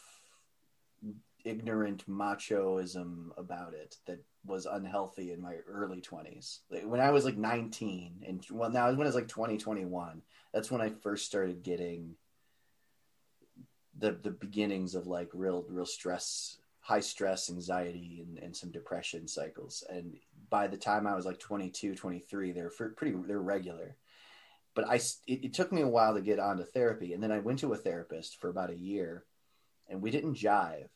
ignorant 1.45 2.09
machoism 2.09 3.31
about 3.37 3.75
it 3.75 3.97
that 4.07 4.23
was 4.45 4.67
unhealthy 4.67 5.33
in 5.33 5.41
my 5.41 5.57
early 5.69 6.01
20s 6.01 6.61
like 6.71 6.85
when 6.85 7.01
i 7.01 7.11
was 7.11 7.25
like 7.25 7.37
19 7.37 8.25
and 8.27 8.47
well 8.51 8.71
now 8.71 8.89
when 8.89 9.03
i 9.03 9.05
was 9.05 9.15
like 9.15 9.29
20 9.29 9.59
21 9.59 10.23
that's 10.53 10.71
when 10.71 10.81
i 10.81 10.91
first 11.03 11.27
started 11.27 11.63
getting 11.63 12.15
the 13.99 14.13
the 14.23 14.31
beginnings 14.31 14.95
of 14.95 15.07
like 15.07 15.29
real 15.33 15.65
real 15.69 15.87
stress 15.87 16.59
high 16.89 17.01
stress 17.01 17.51
anxiety 17.51 18.25
and, 18.27 18.39
and 18.39 18.57
some 18.57 18.71
depression 18.71 19.29
cycles. 19.29 19.85
And 19.91 20.17
by 20.49 20.67
the 20.67 20.79
time 20.79 21.07
i 21.07 21.15
was 21.15 21.27
like 21.27 21.39
22 21.39 21.95
23 21.95 22.53
they're 22.53 22.71
pretty 22.71 23.15
they're 23.27 23.41
regular. 23.41 23.97
But 24.75 24.89
i 24.89 24.95
it, 25.27 25.45
it 25.45 25.55
took 25.55 25.71
me 25.71 25.83
a 25.83 25.89
while 25.89 26.15
to 26.15 26.23
get 26.23 26.39
onto 26.39 26.65
therapy. 26.65 27.13
And 27.13 27.23
then 27.23 27.33
i 27.33 27.41
went 27.41 27.59
to 27.61 27.73
a 27.73 27.77
therapist 27.77 28.41
for 28.41 28.49
about 28.49 28.71
a 28.71 28.79
year 28.79 29.25
and 29.89 30.01
we 30.01 30.11
didn't 30.11 30.35
jive 30.35 30.89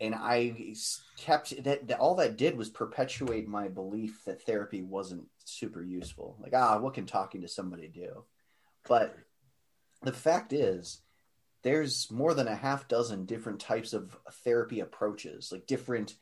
and 0.00 0.14
I 0.14 0.74
kept 1.18 1.62
that, 1.64 1.88
that, 1.88 1.98
all 1.98 2.14
that 2.16 2.36
did 2.36 2.56
was 2.56 2.68
perpetuate 2.68 3.48
my 3.48 3.68
belief 3.68 4.24
that 4.24 4.42
therapy 4.42 4.82
wasn't 4.82 5.26
super 5.44 5.82
useful. 5.82 6.36
Like, 6.40 6.54
ah, 6.54 6.78
what 6.78 6.94
can 6.94 7.06
talking 7.06 7.42
to 7.42 7.48
somebody 7.48 7.88
do? 7.88 8.24
But 8.88 9.16
the 10.02 10.12
fact 10.12 10.52
is, 10.52 11.00
there's 11.62 12.10
more 12.10 12.34
than 12.34 12.48
a 12.48 12.56
half 12.56 12.88
dozen 12.88 13.24
different 13.24 13.60
types 13.60 13.92
of 13.92 14.16
therapy 14.44 14.80
approaches, 14.80 15.50
like 15.52 15.66
different 15.66 16.16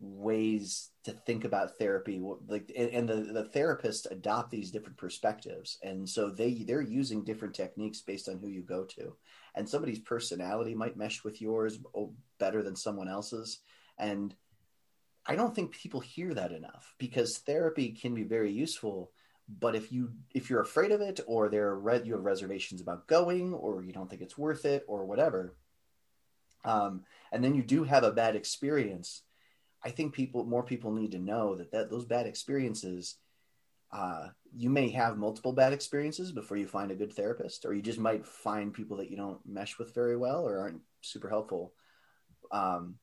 ways 0.00 0.90
to 1.04 1.12
think 1.12 1.44
about 1.44 1.78
therapy 1.78 2.20
like 2.48 2.72
and 2.76 3.06
the, 3.08 3.16
the 3.16 3.50
therapists 3.54 4.10
adopt 4.10 4.50
these 4.50 4.70
different 4.70 4.96
perspectives. 4.96 5.78
And 5.82 6.08
so 6.08 6.30
they 6.30 6.64
they're 6.66 6.80
using 6.80 7.22
different 7.22 7.54
techniques 7.54 8.00
based 8.00 8.28
on 8.28 8.38
who 8.38 8.48
you 8.48 8.62
go 8.62 8.84
to. 8.84 9.14
And 9.54 9.68
somebody's 9.68 9.98
personality 9.98 10.74
might 10.74 10.96
mesh 10.96 11.22
with 11.22 11.40
yours 11.40 11.78
better 12.38 12.62
than 12.62 12.76
someone 12.76 13.08
else's. 13.08 13.60
And 13.98 14.34
i 15.26 15.36
don't 15.36 15.54
think 15.54 15.72
people 15.72 16.00
hear 16.00 16.32
that 16.32 16.50
enough 16.50 16.94
because 16.98 17.38
therapy 17.44 17.90
can 17.90 18.14
be 18.14 18.24
very 18.24 18.50
useful. 18.50 19.12
But 19.48 19.74
if 19.74 19.92
you 19.92 20.12
if 20.32 20.48
you're 20.48 20.62
afraid 20.62 20.92
of 20.92 21.02
it 21.02 21.20
or 21.26 21.48
there 21.48 21.72
are 21.72 22.02
you 22.04 22.14
have 22.14 22.24
reservations 22.24 22.80
about 22.80 23.06
going 23.06 23.52
or 23.52 23.82
you 23.82 23.92
don't 23.92 24.08
think 24.08 24.22
it's 24.22 24.38
worth 24.38 24.64
it 24.64 24.84
or 24.88 25.04
whatever 25.04 25.56
um, 26.64 27.04
and 27.32 27.42
then 27.42 27.54
you 27.54 27.62
do 27.62 27.84
have 27.84 28.04
a 28.04 28.12
bad 28.12 28.36
experience 28.36 29.22
I 29.82 29.90
think 29.90 30.12
people, 30.12 30.44
more 30.44 30.62
people 30.62 30.92
need 30.92 31.12
to 31.12 31.18
know 31.18 31.54
that, 31.54 31.72
that 31.72 31.90
those 31.90 32.04
bad 32.04 32.26
experiences, 32.26 33.16
uh, 33.92 34.28
you 34.54 34.68
may 34.68 34.90
have 34.90 35.16
multiple 35.16 35.52
bad 35.52 35.72
experiences 35.72 36.32
before 36.32 36.56
you 36.56 36.66
find 36.66 36.90
a 36.90 36.96
good 36.96 37.12
therapist, 37.12 37.64
or 37.64 37.72
you 37.72 37.82
just 37.82 37.98
might 37.98 38.26
find 38.26 38.74
people 38.74 38.98
that 38.98 39.10
you 39.10 39.16
don't 39.16 39.40
mesh 39.46 39.78
with 39.78 39.94
very 39.94 40.16
well 40.16 40.46
or 40.46 40.58
aren't 40.58 40.82
super 41.00 41.28
helpful. 41.28 41.72
Um, 42.52 42.96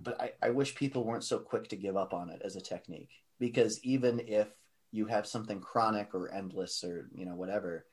but 0.00 0.20
I, 0.20 0.32
I 0.42 0.50
wish 0.50 0.74
people 0.74 1.04
weren't 1.04 1.24
so 1.24 1.38
quick 1.38 1.68
to 1.68 1.76
give 1.76 1.96
up 1.96 2.12
on 2.12 2.30
it 2.30 2.42
as 2.44 2.56
a 2.56 2.60
technique 2.60 3.10
because 3.38 3.80
even 3.82 4.20
if 4.26 4.48
you 4.90 5.06
have 5.06 5.26
something 5.26 5.60
chronic 5.60 6.14
or 6.14 6.32
endless 6.32 6.84
or 6.84 7.08
you 7.14 7.24
know 7.24 7.34
whatever, 7.34 7.86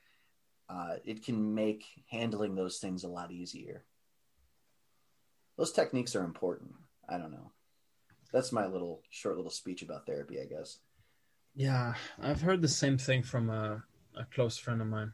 uh, 0.69 0.95
it 1.05 1.25
can 1.25 1.55
make 1.55 1.85
handling 2.09 2.55
those 2.55 2.79
things 2.79 3.03
a 3.03 3.09
lot 3.09 3.31
easier. 3.31 3.85
Those 5.57 5.73
techniques 5.73 6.15
are 6.15 6.23
important. 6.23 6.71
I 7.07 7.17
don't 7.17 7.31
know 7.31 7.51
that's 8.31 8.51
my 8.51 8.65
little 8.65 9.01
short 9.09 9.35
little 9.35 9.51
speech 9.51 9.81
about 9.81 10.05
therapy, 10.05 10.39
I 10.39 10.45
guess. 10.45 10.79
Yeah, 11.55 11.95
I've 12.21 12.41
heard 12.41 12.61
the 12.61 12.67
same 12.67 12.97
thing 12.97 13.23
from 13.23 13.49
a, 13.49 13.83
a 14.15 14.25
close 14.33 14.57
friend 14.57 14.81
of 14.81 14.87
mine, 14.87 15.13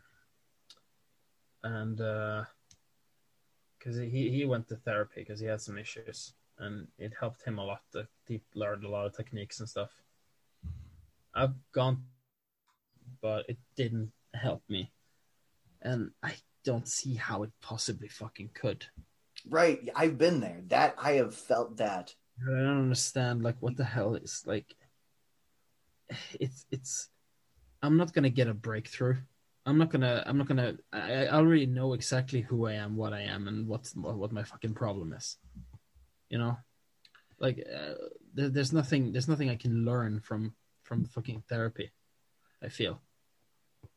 and 1.63 1.97
because 3.79 3.97
uh, 3.97 4.01
he 4.01 4.29
he 4.29 4.45
went 4.45 4.67
to 4.67 4.75
therapy 4.75 5.21
because 5.21 5.39
he 5.39 5.47
had 5.47 5.61
some 5.61 5.77
issues, 5.77 6.33
and 6.59 6.87
it 6.97 7.13
helped 7.19 7.43
him 7.43 7.57
a 7.57 7.63
lot. 7.63 7.81
To, 7.93 8.07
he 8.27 8.41
learned 8.53 8.83
a 8.83 8.89
lot 8.89 9.05
of 9.05 9.15
techniques 9.15 9.59
and 9.59 9.69
stuff. 9.69 9.91
I've 11.33 11.55
gone, 11.71 12.03
but 13.21 13.49
it 13.49 13.57
didn't 13.75 14.11
help 14.33 14.61
me, 14.69 14.91
and 15.81 16.11
I 16.21 16.33
don't 16.63 16.87
see 16.87 17.15
how 17.15 17.43
it 17.43 17.51
possibly 17.61 18.07
fucking 18.09 18.49
could. 18.53 18.85
Right, 19.49 19.89
I've 19.95 20.17
been 20.17 20.39
there. 20.41 20.61
That 20.67 20.95
I 20.97 21.13
have 21.13 21.35
felt 21.35 21.77
that 21.77 22.13
I 22.41 22.49
don't 22.49 22.83
understand 22.83 23.43
like 23.43 23.55
what 23.59 23.77
the 23.77 23.83
hell 23.83 24.15
is 24.15 24.43
like 24.45 24.75
it's 26.39 26.65
it's 26.71 27.09
I'm 27.81 27.97
not 27.97 28.13
gonna 28.13 28.29
get 28.29 28.47
a 28.47 28.53
breakthrough. 28.53 29.17
I'm 29.65 29.77
not 29.77 29.89
gonna 29.89 30.23
I'm 30.25 30.37
not 30.37 30.47
gonna 30.47 30.77
I, 30.91 31.25
I 31.25 31.27
already 31.29 31.65
know 31.65 31.93
exactly 31.93 32.41
who 32.41 32.67
I 32.67 32.73
am, 32.73 32.97
what 32.97 33.13
I 33.13 33.21
am, 33.21 33.47
and 33.47 33.67
what's 33.67 33.95
what 33.95 34.31
my 34.31 34.43
fucking 34.43 34.73
problem 34.73 35.13
is. 35.13 35.37
You 36.29 36.37
know, 36.37 36.57
like 37.39 37.65
uh, 37.73 37.93
there, 38.33 38.49
there's 38.49 38.73
nothing 38.73 39.11
there's 39.11 39.27
nothing 39.27 39.49
I 39.49 39.55
can 39.55 39.85
learn 39.85 40.19
from 40.19 40.53
from 40.83 41.05
fucking 41.05 41.43
therapy. 41.49 41.91
I 42.63 42.69
feel. 42.69 43.01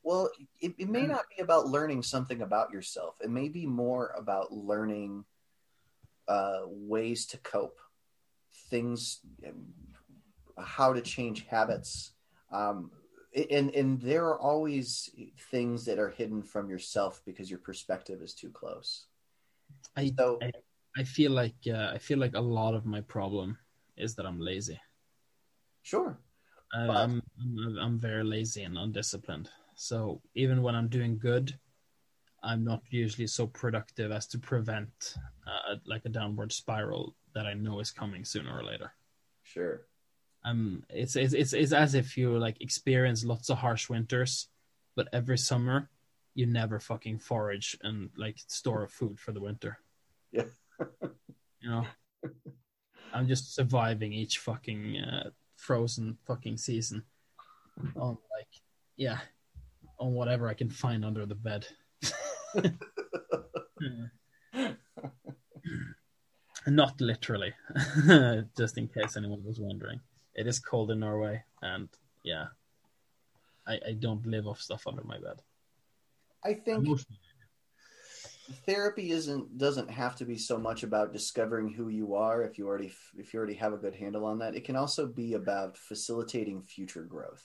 Well, 0.03 0.31
it, 0.61 0.75
it 0.79 0.89
may 0.89 1.07
not 1.07 1.25
be 1.35 1.43
about 1.43 1.69
learning 1.69 2.03
something 2.03 2.43
about 2.43 2.73
yourself. 2.73 3.17
It 3.23 3.31
may 3.31 3.49
be 3.49 3.67
more 3.67 4.15
about 4.17 4.53
learning 4.53 5.25
uh, 6.27 6.61
ways 6.67 7.27
to 7.27 7.39
cope 7.39 7.79
things, 8.71 9.21
how 10.59 10.93
to 10.93 11.01
change 11.01 11.47
habits. 11.47 12.13
Um, 12.53 12.91
and 13.51 13.71
and 13.75 14.01
there 14.01 14.25
are 14.27 14.41
always 14.41 15.11
things 15.51 15.85
that 15.85 15.99
are 15.99 16.09
hidden 16.09 16.43
from 16.43 16.71
yourself 16.71 17.21
because 17.27 17.51
your 17.51 17.59
perspective 17.59 18.23
is 18.23 18.35
too 18.35 18.51
close. 18.51 19.07
I 19.97 20.13
so, 20.19 20.39
I, 20.43 20.51
I 20.97 21.05
feel 21.05 21.33
like 21.33 21.57
uh, 21.69 21.91
I 21.93 21.99
feel 21.99 22.19
like 22.19 22.35
a 22.35 22.41
lot 22.41 22.75
of 22.75 22.87
my 22.87 23.03
problem 23.03 23.59
is 23.97 24.15
that 24.15 24.27
I'm 24.27 24.41
lazy. 24.41 24.81
Sure, 25.83 26.19
I, 26.75 26.81
I'm, 26.81 27.23
I'm 27.41 27.79
I'm 27.79 27.99
very 27.99 28.25
lazy 28.25 28.63
and 28.63 28.79
undisciplined. 28.79 29.51
So 29.77 30.21
even 30.35 30.63
when 30.63 30.75
I'm 30.75 30.89
doing 30.89 31.19
good, 31.19 31.57
I'm 32.43 32.65
not 32.65 32.83
usually 32.91 33.27
so 33.27 33.47
productive 33.47 34.11
as 34.11 34.27
to 34.29 34.39
prevent 34.39 35.15
uh, 35.47 35.77
like 35.87 36.05
a 36.05 36.09
downward 36.09 36.53
spiral 36.53 37.15
that 37.35 37.47
I 37.47 37.55
know 37.55 37.81
is 37.81 37.91
coming 37.91 38.25
sooner 38.25 38.57
or 38.57 38.65
later. 38.65 38.93
Sure. 39.43 39.83
Um, 40.45 40.85
it's 40.89 41.17
it's 41.17 41.35
it's, 41.35 41.53
it's 41.53 41.73
as 41.73 41.95
if 41.95 42.17
you 42.17 42.39
like 42.39 42.61
experience 42.61 43.25
lots 43.25 43.51
of 43.51 43.59
harsh 43.59 43.89
winters, 43.89 44.49
but 44.95 45.09
every 45.13 45.39
summer 45.39 45.91
you 46.35 46.47
never 46.47 46.79
fucking 46.79 47.19
forage 47.19 47.77
and 47.83 48.11
like 48.17 48.37
store 48.47 48.87
food 48.87 49.19
for 49.19 49.33
the 49.33 49.41
winter. 49.41 49.79
Yeah. 50.31 50.45
you 51.61 51.71
know, 51.71 51.85
I'm 53.13 53.27
just 53.27 53.55
surviving 53.55 54.13
each 54.13 54.39
fucking 54.39 54.99
uh, 54.99 55.31
frozen 55.57 56.17
fucking 56.27 56.57
season 56.57 57.03
on 57.97 58.19
like 58.31 58.49
yeah 58.97 59.19
on 59.99 60.13
whatever 60.13 60.49
I 60.49 60.55
can 60.55 60.71
find 60.71 61.05
under 61.05 61.27
the 61.27 61.35
bed. 61.35 61.67
Not 66.69 67.01
literally, 67.01 67.55
just 68.59 68.77
in 68.77 68.89
case 68.89 69.17
anyone 69.17 69.43
was 69.45 69.59
wondering. 69.59 70.01
It 70.35 70.47
is 70.47 70.59
cold 70.59 70.91
in 70.91 71.01
Norway, 71.01 71.43
and 71.63 71.89
yeah, 72.23 72.47
I, 73.67 73.81
I 73.89 73.93
don't 73.99 74.27
live 74.27 74.47
off 74.47 74.61
stuff 74.61 74.87
under 74.87 75.03
my 75.03 75.19
bed. 75.19 75.41
I 76.45 76.55
think 76.55 76.87
therapy 78.67 79.11
isn't 79.11 79.57
doesn't 79.59 79.91
have 79.91 80.17
to 80.17 80.25
be 80.25 80.37
so 80.37 80.59
much 80.59 80.83
about 80.83 81.13
discovering 81.13 81.73
who 81.73 81.89
you 81.89 82.15
are 82.15 82.43
if 82.43 82.59
you 82.59 82.67
already 82.67 82.93
if 83.17 83.33
you 83.33 83.39
already 83.39 83.55
have 83.55 83.73
a 83.73 83.79
good 83.79 83.95
handle 83.95 84.25
on 84.25 84.39
that. 84.39 84.55
It 84.55 84.65
can 84.65 84.77
also 84.77 85.07
be 85.07 85.35
about 85.35 85.77
facilitating 85.77 86.63
future 86.63 87.03
growth. 87.03 87.45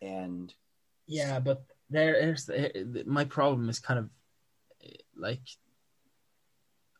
And 0.00 0.52
yeah, 1.06 1.40
but 1.40 1.64
there's 1.90 2.48
eh, 2.48 2.70
my 3.06 3.24
problem 3.24 3.68
is 3.68 3.78
kind 3.78 3.98
of 3.98 4.10
eh, 4.84 4.96
like 5.16 5.40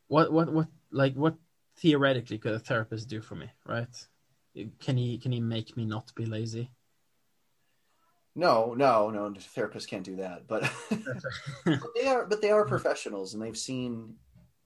what 0.09 0.33
what 0.33 0.53
what 0.53 0.69
like 0.91 1.15
what 1.15 1.35
theoretically 1.77 2.39
could 2.39 2.53
a 2.53 2.59
therapist 2.59 3.09
do 3.09 3.21
for 3.21 3.37
me, 3.37 3.51
right? 3.65 4.07
Can 4.81 4.97
he 4.97 5.19
can 5.19 5.33
he 5.33 5.41
make 5.41 5.77
me 5.77 5.85
not 5.85 6.15
be 6.15 6.27
lazy? 6.27 6.71
No, 8.39 8.73
no, 8.75 9.11
no. 9.11 9.31
Therapists 9.31 9.89
can't 9.89 10.05
do 10.05 10.15
that, 10.17 10.47
but, 10.47 10.71
but 11.65 11.81
they 11.97 12.07
are. 12.07 12.25
But 12.25 12.41
they 12.41 12.53
are 12.53 12.65
professionals, 12.65 13.35
and 13.35 13.43
they've 13.43 13.59
seen 13.59 14.15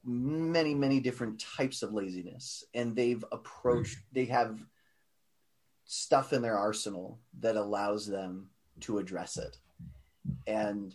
many, 0.04 0.74
many 0.74 1.00
different 1.00 1.42
types 1.56 1.82
of 1.82 1.94
laziness, 1.94 2.64
and 2.74 2.94
they've 2.94 3.24
approached. 3.32 3.96
Mm. 3.96 4.02
They 4.12 4.24
have 4.26 4.58
stuff 5.86 6.34
in 6.34 6.42
their 6.42 6.58
arsenal 6.58 7.18
that 7.40 7.56
allows 7.56 8.06
them 8.06 8.50
to 8.80 8.98
address 8.98 9.38
it, 9.38 9.56
and 10.46 10.94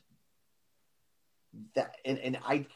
that. 1.73 1.95
And, 2.05 2.19
and 2.19 2.37
I, 2.45 2.67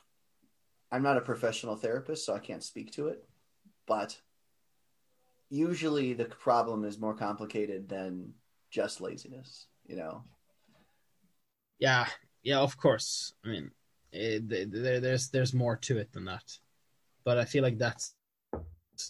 I'm 0.91 1.03
not 1.03 1.17
a 1.17 1.21
professional 1.21 1.75
therapist, 1.75 2.25
so 2.25 2.33
I 2.33 2.39
can't 2.39 2.63
speak 2.63 2.91
to 2.93 3.07
it, 3.07 3.23
but 3.87 4.17
usually 5.49 6.13
the 6.13 6.25
problem 6.25 6.83
is 6.83 6.99
more 6.99 7.15
complicated 7.15 7.87
than 7.89 8.33
just 8.69 9.01
laziness 9.01 9.67
you 9.91 9.97
know. 9.97 10.23
Yeah, 11.79 12.05
yeah, 12.43 12.59
of 12.59 12.77
course. 12.77 13.33
I 13.45 13.49
mean, 13.49 13.71
it, 14.11 14.71
there, 14.71 14.99
there's 14.99 15.29
there's 15.29 15.53
more 15.53 15.75
to 15.77 15.97
it 15.97 16.11
than 16.13 16.25
that, 16.25 16.57
but 17.23 17.37
I 17.37 17.45
feel 17.45 17.63
like 17.63 17.77
that's 17.77 18.15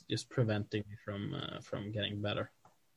just 0.10 0.30
preventing 0.30 0.84
me 0.90 0.95
from 1.06 1.36
uh, 1.36 1.60
from 1.62 1.91
getting 1.91 2.22
better. 2.22 2.52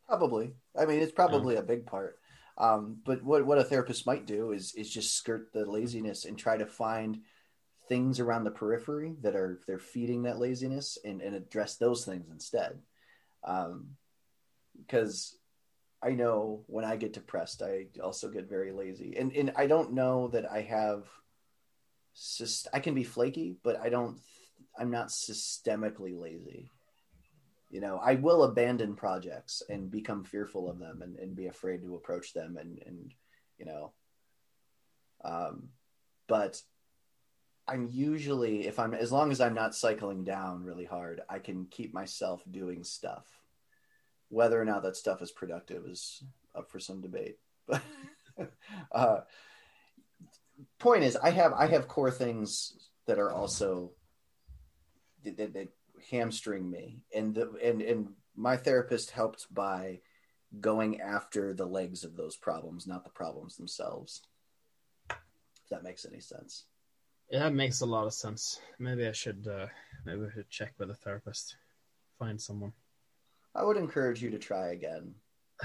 Probably. 0.08 0.54
I 0.78 0.86
mean, 0.86 1.00
it's 1.00 1.12
probably 1.12 1.54
yeah. 1.54 1.60
a 1.60 1.64
big 1.64 1.86
part. 1.86 2.18
Um, 2.56 2.98
but 3.04 3.22
what 3.22 3.44
what 3.44 3.58
a 3.58 3.64
therapist 3.64 4.06
might 4.06 4.26
do 4.26 4.52
is 4.52 4.74
is 4.74 4.88
just 4.88 5.16
skirt 5.16 5.52
the 5.52 5.66
laziness 5.66 6.24
and 6.24 6.38
try 6.38 6.56
to 6.56 6.66
find 6.66 7.20
things 7.88 8.20
around 8.20 8.44
the 8.44 8.50
periphery 8.50 9.14
that 9.22 9.36
are 9.36 9.60
they're 9.66 9.78
feeding 9.78 10.22
that 10.22 10.38
laziness 10.38 10.98
and, 11.04 11.20
and 11.20 11.34
address 11.34 11.76
those 11.76 12.04
things 12.04 12.30
instead. 12.30 12.78
Um, 13.44 13.96
because 14.78 15.36
I 16.02 16.10
know 16.10 16.64
when 16.66 16.84
I 16.84 16.96
get 16.96 17.12
depressed, 17.12 17.62
I 17.62 17.86
also 18.02 18.28
get 18.28 18.48
very 18.48 18.72
lazy, 18.72 19.16
and 19.16 19.32
and 19.32 19.52
I 19.56 19.66
don't 19.66 19.94
know 19.94 20.28
that 20.28 20.50
I 20.50 20.62
have. 20.62 21.04
I 22.72 22.78
can 22.78 22.94
be 22.94 23.04
flaky, 23.04 23.56
but 23.62 23.80
I 23.80 23.88
don't. 23.88 24.18
I'm 24.78 24.90
not 24.90 25.08
systemically 25.08 26.18
lazy. 26.18 26.70
You 27.70 27.80
know, 27.80 27.98
I 28.02 28.14
will 28.16 28.44
abandon 28.44 28.94
projects 28.94 29.62
and 29.68 29.90
become 29.90 30.24
fearful 30.24 30.70
of 30.70 30.78
them, 30.78 31.02
and, 31.02 31.16
and 31.16 31.34
be 31.34 31.46
afraid 31.46 31.82
to 31.82 31.96
approach 31.96 32.32
them, 32.32 32.56
and 32.60 32.80
and 32.84 33.12
you 33.58 33.64
know. 33.64 33.92
Um, 35.24 35.70
but 36.26 36.60
I'm 37.66 37.88
usually 37.90 38.66
if 38.66 38.78
I'm 38.78 38.94
as 38.94 39.10
long 39.10 39.30
as 39.30 39.40
I'm 39.40 39.54
not 39.54 39.74
cycling 39.74 40.24
down 40.24 40.64
really 40.64 40.84
hard, 40.84 41.22
I 41.28 41.38
can 41.38 41.66
keep 41.66 41.94
myself 41.94 42.42
doing 42.50 42.84
stuff 42.84 43.24
whether 44.34 44.60
or 44.60 44.64
not 44.64 44.82
that 44.82 44.96
stuff 44.96 45.22
is 45.22 45.30
productive 45.30 45.86
is 45.86 46.22
up 46.54 46.70
for 46.70 46.80
some 46.80 47.00
debate. 47.00 47.38
But 48.36 48.50
uh, 48.92 49.20
point 50.80 51.04
is, 51.04 51.16
I 51.16 51.30
have 51.30 51.52
I 51.52 51.68
have 51.68 51.86
core 51.86 52.10
things 52.10 52.72
that 53.06 53.20
are 53.20 53.30
also 53.30 53.92
that, 55.22 55.36
that, 55.36 55.54
that 55.54 55.68
hamstring 56.10 56.68
me, 56.68 56.98
and 57.14 57.32
the, 57.32 57.52
and 57.62 57.80
and 57.80 58.08
my 58.34 58.56
therapist 58.56 59.12
helped 59.12 59.46
by 59.54 60.00
going 60.60 61.00
after 61.00 61.54
the 61.54 61.64
legs 61.64 62.02
of 62.02 62.16
those 62.16 62.34
problems, 62.34 62.88
not 62.88 63.04
the 63.04 63.10
problems 63.10 63.56
themselves. 63.56 64.22
If 65.10 65.70
that 65.70 65.84
makes 65.84 66.04
any 66.04 66.20
sense. 66.20 66.64
Yeah, 67.30 67.46
it 67.46 67.54
makes 67.54 67.80
a 67.80 67.86
lot 67.86 68.06
of 68.06 68.14
sense. 68.14 68.60
Maybe 68.78 69.06
I 69.06 69.12
should 69.12 69.48
uh, 69.50 69.66
maybe 70.04 70.26
I 70.26 70.34
should 70.34 70.50
check 70.50 70.74
with 70.78 70.90
a 70.90 70.94
therapist, 70.94 71.56
find 72.18 72.40
someone. 72.40 72.72
I 73.54 73.64
would 73.64 73.76
encourage 73.76 74.22
you 74.22 74.30
to 74.30 74.38
try 74.38 74.68
again. 74.68 75.14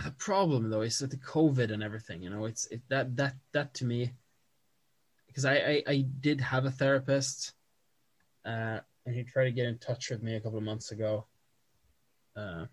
The 0.04 0.12
problem 0.12 0.70
though 0.70 0.82
is 0.82 1.00
that 1.00 1.12
the 1.12 1.18
COVID 1.18 1.72
and 1.72 1.84
everything, 1.84 2.22
you 2.22 2.30
know, 2.30 2.46
it's 2.46 2.68
it, 2.68 2.82
that 2.90 3.16
that 3.18 3.36
that 3.52 3.74
to 3.76 3.86
me, 3.86 4.12
because 5.28 5.46
I, 5.46 5.56
I, 5.56 5.84
I 5.88 6.06
did 6.20 6.40
have 6.42 6.66
a 6.66 6.72
therapist, 6.72 7.54
uh, 8.46 8.80
and 9.06 9.16
he 9.16 9.24
tried 9.24 9.46
to 9.46 9.52
get 9.52 9.68
in 9.68 9.78
touch 9.80 10.10
with 10.12 10.24
me 10.24 10.36
a 10.36 10.42
couple 10.42 10.60
of 10.60 10.64
months 10.64 10.92
ago. 10.92 11.26
Uh, 12.36 12.66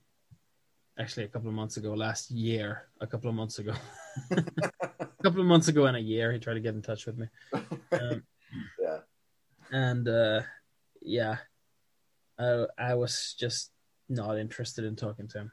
actually, 0.98 1.24
a 1.24 1.28
couple 1.28 1.48
of 1.48 1.54
months 1.54 1.76
ago, 1.76 1.94
last 1.94 2.30
year, 2.30 2.88
a 3.00 3.06
couple 3.06 3.28
of 3.28 3.34
months 3.34 3.58
ago, 3.58 3.74
a 4.30 5.22
couple 5.22 5.40
of 5.40 5.46
months 5.46 5.68
ago 5.68 5.86
in 5.86 5.96
a 5.96 6.00
year, 6.00 6.32
he 6.32 6.38
tried 6.38 6.54
to 6.54 6.60
get 6.60 6.74
in 6.74 6.82
touch 6.82 7.06
with 7.06 7.18
me. 7.18 7.26
Um, 7.92 8.24
and 9.70 10.08
uh, 10.08 10.42
yeah, 11.02 11.38
I 12.38 12.66
I 12.78 12.94
was 12.94 13.34
just 13.38 13.70
not 14.08 14.38
interested 14.38 14.84
in 14.84 14.96
talking 14.96 15.28
to 15.28 15.38
him. 15.38 15.52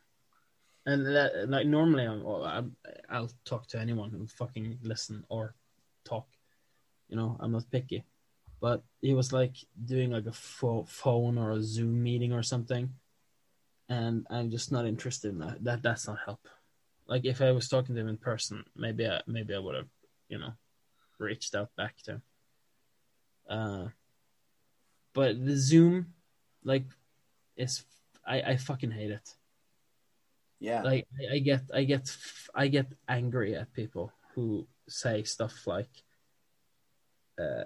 And 0.86 1.06
that, 1.06 1.50
like 1.50 1.66
normally, 1.66 2.04
I'm, 2.04 2.26
I'll, 2.26 2.72
I'll 3.10 3.32
talk 3.46 3.68
to 3.68 3.80
anyone 3.80 4.12
who 4.12 4.28
fucking 4.28 4.80
listen 4.84 5.24
or 5.30 5.56
talk. 6.04 6.28
You 7.08 7.16
know, 7.16 7.38
I'm 7.40 7.54
not 7.54 7.72
picky. 7.72 8.04
But 8.60 8.84
he 9.02 9.14
was 9.14 9.32
like 9.32 9.56
doing 9.86 10.12
like 10.12 10.26
a 10.26 10.34
fo- 10.34 10.86
phone 10.88 11.38
or 11.38 11.52
a 11.52 11.62
Zoom 11.64 12.02
meeting 12.02 12.34
or 12.34 12.44
something, 12.44 12.90
and 13.90 14.26
I'm 14.30 14.52
just 14.52 14.72
not 14.72 14.86
interested 14.86 15.32
in 15.32 15.40
that. 15.40 15.64
That 15.64 15.84
that's 15.84 16.08
not 16.08 16.20
help. 16.26 16.48
Like 17.08 17.26
if 17.26 17.42
I 17.42 17.52
was 17.52 17.68
talking 17.68 17.96
to 17.96 18.02
him 18.02 18.08
in 18.08 18.18
person, 18.18 18.64
maybe 18.76 19.06
I 19.06 19.22
maybe 19.28 19.54
I 19.54 19.60
would 19.60 19.76
have, 19.76 19.90
you 20.30 20.38
know, 20.38 20.54
reached 21.18 21.56
out 21.56 21.76
back 21.76 21.96
to 22.04 22.12
him. 22.12 22.22
Uh, 23.50 23.88
but 25.14 25.46
the 25.46 25.56
Zoom, 25.56 26.14
like, 26.64 26.86
is 27.56 27.84
I, 28.26 28.42
I 28.42 28.58
fucking 28.58 28.92
hate 28.92 29.12
it. 29.12 29.30
Yeah. 30.60 30.82
Like 30.82 31.08
I, 31.20 31.36
I 31.36 31.40
get 31.40 31.62
I 31.74 31.84
get 31.84 32.18
I 32.56 32.68
get 32.68 32.88
angry 33.08 33.56
at 33.56 33.74
people 33.74 34.14
who 34.34 34.66
say 34.88 35.24
stuff 35.24 35.68
like 35.68 35.92
uh 37.40 37.66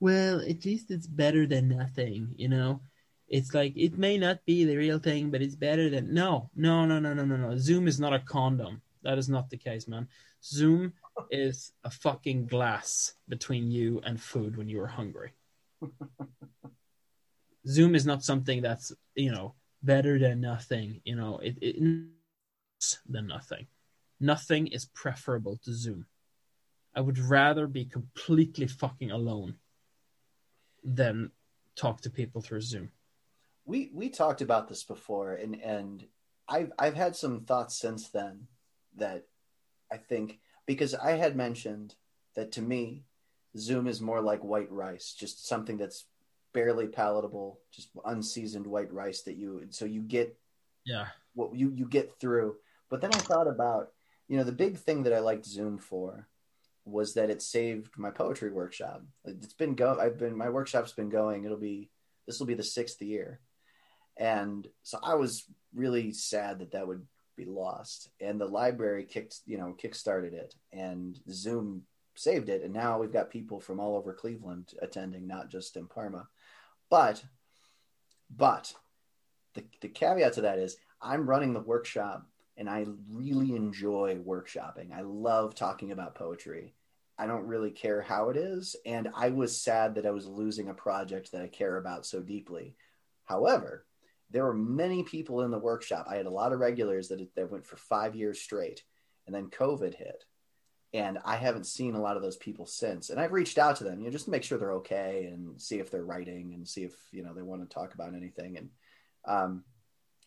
well, 0.00 0.40
at 0.40 0.64
least 0.64 0.90
it's 0.90 1.06
better 1.06 1.46
than 1.46 1.68
nothing, 1.68 2.34
you 2.36 2.48
know? 2.48 2.80
It's 3.28 3.54
like 3.54 3.74
it 3.76 3.96
may 3.96 4.18
not 4.18 4.44
be 4.44 4.64
the 4.64 4.76
real 4.76 4.98
thing, 4.98 5.30
but 5.30 5.40
it's 5.40 5.54
better 5.54 5.88
than 5.88 6.12
no, 6.12 6.50
no, 6.56 6.84
no, 6.84 6.98
no, 6.98 7.14
no, 7.14 7.24
no, 7.24 7.36
no. 7.36 7.56
Zoom 7.56 7.86
is 7.86 8.00
not 8.00 8.12
a 8.12 8.18
condom. 8.18 8.82
That 9.04 9.18
is 9.18 9.28
not 9.28 9.48
the 9.48 9.56
case, 9.56 9.86
man. 9.86 10.08
Zoom 10.44 10.92
is 11.30 11.72
a 11.84 11.90
fucking 11.90 12.46
glass 12.46 13.14
between 13.28 13.70
you 13.70 14.00
and 14.04 14.20
food 14.20 14.56
when 14.56 14.68
you 14.68 14.80
are 14.80 14.88
hungry. 14.88 15.32
Zoom 17.66 17.94
is 17.94 18.06
not 18.06 18.24
something 18.24 18.62
that's, 18.62 18.92
you 19.14 19.30
know, 19.30 19.54
better 19.82 20.18
than 20.18 20.40
nothing. 20.40 21.00
You 21.04 21.16
know, 21.16 21.38
it, 21.38 21.56
it 21.60 21.76
than 23.08 23.26
nothing. 23.26 23.66
Nothing 24.20 24.68
is 24.68 24.86
preferable 24.86 25.58
to 25.64 25.72
Zoom. 25.72 26.06
I 26.94 27.00
would 27.00 27.18
rather 27.18 27.66
be 27.66 27.84
completely 27.84 28.66
fucking 28.66 29.10
alone 29.10 29.54
than 30.84 31.30
talk 31.76 32.00
to 32.02 32.10
people 32.10 32.42
through 32.42 32.60
Zoom. 32.60 32.90
We 33.64 33.90
we 33.94 34.10
talked 34.10 34.42
about 34.42 34.68
this 34.68 34.82
before, 34.84 35.34
and 35.34 35.60
and 35.60 36.06
I've 36.48 36.72
I've 36.78 36.94
had 36.94 37.16
some 37.16 37.42
thoughts 37.42 37.78
since 37.78 38.08
then 38.10 38.48
that 38.96 39.24
I 39.90 39.96
think 39.96 40.40
because 40.66 40.94
I 40.94 41.12
had 41.12 41.36
mentioned 41.36 41.94
that 42.34 42.52
to 42.52 42.62
me, 42.62 43.04
Zoom 43.56 43.86
is 43.86 44.00
more 44.00 44.20
like 44.20 44.42
white 44.42 44.70
rice, 44.70 45.14
just 45.16 45.46
something 45.46 45.76
that's 45.76 46.06
barely 46.52 46.86
palatable, 46.86 47.60
just 47.70 47.90
unseasoned 48.04 48.66
white 48.66 48.92
rice 48.92 49.22
that 49.22 49.36
you 49.36 49.66
so 49.70 49.84
you 49.84 50.02
get 50.02 50.38
Yeah. 50.84 51.08
what 51.34 51.54
you 51.54 51.70
you 51.70 51.86
get 51.86 52.18
through. 52.20 52.56
But 52.88 53.00
then 53.00 53.10
I 53.14 53.18
thought 53.18 53.48
about, 53.48 53.92
you 54.28 54.36
know, 54.36 54.44
the 54.44 54.52
big 54.52 54.76
thing 54.76 55.04
that 55.04 55.12
I 55.14 55.20
liked 55.20 55.46
Zoom 55.46 55.78
for 55.78 56.28
was 56.84 57.14
that 57.14 57.30
it 57.30 57.40
saved 57.40 57.96
my 57.96 58.10
poetry 58.10 58.50
workshop. 58.50 59.02
It's 59.24 59.54
been 59.54 59.74
go 59.74 59.98
I've 59.98 60.18
been 60.18 60.36
my 60.36 60.50
workshop's 60.50 60.92
been 60.92 61.08
going. 61.08 61.44
It'll 61.44 61.56
be 61.56 61.90
this 62.26 62.38
will 62.38 62.46
be 62.46 62.54
the 62.54 62.62
sixth 62.62 63.00
year. 63.02 63.40
And 64.16 64.66
so 64.82 64.98
I 65.02 65.14
was 65.14 65.44
really 65.74 66.12
sad 66.12 66.58
that 66.58 66.72
that 66.72 66.86
would 66.86 67.06
be 67.36 67.46
lost. 67.46 68.10
And 68.20 68.38
the 68.40 68.46
library 68.46 69.04
kicked, 69.04 69.40
you 69.46 69.56
know, 69.56 69.74
kickstarted 69.82 70.34
it 70.34 70.54
and 70.72 71.18
Zoom 71.30 71.84
saved 72.14 72.50
it. 72.50 72.62
And 72.62 72.74
now 72.74 72.98
we've 72.98 73.12
got 73.12 73.30
people 73.30 73.58
from 73.58 73.80
all 73.80 73.96
over 73.96 74.12
Cleveland 74.12 74.74
attending, 74.82 75.26
not 75.26 75.48
just 75.48 75.76
in 75.78 75.86
Parma. 75.86 76.28
But, 76.92 77.24
but 78.28 78.74
the, 79.54 79.64
the 79.80 79.88
caveat 79.88 80.34
to 80.34 80.42
that 80.42 80.58
is 80.58 80.76
I'm 81.00 81.26
running 81.26 81.54
the 81.54 81.60
workshop 81.60 82.26
and 82.58 82.68
I 82.68 82.84
really 83.10 83.56
enjoy 83.56 84.18
workshopping. 84.18 84.92
I 84.92 85.00
love 85.00 85.54
talking 85.54 85.92
about 85.92 86.14
poetry. 86.14 86.74
I 87.16 87.26
don't 87.26 87.46
really 87.46 87.70
care 87.70 88.02
how 88.02 88.28
it 88.28 88.36
is. 88.36 88.76
And 88.84 89.08
I 89.16 89.30
was 89.30 89.58
sad 89.58 89.94
that 89.94 90.04
I 90.04 90.10
was 90.10 90.26
losing 90.26 90.68
a 90.68 90.74
project 90.74 91.32
that 91.32 91.40
I 91.40 91.48
care 91.48 91.78
about 91.78 92.04
so 92.04 92.20
deeply. 92.20 92.74
However, 93.24 93.86
there 94.30 94.44
were 94.44 94.52
many 94.52 95.02
people 95.02 95.40
in 95.40 95.50
the 95.50 95.58
workshop. 95.58 96.06
I 96.10 96.16
had 96.16 96.26
a 96.26 96.30
lot 96.30 96.52
of 96.52 96.60
regulars 96.60 97.08
that, 97.08 97.26
that 97.36 97.50
went 97.50 97.64
for 97.64 97.78
five 97.78 98.14
years 98.14 98.38
straight, 98.38 98.84
and 99.26 99.34
then 99.34 99.48
COVID 99.48 99.94
hit. 99.94 100.26
And 100.94 101.18
I 101.24 101.36
haven't 101.36 101.66
seen 101.66 101.94
a 101.94 102.00
lot 102.00 102.16
of 102.16 102.22
those 102.22 102.36
people 102.36 102.66
since. 102.66 103.08
And 103.10 103.18
I've 103.18 103.32
reached 103.32 103.56
out 103.56 103.76
to 103.76 103.84
them, 103.84 103.98
you 104.00 104.04
know, 104.06 104.10
just 104.10 104.26
to 104.26 104.30
make 104.30 104.42
sure 104.42 104.58
they're 104.58 104.74
okay 104.74 105.30
and 105.32 105.60
see 105.60 105.78
if 105.78 105.90
they're 105.90 106.04
writing 106.04 106.52
and 106.54 106.68
see 106.68 106.82
if, 106.84 106.92
you 107.12 107.22
know, 107.22 107.32
they 107.32 107.40
want 107.42 107.62
to 107.68 107.74
talk 107.74 107.94
about 107.94 108.14
anything. 108.14 108.58
And 108.58 108.68
um, 109.24 109.64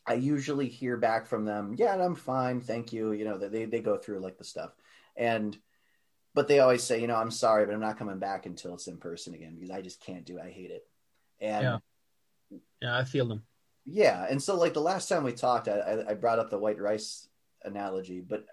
I 0.08 0.16
usually 0.16 0.68
hear 0.68 0.98
back 0.98 1.28
from 1.28 1.46
them, 1.46 1.76
yeah, 1.78 1.94
I'm 1.96 2.16
fine, 2.16 2.62
thank 2.62 2.92
you. 2.92 3.12
You 3.12 3.26
know, 3.26 3.38
they, 3.38 3.66
they 3.66 3.80
go 3.80 3.96
through 3.98 4.22
like 4.22 4.38
the 4.40 4.44
stuff. 4.44 4.72
And, 5.16 5.56
but 6.34 6.48
they 6.48 6.60
always 6.60 6.82
say, 6.84 7.00
you 7.00 7.08
know, 7.08 7.16
I'm 7.16 7.32
sorry, 7.32 7.66
but 7.66 7.74
I'm 7.76 7.80
not 7.80 8.00
coming 8.00 8.18
back 8.20 8.48
until 8.48 8.74
it's 8.74 8.88
in 8.88 8.98
person 8.98 9.36
again 9.36 9.54
because 9.56 9.70
I 9.72 9.82
just 9.82 10.02
can't 10.02 10.26
do 10.26 10.38
it. 10.38 10.44
I 10.46 10.50
hate 10.50 10.72
it. 10.72 10.88
And 11.40 11.64
Yeah. 11.64 11.78
Yeah, 12.82 12.98
I 12.98 13.04
feel 13.04 13.28
them. 13.28 13.44
yeah, 13.86 14.26
and 14.30 14.42
so 14.42 14.56
like 14.56 14.74
the 14.74 14.82
last 14.82 15.10
time 15.10 15.24
we 15.24 15.32
talked, 15.34 15.68
I, 15.68 15.80
I- 15.80 16.12
I 16.12 16.14
brought 16.16 16.40
up 16.40 16.50
the 16.50 16.58
white 16.58 16.80
rice 16.80 17.28
analogy, 17.64 18.20
but 18.20 18.46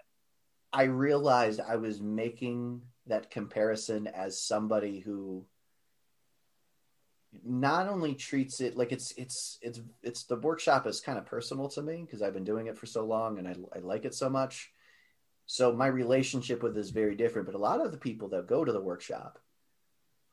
I 0.73 0.83
realized 0.83 1.61
I 1.61 1.75
was 1.75 2.01
making 2.01 2.81
that 3.07 3.29
comparison 3.29 4.07
as 4.07 4.41
somebody 4.41 4.99
who 4.99 5.45
not 7.43 7.87
only 7.87 8.13
treats 8.13 8.61
it 8.61 8.77
like 8.77 8.91
it's 8.91 9.11
it's 9.17 9.57
it's 9.61 9.81
it's 10.01 10.23
the 10.23 10.35
workshop 10.37 10.85
is 10.85 11.01
kind 11.01 11.17
of 11.17 11.25
personal 11.25 11.67
to 11.69 11.81
me 11.81 12.03
because 12.05 12.21
I've 12.21 12.33
been 12.33 12.43
doing 12.43 12.67
it 12.67 12.77
for 12.77 12.85
so 12.85 13.05
long 13.05 13.39
and 13.39 13.47
I, 13.47 13.55
I 13.75 13.79
like 13.79 14.05
it 14.05 14.13
so 14.13 14.29
much. 14.29 14.71
So 15.45 15.73
my 15.73 15.87
relationship 15.87 16.63
with 16.63 16.77
it 16.77 16.79
is 16.79 16.89
very 16.89 17.15
different. 17.15 17.45
But 17.45 17.55
a 17.55 17.59
lot 17.59 17.81
of 17.81 17.91
the 17.91 17.97
people 17.97 18.29
that 18.29 18.47
go 18.47 18.63
to 18.65 18.71
the 18.71 18.81
workshop 18.81 19.39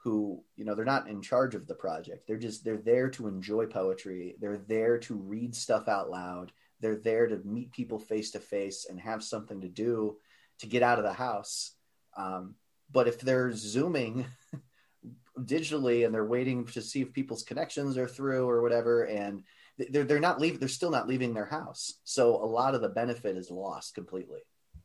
who 0.03 0.43
you 0.57 0.65
know 0.65 0.75
they're 0.75 0.85
not 0.85 1.09
in 1.09 1.21
charge 1.21 1.55
of 1.55 1.67
the 1.67 1.75
project 1.75 2.27
they're 2.27 2.39
just 2.39 2.65
they're 2.65 2.79
there 2.79 3.11
to 3.11 3.29
enjoy 3.29 3.67
poetry 3.67 4.35
they're 4.41 4.63
there 4.67 4.99
to 4.99 5.15
read 5.15 5.55
stuff 5.55 5.89
out 5.89 6.11
loud 6.11 6.53
they're 6.81 6.97
there 6.97 7.27
to 7.27 7.39
meet 7.45 7.71
people 7.73 7.99
face 7.99 8.31
to 8.31 8.41
face 8.41 8.87
and 8.89 8.99
have 8.99 9.23
something 9.23 9.61
to 9.61 9.69
do 9.69 10.17
to 10.61 10.67
get 10.67 10.83
out 10.83 10.99
of 10.99 11.05
the 11.05 11.13
house 11.13 11.75
um, 12.17 12.55
but 12.93 13.09
if 13.09 13.21
they're 13.21 13.53
zooming 13.53 14.27
digitally 15.39 16.05
and 16.05 16.15
they're 16.15 16.25
waiting 16.25 16.67
to 16.67 16.83
see 16.83 17.03
if 17.03 17.13
people's 17.13 17.43
connections 17.43 17.97
are 17.97 18.09
through 18.09 18.49
or 18.49 18.63
whatever 18.63 19.05
and 19.05 19.43
they're, 19.91 20.05
they're 20.05 20.21
not 20.21 20.41
leaving 20.41 20.59
they're 20.59 20.69
still 20.69 20.91
not 20.91 21.09
leaving 21.09 21.33
their 21.35 21.47
house 21.47 21.95
so 22.05 22.37
a 22.37 22.45
lot 22.45 22.75
of 22.75 22.83
the 22.83 22.89
benefit 22.89 23.37
is 23.37 23.51
lost 23.51 23.95
completely 23.95 24.41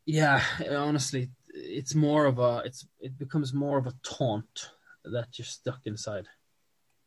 Yeah, 0.06 0.40
honestly, 0.70 1.30
it's 1.48 1.94
more 1.94 2.26
of 2.26 2.38
a 2.38 2.62
it's 2.64 2.86
it 3.00 3.18
becomes 3.18 3.52
more 3.52 3.76
of 3.76 3.86
a 3.86 3.94
taunt 4.04 4.70
that 5.04 5.36
you're 5.36 5.44
stuck 5.44 5.80
inside. 5.84 6.26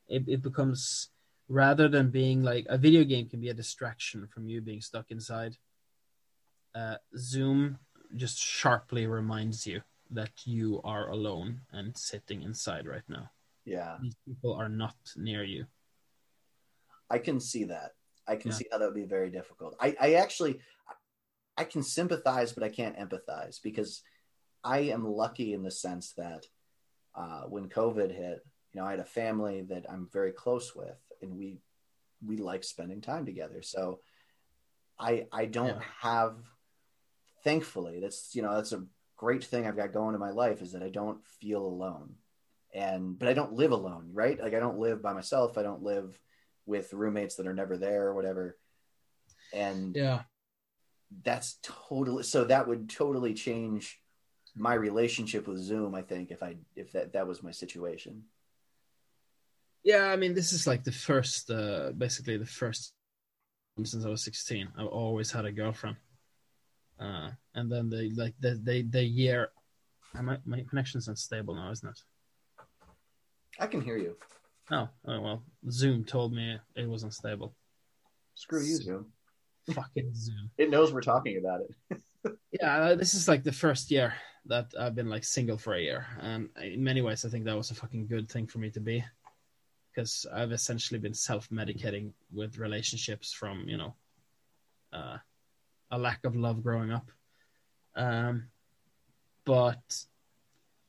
It 0.08 0.24
it 0.28 0.42
becomes 0.42 1.10
rather 1.48 1.88
than 1.88 2.12
being 2.12 2.44
like 2.44 2.66
a 2.70 2.78
video 2.78 3.06
game 3.06 3.30
can 3.30 3.40
be 3.40 3.50
a 3.50 3.54
distraction 3.54 4.28
from 4.28 4.50
you 4.50 4.62
being 4.62 4.82
stuck 4.82 5.12
inside. 5.12 5.56
Uh, 6.76 6.98
Zoom 7.18 7.80
just 8.16 8.38
sharply 8.40 9.08
reminds 9.08 9.68
you 9.68 9.82
that 10.12 10.32
you 10.46 10.82
are 10.84 11.10
alone 11.10 11.62
and 11.72 11.96
sitting 11.98 12.42
inside 12.42 12.88
right 12.88 13.08
now. 13.08 13.30
yeah 13.66 13.98
These 14.02 14.16
people 14.28 14.54
are 14.56 14.70
not 14.70 14.96
near 15.16 15.44
you. 15.44 15.66
I 17.10 17.20
can 17.20 17.40
see 17.40 17.66
that. 17.66 17.92
I 18.28 18.36
can 18.36 18.52
Yeah. 18.52 18.58
see 18.58 18.66
how 18.72 18.78
that 18.78 18.86
would 18.86 18.96
be 18.96 19.06
very 19.06 19.30
difficult. 19.30 19.76
I, 19.80 19.96
I 20.00 20.14
actually, 20.14 20.60
I 21.58 21.64
can 21.64 21.84
sympathize, 21.84 22.54
but 22.54 22.64
I 22.64 22.70
can't 22.70 22.98
empathize 22.98 23.62
because 23.62 24.04
I 24.64 24.80
am 24.80 25.06
lucky 25.08 25.54
in 25.54 25.64
the 25.64 25.72
sense 25.72 26.14
that 26.14 26.46
uh, 27.16 27.44
when 27.44 27.70
COVID 27.70 28.12
hit, 28.16 28.46
you 28.74 28.80
know, 28.82 28.86
I 28.86 28.92
had 28.92 29.00
a 29.00 29.06
family 29.06 29.62
that 29.64 29.86
I'm 29.90 30.08
very 30.14 30.32
close 30.32 30.76
with, 30.76 30.98
and 31.22 31.36
we 31.36 31.60
we 32.26 32.38
like 32.38 32.64
spending 32.64 33.02
time 33.02 33.26
together. 33.26 33.62
So 33.62 34.02
I 35.00 35.26
I 35.32 35.46
don't 35.46 35.78
Yeah. 35.78 35.84
have, 36.02 36.36
thankfully, 37.44 38.00
that's 38.00 38.36
you 38.36 38.42
know 38.42 38.56
that's 38.56 38.72
a 38.72 38.86
great 39.18 39.44
thing 39.44 39.68
I've 39.68 39.76
got 39.76 39.94
going 39.94 40.14
in 40.14 40.20
my 40.20 40.32
life 40.32 40.62
is 40.62 40.72
that 40.72 40.84
I 40.84 40.90
don't 40.90 41.26
feel 41.26 41.66
alone, 41.66 42.16
and 42.74 43.18
but 43.18 43.28
I 43.28 43.34
don't 43.34 43.54
live 43.54 43.72
alone, 43.72 44.10
right? 44.14 44.40
Like 44.42 44.54
I 44.54 44.60
don't 44.60 44.80
live 44.80 45.02
by 45.02 45.14
myself. 45.14 45.58
I 45.58 45.64
don't 45.64 45.84
live 45.84 46.20
with 46.66 46.94
roommates 46.94 47.36
that 47.36 47.48
are 47.48 47.54
never 47.54 47.78
there 47.78 48.08
or 48.08 48.14
whatever. 48.14 48.58
And 49.54 49.96
Yeah. 49.96 50.22
that's 51.24 51.58
totally 51.64 52.24
so 52.24 52.44
that 52.46 52.68
would 52.68 52.90
totally 52.90 53.34
change 53.34 54.00
my 54.56 54.74
relationship 54.74 55.48
with 55.48 55.58
Zoom, 55.60 55.96
I 55.96 56.02
think, 56.02 56.32
if 56.32 56.44
I 56.44 56.58
if 56.76 56.92
that 56.92 57.14
that 57.14 57.28
was 57.28 57.42
my 57.44 57.52
situation. 57.52 58.24
Yeah, 59.84 60.12
I 60.12 60.18
mean, 60.18 60.34
this 60.34 60.52
is 60.52 60.68
like 60.68 60.84
the 60.84 60.92
first, 60.92 61.50
uh, 61.50 61.92
basically 61.98 62.36
the 62.38 62.46
first 62.46 62.94
since 63.82 64.06
I 64.06 64.10
was 64.10 64.24
16. 64.24 64.68
I've 64.78 64.88
always 64.88 65.32
had 65.32 65.46
a 65.46 65.52
girlfriend. 65.54 65.96
Uh, 67.00 67.30
and 67.56 67.72
then 67.72 67.90
they 67.90 68.10
like 68.10 68.34
the 68.40 68.60
the, 68.64 68.82
the 68.84 69.04
year, 69.04 69.50
my 70.14 70.38
my 70.46 70.64
connection's 70.70 71.08
unstable 71.08 71.56
now, 71.56 71.72
isn't 71.72 71.90
it? 71.90 72.00
I 73.60 73.68
can 73.68 73.82
hear 73.82 73.98
you. 73.98 74.16
Oh, 74.72 74.90
oh 75.06 75.22
well, 75.22 75.44
Zoom 75.70 76.04
told 76.04 76.34
me 76.34 76.58
it 76.76 76.88
was 76.88 77.04
unstable. 77.04 77.56
Screw 78.36 78.62
you, 78.62 78.78
Zoom. 78.78 79.06
Fucking 79.74 80.14
Zoom. 80.14 80.52
It 80.58 80.70
knows 80.70 80.94
we're 80.94 81.02
talking 81.02 81.38
about 81.38 81.62
it. 81.62 82.02
Yeah, 82.52 82.78
uh, 82.82 82.96
this 82.96 83.14
is 83.14 83.30
like 83.30 83.44
the 83.44 83.52
first 83.52 83.92
year 83.92 84.14
that 84.48 84.74
I've 84.78 84.96
been 84.96 85.10
like 85.10 85.24
single 85.24 85.58
for 85.58 85.76
a 85.76 85.82
year, 85.82 86.06
and 86.20 86.50
in 86.62 86.84
many 86.84 87.02
ways, 87.02 87.24
I 87.24 87.30
think 87.30 87.46
that 87.46 87.56
was 87.56 87.72
a 87.72 87.76
fucking 87.76 88.08
good 88.08 88.30
thing 88.30 88.46
for 88.46 88.58
me 88.58 88.70
to 88.72 88.82
be, 88.82 89.06
because 89.90 90.26
I've 90.34 90.52
essentially 90.52 91.00
been 91.00 91.14
self-medicating 91.14 92.12
with 92.34 92.58
relationships 92.58 93.32
from 93.32 93.70
you 93.70 93.78
know, 93.78 93.96
uh, 94.92 95.18
a 95.92 95.98
lack 95.98 96.26
of 96.26 96.36
love 96.36 96.64
growing 96.64 96.92
up. 96.92 97.12
Um, 97.96 98.48
but 99.46 100.06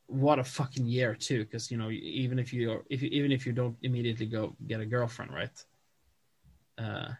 what 0.06 0.38
a 0.38 0.44
fucking 0.44 0.86
year 0.86 1.14
too, 1.14 1.44
because 1.44 1.70
you 1.70 1.76
know, 1.76 1.90
even 1.90 2.38
if 2.38 2.52
you 2.52 2.84
if 2.90 3.02
you, 3.02 3.08
even 3.10 3.32
if 3.32 3.46
you 3.46 3.52
don't 3.52 3.76
immediately 3.82 4.26
go 4.26 4.56
get 4.66 4.80
a 4.80 4.86
girlfriend, 4.86 5.32
right? 5.32 5.64
Uh, 6.78 7.10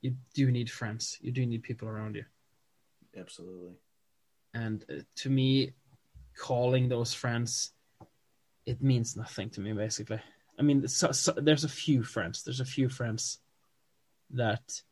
you 0.00 0.14
do 0.34 0.50
need 0.50 0.70
friends. 0.70 1.18
You 1.20 1.32
do 1.32 1.46
need 1.46 1.62
people 1.62 1.88
around 1.88 2.14
you 2.14 2.24
Absolutely. 3.16 3.72
and 4.54 4.84
uh, 4.90 5.02
to 5.16 5.30
me 5.30 5.72
calling 6.36 6.88
those 6.88 7.14
friends 7.14 7.72
it 8.66 8.82
means 8.82 9.16
nothing 9.16 9.48
to 9.50 9.60
me 9.60 9.72
basically 9.72 10.20
i 10.58 10.62
mean 10.62 10.86
so, 10.88 11.12
so, 11.12 11.32
there's 11.32 11.64
a 11.64 11.68
few 11.68 12.02
friends 12.02 12.42
there's 12.42 12.60
a 12.60 12.64
few 12.64 12.88
friends 12.88 13.38
that 14.30 14.82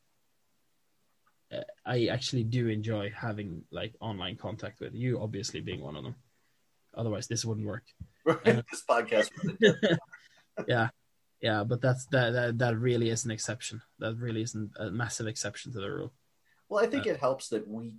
i 1.84 2.06
actually 2.06 2.44
do 2.44 2.68
enjoy 2.68 3.10
having 3.10 3.62
like 3.70 3.94
online 4.00 4.36
contact 4.36 4.80
with 4.80 4.94
you 4.94 5.20
obviously 5.20 5.60
being 5.60 5.80
one 5.80 5.96
of 5.96 6.04
them. 6.04 6.14
Otherwise 6.94 7.26
this 7.26 7.44
wouldn't 7.44 7.66
work. 7.66 7.84
This 8.44 8.84
podcast. 8.88 9.30
yeah. 10.66 10.88
Yeah 11.40 11.64
but 11.64 11.80
that's 11.80 12.06
that, 12.06 12.30
that 12.32 12.58
that 12.58 12.78
really 12.78 13.10
is 13.10 13.24
an 13.24 13.30
exception. 13.30 13.82
That 13.98 14.16
really 14.16 14.42
isn't 14.42 14.72
a 14.78 14.90
massive 14.90 15.26
exception 15.26 15.72
to 15.72 15.80
the 15.80 15.90
rule. 15.90 16.12
Well, 16.72 16.82
I 16.82 16.86
think 16.86 17.06
uh, 17.06 17.10
it 17.10 17.20
helps 17.20 17.48
that 17.48 17.68
we, 17.68 17.92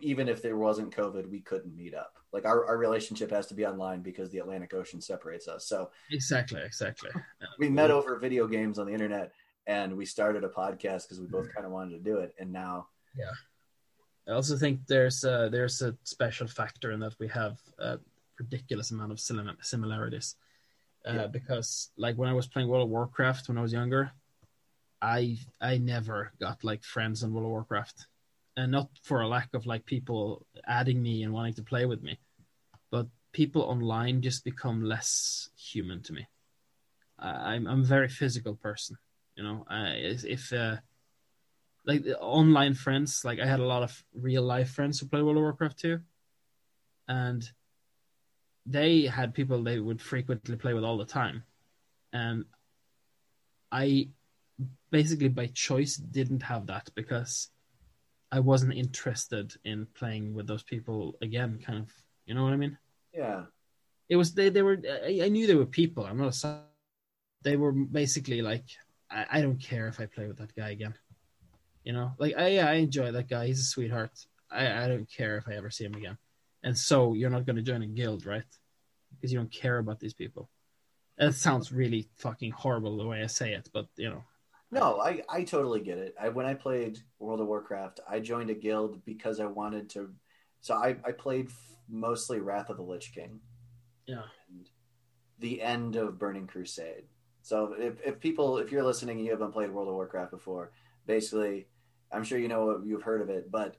even 0.00 0.26
if 0.26 0.40
there 0.40 0.56
wasn't 0.56 0.96
COVID, 0.96 1.28
we 1.28 1.40
couldn't 1.40 1.76
meet 1.76 1.94
up. 1.94 2.16
Like 2.32 2.46
our, 2.46 2.64
our 2.64 2.78
relationship 2.78 3.30
has 3.30 3.46
to 3.48 3.54
be 3.54 3.66
online 3.66 4.00
because 4.00 4.30
the 4.30 4.38
Atlantic 4.38 4.72
Ocean 4.72 5.02
separates 5.02 5.48
us. 5.48 5.66
So 5.66 5.90
exactly 6.10 6.62
exactly. 6.62 7.10
we 7.58 7.68
met 7.68 7.90
over 7.90 8.18
video 8.18 8.46
games 8.46 8.78
on 8.78 8.86
the 8.86 8.94
internet 8.94 9.32
and 9.66 9.96
we 9.96 10.04
started 10.06 10.44
a 10.44 10.48
podcast 10.48 11.02
because 11.04 11.20
we 11.20 11.26
both 11.26 11.52
kind 11.54 11.66
of 11.66 11.72
wanted 11.72 11.92
to 11.92 11.98
do 12.10 12.18
it. 12.18 12.34
And 12.38 12.52
now, 12.52 12.88
yeah 13.16 13.32
I 14.28 14.32
also 14.32 14.56
think 14.56 14.86
there's 14.86 15.24
a, 15.24 15.48
there's 15.50 15.82
a 15.82 15.96
special 16.04 16.46
factor 16.46 16.92
in 16.92 17.00
that 17.00 17.14
we 17.18 17.26
have 17.28 17.58
a 17.78 17.98
ridiculous 18.38 18.90
amount 18.92 19.12
of 19.12 19.18
similarities. 19.20 20.36
uh, 21.08 21.12
Yeah. 21.12 21.26
because 21.26 21.90
like 21.96 22.16
when 22.16 22.28
I 22.28 22.34
was 22.34 22.46
playing 22.46 22.68
World 22.68 22.84
of 22.84 22.90
Warcraft 22.90 23.48
when 23.48 23.58
I 23.58 23.62
was 23.62 23.72
younger, 23.72 24.12
I 25.02 25.38
I 25.60 25.78
never 25.78 26.32
got 26.38 26.62
like 26.62 26.84
friends 26.84 27.22
in 27.22 27.32
World 27.32 27.46
of 27.46 27.52
Warcraft, 27.52 28.06
and 28.56 28.70
not 28.72 28.88
for 29.02 29.22
a 29.22 29.28
lack 29.28 29.54
of 29.54 29.64
like 29.66 29.84
people 29.86 30.46
adding 30.66 31.02
me 31.02 31.22
and 31.24 31.32
wanting 31.32 31.54
to 31.54 31.62
play 31.62 31.86
with 31.86 32.02
me, 32.02 32.18
but 32.90 33.06
people 33.32 33.62
online 33.62 34.20
just 34.20 34.44
become 34.44 34.84
less 34.84 35.48
human 35.56 36.02
to 36.02 36.12
me. 36.12 36.28
I, 37.18 37.54
I'm 37.54 37.66
I'm 37.66 37.80
a 37.80 37.84
very 37.96 38.08
physical 38.08 38.54
person, 38.54 38.98
you 39.36 39.42
know. 39.42 39.64
I, 39.68 39.94
if 40.24 40.52
uh, 40.52 40.76
like 41.84 42.04
the 42.04 42.18
online 42.18 42.74
friends, 42.74 43.24
like 43.24 43.40
I 43.40 43.46
had 43.46 43.60
a 43.60 43.66
lot 43.66 43.82
of 43.82 44.04
real 44.14 44.42
life 44.42 44.70
friends 44.70 45.00
who 45.00 45.06
play 45.06 45.22
World 45.22 45.36
of 45.36 45.42
Warcraft 45.42 45.78
too, 45.78 46.00
and 47.08 47.48
they 48.66 49.02
had 49.02 49.34
people 49.34 49.62
they 49.62 49.78
would 49.78 50.00
frequently 50.00 50.56
play 50.56 50.74
with 50.74 50.84
all 50.84 50.98
the 50.98 51.04
time, 51.04 51.44
and 52.12 52.44
I 53.72 54.08
basically 54.90 55.28
by 55.28 55.46
choice 55.46 55.96
didn't 55.96 56.42
have 56.42 56.66
that 56.66 56.90
because 56.94 57.48
I 58.32 58.40
wasn't 58.40 58.74
interested 58.74 59.54
in 59.64 59.86
playing 59.94 60.34
with 60.34 60.46
those 60.46 60.62
people 60.62 61.16
again. 61.22 61.58
Kind 61.64 61.78
of, 61.78 61.90
you 62.26 62.34
know 62.34 62.44
what 62.44 62.52
I 62.52 62.56
mean? 62.56 62.78
Yeah. 63.12 63.44
It 64.08 64.16
was 64.16 64.34
they. 64.34 64.48
They 64.48 64.62
were. 64.62 64.80
I, 65.06 65.20
I 65.24 65.28
knew 65.28 65.46
they 65.46 65.54
were 65.54 65.66
people. 65.66 66.04
I'm 66.04 66.18
not 66.18 66.44
a. 66.44 66.60
They 67.42 67.56
were 67.56 67.72
basically 67.72 68.42
like, 68.42 68.66
I, 69.10 69.26
I 69.32 69.40
don't 69.42 69.60
care 69.60 69.88
if 69.88 70.00
I 70.00 70.06
play 70.06 70.26
with 70.26 70.38
that 70.38 70.54
guy 70.54 70.70
again. 70.70 70.94
You 71.84 71.92
know, 71.94 72.12
like 72.18 72.34
I 72.36 72.58
I 72.58 72.74
enjoy 72.74 73.12
that 73.12 73.28
guy. 73.28 73.46
He's 73.46 73.60
a 73.60 73.64
sweetheart. 73.64 74.12
I 74.50 74.84
I 74.84 74.88
don't 74.88 75.10
care 75.10 75.38
if 75.38 75.48
I 75.48 75.54
ever 75.54 75.70
see 75.70 75.84
him 75.84 75.94
again. 75.94 76.18
And 76.62 76.76
so 76.76 77.14
you're 77.14 77.30
not 77.30 77.46
going 77.46 77.56
to 77.56 77.62
join 77.62 77.82
a 77.82 77.86
guild, 77.86 78.26
right? 78.26 78.44
Because 79.14 79.32
you 79.32 79.38
don't 79.38 79.50
care 79.52 79.78
about 79.78 79.98
these 80.00 80.14
people. 80.14 80.50
It 81.18 81.34
sounds 81.34 81.72
really 81.72 82.08
fucking 82.16 82.52
horrible 82.52 82.96
the 82.96 83.06
way 83.06 83.22
I 83.22 83.26
say 83.26 83.52
it, 83.54 83.68
but 83.72 83.86
you 83.96 84.10
know, 84.10 84.24
No, 84.70 85.00
I, 85.00 85.22
I 85.28 85.44
totally 85.44 85.80
get 85.80 85.98
it. 85.98 86.14
I 86.20 86.28
when 86.28 86.46
I 86.46 86.54
played 86.54 86.98
World 87.18 87.40
of 87.40 87.46
Warcraft, 87.48 88.00
I 88.08 88.20
joined 88.20 88.50
a 88.50 88.54
guild 88.54 89.04
because 89.04 89.40
I 89.40 89.46
wanted 89.46 89.90
to. 89.90 90.10
So 90.60 90.74
I, 90.74 90.96
I 91.04 91.12
played 91.12 91.46
f- 91.48 91.76
mostly 91.88 92.40
Wrath 92.40 92.70
of 92.70 92.76
the 92.76 92.82
Lich 92.82 93.12
King 93.14 93.40
yeah, 94.06 94.22
and 94.48 94.68
the 95.38 95.62
end 95.62 95.96
of 95.96 96.18
Burning 96.18 96.46
Crusade. 96.46 97.04
So 97.42 97.74
if, 97.78 97.94
if 98.04 98.20
people, 98.20 98.58
if 98.58 98.70
you're 98.70 98.84
listening 98.84 99.18
and 99.18 99.26
you 99.26 99.32
haven't 99.32 99.52
played 99.52 99.70
World 99.70 99.88
of 99.88 99.94
Warcraft 99.94 100.30
before, 100.30 100.72
basically, 101.06 101.66
I'm 102.12 102.24
sure 102.24 102.38
you 102.38 102.48
know 102.48 102.82
you've 102.84 103.02
heard 103.02 103.20
of 103.20 103.30
it, 103.30 103.50
but 103.50 103.76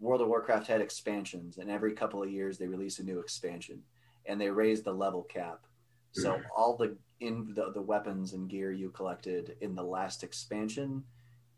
World 0.00 0.22
of 0.22 0.28
Warcraft 0.28 0.66
had 0.66 0.80
expansions, 0.80 1.58
and 1.58 1.70
every 1.70 1.92
couple 1.92 2.22
of 2.22 2.30
years 2.30 2.58
they 2.58 2.66
release 2.66 2.98
a 2.98 3.04
new 3.04 3.20
expansion, 3.20 3.82
and 4.26 4.40
they 4.40 4.50
raise 4.50 4.82
the 4.82 4.92
level 4.92 5.22
cap. 5.22 5.66
So 6.12 6.34
hmm. 6.34 6.42
all 6.56 6.76
the 6.76 6.96
in 7.20 7.52
the, 7.54 7.70
the 7.72 7.82
weapons 7.82 8.32
and 8.32 8.48
gear 8.48 8.72
you 8.72 8.90
collected 8.90 9.56
in 9.60 9.74
the 9.74 9.82
last 9.82 10.24
expansion 10.24 11.04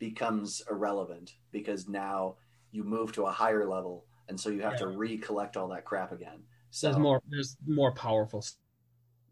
becomes 0.00 0.60
irrelevant 0.68 1.34
because 1.52 1.88
now 1.88 2.34
you 2.72 2.82
move 2.82 3.12
to 3.12 3.26
a 3.26 3.30
higher 3.30 3.66
level, 3.66 4.04
and 4.28 4.38
so 4.38 4.50
you 4.50 4.62
have 4.62 4.76
to 4.78 4.88
recollect 4.88 5.56
all 5.56 5.68
that 5.68 5.84
crap 5.84 6.10
again. 6.10 6.42
So 6.70 6.88
there's 6.88 6.98
more. 6.98 7.22
There's 7.28 7.56
more 7.66 7.92
powerful. 7.92 8.44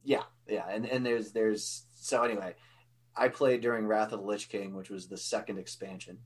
Yeah, 0.05 0.22
yeah, 0.48 0.64
and 0.68 0.86
and 0.86 1.05
there's 1.05 1.32
there's 1.32 1.85
so 1.94 2.22
anyway, 2.22 2.55
I 3.16 3.28
played 3.28 3.60
during 3.60 3.86
Wrath 3.86 4.12
of 4.12 4.20
the 4.20 4.27
Lich 4.27 4.48
King, 4.48 4.74
which 4.74 4.90
was 4.90 5.09
the 5.09 5.16
second 5.16 5.59
expansion, 5.59 6.18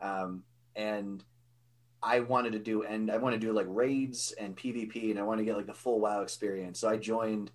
um, 0.00 0.44
and 0.74 1.24
I 2.02 2.20
wanted 2.20 2.52
to 2.52 2.58
do 2.58 2.82
and 2.82 3.10
I 3.10 3.16
want 3.18 3.34
to 3.34 3.40
do 3.40 3.52
like 3.52 3.66
raids 3.68 4.32
and 4.38 4.56
PvP, 4.56 5.10
and 5.10 5.18
I 5.18 5.22
want 5.22 5.38
to 5.38 5.44
get 5.44 5.56
like 5.56 5.66
the 5.66 5.74
full 5.74 6.00
WoW 6.00 6.22
experience. 6.22 6.80
So 6.80 6.88
I 6.88 6.96
joined 6.96 7.50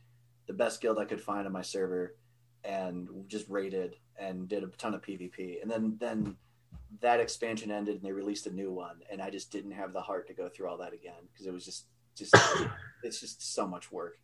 the 0.47 0.53
best 0.53 0.81
guild 0.81 0.99
I 0.99 1.05
could 1.05 1.21
find 1.21 1.45
on 1.45 1.53
my 1.53 1.61
server, 1.61 2.15
and 2.63 3.07
just 3.27 3.49
raided 3.49 3.95
and 4.17 4.47
did 4.47 4.63
a 4.63 4.67
ton 4.67 4.93
of 4.93 5.01
PvP, 5.01 5.61
and 5.61 5.69
then 5.69 5.97
then 5.99 6.37
that 7.01 7.19
expansion 7.19 7.71
ended 7.71 7.95
and 7.95 8.03
they 8.03 8.11
released 8.11 8.47
a 8.47 8.51
new 8.51 8.71
one, 8.71 8.97
and 9.11 9.21
I 9.21 9.29
just 9.29 9.51
didn't 9.51 9.71
have 9.71 9.93
the 9.93 10.01
heart 10.01 10.27
to 10.27 10.33
go 10.33 10.49
through 10.49 10.69
all 10.69 10.77
that 10.77 10.93
again 10.93 11.27
because 11.31 11.47
it 11.47 11.53
was 11.53 11.65
just 11.65 11.85
just 12.15 12.35
it's 13.03 13.19
just 13.19 13.53
so 13.53 13.67
much 13.67 13.91
work. 13.91 14.19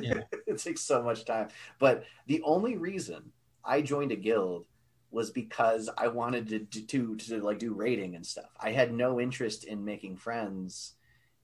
Yeah. 0.00 0.20
it 0.46 0.58
takes 0.58 0.80
so 0.80 1.02
much 1.02 1.24
time. 1.24 1.48
But 1.78 2.04
the 2.26 2.42
only 2.42 2.76
reason 2.76 3.32
I 3.64 3.82
joined 3.82 4.12
a 4.12 4.16
guild 4.16 4.66
was 5.10 5.30
because 5.30 5.90
I 5.96 6.08
wanted 6.08 6.48
to, 6.48 6.58
to 6.60 6.86
to 6.86 7.16
to 7.16 7.40
like 7.42 7.58
do 7.58 7.74
raiding 7.74 8.16
and 8.16 8.26
stuff. 8.26 8.50
I 8.58 8.72
had 8.72 8.92
no 8.92 9.20
interest 9.20 9.64
in 9.64 9.84
making 9.84 10.16
friends, 10.16 10.94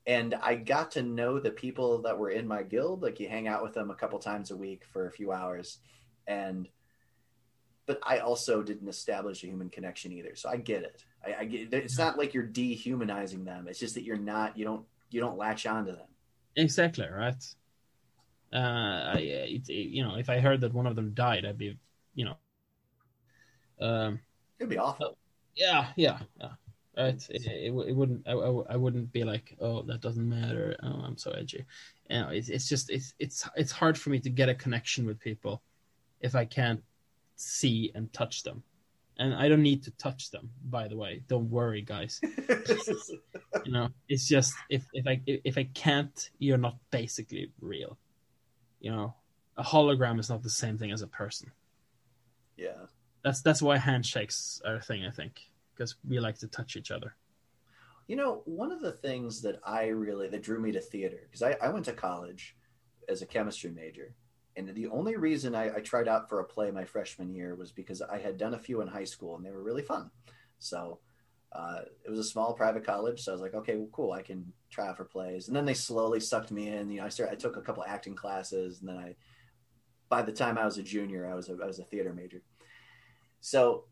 and 0.06 0.34
I 0.34 0.54
got 0.54 0.92
to 0.92 1.02
know 1.02 1.38
the 1.38 1.50
people 1.50 2.02
that 2.02 2.18
were 2.18 2.30
in 2.30 2.48
my 2.48 2.62
guild. 2.62 3.02
Like 3.02 3.20
you 3.20 3.28
hang 3.28 3.46
out 3.46 3.62
with 3.62 3.74
them 3.74 3.90
a 3.90 3.94
couple 3.94 4.18
times 4.18 4.50
a 4.50 4.56
week 4.56 4.84
for 4.90 5.06
a 5.06 5.12
few 5.12 5.32
hours, 5.32 5.78
and 6.26 6.68
but 7.86 7.98
I 8.02 8.18
also 8.18 8.62
didn't 8.62 8.88
establish 8.88 9.42
a 9.44 9.46
human 9.46 9.70
connection 9.70 10.12
either. 10.12 10.34
So 10.34 10.48
I 10.48 10.56
get 10.56 10.82
it. 10.82 11.04
I, 11.24 11.40
I 11.40 11.44
get 11.44 11.72
it's 11.72 11.98
not 11.98 12.18
like 12.18 12.32
you're 12.32 12.44
dehumanizing 12.44 13.44
them. 13.44 13.66
It's 13.68 13.78
just 13.78 13.94
that 13.94 14.04
you're 14.04 14.16
not. 14.16 14.56
You 14.56 14.64
don't. 14.64 14.86
You 15.10 15.20
don't 15.20 15.38
latch 15.38 15.66
onto 15.66 15.92
them. 15.92 16.06
Exactly 16.56 17.06
right. 17.08 17.42
Uh, 18.52 19.12
I, 19.14 19.18
it, 19.18 19.68
it- 19.68 19.72
you 19.90 20.02
know, 20.02 20.16
if 20.16 20.30
I 20.30 20.40
heard 20.40 20.60
that 20.62 20.72
one 20.74 20.86
of 20.86 20.96
them 20.96 21.12
died, 21.14 21.44
I'd 21.44 21.58
be, 21.58 21.78
you 22.14 22.24
know, 22.24 22.36
um, 23.80 24.20
It'd 24.58 24.70
be 24.70 24.78
awful. 24.78 25.16
yeah, 25.54 25.88
yeah, 25.96 26.18
yeah, 26.40 26.50
right. 26.96 27.26
It, 27.30 27.46
it, 27.46 27.72
it 27.72 27.94
wouldn't, 27.94 28.26
I, 28.26 28.32
I, 28.32 28.62
I 28.70 28.76
wouldn't 28.76 29.12
be 29.12 29.24
like, 29.24 29.56
oh, 29.60 29.82
that 29.82 30.00
doesn't 30.00 30.28
matter. 30.28 30.76
Oh, 30.82 31.02
I'm 31.04 31.16
so 31.16 31.30
edgy. 31.32 31.64
You 32.10 32.20
know, 32.20 32.28
it's, 32.30 32.48
it's 32.48 32.68
just, 32.68 32.90
it's, 32.90 33.14
it's, 33.18 33.48
it's 33.56 33.72
hard 33.72 33.98
for 33.98 34.10
me 34.10 34.18
to 34.20 34.30
get 34.30 34.48
a 34.48 34.54
connection 34.54 35.06
with 35.06 35.20
people 35.20 35.62
if 36.20 36.34
I 36.34 36.44
can't 36.44 36.82
see 37.36 37.92
and 37.94 38.12
touch 38.12 38.42
them. 38.42 38.62
And 39.18 39.34
I 39.34 39.48
don't 39.48 39.62
need 39.62 39.82
to 39.84 39.90
touch 39.92 40.30
them, 40.30 40.50
by 40.70 40.88
the 40.88 40.96
way. 40.96 41.22
Don't 41.28 41.50
worry, 41.50 41.82
guys. 41.82 42.20
you 43.64 43.72
know 43.72 43.88
it's 44.08 44.26
just 44.28 44.54
if 44.70 44.84
if 44.92 45.06
i 45.06 45.20
if 45.26 45.58
i 45.58 45.64
can't 45.74 46.30
you're 46.38 46.58
not 46.58 46.76
basically 46.90 47.50
real 47.60 47.98
you 48.80 48.90
know 48.90 49.14
a 49.56 49.62
hologram 49.62 50.18
is 50.18 50.28
not 50.28 50.42
the 50.42 50.50
same 50.50 50.78
thing 50.78 50.90
as 50.90 51.02
a 51.02 51.06
person 51.06 51.50
yeah. 52.56 52.86
that's 53.22 53.42
that's 53.42 53.62
why 53.62 53.76
handshakes 53.76 54.60
are 54.64 54.76
a 54.76 54.80
thing 54.80 55.04
i 55.04 55.10
think 55.10 55.40
because 55.74 55.96
we 56.08 56.18
like 56.18 56.38
to 56.38 56.48
touch 56.48 56.76
each 56.76 56.90
other 56.90 57.14
You 58.08 58.16
know, 58.16 58.40
one 58.46 58.72
of 58.72 58.80
the 58.80 58.92
things 58.92 59.42
that 59.42 59.60
I 59.62 59.88
really 59.88 60.28
that 60.28 60.42
drew 60.42 60.58
me 60.58 60.72
to 60.72 60.80
theater 60.80 61.20
because 61.24 61.42
I, 61.42 61.56
I 61.62 61.68
went 61.68 61.84
to 61.84 61.92
college 61.92 62.56
as 63.06 63.20
a 63.20 63.26
chemistry 63.26 63.70
major, 63.70 64.14
and 64.56 64.74
the 64.74 64.88
only 64.88 65.16
reason 65.16 65.54
I, 65.54 65.76
I 65.76 65.80
tried 65.80 66.08
out 66.08 66.28
for 66.28 66.40
a 66.40 66.44
play 66.44 66.70
my 66.70 66.86
freshman 66.86 67.30
year 67.34 67.54
was 67.54 67.70
because 67.70 68.00
I 68.00 68.18
had 68.18 68.38
done 68.38 68.54
a 68.54 68.58
few 68.58 68.80
in 68.80 68.88
high 68.88 69.04
school 69.04 69.36
and 69.36 69.44
they 69.44 69.50
were 69.50 69.62
really 69.62 69.82
fun. 69.82 70.10
So 70.58 71.00
uh, 71.52 71.80
it 72.04 72.10
was 72.10 72.18
a 72.18 72.24
small 72.24 72.52
private 72.52 72.84
college, 72.84 73.22
so 73.22 73.32
I 73.32 73.34
was 73.34 73.42
like, 73.42 73.54
okay, 73.54 73.76
well, 73.76 73.88
cool, 73.92 74.12
I 74.12 74.22
can 74.22 74.52
try 74.70 74.88
out 74.88 74.96
for 74.96 75.04
plays. 75.04 75.48
And 75.48 75.56
then 75.56 75.64
they 75.64 75.74
slowly 75.74 76.20
sucked 76.20 76.50
me 76.50 76.68
in. 76.68 76.90
You 76.90 77.00
know, 77.00 77.06
I 77.06 77.08
started, 77.08 77.32
I 77.32 77.36
took 77.36 77.56
a 77.56 77.62
couple 77.62 77.84
acting 77.86 78.14
classes, 78.14 78.80
and 78.80 78.88
then 78.88 78.96
I, 78.98 79.16
by 80.08 80.22
the 80.22 80.32
time 80.32 80.58
I 80.58 80.64
was 80.64 80.78
a 80.78 80.82
junior, 80.82 81.26
I 81.26 81.34
was 81.34 81.48
a, 81.48 81.56
I 81.62 81.66
was 81.66 81.78
a 81.78 81.84
theater 81.84 82.12
major. 82.12 82.42
So 83.40 83.84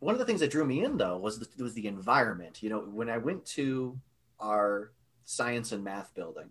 one 0.00 0.14
of 0.14 0.18
the 0.18 0.24
things 0.24 0.40
that 0.40 0.50
drew 0.50 0.64
me 0.64 0.84
in 0.84 0.96
though 0.96 1.18
was 1.18 1.38
the, 1.38 1.62
was 1.62 1.74
the 1.74 1.86
environment. 1.86 2.62
You 2.62 2.70
know, 2.70 2.80
when 2.80 3.08
I 3.08 3.18
went 3.18 3.44
to 3.46 3.98
our 4.40 4.92
science 5.24 5.72
and 5.72 5.84
math 5.84 6.14
building, 6.14 6.50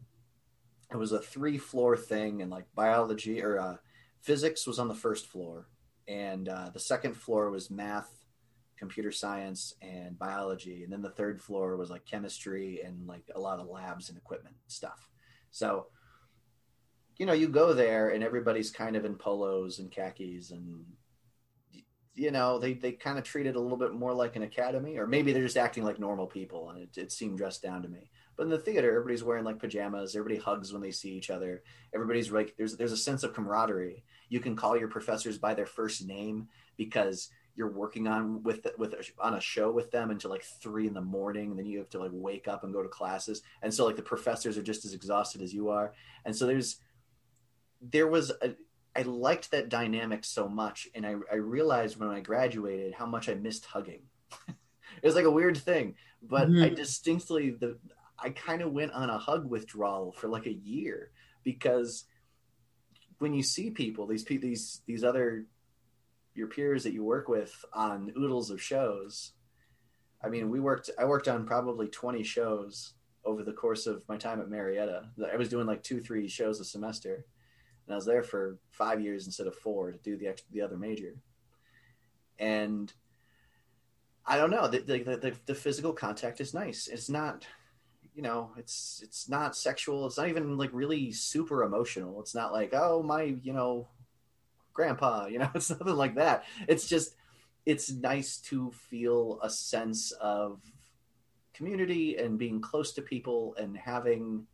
it 0.92 0.98
was 0.98 1.12
a 1.12 1.20
three 1.20 1.58
floor 1.58 1.98
thing, 1.98 2.42
and 2.42 2.50
like 2.50 2.66
biology 2.74 3.42
or 3.44 3.60
uh, 3.60 3.76
physics 4.22 4.66
was 4.66 4.80
on 4.80 4.88
the 4.88 4.96
first 4.96 5.28
floor, 5.28 5.68
and 6.08 6.48
uh, 6.50 6.70
the 6.74 6.80
second 6.80 7.16
floor 7.16 7.52
was 7.52 7.70
math, 7.70 8.19
computer 8.80 9.12
science, 9.12 9.76
and 9.82 10.18
biology, 10.18 10.84
and 10.84 10.92
then 10.92 11.02
the 11.02 11.12
third 11.12 11.42
floor 11.42 11.76
was 11.78 11.90
like 11.90 12.06
chemistry 12.06 12.82
and 12.84 13.06
like 13.06 13.24
a 13.36 13.40
lot 13.40 13.60
of 13.60 13.68
labs 13.68 14.10
and 14.10 14.18
equipment 14.18 14.56
stuff. 14.68 15.10
So. 15.52 15.88
You 17.18 17.26
know, 17.26 17.34
you 17.34 17.50
go 17.50 17.74
there 17.74 18.12
and 18.12 18.24
everybody's 18.24 18.72
kind 18.72 18.96
of 18.96 19.04
in 19.04 19.16
polos 19.16 19.80
and 19.80 19.92
khakis 19.92 20.52
and 20.52 20.86
you 22.20 22.32
know 22.32 22.60
they, 22.60 22.74
they 22.74 22.92
kind 22.92 23.18
of 23.18 23.24
treat 23.24 23.48
it 23.48 23.56
a 23.56 23.60
little 23.60 23.78
bit 23.78 23.94
more 23.94 24.14
like 24.14 24.36
an 24.36 24.44
academy 24.44 24.98
or 24.98 25.08
maybe 25.08 25.32
they're 25.32 25.44
just 25.44 25.58
acting 25.58 25.86
like 25.86 26.00
normal 26.00 26.28
people 26.28 26.70
and 26.70 26.80
it, 26.80 26.98
it 26.98 27.12
seemed 27.12 27.38
dressed 27.38 27.64
down 27.64 27.82
to 27.82 27.88
me 27.88 28.10
but 28.36 28.44
in 28.44 28.50
the 28.50 28.58
theater 28.58 28.90
everybody's 28.90 29.24
wearing 29.24 29.46
like 29.46 29.58
pajamas 29.58 30.16
everybody 30.16 30.40
hugs 30.40 30.74
when 30.74 30.82
they 30.82 30.92
see 30.92 31.12
each 31.12 31.30
other 31.30 31.64
everybody's 31.96 32.30
like 32.30 32.54
there's 32.58 32.76
there's 32.76 32.92
a 32.92 32.98
sense 32.98 33.24
of 33.24 33.34
camaraderie 33.34 34.04
you 34.28 34.42
can 34.42 34.56
call 34.56 34.78
your 34.78 34.90
professors 34.90 35.38
by 35.38 35.54
their 35.54 35.66
first 35.66 36.06
name 36.06 36.48
because 36.78 37.30
you're 37.56 37.72
working 37.72 38.08
on 38.08 38.42
with 38.44 38.66
with 38.78 38.96
on 39.20 39.34
a 39.36 39.42
show 39.42 39.72
with 39.72 39.92
them 39.92 40.12
until 40.12 40.30
like 40.30 40.44
three 40.44 40.88
in 40.88 40.94
the 40.94 41.02
morning 41.02 41.50
and 41.52 41.60
then 41.60 41.66
you 41.66 41.78
have 41.78 41.90
to 41.90 42.00
like 42.00 42.12
wake 42.14 42.48
up 42.48 42.64
and 42.64 42.74
go 42.74 42.82
to 42.82 42.90
classes 42.90 43.42
and 43.62 43.74
so 43.74 43.86
like 43.86 43.96
the 43.98 44.02
professors 44.02 44.58
are 44.58 44.64
just 44.64 44.86
as 44.86 44.94
exhausted 44.94 45.42
as 45.42 45.54
you 45.54 45.70
are 45.70 45.94
and 46.26 46.36
so 46.36 46.46
there's 46.46 46.78
there 47.82 48.08
was 48.08 48.32
a 48.42 48.56
I 48.96 49.04
liked 49.04 49.52
that 49.52 49.70
dynamic 49.70 50.26
so 50.26 50.50
much, 50.50 50.88
and 50.96 51.06
I, 51.06 51.16
I 51.32 51.36
realized 51.36 52.00
when 52.00 52.10
I 52.10 52.22
graduated 52.22 52.94
how 52.96 53.06
much 53.06 53.30
I 53.30 53.36
missed 53.36 53.66
hugging. 53.66 54.02
it 54.48 55.04
was 55.04 55.16
like 55.16 55.26
a 55.26 55.32
weird 55.32 55.58
thing, 55.58 55.96
but 56.24 56.50
Mhm. 56.50 56.64
I 56.66 56.70
distinctly 56.70 57.52
the 57.52 57.78
I 58.18 58.32
kind 58.32 58.62
of 58.62 58.74
went 58.74 58.92
on 58.92 59.10
a 59.10 59.18
hug 59.18 59.50
withdrawal 59.50 60.12
for 60.12 60.28
like 60.28 60.48
a 60.48 60.52
year 60.54 61.12
because 61.44 62.06
when 63.20 63.34
you 63.34 63.44
see 63.44 63.70
people, 63.70 64.08
these 64.08 64.24
pe- 64.24 64.38
these 64.38 64.82
these 64.88 65.04
other 65.04 65.46
your 66.36 66.48
peers 66.48 66.84
that 66.84 66.94
you 66.94 67.04
work 67.04 67.28
with 67.28 67.66
on 67.74 68.14
oodles 68.18 68.50
of 68.50 68.62
shows. 68.62 69.34
I 70.24 70.30
mean, 70.30 70.50
we 70.50 70.60
worked. 70.60 70.90
I 71.00 71.06
worked 71.06 71.28
on 71.28 71.46
probably 71.46 71.88
twenty 71.88 72.24
shows 72.24 72.94
over 73.26 73.44
the 73.44 73.54
course 73.54 73.86
of 73.86 74.08
my 74.08 74.18
time 74.18 74.40
at 74.42 74.50
Marietta. 74.50 75.10
I 75.32 75.36
was 75.36 75.50
doing 75.50 75.68
like 75.68 75.84
two, 75.84 76.00
three 76.00 76.28
shows 76.28 76.60
a 76.60 76.66
semester, 76.66 77.26
and 77.86 77.94
I 77.94 77.96
was 77.96 78.06
there 78.06 78.24
for 78.24 78.58
five 78.72 79.02
years 79.02 79.26
instead 79.26 79.48
of 79.48 79.56
four 79.56 79.92
to 79.92 79.98
do 80.00 80.18
the 80.18 80.38
the 80.52 80.62
other 80.62 80.78
major. 80.78 81.16
And 82.38 82.92
I 84.26 84.38
don't 84.38 84.52
know. 84.52 84.68
The, 84.68 84.80
the, 84.80 85.00
the, 85.00 85.36
the 85.48 85.56
physical 85.56 85.92
contact 85.92 86.40
is 86.40 86.54
nice. 86.54 86.88
It's 86.88 87.10
not, 87.10 87.46
you 88.14 88.22
know, 88.22 88.52
it's 88.58 89.02
it's 89.04 89.28
not 89.28 89.58
sexual. 89.58 90.06
It's 90.06 90.18
not 90.18 90.30
even 90.30 90.58
like 90.58 90.70
really 90.72 91.12
super 91.12 91.64
emotional. 91.64 92.22
It's 92.22 92.36
not 92.36 92.54
like 92.54 92.74
oh 92.74 93.02
my, 93.04 93.24
you 93.24 93.54
know, 93.54 93.88
grandpa. 94.80 95.26
You 95.26 95.40
know, 95.40 95.50
it's 95.56 95.70
nothing 95.70 95.96
like 95.96 96.16
that. 96.16 96.46
It's 96.68 96.88
just 96.88 97.16
it's 97.66 97.92
nice 97.92 98.38
to 98.38 98.72
feel 98.72 99.40
a 99.44 99.50
sense 99.50 100.12
of 100.14 100.62
community 101.54 102.16
and 102.18 102.40
being 102.40 102.62
close 102.62 102.94
to 102.94 103.02
people 103.02 103.56
and 103.60 103.76
having 103.78 104.48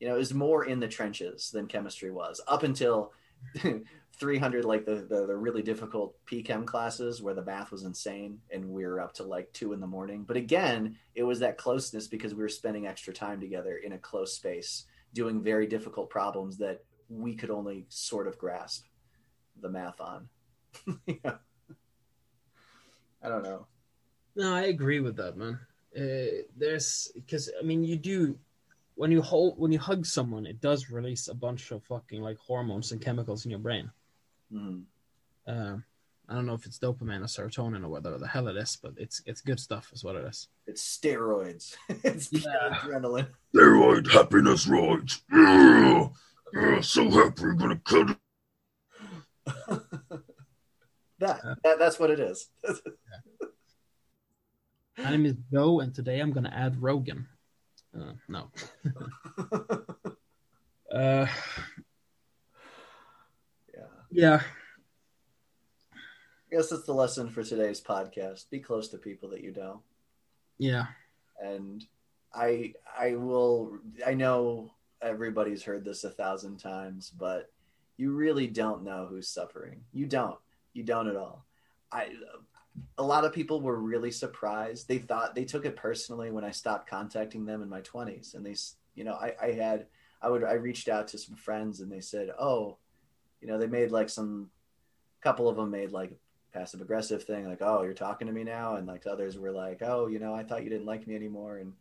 you 0.00 0.08
know, 0.08 0.16
it 0.16 0.18
was 0.18 0.34
more 0.34 0.64
in 0.64 0.80
the 0.80 0.88
trenches 0.88 1.50
than 1.50 1.68
chemistry 1.68 2.10
was 2.10 2.40
up 2.48 2.64
until 2.64 3.12
300 4.18 4.64
like 4.64 4.84
the, 4.84 4.96
the, 4.96 5.26
the 5.26 5.36
really 5.36 5.62
difficult 5.62 6.14
pchem 6.26 6.64
classes 6.64 7.20
where 7.20 7.34
the 7.34 7.44
math 7.44 7.72
was 7.72 7.82
insane 7.82 8.38
and 8.52 8.64
we 8.64 8.86
were 8.86 9.00
up 9.00 9.12
to 9.12 9.24
like 9.24 9.52
two 9.52 9.72
in 9.72 9.80
the 9.80 9.86
morning 9.86 10.22
but 10.22 10.36
again 10.36 10.96
it 11.16 11.24
was 11.24 11.40
that 11.40 11.58
closeness 11.58 12.06
because 12.06 12.32
we 12.32 12.42
were 12.42 12.48
spending 12.48 12.86
extra 12.86 13.12
time 13.12 13.40
together 13.40 13.78
in 13.78 13.92
a 13.92 13.98
close 13.98 14.32
space 14.32 14.84
doing 15.14 15.42
very 15.42 15.66
difficult 15.66 16.08
problems 16.10 16.56
that 16.56 16.84
we 17.08 17.34
could 17.34 17.50
only 17.50 17.86
sort 17.88 18.28
of 18.28 18.38
grasp 18.38 18.86
the 19.60 19.68
math 19.68 20.00
on 20.00 20.28
yeah. 21.06 21.36
i 23.22 23.28
don't 23.28 23.42
know 23.42 23.66
no 24.36 24.54
i 24.54 24.62
agree 24.62 25.00
with 25.00 25.16
that 25.16 25.36
man 25.36 25.58
uh, 25.96 26.42
there's 26.56 27.10
because 27.14 27.50
i 27.60 27.64
mean 27.64 27.84
you 27.84 27.96
do 27.96 28.36
when 28.96 29.10
you 29.10 29.22
hold 29.22 29.58
when 29.58 29.72
you 29.72 29.78
hug 29.78 30.04
someone 30.04 30.46
it 30.46 30.60
does 30.60 30.90
release 30.90 31.28
a 31.28 31.34
bunch 31.34 31.70
of 31.70 31.82
fucking 31.84 32.20
like 32.20 32.38
hormones 32.38 32.92
and 32.92 33.00
chemicals 33.00 33.44
in 33.44 33.50
your 33.50 33.60
brain 33.60 33.90
mm. 34.52 34.82
uh, 35.46 35.76
i 36.28 36.34
don't 36.34 36.46
know 36.46 36.54
if 36.54 36.66
it's 36.66 36.78
dopamine 36.78 37.20
or 37.20 37.24
serotonin 37.24 37.84
or 37.84 37.88
whatever 37.88 38.18
the 38.18 38.26
hell 38.26 38.48
it 38.48 38.56
is 38.56 38.76
but 38.82 38.92
it's 38.96 39.22
it's 39.26 39.40
good 39.40 39.60
stuff 39.60 39.90
is 39.92 40.02
what 40.04 40.16
it 40.16 40.24
is 40.26 40.48
it's 40.66 40.82
steroids 40.98 41.76
it's 41.88 42.32
Yeah. 42.32 42.70
adrenaline 42.72 43.28
Steroid 43.54 44.10
happiness 44.10 44.66
rides. 44.66 45.22
Yeah, 45.32 46.08
yeah, 46.52 46.80
so 46.80 47.08
happy 47.08 47.42
we're 47.42 47.52
gonna 47.52 47.80
cut 47.84 48.10
it. 48.10 48.18
That, 51.24 51.40
that 51.62 51.78
that's 51.78 51.98
what 51.98 52.10
it 52.10 52.20
is 52.20 52.48
my 54.98 55.10
name 55.10 55.26
is 55.26 55.36
joe 55.52 55.80
and 55.80 55.94
today 55.94 56.20
i'm 56.20 56.32
gonna 56.32 56.52
add 56.54 56.80
rogan 56.80 57.26
uh, 57.98 58.12
no 58.28 58.50
uh 60.92 61.26
yeah 63.74 63.86
yeah 64.10 64.40
I 66.54 66.56
guess 66.56 66.68
that's 66.68 66.84
the 66.84 66.94
lesson 66.94 67.30
for 67.30 67.42
today's 67.42 67.80
podcast. 67.80 68.48
Be 68.48 68.60
close 68.60 68.86
to 68.90 68.98
people 68.98 69.28
that 69.30 69.42
you 69.42 69.52
know. 69.52 69.82
yeah 70.56 70.86
And 71.42 71.84
I 72.32 72.74
I 72.96 73.16
will 73.16 73.78
I 74.06 74.14
know 74.14 74.70
everybody's 75.02 75.64
heard 75.64 75.84
this 75.84 76.04
a 76.04 76.10
thousand 76.10 76.58
times, 76.58 77.10
but 77.10 77.50
you 77.96 78.12
really 78.12 78.46
don't 78.46 78.84
know 78.84 79.06
who's 79.10 79.28
suffering. 79.28 79.80
You 79.92 80.06
don't. 80.06 80.38
You 80.74 80.82
don't 80.82 81.08
at 81.08 81.16
all. 81.16 81.46
I 81.90 82.10
a 82.98 83.02
lot 83.02 83.24
of 83.24 83.32
people 83.32 83.60
were 83.60 83.78
really 83.78 84.10
surprised. 84.10 84.88
They 84.88 84.98
thought 84.98 85.34
they 85.34 85.44
took 85.44 85.64
it 85.64 85.76
personally 85.76 86.30
when 86.30 86.44
I 86.44 86.50
stopped 86.50 86.90
contacting 86.90 87.46
them 87.46 87.62
in 87.62 87.68
my 87.68 87.80
20s 87.80 88.34
and 88.34 88.44
they 88.44 88.56
you 88.94 89.04
know, 89.04 89.14
I 89.14 89.34
I 89.40 89.52
had 89.52 89.86
I 90.20 90.28
would 90.28 90.44
I 90.44 90.54
reached 90.54 90.88
out 90.88 91.08
to 91.08 91.18
some 91.18 91.36
friends 91.36 91.80
and 91.80 91.90
they 91.90 92.00
said, 92.00 92.30
"Oh, 92.38 92.76
you 93.40 93.48
know, 93.48 93.58
they 93.58 93.66
made 93.66 93.90
like 93.90 94.08
some 94.08 94.50
couple 95.24 95.48
of 95.48 95.56
them 95.56 95.70
made 95.70 95.90
like 95.90 96.10
a 96.10 96.58
passive 96.58 96.82
aggressive 96.82 97.24
thing 97.24 97.48
like 97.48 97.62
oh 97.62 97.82
you're 97.82 97.94
talking 97.94 98.26
to 98.26 98.32
me 98.32 98.44
now 98.44 98.76
and 98.76 98.86
like 98.86 99.06
others 99.06 99.38
were 99.38 99.50
like 99.50 99.80
oh 99.82 100.06
you 100.06 100.18
know 100.18 100.34
i 100.34 100.42
thought 100.44 100.62
you 100.62 100.68
didn't 100.68 100.86
like 100.86 101.06
me 101.06 101.16
anymore 101.16 101.56
and 101.56 101.72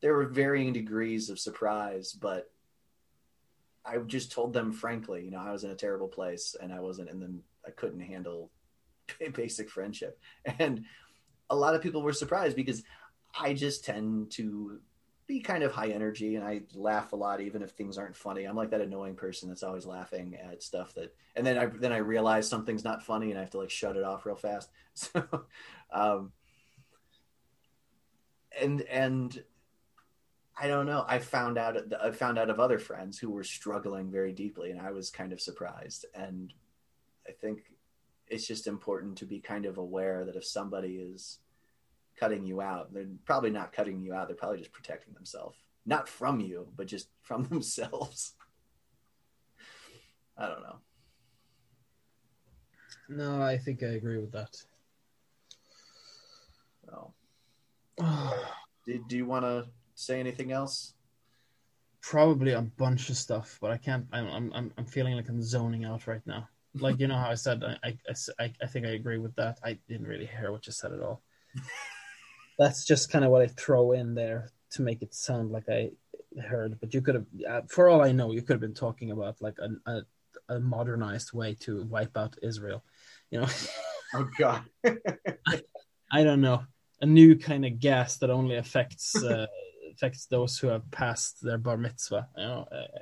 there 0.00 0.14
were 0.14 0.26
varying 0.26 0.72
degrees 0.72 1.28
of 1.28 1.38
surprise 1.38 2.12
but 2.12 2.48
i 3.84 3.98
just 3.98 4.30
told 4.30 4.52
them 4.52 4.72
frankly 4.72 5.24
you 5.24 5.32
know 5.32 5.40
i 5.40 5.50
was 5.50 5.64
in 5.64 5.72
a 5.72 5.74
terrible 5.74 6.06
place 6.06 6.54
and 6.62 6.72
i 6.72 6.78
wasn't 6.78 7.10
in 7.10 7.18
the 7.18 7.34
i 7.66 7.70
couldn't 7.70 8.00
handle 8.00 8.50
basic 9.34 9.68
friendship 9.68 10.18
and 10.58 10.84
a 11.48 11.56
lot 11.56 11.74
of 11.74 11.82
people 11.82 12.02
were 12.02 12.12
surprised 12.12 12.56
because 12.56 12.82
i 13.38 13.52
just 13.52 13.84
tend 13.84 14.30
to 14.30 14.80
be 15.30 15.40
kind 15.40 15.62
of 15.62 15.70
high 15.70 15.90
energy 15.90 16.34
and 16.34 16.44
I 16.44 16.62
laugh 16.74 17.12
a 17.12 17.16
lot 17.16 17.40
even 17.40 17.62
if 17.62 17.70
things 17.70 17.96
aren't 17.96 18.16
funny. 18.16 18.46
I'm 18.46 18.56
like 18.56 18.70
that 18.70 18.80
annoying 18.80 19.14
person 19.14 19.48
that's 19.48 19.62
always 19.62 19.86
laughing 19.86 20.34
at 20.34 20.60
stuff 20.60 20.92
that 20.94 21.14
and 21.36 21.46
then 21.46 21.56
I 21.56 21.66
then 21.66 21.92
I 21.92 21.98
realize 21.98 22.48
something's 22.48 22.82
not 22.82 23.04
funny 23.04 23.30
and 23.30 23.38
I 23.38 23.42
have 23.42 23.50
to 23.50 23.58
like 23.58 23.70
shut 23.70 23.96
it 23.96 24.02
off 24.02 24.26
real 24.26 24.34
fast. 24.34 24.70
So 24.92 25.22
um 25.92 26.32
and 28.60 28.80
and 28.82 29.44
I 30.60 30.66
don't 30.66 30.86
know. 30.86 31.04
I 31.06 31.20
found 31.20 31.58
out 31.58 31.76
I 32.02 32.10
found 32.10 32.36
out 32.36 32.50
of 32.50 32.58
other 32.58 32.80
friends 32.80 33.16
who 33.16 33.30
were 33.30 33.44
struggling 33.44 34.10
very 34.10 34.32
deeply 34.32 34.72
and 34.72 34.80
I 34.80 34.90
was 34.90 35.10
kind 35.10 35.32
of 35.32 35.40
surprised 35.40 36.06
and 36.12 36.52
I 37.30 37.32
think 37.40 37.60
it's 38.26 38.46
just 38.46 38.66
important 38.66 39.18
to 39.18 39.24
be 39.24 39.38
kind 39.38 39.66
of 39.66 39.78
aware 39.78 40.24
that 40.24 40.34
if 40.36 40.44
somebody 40.44 40.96
is 40.96 41.38
cutting 42.18 42.44
you 42.44 42.60
out. 42.60 42.92
They're 42.92 43.06
probably 43.24 43.50
not 43.50 43.72
cutting 43.72 44.00
you 44.00 44.12
out. 44.14 44.26
They're 44.26 44.36
probably 44.36 44.58
just 44.58 44.72
protecting 44.72 45.14
themselves. 45.14 45.56
Not 45.86 46.08
from 46.08 46.40
you, 46.40 46.68
but 46.76 46.86
just 46.86 47.08
from 47.22 47.44
themselves. 47.48 48.34
I 50.36 50.46
don't 50.48 50.62
know. 50.62 50.76
no 53.08 53.42
i 53.42 53.58
think 53.58 53.82
i 53.82 53.86
agree 54.00 54.18
with 54.18 54.32
that 54.32 54.56
So, 56.86 57.12
do, 58.86 59.04
do 59.08 59.16
you 59.16 59.26
want 59.26 59.44
to 59.44 59.66
say 59.94 60.18
anything 60.18 60.50
else? 60.52 60.94
probably 62.02 62.52
a 62.52 62.62
bunch 62.62 63.10
of 63.10 63.16
stuff, 63.16 63.58
but 63.60 63.70
I 63.70 63.76
can't. 63.76 64.06
I'm 64.12 64.50
I'm- 64.52 64.72
I'm 64.78 64.86
feeling 64.86 65.14
like 65.16 65.28
I'm 65.28 65.42
zoning 65.42 65.84
out 65.84 66.06
right 66.06 66.26
now. 66.26 66.48
Like 66.74 67.00
you 67.00 67.08
know 67.08 67.16
how 67.16 67.30
I 67.30 67.34
said 67.34 67.64
I 67.64 67.76
I, 67.88 68.14
I, 68.38 68.52
I 68.62 68.66
think 68.66 68.86
I 68.86 68.90
agree 68.90 69.18
with 69.18 69.34
that. 69.36 69.58
I 69.64 69.78
didn't 69.88 70.06
really 70.06 70.26
hear 70.26 70.52
what 70.52 70.66
you 70.66 70.72
said 70.72 70.92
at 70.92 71.00
all. 71.00 71.22
That's 72.58 72.84
just 72.84 73.10
kind 73.10 73.24
of 73.24 73.30
what 73.30 73.42
I 73.42 73.46
throw 73.46 73.92
in 73.92 74.14
there 74.14 74.50
to 74.72 74.82
make 74.82 75.02
it 75.02 75.14
sound 75.14 75.50
like 75.50 75.68
I 75.68 75.90
heard. 76.40 76.78
But 76.78 76.92
you 76.92 77.00
could 77.00 77.14
have, 77.14 77.26
uh, 77.48 77.60
for 77.68 77.88
all 77.88 78.02
I 78.02 78.12
know, 78.12 78.32
you 78.32 78.42
could 78.42 78.54
have 78.54 78.60
been 78.60 78.74
talking 78.74 79.10
about 79.10 79.40
like 79.40 79.58
a 79.58 79.90
a, 79.90 80.02
a 80.48 80.60
modernized 80.60 81.32
way 81.32 81.54
to 81.60 81.84
wipe 81.84 82.16
out 82.16 82.36
Israel. 82.42 82.84
You 83.30 83.40
know, 83.40 83.48
Oh 84.14 84.28
God. 84.38 84.62
I 86.12 86.24
don't 86.24 86.40
know. 86.40 86.64
A 87.00 87.06
new 87.06 87.36
kind 87.36 87.64
of 87.64 87.80
gas 87.80 88.18
that 88.18 88.30
only 88.30 88.56
affects 88.56 89.22
uh, 89.22 89.46
affects 89.92 90.26
those 90.26 90.58
who 90.58 90.68
have 90.68 90.90
passed 90.90 91.42
their 91.42 91.58
bar 91.58 91.76
mitzvah. 91.76 92.28
You 92.36 92.42
know, 92.42 92.68
uh, 92.70 92.98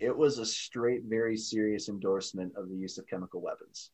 it 0.00 0.16
was 0.16 0.38
a 0.38 0.46
straight, 0.46 1.02
very 1.04 1.36
serious 1.36 1.88
endorsement 1.88 2.52
of 2.56 2.68
the 2.68 2.76
use 2.76 2.98
of 2.98 3.06
chemical 3.06 3.40
weapons. 3.40 3.90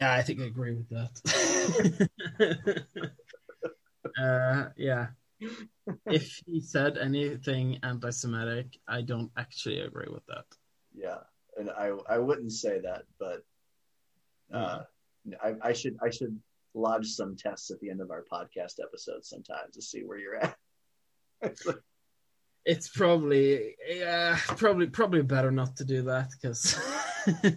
Yeah, 0.00 0.12
I 0.14 0.22
think 0.22 0.40
I 0.40 0.44
agree 0.44 0.74
with 0.74 0.88
that. 0.90 2.84
uh, 4.20 4.70
yeah. 4.76 5.08
If 6.06 6.40
he 6.46 6.60
said 6.60 6.98
anything 6.98 7.78
anti-Semitic, 7.82 8.78
I 8.88 9.02
don't 9.02 9.30
actually 9.36 9.80
agree 9.80 10.08
with 10.10 10.24
that. 10.26 10.44
Yeah, 10.94 11.18
and 11.56 11.70
I 11.70 11.92
I 12.08 12.18
wouldn't 12.18 12.52
say 12.52 12.80
that, 12.80 13.04
but 13.18 13.44
uh, 14.52 14.80
I, 15.42 15.54
I 15.62 15.72
should 15.72 15.96
I 16.02 16.10
should 16.10 16.38
lodge 16.74 17.06
some 17.06 17.36
tests 17.36 17.70
at 17.70 17.80
the 17.80 17.90
end 17.90 18.00
of 18.00 18.10
our 18.10 18.24
podcast 18.30 18.80
episode 18.82 19.24
sometimes 19.24 19.74
to 19.74 19.82
see 19.82 20.02
where 20.02 20.18
you're 20.18 20.36
at. 20.36 20.56
It's 22.64 22.88
probably 22.88 23.74
yeah, 23.88 24.38
probably 24.46 24.86
probably 24.86 25.22
better 25.22 25.50
not 25.50 25.76
to 25.76 25.84
do 25.84 26.02
that 26.02 26.30
because 26.30 26.78
uh, 27.44 27.50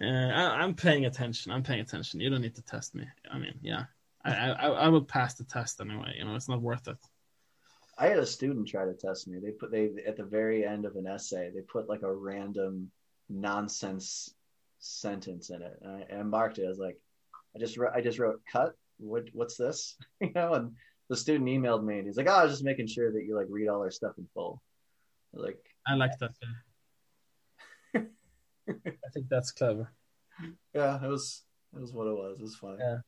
I, 0.00 0.62
I'm 0.62 0.74
paying 0.74 1.06
attention. 1.06 1.50
I'm 1.52 1.62
paying 1.62 1.80
attention. 1.80 2.20
You 2.20 2.30
don't 2.30 2.42
need 2.42 2.54
to 2.54 2.62
test 2.62 2.94
me. 2.94 3.04
I 3.30 3.38
mean, 3.38 3.54
yeah, 3.60 3.84
I 4.24 4.50
I, 4.50 4.66
I 4.68 4.88
will 4.88 5.04
pass 5.04 5.34
the 5.34 5.44
test 5.44 5.80
anyway. 5.80 6.14
You 6.16 6.24
know, 6.24 6.36
it's 6.36 6.48
not 6.48 6.62
worth 6.62 6.86
it. 6.88 6.98
I 7.96 8.08
had 8.08 8.18
a 8.18 8.26
student 8.26 8.68
try 8.68 8.84
to 8.84 8.94
test 8.94 9.28
me. 9.28 9.38
They 9.38 9.52
put 9.52 9.70
they 9.70 9.90
at 10.06 10.16
the 10.16 10.24
very 10.24 10.66
end 10.66 10.84
of 10.84 10.96
an 10.96 11.06
essay, 11.06 11.50
they 11.54 11.60
put 11.60 11.88
like 11.88 12.02
a 12.02 12.12
random 12.12 12.90
nonsense 13.28 14.34
sentence 14.78 15.50
in 15.50 15.62
it, 15.62 15.78
and 15.80 15.90
I, 15.90 16.06
and 16.10 16.20
I 16.20 16.22
marked 16.24 16.58
it 16.58 16.68
as 16.68 16.78
like, 16.78 16.98
I 17.54 17.58
just 17.58 17.78
I 17.94 18.00
just 18.00 18.18
wrote 18.18 18.40
cut. 18.50 18.74
What 18.98 19.24
what's 19.32 19.56
this? 19.56 19.96
you 20.20 20.32
know, 20.34 20.54
and 20.54 20.72
the 21.08 21.16
student 21.16 21.48
emailed 21.48 21.84
me 21.84 21.98
and 21.98 22.06
he's 22.06 22.16
like, 22.16 22.28
oh, 22.28 22.34
I 22.34 22.44
was 22.44 22.52
just 22.52 22.64
making 22.64 22.86
sure 22.86 23.12
that 23.12 23.24
you 23.24 23.36
like 23.36 23.46
read 23.50 23.68
all 23.68 23.80
our 23.80 23.90
stuff 23.90 24.18
in 24.18 24.26
full. 24.34 24.62
I 25.36 25.40
like, 25.40 25.58
I 25.86 25.94
like 25.94 26.18
that. 26.20 26.30
I 28.68 29.10
think 29.12 29.28
that's 29.28 29.50
clever. 29.50 29.92
Yeah, 30.74 31.02
it 31.02 31.08
was 31.08 31.42
it 31.74 31.80
was 31.80 31.92
what 31.92 32.06
it 32.06 32.14
was. 32.14 32.38
It 32.38 32.42
was 32.42 32.56
fun. 32.56 32.78
Yeah. 32.80 32.98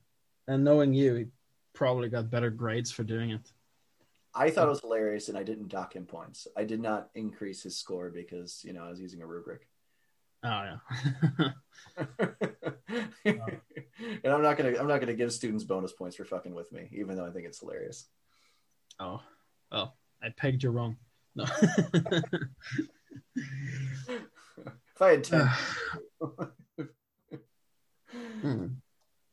And 0.48 0.64
knowing 0.64 0.92
you, 0.92 1.14
he 1.14 1.26
probably 1.72 2.08
got 2.08 2.30
better 2.30 2.50
grades 2.50 2.90
for 2.90 3.04
doing 3.04 3.30
it. 3.30 3.52
I 4.34 4.50
thought 4.50 4.66
it 4.66 4.70
was 4.70 4.80
hilarious, 4.80 5.28
and 5.28 5.38
I 5.38 5.42
didn't 5.42 5.68
dock 5.68 5.96
him 5.96 6.04
points. 6.04 6.46
I 6.56 6.64
did 6.64 6.80
not 6.80 7.08
increase 7.14 7.62
his 7.62 7.78
score 7.78 8.10
because 8.10 8.62
you 8.64 8.72
know 8.72 8.84
I 8.84 8.90
was 8.90 9.00
using 9.00 9.22
a 9.22 9.26
rubric. 9.26 9.66
Oh 10.44 10.76
yeah. 11.38 11.48
and 13.24 13.40
I'm 14.24 14.42
not 14.42 14.56
gonna 14.56 14.74
I'm 14.78 14.86
not 14.88 15.00
gonna 15.00 15.14
give 15.14 15.32
students 15.32 15.64
bonus 15.64 15.92
points 15.92 16.16
for 16.16 16.24
fucking 16.24 16.54
with 16.54 16.72
me, 16.72 16.88
even 16.92 17.16
though 17.16 17.26
I 17.26 17.30
think 17.30 17.46
it's 17.46 17.60
hilarious. 17.60 18.06
oh. 19.00 19.20
Oh. 19.72 19.92
I 20.22 20.30
pegged 20.30 20.62
you 20.62 20.70
wrong. 20.70 20.96
No. 21.34 21.44
If 24.96 25.02
I 25.02 25.10
had 25.10 25.24
ten, 25.24 25.50
Hmm. 28.40 28.66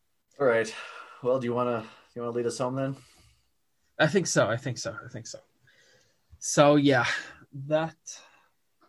all 0.40 0.46
right. 0.46 0.74
Well, 1.22 1.40
do 1.40 1.46
you 1.48 1.54
wanna 1.54 1.86
you 2.16 2.22
wanna 2.22 2.36
lead 2.36 2.46
us 2.46 2.58
home 2.58 2.76
then? 2.76 2.98
I 3.98 4.08
think 4.08 4.28
so. 4.28 4.48
I 4.48 4.58
think 4.58 4.78
so. 4.78 4.94
I 5.04 5.08
think 5.08 5.26
so. 5.28 5.40
So 6.40 6.76
yeah, 6.76 7.06
that 7.68 7.96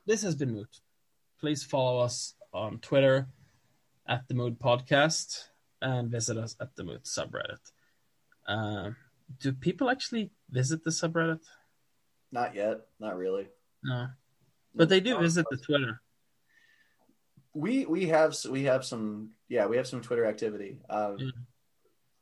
this 0.05 0.23
has 0.23 0.35
been 0.35 0.53
Moot. 0.53 0.81
Please 1.39 1.63
follow 1.63 2.01
us 2.01 2.35
on 2.53 2.79
Twitter 2.81 3.29
at 4.07 4.27
the 4.29 4.35
Moot 4.35 4.59
Podcast 4.59 5.45
and 5.81 6.11
visit 6.11 6.37
us 6.37 6.57
at 6.61 6.75
the 6.77 6.85
Moot 6.85 7.05
subreddit. 7.05 7.59
Um, 8.47 8.97
do 9.41 9.53
people 9.53 9.91
actually 9.91 10.31
visit 10.51 10.85
the 10.85 10.91
subreddit? 10.91 11.41
Not 12.33 12.55
yet. 12.55 12.81
Not 13.01 13.17
really. 13.17 13.49
No, 13.83 14.09
but 14.75 14.89
they 14.89 15.01
do 15.01 15.19
visit 15.19 15.47
the 15.51 15.57
Twitter. 15.57 16.01
We 17.55 17.87
we 17.87 18.07
have 18.07 18.37
we 18.51 18.65
have 18.65 18.85
some 18.85 19.31
yeah 19.49 19.67
we 19.67 19.77
have 19.77 19.87
some 19.87 20.01
Twitter 20.01 20.27
activity. 20.27 20.81
Um, 20.91 21.17
Yeah. 21.19 21.31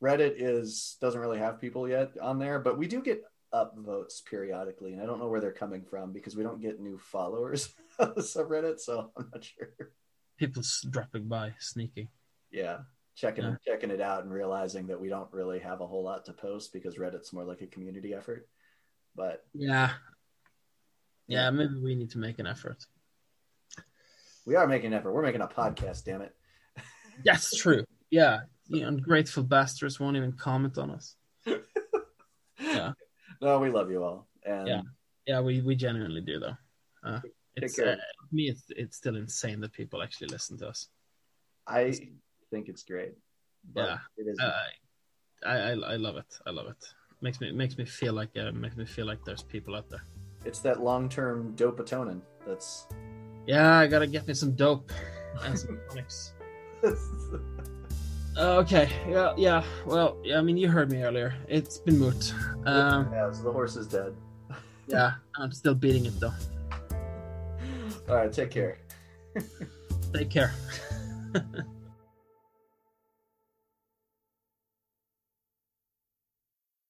Reddit 0.03 0.35
is 0.37 0.97
doesn't 1.01 1.21
really 1.21 1.39
have 1.39 1.61
people 1.61 1.89
yet 1.89 2.19
on 2.21 2.41
there, 2.41 2.59
but 2.59 2.77
we 2.77 2.89
do 2.89 3.01
get 3.01 3.23
upvotes 3.55 4.25
periodically, 4.25 4.95
and 4.95 5.01
I 5.03 5.07
don't 5.07 5.21
know 5.21 5.29
where 5.29 5.41
they're 5.41 5.53
coming 5.53 5.85
from 5.85 6.13
because 6.13 6.35
we 6.35 6.43
don't 6.43 6.61
get 6.61 6.81
new 6.81 6.99
followers 6.99 7.73
on 8.01 8.13
the 8.17 8.23
subreddit, 8.23 8.81
so 8.81 9.13
I'm 9.17 9.31
not 9.33 9.45
sure. 9.45 9.93
People 10.43 10.65
dropping 10.91 11.29
by, 11.29 11.55
sneaky. 11.61 12.09
Yeah, 12.51 12.79
checking 13.15 13.45
Yeah. 13.45 13.55
checking 13.65 13.93
it 13.93 14.01
out 14.01 14.25
and 14.25 14.33
realizing 14.33 14.89
that 14.89 15.01
we 15.01 15.09
don't 15.09 15.33
really 15.33 15.61
have 15.61 15.81
a 15.81 15.87
whole 15.87 16.03
lot 16.03 16.25
to 16.25 16.33
post 16.33 16.73
because 16.73 16.97
Reddit's 16.99 17.33
more 17.33 17.45
like 17.45 17.61
a 17.61 17.69
community 17.69 18.13
effort. 18.13 18.49
But 19.15 19.47
Yeah, 19.55 19.93
yeah. 21.29 21.49
Maybe 21.51 21.77
we 21.79 21.95
need 21.95 22.11
to 22.11 22.19
make 22.19 22.41
an 22.41 22.49
effort. 22.49 22.85
we 24.45 24.57
are 24.57 24.67
making 24.67 24.89
an 24.89 24.95
effort. 24.95 25.13
We're 25.13 25.23
making 25.23 25.43
a 25.43 25.47
podcast, 25.47 26.03
damn 26.07 26.23
it. 26.23 26.35
That's 27.25 27.57
true. 27.57 27.85
Yeah, 28.11 28.41
the 28.69 28.83
ungrateful 28.83 29.45
bastards 29.45 30.01
won't 30.01 30.17
even 30.17 30.33
comment 30.33 30.77
on 30.77 30.91
us. 30.91 31.15
Yeah. 32.59 32.93
No, 33.41 33.61
we 33.61 33.71
love 33.71 33.93
you 33.93 34.03
all, 34.03 34.27
and 34.45 34.67
Yeah. 34.67 34.83
Yeah, 35.25 35.41
we, 35.41 35.61
we 35.61 35.77
genuinely 35.77 36.21
do 36.21 36.41
though. 36.41 36.57
Uh, 37.05 37.21
it's 37.57 37.79
uh, 37.79 37.97
me. 38.31 38.49
It's 38.49 38.65
it's 38.71 38.97
still 38.97 39.17
insane 39.17 39.61
that 39.61 39.73
people 39.73 40.03
actually 40.03 40.29
listen 40.29 40.57
to 40.59 40.69
us. 40.69 40.89
I 41.67 41.93
think 42.51 42.69
it's 42.69 42.83
great. 42.83 43.15
But 43.75 43.89
Yeah. 43.89 43.99
it 44.17 44.27
is. 44.31 44.39
Uh, 44.41 44.53
I, 45.47 45.57
I 45.57 45.71
I 45.71 45.97
love 45.97 46.17
it. 46.17 46.39
I 46.47 46.51
love 46.51 46.67
it. 46.69 46.83
Makes 47.21 47.41
me 47.41 47.53
makes 47.53 47.77
me 47.79 47.85
feel 47.85 48.15
like 48.15 48.31
uh, 48.37 48.51
makes 48.53 48.77
me 48.77 48.85
feel 48.85 49.07
like 49.07 49.25
there's 49.25 49.43
people 49.43 49.75
out 49.77 49.89
there. 49.91 50.03
it's 50.45 50.59
that 50.61 50.81
long 50.83 51.09
term 51.09 51.55
dopatonin. 51.57 52.21
That's 52.47 52.87
Yeah, 53.47 53.79
I 53.79 53.87
gotta 53.87 54.07
get 54.07 54.27
me 54.27 54.35
some 54.35 54.55
dope 54.57 54.91
and 55.45 55.59
some 55.59 55.79
tonics. 55.89 56.33
Uh, 58.35 58.57
okay. 58.65 58.89
Yeah. 59.07 59.35
Yeah. 59.37 59.63
Well. 59.85 60.17
Yeah. 60.25 60.39
I 60.39 60.43
mean, 60.43 60.57
you 60.57 60.67
heard 60.67 60.91
me 60.91 61.03
earlier. 61.03 61.35
It's 61.49 61.77
been 61.77 61.99
moot. 61.99 62.33
Um. 62.65 63.11
yeah. 63.13 63.31
So 63.31 63.43
the 63.43 63.53
horse 63.53 63.77
is 63.77 63.87
dead. 63.87 64.15
Yeah. 64.89 65.13
I'm 65.37 65.53
still 65.53 65.75
beating 65.75 66.07
it 66.07 66.19
though. 66.19 66.33
All 68.09 68.17
right. 68.17 68.33
Take 68.33 68.51
care. 68.51 68.79
Take 70.13 70.31
care. 70.31 70.53